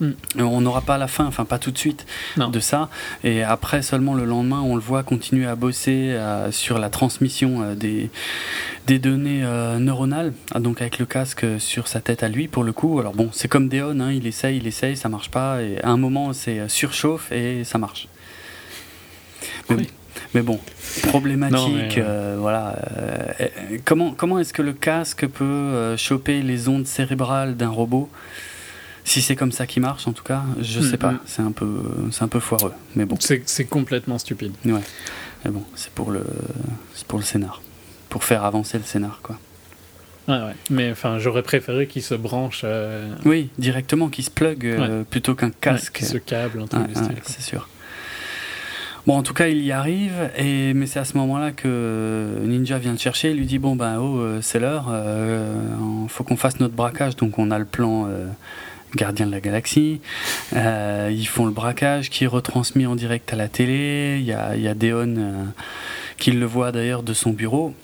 [0.00, 0.06] Mm.
[0.38, 2.48] Euh, On n'aura pas la fin, enfin pas tout de suite, Non.
[2.50, 2.88] de ça.
[3.24, 7.62] Et après, seulement le lendemain, on le voit continuer à bosser euh, sur la transmission
[7.62, 8.10] euh, des,
[8.86, 12.62] des données euh, neuronales, ah, donc avec le casque sur sa tête à lui, pour
[12.64, 13.00] le coup.
[13.00, 15.62] Alors bon, c'est comme Deon, hein, il essaye, il essaye, ça marche pas.
[15.62, 18.08] Et à un moment, c'est surchauffe et ça marche.
[19.70, 19.88] Mais, Oui.
[20.34, 20.58] mais bon,
[21.08, 22.76] problématique, Non, mais, euh, voilà.
[22.96, 23.48] euh,
[23.84, 28.08] comment comment est-ce que le casque peut choper les ondes cérébrales d'un robot?
[29.08, 31.12] Si c'est comme ça qui marche, en tout cas, je sais Mm, pas.
[31.12, 31.20] mm.
[31.26, 31.68] C'est un peu,
[32.10, 32.72] c'est un peu foireux.
[32.94, 34.52] Mais bon, C'est complètement stupide.
[34.64, 34.80] ouais.
[35.44, 36.24] Mais bon, c'est pour le,
[37.06, 37.62] pour le scénar,
[38.08, 39.38] pour faire avancer le scénar, quoi.
[40.26, 40.54] Ouais, ouais.
[40.68, 42.62] Mais enfin, j'aurais préféré qu'il se branche.
[42.64, 45.94] euh, Oui, directement, qui se plug euh, plutôt qu'un casque.
[45.98, 47.66] qu'il se câble, un Ouais, ouais, c'est sûr.
[49.06, 52.76] Bon, en tout cas, il y arrive, et, mais c'est à ce moment-là que Ninja
[52.76, 53.30] vient le chercher.
[53.30, 55.54] Il lui dit Bon, ben, oh, euh, c'est l'heure, euh,
[56.08, 57.16] faut qu'on fasse notre braquage.
[57.16, 58.06] Donc, on a le plan
[58.90, 60.00] euh, Gardien de la Galaxie.
[60.54, 64.18] Euh, ils font le braquage qui est retransmis en direct à la télé.
[64.20, 65.44] Il y a, il y a Deon euh,
[66.16, 67.74] qui le voit d'ailleurs de son bureau.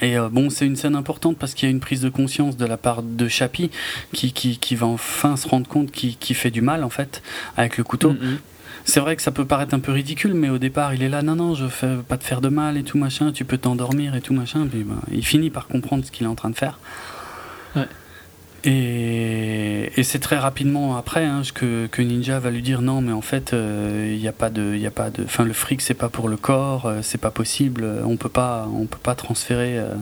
[0.00, 2.56] Et euh, bon, c'est une scène importante parce qu'il y a une prise de conscience
[2.56, 3.70] de la part de Chappie
[4.12, 7.22] qui, qui, qui va enfin se rendre compte qu'il fait du mal en fait
[7.56, 8.10] avec le couteau.
[8.10, 8.38] Mhm.
[8.84, 11.22] C'est vrai que ça peut paraître un peu ridicule, mais au départ, il est là,
[11.22, 14.16] non, non, je fais pas te faire de mal et tout machin, tu peux t'endormir
[14.16, 14.66] et tout machin.
[14.66, 16.80] Puis ben, il finit par comprendre ce qu'il est en train de faire.
[17.76, 17.86] Ouais.
[18.64, 23.12] Et, et c'est très rapidement après hein, que, que Ninja va lui dire non, mais
[23.12, 25.52] en fait, euh, il n'y a pas de, il y a pas de, enfin le
[25.52, 28.86] fric c'est pas pour le corps, euh, c'est pas possible, euh, on peut pas, on
[28.86, 29.94] peut pas transférer, euh,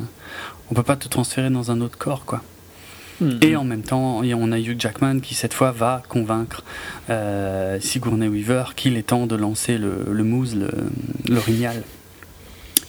[0.71, 2.43] on peut pas te transférer dans un autre corps quoi.
[3.21, 3.39] Mhm.
[3.43, 6.65] Et en même temps, on a Hugh Jackman qui cette fois va convaincre
[7.11, 10.71] euh, Sigourney Weaver qu'il est temps de lancer le, le moose, le,
[11.29, 11.83] l'orignal.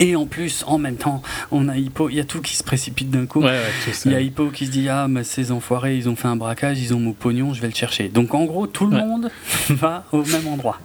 [0.02, 1.22] Et en plus, en même temps,
[1.52, 3.40] on a Hippo, il y a tout qui se précipite d'un coup.
[3.42, 3.94] Ouais, ouais.
[4.06, 6.36] Il y a Hippo qui se dit Ah, mais ces enfoirés, ils ont fait un
[6.36, 8.10] braquage, ils ont mon pognon, je vais le chercher.
[8.10, 9.04] Donc en gros, tout le Ouais.
[9.06, 9.30] monde
[9.70, 10.80] va au même endroit.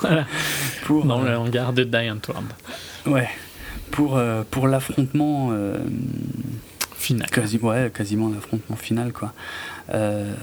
[0.00, 0.24] Voilà.
[0.84, 2.44] Pour, Dans euh, le hangar de Diane Ward.
[3.06, 3.28] ouais,
[3.90, 5.50] pour, euh, pour l'affrontement.
[5.52, 5.76] euh,
[6.96, 7.30] Final.
[7.30, 9.32] Quasi, ouais, quasiment l'affrontement final, quoi.
[9.94, 10.34] Euh,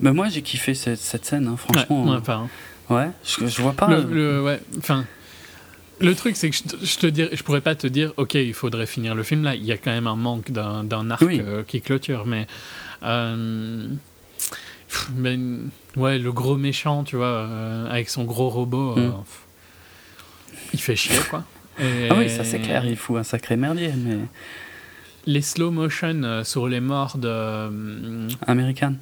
[0.00, 2.04] mais moi, j'ai kiffé cette, cette scène, hein, franchement.
[2.04, 2.48] Ouais, ouais, pas, hein.
[2.88, 3.88] Ouais, je, je vois pas.
[3.88, 5.04] Le, le- ouais, enfin,
[6.00, 8.34] le truc, c'est que je, te- je te dirais, je pourrais pas te dire, ok,
[8.34, 9.54] il faudrait finir le film là.
[9.54, 11.40] Il y a quand même un manque d'un arc Oui.
[11.44, 12.46] euh, qui clôture, mais,
[13.02, 13.88] euh,
[15.14, 15.38] mais,
[15.96, 19.12] ouais, le gros méchant, tu vois, euh, avec son gros robot, Mm.
[20.74, 21.44] il fait chier, quoi.
[21.80, 24.18] Et Ah oui, ça c'est clair, il faut un sacré merdier, mais.
[25.26, 28.94] Les slow motion sur les morts de American.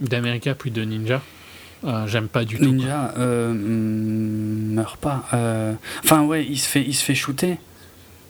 [0.00, 1.20] d'America puis de Ninja,
[1.84, 2.64] euh, j'aime pas du tout.
[2.64, 5.24] Ninja euh, mm, meurt pas.
[5.34, 5.72] Euh,
[6.04, 7.58] Enfin, ouais, il se fait, il se fait shooter.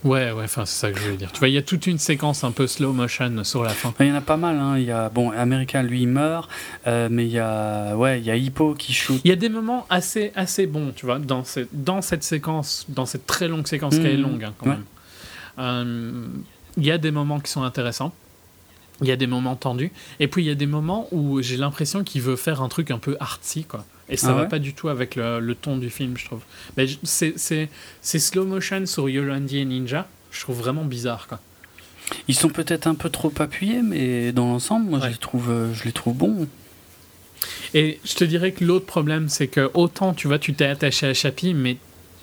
[0.02, 1.30] Ouais, ouais, enfin, c'est ça que je voulais dire.
[1.30, 3.92] Tu vois, il y a toute une séquence un peu slow motion sur la fin.
[4.00, 4.56] Il y en a pas mal.
[4.58, 4.78] Hein.
[4.78, 6.48] Il y a, bon, American, lui, il meurt.
[6.86, 9.20] euh, mais il y a, ouais, il y a Hippo qui shoot.
[9.24, 12.86] Il y a des moments assez, assez bons, tu vois, dans, cette dans cette séquence,
[12.88, 14.22] dans cette très longue séquence qui est Mhm.
[14.22, 14.72] longue hein, quand Ouais.
[14.72, 14.84] même.
[15.58, 16.26] Euh,
[16.78, 18.14] Il y a des moments qui sont intéressants.
[19.02, 19.92] Il y a des moments tendus.
[20.18, 22.90] Et puis il y a des moments où j'ai l'impression qu'il veut faire un truc
[22.90, 23.84] un peu artsy, quoi.
[24.08, 26.40] Et ça Ah va pas du tout avec le, le ton du film, je trouve.
[26.76, 27.68] Mais c'est-
[28.02, 30.08] slow motion sur Yolandi et Ninja.
[30.32, 31.38] Je trouve vraiment bizarre, quoi.
[32.26, 35.72] Ils sont peut-être un peu trop appuyés, mais dans l'ensemble, moi, je les trouve, euh,
[35.74, 36.48] je les trouve bons.
[37.72, 41.06] Et je te dirais que l'autre problème, c'est que autant, tu vois, tu t'es attaché
[41.06, 41.76] à Chappie, mais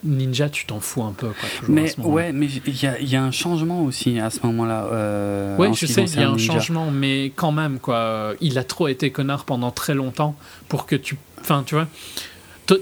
[0.04, 1.50] Ninja, tu t'en fous un peu, quoi.
[1.68, 4.86] Mais ouais, mais il y a, il y a un changement aussi à ce moment-là.
[4.92, 6.54] Euh, Oui, en je sais, il y a un Ninja.
[6.54, 8.34] changement, mais quand même, quoi.
[8.40, 10.36] Il a trop été connard pendant très longtemps
[10.70, 11.18] pour que tu.
[11.42, 11.88] Enfin, tu vois.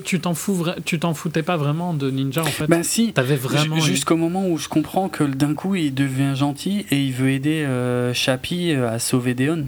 [0.04, 2.66] Tu t'en fous, tu t'en foutais pas vraiment de Ninja en fait?
[2.66, 3.76] Ben si, T'avais vraiment.
[3.80, 7.30] Ju- Jusqu'au moment où je comprends que d'un coup il devient gentil et il veut
[7.30, 9.66] aider euh, Chappie euh, à sauver Deon.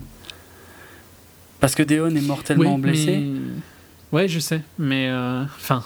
[1.59, 3.17] Parce que Deon est mortellement Oui, blessé.
[3.17, 3.39] mais-
[4.11, 5.83] Ouais, je sais, mais euh, enfin.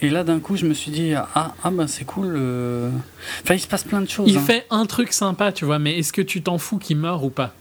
[0.00, 2.34] Et là, d'un coup, je me suis dit ah ah ben c'est cool.
[2.36, 2.90] euh.
[3.44, 4.28] Enfin, il se passe plein de choses.
[4.30, 4.40] Il hein.
[4.40, 7.30] fait un truc sympa, tu vois, mais est-ce que tu t'en fous qu'il meure ou
[7.30, 7.54] pas?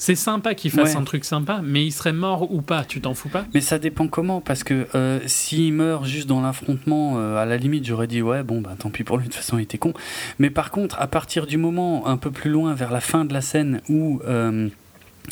[0.00, 1.00] C'est sympa qu'il fasse Ouais.
[1.00, 3.44] un truc sympa, mais il serait mort ou pas, tu t'en fous pas?
[3.52, 7.56] Mais ça dépend comment, parce que euh, s'il meurt juste dans l'affrontement, euh, à la
[7.56, 9.76] limite, j'aurais dit ouais, bon, bah tant pis pour lui, de toute façon, il était
[9.78, 9.94] con.
[10.38, 13.32] Mais par contre, à partir du moment un peu plus loin, vers la fin de
[13.32, 14.68] la scène, où euh,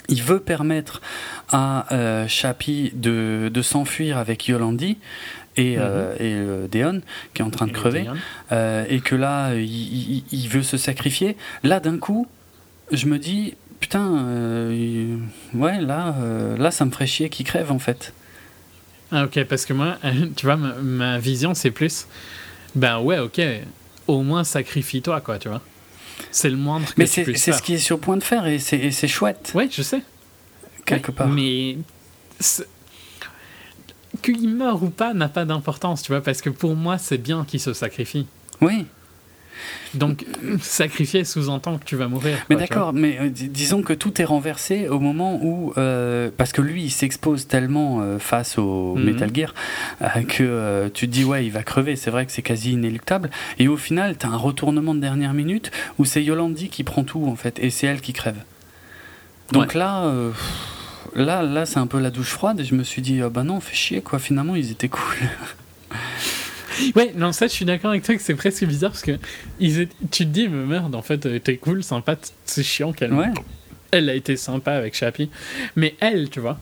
[0.08, 1.00] il veut permettre
[1.52, 4.98] à euh, Chappie de, de s'enfuir avec Yolandi
[5.56, 7.00] et, euh, et Deon,
[7.34, 8.06] qui est en train de crever,
[8.52, 12.26] euh, et que là, il, il- il veut se sacrifier, là, d'un coup,
[12.92, 15.16] je me dis, putain, euh,
[15.54, 16.14] ouais, là,
[16.58, 18.12] là, ça me ferait chier qu'il crève, en fait.
[19.12, 19.98] Ah ok, parce que moi,
[20.36, 22.06] tu vois, ma, ma vision c'est plus,
[22.74, 23.40] ben ouais, ok,
[24.08, 25.62] au moins sacrifie-toi, quoi, tu vois.
[26.30, 28.58] C'est le moindre que Mais c'est ce qui est sur le point de faire et
[28.58, 30.02] c'est et c'est chouette, Ouais, je sais.
[30.84, 31.28] quelque part.
[31.28, 31.76] Mais
[34.16, 37.44] qu'il meure ou pas n'a pas d'importance, tu vois, parce que pour moi, c'est bien
[37.46, 38.26] qu'il se sacrifie.
[38.60, 38.86] Oui,
[39.94, 40.26] Donc,
[40.60, 42.36] sacrifier sous-entend que tu vas mourir.
[42.50, 45.72] mais d'accord, mais euh, dis- disons que tout est renversé au moment où.
[45.78, 49.04] euh, parce que lui, il s'expose tellement euh, face au Mhm.
[49.04, 49.54] Metal Gear
[50.28, 53.30] que tu te dis, ouais, il va crever, c'est vrai que c'est quasi inéluctable.
[53.58, 57.24] Et au final, t'as un retournement de dernière minute où c'est Yolandi qui prend tout,
[57.26, 58.42] en fait, et c'est elle qui crève.
[59.52, 60.12] Donc là.
[61.16, 63.42] Là, là c'est un peu la douche froide et je me suis dit, ah bah
[63.42, 65.02] non, fait chier quoi, finalement ils étaient cool.
[66.94, 69.18] Ouais, non, ça, je suis d'accord avec toi que c'est presque bizarre parce que
[69.58, 72.92] ils étaient- tu te dis, mais merde, en fait, euh, t'es cool, sympa, c'est chiant
[72.92, 73.14] qu'elle.
[73.14, 73.30] Ouais,
[73.92, 75.30] Elle a été sympa avec Chappie.
[75.74, 76.58] Mais elle, tu vois.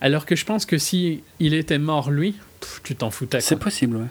[0.00, 3.40] Alors que je pense que si il était mort, lui, pff, tu t'en foutais.
[3.42, 4.06] c'est possible, ouais.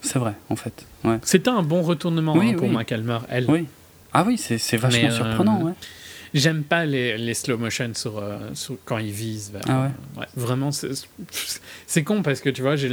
[0.00, 0.86] C'est vrai, en fait.
[1.04, 1.18] Ouais.
[1.24, 2.72] C'était un bon retournement Oui, hein, pour oui.
[2.72, 3.44] moi qu'elle meure, elle.
[3.50, 3.66] Oui.
[4.14, 5.72] Ah oui, c'est c'est vachement euh, surprenant, ouais.
[6.32, 9.50] J'aime pas les, les slow motion sur, euh, sur- quand ils visent.
[9.52, 10.70] vers- Ah ouais Vraiment,
[11.86, 12.90] c'est con parce que tu vois, j'ai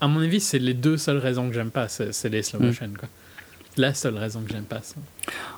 [0.00, 2.66] à mon avis, c'est les deux seules raisons que j'aime pas, c'est les slow Mm.
[2.66, 2.90] motion.
[2.98, 3.08] Quoi.
[3.76, 4.80] La seule raison que j'aime pas.
[4.82, 4.94] ça.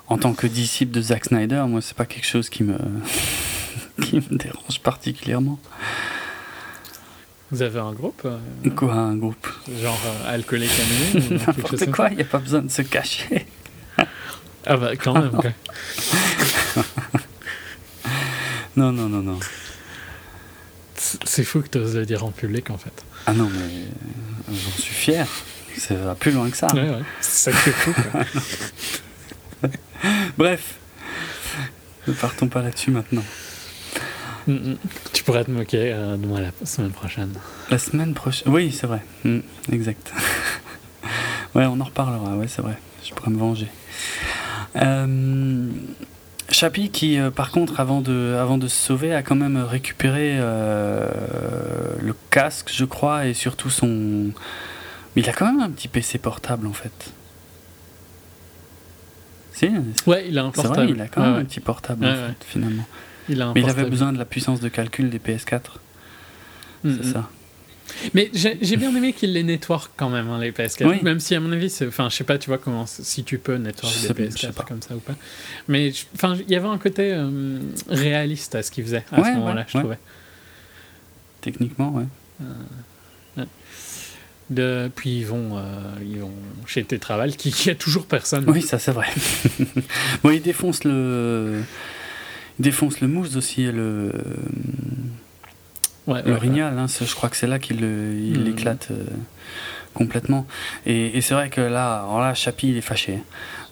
[0.08, 2.76] En tant que disciple de Zack Snyder, moi, c'est pas quelque chose qui me,
[4.02, 5.58] qui me dérange particulièrement.
[7.52, 9.46] Vous avez un groupe euh, Quoi, un groupe?
[9.80, 10.70] genre euh, alcoolique
[11.12, 13.46] chose N'importe quoi, il n'y a pas besoin de se cacher.
[14.68, 15.30] Ah bah quand même.
[15.30, 15.50] quoi.
[18.76, 19.40] Non, non, non, non.
[20.96, 22.92] C'est fou que tu oses le dire en public en fait.
[23.24, 25.26] Ah non, mais euh, j'en suis fier.
[25.78, 26.66] Ça va plus loin que ça.
[26.74, 27.02] Ouais, ouais.
[27.20, 27.92] C'est ça qui est fou.
[27.92, 28.24] Quoi.
[30.36, 30.74] Bref,
[32.06, 33.24] ne partons pas là-dessus maintenant.
[34.46, 34.76] Mm, mm.
[35.14, 37.32] Tu pourrais te moquer euh, de moi la semaine prochaine.
[37.70, 38.52] La semaine prochaine.
[38.52, 39.02] Oui, c'est vrai.
[39.24, 39.38] Mm,
[39.72, 40.12] exact.
[41.54, 42.36] ouais, on en reparlera.
[42.36, 42.78] Ouais, c'est vrai.
[43.02, 43.68] Je pourrais me venger.
[44.76, 45.68] Euh,
[46.50, 50.36] Chappie, qui, euh, par contre, avant de, avant de se sauver, a quand même récupéré
[50.38, 51.08] euh,
[52.00, 54.30] le casque, je crois, et surtout son.
[55.14, 57.12] Mais il a quand même un petit PC portable, en fait.
[59.52, 59.70] Si,
[60.06, 60.74] Ouais, il a un portable.
[60.76, 61.40] vrai, il a quand même ouais.
[61.40, 62.28] un petit portable, Ouais, en ouais.
[62.28, 62.86] fait, finalement.
[63.28, 65.60] Il a un Mais il avait besoin de la puissance de calcul des PS4,
[66.84, 67.12] Mm, c'est mm.
[67.14, 67.28] ça.
[68.14, 70.86] Mais j'ai bien aimé qu'il les network quand même, hein, les PS4.
[70.86, 70.96] Oui.
[71.02, 73.56] Même si, à mon avis, enfin, je sais pas, tu vois, comment, si tu peux
[73.56, 74.62] network Je des sais- PS4 je sais pas.
[74.64, 75.14] comme ça ou pas.
[75.68, 77.58] Mais, enfin, il y avait un côté euh,
[77.88, 79.82] réaliste à ce qu'il faisait à Ouais, ce moment-là, ouais, je ouais.
[79.82, 79.98] trouvais.
[81.40, 83.44] Techniquement, ouais.
[84.48, 85.62] De, puis ils vont, euh,
[86.08, 86.30] ils vont
[86.66, 88.44] chez Tetraval, qui, qui a toujours personne.
[88.48, 89.06] Oui, ça c'est vrai.
[90.22, 91.62] bon, il défonce le.
[92.60, 94.12] Il défonce le mousse aussi, le,
[96.06, 96.78] Ouais, le ouais, rignal.
[96.78, 98.44] hein, je crois que c'est là qu'il il Mhm.
[98.44, 99.04] l'éclate euh,
[99.94, 100.46] complètement.
[100.84, 103.18] Et, et c'est vrai que là, alors là, Chappie, il est fâché.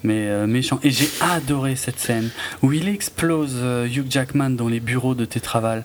[0.03, 0.79] Mais euh, méchant.
[0.83, 2.29] Et j'ai adoré cette scène
[2.63, 5.83] où il explose euh, Hugh Jackman dans les bureaux de Tetraval.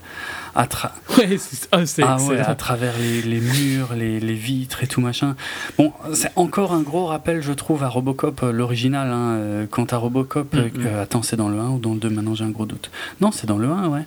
[0.56, 4.84] À tra- Ouais, c'est ah, Ah ouais, à travers les, les murs, les, les vitres
[4.84, 5.36] et tout machin.
[5.78, 9.10] Bon, c'est encore un gros rappel, je trouve, à Robocop, euh, l'original.
[9.12, 10.86] Hein, euh, quant à Robocop, euh, Mhm.
[10.86, 12.90] euh, attends, c'est dans le 1 ou dans le 2 Maintenant, j'ai un gros doute.
[13.22, 14.04] Non, c'est dans le 1, ouais.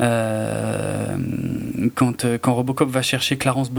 [0.00, 1.16] Euh,
[1.94, 3.70] quand, quand Robocop va chercher Clarence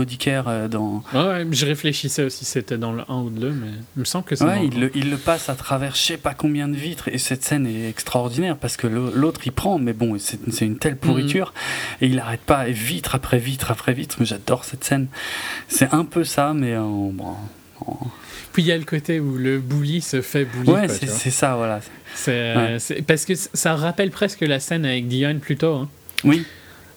[0.48, 1.04] euh, dans.
[1.14, 4.06] Ouais, je réfléchissais aussi si c'était dans le 1 ou le 2, mais il me
[4.06, 6.68] semble que c'est Ouais, il le, il le passe à travers je sais pas combien
[6.68, 10.40] de vitres et cette scène est extraordinaire parce que l'autre il prend, mais bon, c'est
[10.52, 11.54] c'est une telle pourriture
[12.02, 14.18] et il arrête pas, et vitre après vitre après vitre.
[14.20, 15.08] Mais j'adore cette scène.
[15.68, 17.10] C'est un peu ça, mais en.
[17.12, 17.36] bon,
[17.86, 17.98] en-
[18.54, 20.70] Puis il y a le côté où le bully se fait bully.
[20.70, 21.80] Ouais, c'est ça, voilà.
[22.28, 23.02] Euh, Ouais.
[23.04, 25.90] parce que ça rappelle presque la scène avec Dion plus tôt, hein.
[26.24, 26.46] Oui.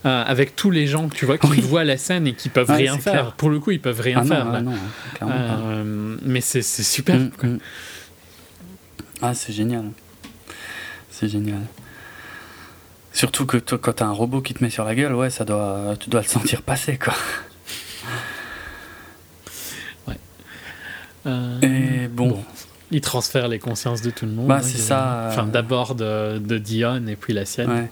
[0.06, 1.60] Euh, avec tous les gens, tu vois, qui Oui.
[1.62, 3.12] voient la scène et qui peuvent rien faire.
[3.12, 3.32] clair.
[3.32, 4.44] Pour le coup, ils peuvent rien ah faire.
[4.44, 4.58] non, là.
[4.58, 4.72] ah non,
[5.14, 5.62] clairement pas.
[5.68, 7.16] Euh, mais c'est, c'est super.
[7.16, 7.48] Mm, quoi.
[7.48, 7.58] mm.
[9.22, 9.84] Ah, c'est génial.
[11.10, 11.60] C'est génial.
[13.14, 15.44] Surtout que toi, quand t'as un robot qui te met sur la gueule, ouais, ça
[15.44, 17.14] doit, tu dois le sentir passer, quoi.
[20.06, 20.18] Ouais.
[21.62, 22.44] Et bon.
[22.90, 24.46] Il transfère les consciences de tout le monde.
[24.46, 25.28] Bah, c'est ça.
[25.30, 27.88] Enfin, d'abord de, de, Dion et puis la sienne.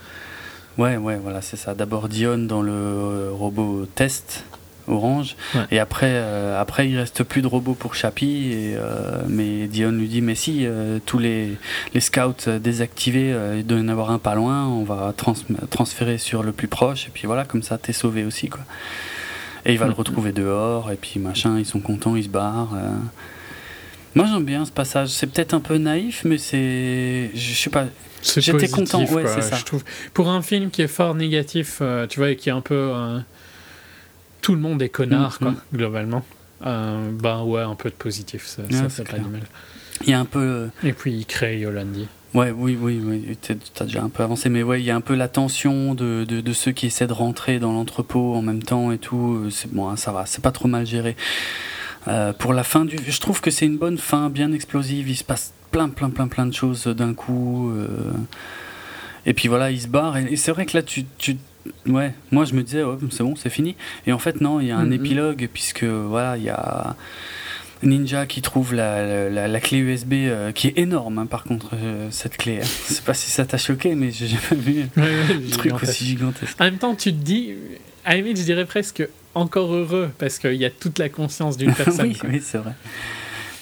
[0.76, 1.74] Ouais, ouais, ouais voilà, c'est ça.
[1.74, 4.44] D'abord Dion dans le robot test
[4.88, 5.36] orange.
[5.54, 5.62] Ouais.
[5.70, 8.52] Et après, euh, après, il reste plus de robots pour Chappie.
[8.52, 11.56] Et, euh, mais Dion lui dit Mais si, euh, tous les,
[11.94, 15.34] les scouts désactivés, il doit y en avoir un pas loin, on va trans
[15.70, 17.06] transférer sur le plus proche.
[17.06, 18.48] Et puis voilà, comme ça, t'es sauvé aussi.
[18.48, 18.60] Quoi.
[19.64, 20.90] Et il va le retrouver dehors.
[20.90, 22.76] Et puis machin, ils sont contents, ils se barrent.
[24.14, 25.08] Moi j'aime bien ce passage.
[25.08, 27.30] C'est peut-être un peu naïf, mais c'est.
[27.34, 27.86] Je sais pas.
[28.36, 29.56] J'étais content, ouais, c'est ça.
[29.56, 29.82] Je trouve.
[30.14, 32.92] Pour un film qui est fort négatif, tu vois, et qui est un peu.
[34.42, 35.56] Euh, tout le monde est connard, Mm, quoi, mm.
[35.76, 36.24] globalement.
[36.66, 39.42] Euh, ben ouais, un peu de positif, ça, c'est fait pas du mal.
[40.04, 40.38] Il y a un peu.
[40.40, 42.06] euh, Et puis il crée Yolandi.
[42.34, 43.36] Ouais, oui, oui, oui.
[43.74, 46.24] T'as déjà un peu avancé, mais ouais, il y a un peu la tension de,
[46.26, 49.48] de, de ceux qui essaient de rentrer dans l'entrepôt en même temps et tout.
[49.50, 51.14] C'est bon, hein, ça va, c'est pas trop mal géré.
[52.08, 55.08] Euh, pour la fin du, je trouve que c'est une bonne fin, bien explosive.
[55.10, 57.70] Il se passe plein, plein, plein, plein de choses d'un coup.
[57.70, 57.86] euh,
[59.26, 60.16] Et puis voilà, il se barre.
[60.16, 61.36] Et, et c'est vrai que là, tu, tu,
[61.86, 63.76] ouais, moi je me disais, c'est bon, c'est fini.
[64.06, 64.92] Et en fait, non, il y a un Mhm.
[64.92, 66.96] épilogue puisque voilà, il y a.
[67.84, 71.70] Ninja qui trouve la, la, la clé USB euh, qui est énorme hein, par contre
[71.74, 72.58] euh, cette clé.
[72.62, 72.64] hein.
[72.88, 76.60] Je sais pas si ça t'a choqué mais j'ai jamais vu un truc aussi gigantesque.
[76.60, 77.54] En même temps, tu te dis,
[78.04, 79.02] à limite, je dirais presque
[79.34, 82.14] encore heureux, parce qu'il y a toute la conscience d'une personne.
[82.28, 82.74] oui, c'est vrai.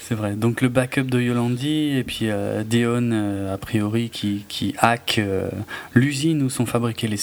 [0.02, 0.34] C'est vrai.
[0.34, 5.18] Donc le backup de Yolandi et puis euh, Deon euh, a priori qui, qui hack
[5.94, 7.16] l'usine où sont fabriqués les.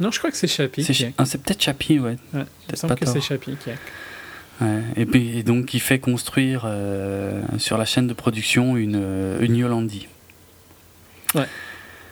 [0.00, 0.82] Non, je crois que c'est Chappie.
[0.84, 1.14] C'est qui Ch- hack.
[1.18, 2.16] ah, c'est peut-être Chappie ouais.
[2.32, 3.20] Ouais, semble pas que c'est.
[3.20, 3.70] Chappie qui.
[4.60, 4.80] Ouais.
[4.96, 9.40] Et puis et donc il fait construire euh, sur la chaîne de production une, euh,
[9.40, 10.08] une Yolandi.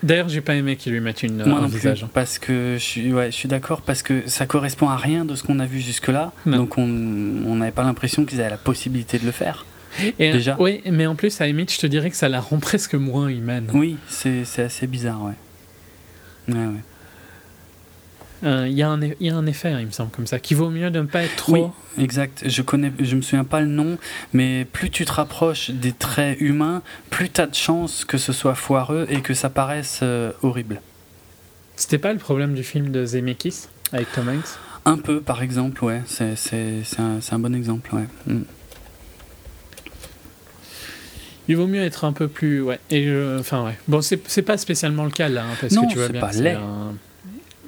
[0.02, 2.00] D'ailleurs, j'ai pas aimé qu'ils lui mettent une, Moi non visage.
[2.00, 5.24] plus, parce que je suis, ouais, je suis d'accord, parce que ça correspond à rien
[5.24, 6.32] de ce qu'on a vu jusque-là.
[6.44, 9.64] Donc on n'avait pas l'impression qu'ils avaient la possibilité de le faire.
[10.18, 10.56] Et, Déjà.
[10.58, 13.28] Oui, mais en plus, à limite, je te dirais que ça la rend presque moins
[13.28, 13.68] humaine.
[13.74, 15.34] Oui, c'est c'est assez bizarre, ouais.
[16.54, 16.82] Ouais, ouais.
[18.44, 20.26] Euh, Il y, a un e- il y a un effet, il me semble, comme
[20.26, 21.52] ça, qui vaut mieux de ne pas être trop.
[21.96, 22.42] Oui, exact.
[22.48, 23.98] Je connais, je me souviens pas le nom,
[24.32, 28.32] mais plus tu te rapproches des traits humains, plus tu as de chances que ce
[28.32, 30.80] soit foireux et que ça paraisse euh, horrible.
[31.76, 34.58] C'était pas le problème du film de Zemeckis avec Tom Hanks?
[34.84, 36.02] Un peu, par exemple, ouais.
[36.06, 38.06] C'est c'est- c'est un, c'est un bon exemple, ouais.
[38.26, 38.42] Mm.
[41.48, 42.62] Il vaut mieux être un peu plus.
[42.62, 42.78] Ouais.
[42.90, 43.76] Et Enfin, ouais.
[43.88, 46.20] Bon, c'est c'est pas spécialement le cas là, hein, parce Non, que tu vois bien.
[46.20, 46.54] pas c'est laid.
[46.54, 46.94] un-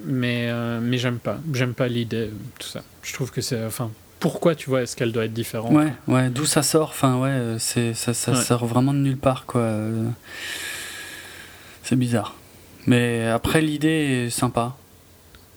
[0.06, 1.38] Mais, euh, mais j'aime pas.
[1.52, 2.82] J'aime pas l'idée, tout ça.
[3.02, 3.64] Je trouve que c'est.
[3.64, 5.72] Enfin, pourquoi tu vois, est-ce qu'elle doit être différente?
[5.72, 8.40] Ouais, ouais, d'où ça sort, enfin, ouais, euh, c'est, ça, ça Ouais.
[8.42, 9.60] sort vraiment de nulle part, quoi.
[9.62, 10.08] euh.
[11.82, 12.34] C'est bizarre.
[12.86, 14.76] Mais après, l'idée est sympa.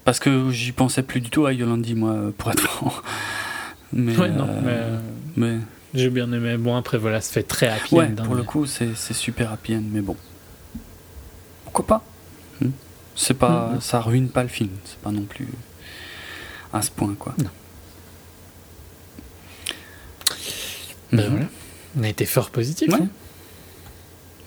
[0.06, 2.93] Parce que j'y pensais plus du tout à Yolandi, moi, pour être franc.
[3.93, 4.98] Mais, Ouais, non, euh,
[5.38, 5.50] mais.
[5.53, 5.58] mais
[5.93, 6.58] J'ai bien aimé.
[6.58, 8.93] Bon, après, voilà, ça fait très happy ouais, end, hein, pour le mais- coup, c'est,
[9.14, 10.17] super happy end, mais bon.
[11.64, 12.03] Pourquoi pas?
[13.20, 13.82] C'est pas, Mhm.
[13.82, 15.48] Ça ruine pas le film, c'est pas non plus
[16.72, 17.34] à ce point, quoi.
[17.40, 17.50] Non.
[21.12, 21.30] Ben Mhm.
[21.32, 21.46] voilà.
[22.00, 22.90] On a été fort positif.
[22.94, 23.00] Ouais.
[23.02, 23.08] hein.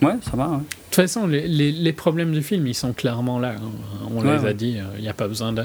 [0.07, 0.57] Ouais, ça va, ouais.
[0.57, 3.55] De toute façon, les, les, les problèmes du film, ils sont clairement là.
[3.57, 3.71] hein.
[4.09, 5.63] On Ouais, les a dit, il n'y a pas besoin de...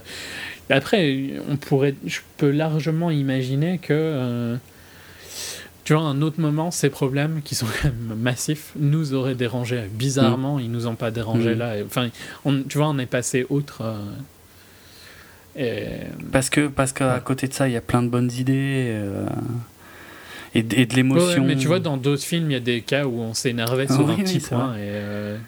[0.68, 4.56] Après, on pourrait, je peux largement imaginer que, euh,
[5.86, 9.34] tu vois, à un autre moment, ces problèmes, qui sont quand même massifs, nous auraient
[9.36, 9.84] dérangé.
[9.90, 11.58] Bizarrement, ils nous ont pas dérangé Mm.
[11.58, 11.74] là.
[11.86, 12.08] Enfin,
[12.44, 13.82] on, tu vois, on est passé outre...
[13.82, 13.96] euh,
[15.56, 16.06] et...
[16.32, 17.20] Parce que parce qu'à Ouais.
[17.24, 19.26] côté de ça, il y a plein de bonnes idées euh,
[20.54, 21.44] et, de- et de Ouais, l'émotion.
[21.44, 24.06] mais tu vois, dans d'autres films, il y a des cas où on s'énervait sur
[24.08, 24.74] Ah un petit oui, point.
[24.74, 25.38] Et, euh,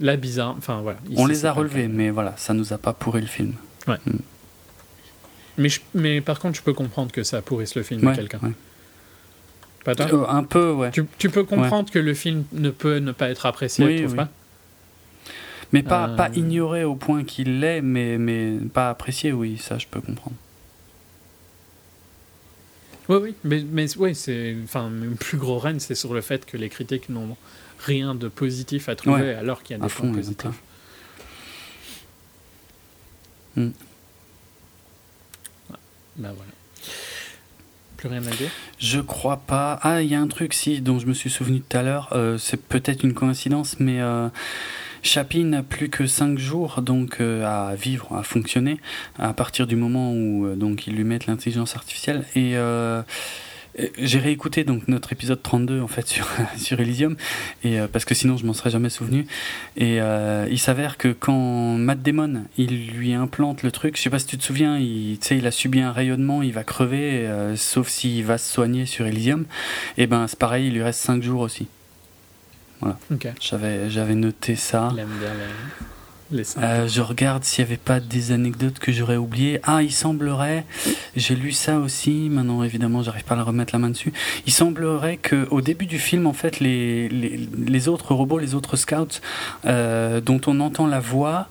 [0.00, 0.54] là, bizarre.
[0.56, 0.98] Enfin, voilà.
[1.10, 3.54] Ici, On les a relevés, mais voilà, ça nous a pas pourri le film.
[5.58, 8.16] Mais, je- mais par contre, je peux comprendre que ça pourrisse le film Ouais, de
[8.16, 8.40] quelqu'un.
[9.88, 10.90] Euh, un peu, ouais.
[10.92, 14.02] tu, tu peux comprendre que le film ne peut ne pas être apprécié, Oui, tu
[14.02, 14.16] trouves oui.
[14.18, 14.28] pas?
[15.72, 16.16] Mais pas, Euh.
[16.16, 20.36] pas ignoré au point qu'il l'est, mais, mais pas apprécié, oui, ça je peux comprendre.
[23.08, 23.34] Oui, oui.
[23.42, 24.54] Mais, mais ouais, c'est.
[24.62, 27.36] Enfin, le plus gros règne, c'est sur le fait que les critiques n'ont
[27.80, 30.62] rien de positif à trouver, Ouais, alors qu'il y a des fond, points positifs.
[33.56, 33.72] Ben
[36.16, 36.51] voilà.
[38.78, 39.78] Je crois pas.
[39.82, 42.08] Ah, il y a un truc, si, dont je me suis souvenu tout à l'heure.
[42.12, 44.28] euh, c'est peut-être une coïncidence, mais euh,
[45.02, 48.80] Chappie n'a plus que 5 jours donc euh, à vivre, à fonctionner,
[49.18, 52.24] à partir du moment où donc ils lui mettent l'intelligence artificielle.
[52.34, 52.56] Et
[53.98, 57.16] j'ai réécouté donc notre épisode 32 en fait sur, sur Elysium
[57.64, 59.26] et euh, parce que sinon je m'en serais jamais souvenu.
[59.76, 64.10] Et euh, il s'avère que quand Matt Damon il lui implante le truc je sais
[64.10, 67.56] pas si tu te souviens il il a subi un rayonnement il va crever euh,
[67.56, 69.46] sauf s'il va se soigner sur Elysium
[69.96, 71.68] et ben c'est pareil il lui reste 5 jours aussi.
[72.80, 72.98] Voilà.
[73.40, 74.90] J'avais j'avais noté ça.
[74.92, 75.30] Il aime bien
[76.58, 79.60] euh, je regarde s'il n'y avait pas des anecdotes que j'aurais oubliées.
[79.62, 80.64] Ah, il semblerait,
[81.16, 84.12] j'ai lu ça aussi, maintenant évidemment j'arrive pas à remettre la main dessus,
[84.46, 89.20] il semblerait qu'au début du film, en fait, les autres robots, les autres scouts,
[89.64, 91.48] euh, dont on entend la voix,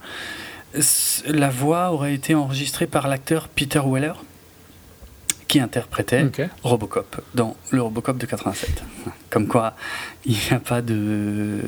[1.27, 4.13] la voix aurait été enregistrée par l'acteur Peter Weller
[5.51, 6.25] qui interprétait
[6.63, 8.83] Robocop dans le Robocop de 87.
[9.29, 9.75] Comme quoi,
[10.23, 11.59] il n'y a pas de,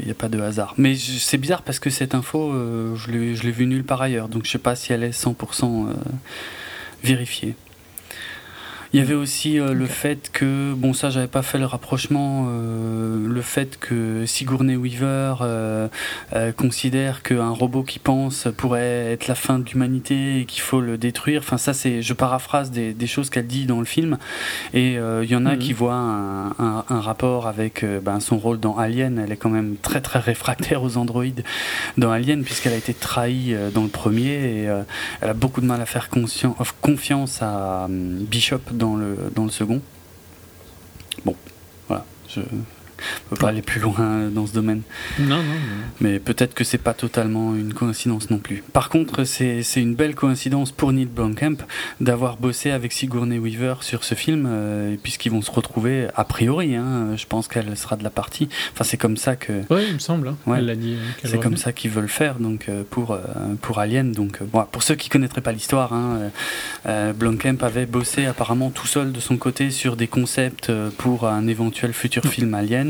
[0.00, 0.74] il a pas de hasard.
[0.78, 4.44] Mais c'est bizarre parce que cette info, euh, je l'ai vue nulle part ailleurs, donc
[4.44, 5.94] je sais pas si elle est 100% euh,
[7.02, 7.56] vérifiée.
[8.94, 12.46] Il y avait aussi euh, le fait que, bon ça j'avais pas fait le rapprochement,
[12.48, 15.88] euh, le fait que Sigourney Weaver euh,
[16.56, 20.96] considère qu'un robot qui pense pourrait être la fin de l'humanité et qu'il faut le
[20.96, 21.42] détruire.
[21.44, 24.16] Enfin ça c'est, je paraphrase des, des choses qu'elle dit dans le film
[24.72, 25.58] et il y en a mhm.
[25.58, 29.18] qui voient un, un, rapport avec ben, son rôle dans Alien.
[29.18, 31.44] Elle est quand même très très réfractaire aux androïdes
[31.98, 34.62] dans Alien puisqu'elle a été trahie dans le premier et
[35.20, 36.08] elle a beaucoup de mal à faire
[36.80, 39.80] confiance à Bishop dans le, second.
[41.24, 41.34] Bon,
[41.88, 42.04] voilà.
[43.26, 44.82] On peut pas aller plus loin dans ce domaine.
[45.18, 45.42] Non, non.
[46.00, 48.62] Mais peut-être que c'est pas totalement une coïncidence non plus.
[48.72, 51.56] Par contre, c'est une belle coïncidence pour Neil Blomkamp
[52.00, 56.74] d'avoir bossé avec Sigourney Weaver sur ce film, euh, puisqu'ils vont se retrouver a priori.
[56.74, 58.48] Hein, je pense qu'elle sera de la partie.
[58.72, 59.62] Enfin, c'est comme ça que.
[59.70, 60.28] Oui, il me semble.
[60.28, 60.96] Hein, elle l'a dit.
[61.24, 63.20] c'est comme ça qu'ils veulent faire donc euh, pour euh,
[63.60, 64.12] pour Alien.
[64.12, 66.30] Donc, bon, pour ceux qui connaîtraient pas l'histoire, hein,
[67.14, 71.92] Blomkamp avait bossé apparemment tout seul de son côté sur des concepts pour un éventuel
[71.92, 72.87] futur film Alien.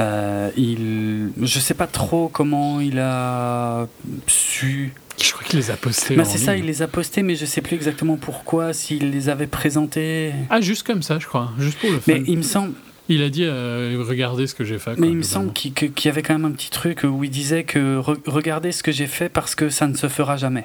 [0.00, 3.86] Euh, il, je sais pas trop comment il a
[4.26, 4.92] su.
[5.22, 6.16] Je crois qu'il les a postés.
[6.16, 9.28] Bah c'est ça, il les a postés, mais je sais plus exactement pourquoi, s'il les
[9.28, 10.32] avait présentés.
[10.50, 12.74] Ah, juste comme ça, je crois, juste pour le Mais il me semble.
[13.08, 14.98] Il a dit euh, regardez ce que j'ai fait.
[14.98, 17.64] mais il me semble qu'il y avait quand même un petit truc où il disait
[17.64, 20.64] que regardez ce que j'ai fait parce que ça ne se fera jamais.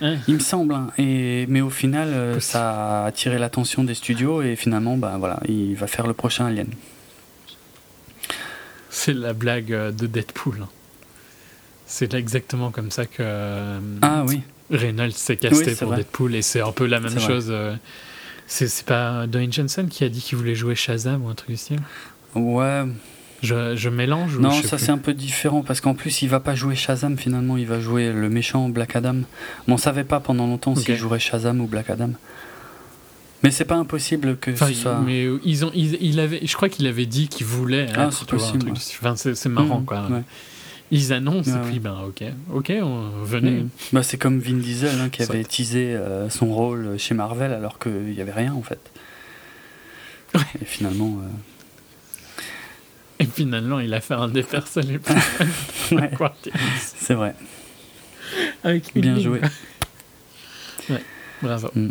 [0.00, 0.74] Hein il me semble.
[0.74, 0.90] Hein.
[0.98, 5.40] Et, mais au final, euh, ça a attiré l'attention des studios et finalement, bah, voilà,
[5.48, 6.68] il va faire le prochain Alien.
[8.94, 10.58] C'est la blague euh, de Deadpool.
[10.62, 10.68] Hein.
[11.86, 14.42] C'est exactement comme ça que euh, ah, oui.
[14.70, 17.46] Reynolds s'est casté pour Deadpool et c'est un peu la même chose.
[17.48, 17.74] Euh,
[18.46, 21.56] c'est pas Dwayne Johnson qui a dit qu'il voulait jouer Shazam ou un truc du
[21.56, 21.80] style?
[22.34, 22.84] Ouais.
[23.42, 26.54] Je, je mélange Non, ça c'est un peu différent parce qu'en plus il va pas
[26.54, 29.14] jouer Shazam finalement, il va jouer le méchant Black Adam.
[29.66, 32.10] Mais on savait pas pendant longtemps s'il jouerait Shazam ou Black Adam.
[33.42, 35.00] Mais c'est pas impossible que ce soit.
[35.00, 37.88] Mais ils ont, il avait, je crois qu'il avait dit qu'il voulait.
[37.96, 38.72] Ah, c'est possible.
[38.72, 40.08] Enfin, c'est marrant mmh, quoi.
[40.90, 42.22] Ils annoncent et puis ben ok,
[42.52, 43.62] ok, on, venez.
[43.62, 43.68] Mmh.
[43.94, 47.78] Bah, c'est comme Vin Diesel hein, qui avait teasé euh, son rôle chez Marvel alors
[47.78, 48.78] qu'il y avait rien en fait.
[50.34, 51.18] Et finalement.
[51.22, 51.28] Euh,
[53.20, 55.14] et finalement, il a fait un des personnages les plus
[56.78, 57.34] C'est vrai.
[58.62, 59.40] Avec Bien joué.
[60.90, 61.02] Ouais,
[61.40, 61.70] bravo.
[61.74, 61.88] Mmh.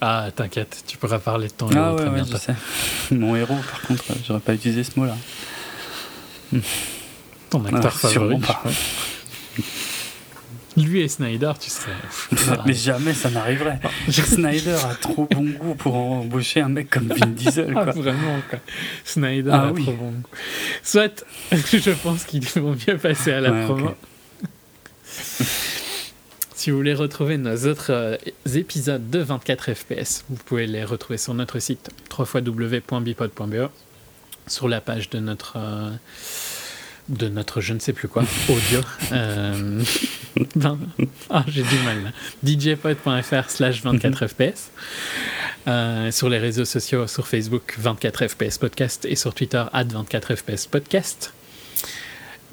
[0.00, 1.98] Ah, t'inquiète, tu pourras parler de ton ah, héros.
[1.98, 2.54] Ouais, je sais.
[3.14, 5.16] Mon héros, par contre, j'aurais pas utilisé ce mot-là.
[7.50, 8.38] Ton acteur favori.
[8.40, 8.62] Pas.
[10.76, 11.88] Lui et Snyder, tu sais.
[12.66, 13.80] Mais jamais ça n'arriverait.
[14.10, 17.72] Snyder a trop bon goût pour embaucher un mec comme Vin Diesel.
[17.74, 18.58] Ah, vraiment, quoi.
[19.04, 20.28] Snyder ah, a trop bon goût.
[20.82, 23.94] Soit, je pense qu'ils vont bien passer à la ouais, promo.
[26.66, 28.16] Si vous voulez retrouver nos autres euh,
[28.52, 33.70] épisodes de 24 FPS, vous pouvez les retrouver sur notre site www.bipod.be,
[34.48, 35.92] sur la page de notre, euh,
[37.08, 38.80] de notre je ne sais plus quoi, audio.
[39.12, 39.84] euh,
[41.30, 42.12] ah, j'ai du mal.
[42.42, 44.72] djpod.fr slash 24 FPS.
[45.68, 50.66] Euh, sur les réseaux sociaux, sur Facebook 24 FPS Podcast et sur Twitter 24 FPS
[50.66, 51.32] Podcast.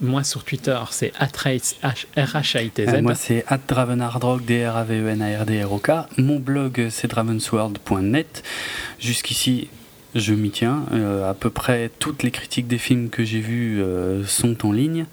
[0.02, 1.76] Moi, sur Twitter, c'est @rhitz.
[1.84, 6.22] Euh, moi, c'est @dravenardrock, d r a v e.
[6.22, 8.44] Mon blog, c'est dravensworld.net.
[9.00, 9.70] Jusqu'ici,
[10.16, 10.86] je m'y tiens.
[10.92, 14.72] Euh, à peu près toutes les critiques des films que j'ai vus euh, sont en
[14.72, 15.06] ligne.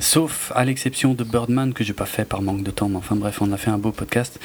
[0.00, 3.16] sauf à l'exception de Birdman que j'ai pas fait par manque de temps, mais enfin
[3.16, 4.38] bref, on a fait un beau podcast.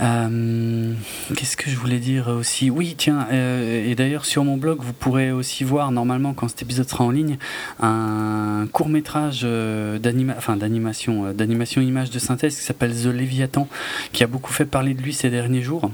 [0.00, 0.92] Euh,
[1.34, 2.70] qu'est-ce que je voulais dire aussi?
[2.70, 6.62] Oui, tiens, euh, et d'ailleurs sur mon blog, vous pourrez aussi voir normalement quand cet
[6.62, 7.38] épisode sera en ligne
[7.80, 13.68] un court métrage euh, d'animation, d'animation image de synthèse qui s'appelle The Léviathan,
[14.12, 15.90] qui a beaucoup fait parler de lui ces derniers jours.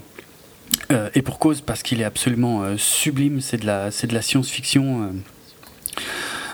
[1.15, 5.13] et pour cause, parce qu'il est absolument sublime, c'est de la, c'est de la science-fiction.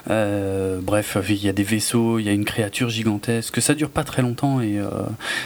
[0.08, 3.60] Euh, bref, il y a des vaisseaux, il y a une créature gigantesque.
[3.60, 4.88] Ça dure pas très longtemps et euh,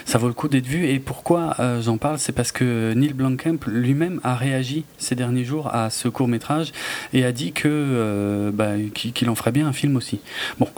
[0.05, 0.87] ça vaut le coup d'être vu.
[0.87, 2.19] Et pourquoi euh, j'en parle?
[2.19, 6.73] C'est parce que Neil Blomkamp lui-même a réagi ces derniers jours à ce court métrage
[7.13, 10.21] et a dit que bah, qu'il en ferait bien un film aussi.
[10.59, 10.69] Bon.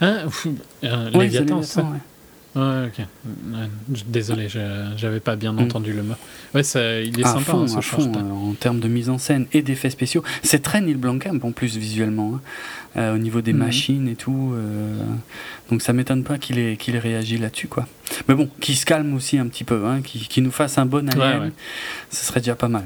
[0.00, 0.24] Hein,
[0.82, 1.82] Léviathan, ça.
[1.82, 1.98] Ouais,
[2.56, 3.06] ok.
[4.06, 4.48] Désolé,
[4.96, 5.58] j'avais pas bien mm.
[5.60, 6.14] entendu le mot.
[6.54, 9.46] Ouais, ça, il est sympa, fond, hein, fond, euh, en termes de mise en scène
[9.52, 10.24] et d'effets spéciaux.
[10.42, 12.40] C'est très Neil Blomkamp en plus visuellement, hein,
[12.96, 13.58] euh, au niveau des mm.
[13.58, 14.52] machines et tout.
[14.54, 14.98] Euh,
[15.70, 17.86] donc ça m'étonne pas qu'il ait, qu'il ait réagi là-dessus, quoi.
[18.28, 21.08] Mais bon, qu'il se calme aussi un petit peu, hein, qu'il nous fasse un bon
[21.08, 21.52] alien,
[22.10, 22.84] ce serait déjà pas mal.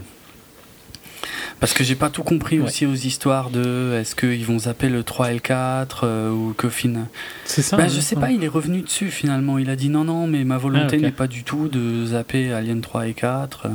[1.61, 5.03] Parce que j'ai pas tout compris aussi aux histoires de est-ce qu'ils vont zapper le
[5.03, 7.07] 3 et le 4 ou que fin.
[7.45, 7.77] C'est ça.
[7.77, 9.59] Bah, je sais pas, il est revenu dessus finalement.
[9.59, 12.53] Il a dit non, non, mais ma volonté ah, n'est pas du tout de zapper
[12.53, 13.69] Alien 3 et 4.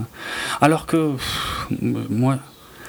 [0.62, 1.14] Alors que
[1.82, 2.40] moi,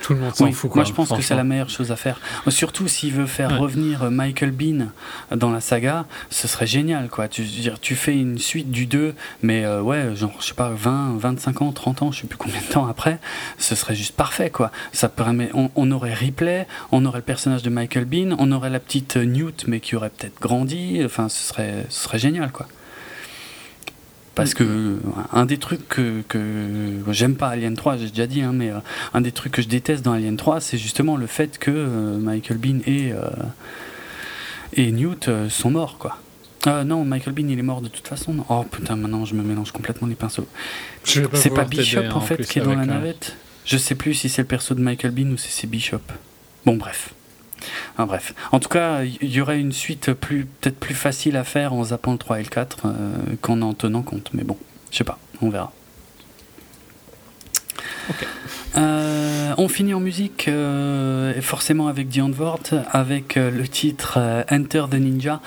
[0.03, 0.75] tout le monde s'en fout.
[0.75, 2.21] moi, je pense que c'est la meilleure chose à faire.
[2.49, 4.89] Surtout s'il veut faire revenir Michael Bean
[5.35, 7.09] dans la saga, ce serait génial.
[7.09, 7.29] Quoi.
[7.29, 7.45] Tu,
[7.81, 11.63] tu fais une suite du 2, mais euh, ouais, genre, je sais pas, 20, 25
[11.63, 13.19] ans, 30 ans, je sais plus combien de temps après,
[13.59, 14.51] ce serait juste parfait.
[14.51, 14.71] Quoi.
[14.93, 18.81] Ça permet, on, aurait Ripley, on aurait le personnage de Michael Bean, on aurait la
[18.81, 21.01] petite Newt, mais qui aurait peut-être grandi.
[21.05, 22.51] Enfin, ce serait, ce serait génial.
[22.53, 22.67] quoi.
[24.41, 24.99] Parce que
[25.33, 26.23] un des trucs que,
[27.11, 28.79] j'aime pas Alien 3, j'ai déjà dit, hein, mais euh,
[29.15, 32.17] un des trucs que je déteste dans Alien 3, c'est justement le fait que euh,
[32.19, 33.21] Michael Bean et, euh,
[34.73, 36.19] et Newt sont morts, quoi.
[36.85, 38.37] non, Michael Bean il est mort de toute façon.
[38.49, 40.47] Oh putain, maintenant je me mélange complètement les pinceaux.
[41.05, 43.37] C'est pas Bishop en fait qui est dans la navette?
[43.67, 46.01] Je sais plus si c'est le perso de Michael Bean ou si c'est Bishop.
[46.65, 47.15] Bon, bref.
[47.99, 48.35] Ah, bref.
[48.53, 51.85] En tout cas, il y aurait une suite plus peut-être plus facile à faire en
[51.85, 52.91] zappant le 3 et le 4 euh,
[53.41, 54.31] qu'en en tenant compte.
[54.33, 54.57] Mais bon,
[54.91, 55.73] je sais pas, on verra.
[58.77, 64.19] Euh, on finit en musique, euh, forcément avec Dion Vort, avec le titre
[64.51, 65.41] Enter the Ninja,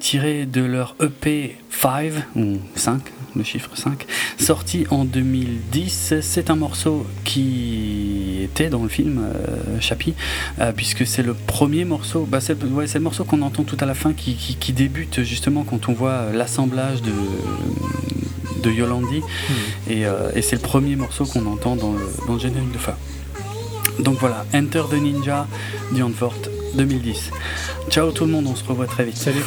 [0.00, 3.02] tiré de leur EP 5, ou 5,
[3.36, 4.06] le chiffre 5,
[4.38, 6.14] sorti en 2010.
[6.20, 10.14] C'est un morceau qui était dans le film euh, Chappie,
[10.60, 13.94] euh, puisque c'est le premier morceau, bah c'est le morceau qu'on entend tout à la
[13.94, 17.12] fin qui, qui, débute justement quand on voit l'assemblage de,
[18.62, 19.90] de Yolandi, hmm.
[19.90, 22.78] et, euh, et c'est le premier morceau qu'on entend dans le, dans le générique de
[22.78, 22.96] fin.
[24.00, 25.46] Donc voilà, Enter the Ninja,
[25.92, 26.34] Dion Fort
[26.74, 27.30] 2010.
[27.90, 29.16] Ciao tout le monde, on se revoit très vite.
[29.16, 29.44] Salut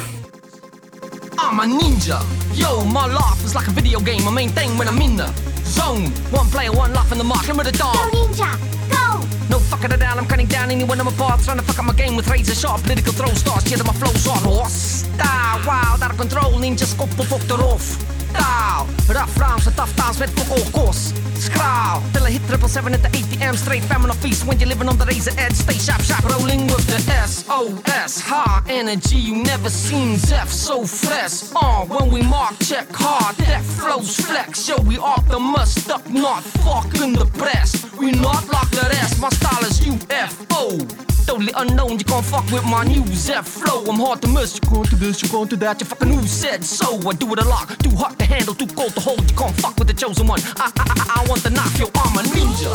[1.40, 2.18] I'm a ninja.
[2.58, 4.24] Yo, my life is like a video game.
[4.24, 5.28] My main thing when I'm in the
[5.62, 6.10] zone.
[6.32, 7.42] One player, one life in the mark.
[7.42, 7.94] Remember the dog.
[7.94, 8.58] Go ninja,
[8.90, 9.24] go!
[9.48, 10.18] No fucking it down.
[10.18, 11.44] I'm cutting down anyone on my path.
[11.44, 13.70] Trying to fuck up my game with razor sharp political throw stars.
[13.70, 15.06] Yeah, my flow's on horse.
[15.06, 16.52] Style, wild, out of control.
[16.58, 18.17] Ninja scope, fuck eraf.
[18.32, 18.86] Taal.
[19.08, 21.12] Rough en tough times met fuck all course.
[21.38, 24.88] Scrawl till I hit triple seven at the ATM, straight famine feast when you're living
[24.88, 25.54] on the razor edge.
[25.54, 28.20] Stay sharp, sharp, rolling with the SOS.
[28.20, 31.50] High energy, you never seen Zeph so fresh.
[31.54, 34.68] Uh, when we mark, check hard, that flows flex.
[34.68, 37.86] Yo, we optimus, stuck, not fucking the press.
[37.98, 41.98] We not like the rest, my style is UFO totally unknown.
[41.98, 43.84] You can't fuck with my new Z flow.
[43.84, 44.54] I'm hard to miss.
[44.54, 45.78] You can't do this, you can't do that.
[45.80, 46.88] You fucking who said so?
[47.06, 47.68] I do it a lot.
[47.80, 49.20] Too hot to handle, too cold to hold.
[49.30, 50.40] You can't fuck with the chosen one.
[50.56, 51.86] I I I, I want the knife, yo.
[51.94, 52.72] I'm a ninja.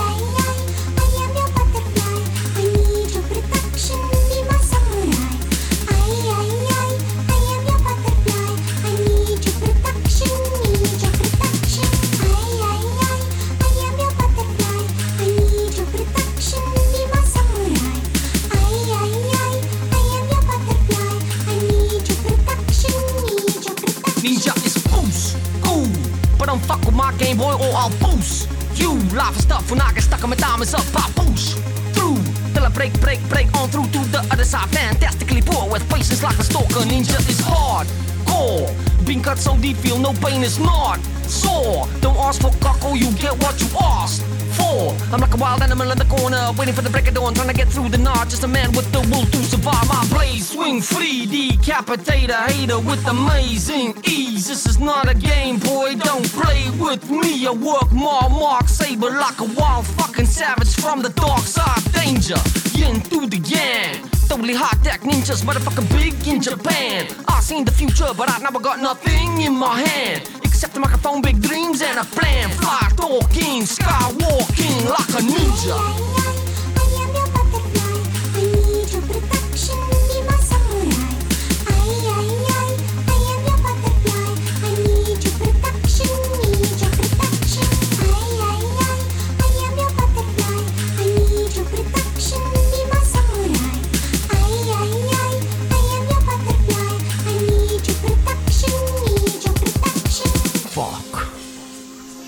[27.17, 28.93] Game Boy or I'll boost you.
[29.15, 31.57] Live stuff when I get stuck on my diamonds up, I boost
[31.93, 32.17] through.
[32.53, 34.67] Till I break, break, break on through to the other side.
[34.69, 36.83] Fantastically poor with patience like a stalker.
[36.89, 37.87] Ninja is hard,
[38.25, 38.92] core.
[39.05, 41.87] Being cut so deep, feel no pain is not sore.
[41.99, 44.21] Don't ask for cockle, you get what you asked
[44.55, 44.95] for.
[45.11, 47.49] I'm like a wild animal in the corner, waiting for the break of dawn, trying
[47.49, 48.29] to get through the knot.
[48.29, 49.87] Just a man with the will to survive.
[49.89, 54.47] My blade swing free, decapitate a hater with amazing ease.
[54.47, 55.95] This is not a game, boy.
[55.95, 57.45] Don't play with me.
[57.47, 61.83] I work more, mark saber like a wild fucking savage from the dark side.
[61.91, 62.39] Danger,
[62.73, 64.09] yin through the yang.
[64.29, 67.07] Totally hot tech ninjas, motherfucking big in Japan.
[67.27, 70.29] I seen the future, but I never got nothing in my hand.
[70.43, 72.49] Except a microphone, big dreams, and a plan.
[72.49, 76.13] Fly talking, skywalking like a ninja.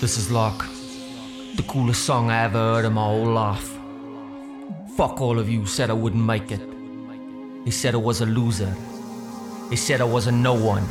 [0.06, 0.62] This is like
[1.56, 3.76] the coolest song I ever heard in my whole life.
[4.96, 6.60] Fuck all of you said I wouldn't make it.
[7.64, 8.72] They said I was a loser.
[9.68, 10.86] They said I was a no one.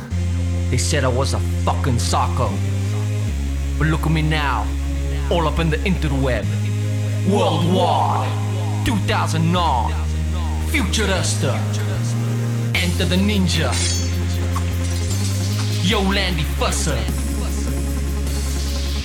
[0.68, 2.50] They said I was a fucking psycho.
[3.78, 4.66] But look at me now,
[5.30, 6.44] all up in the interweb.
[7.26, 8.28] Worldwide,
[8.84, 9.92] 2009,
[10.68, 11.54] Futurista.
[12.74, 13.72] Enter the ninja.
[15.88, 17.25] Yo, Landy Fusser.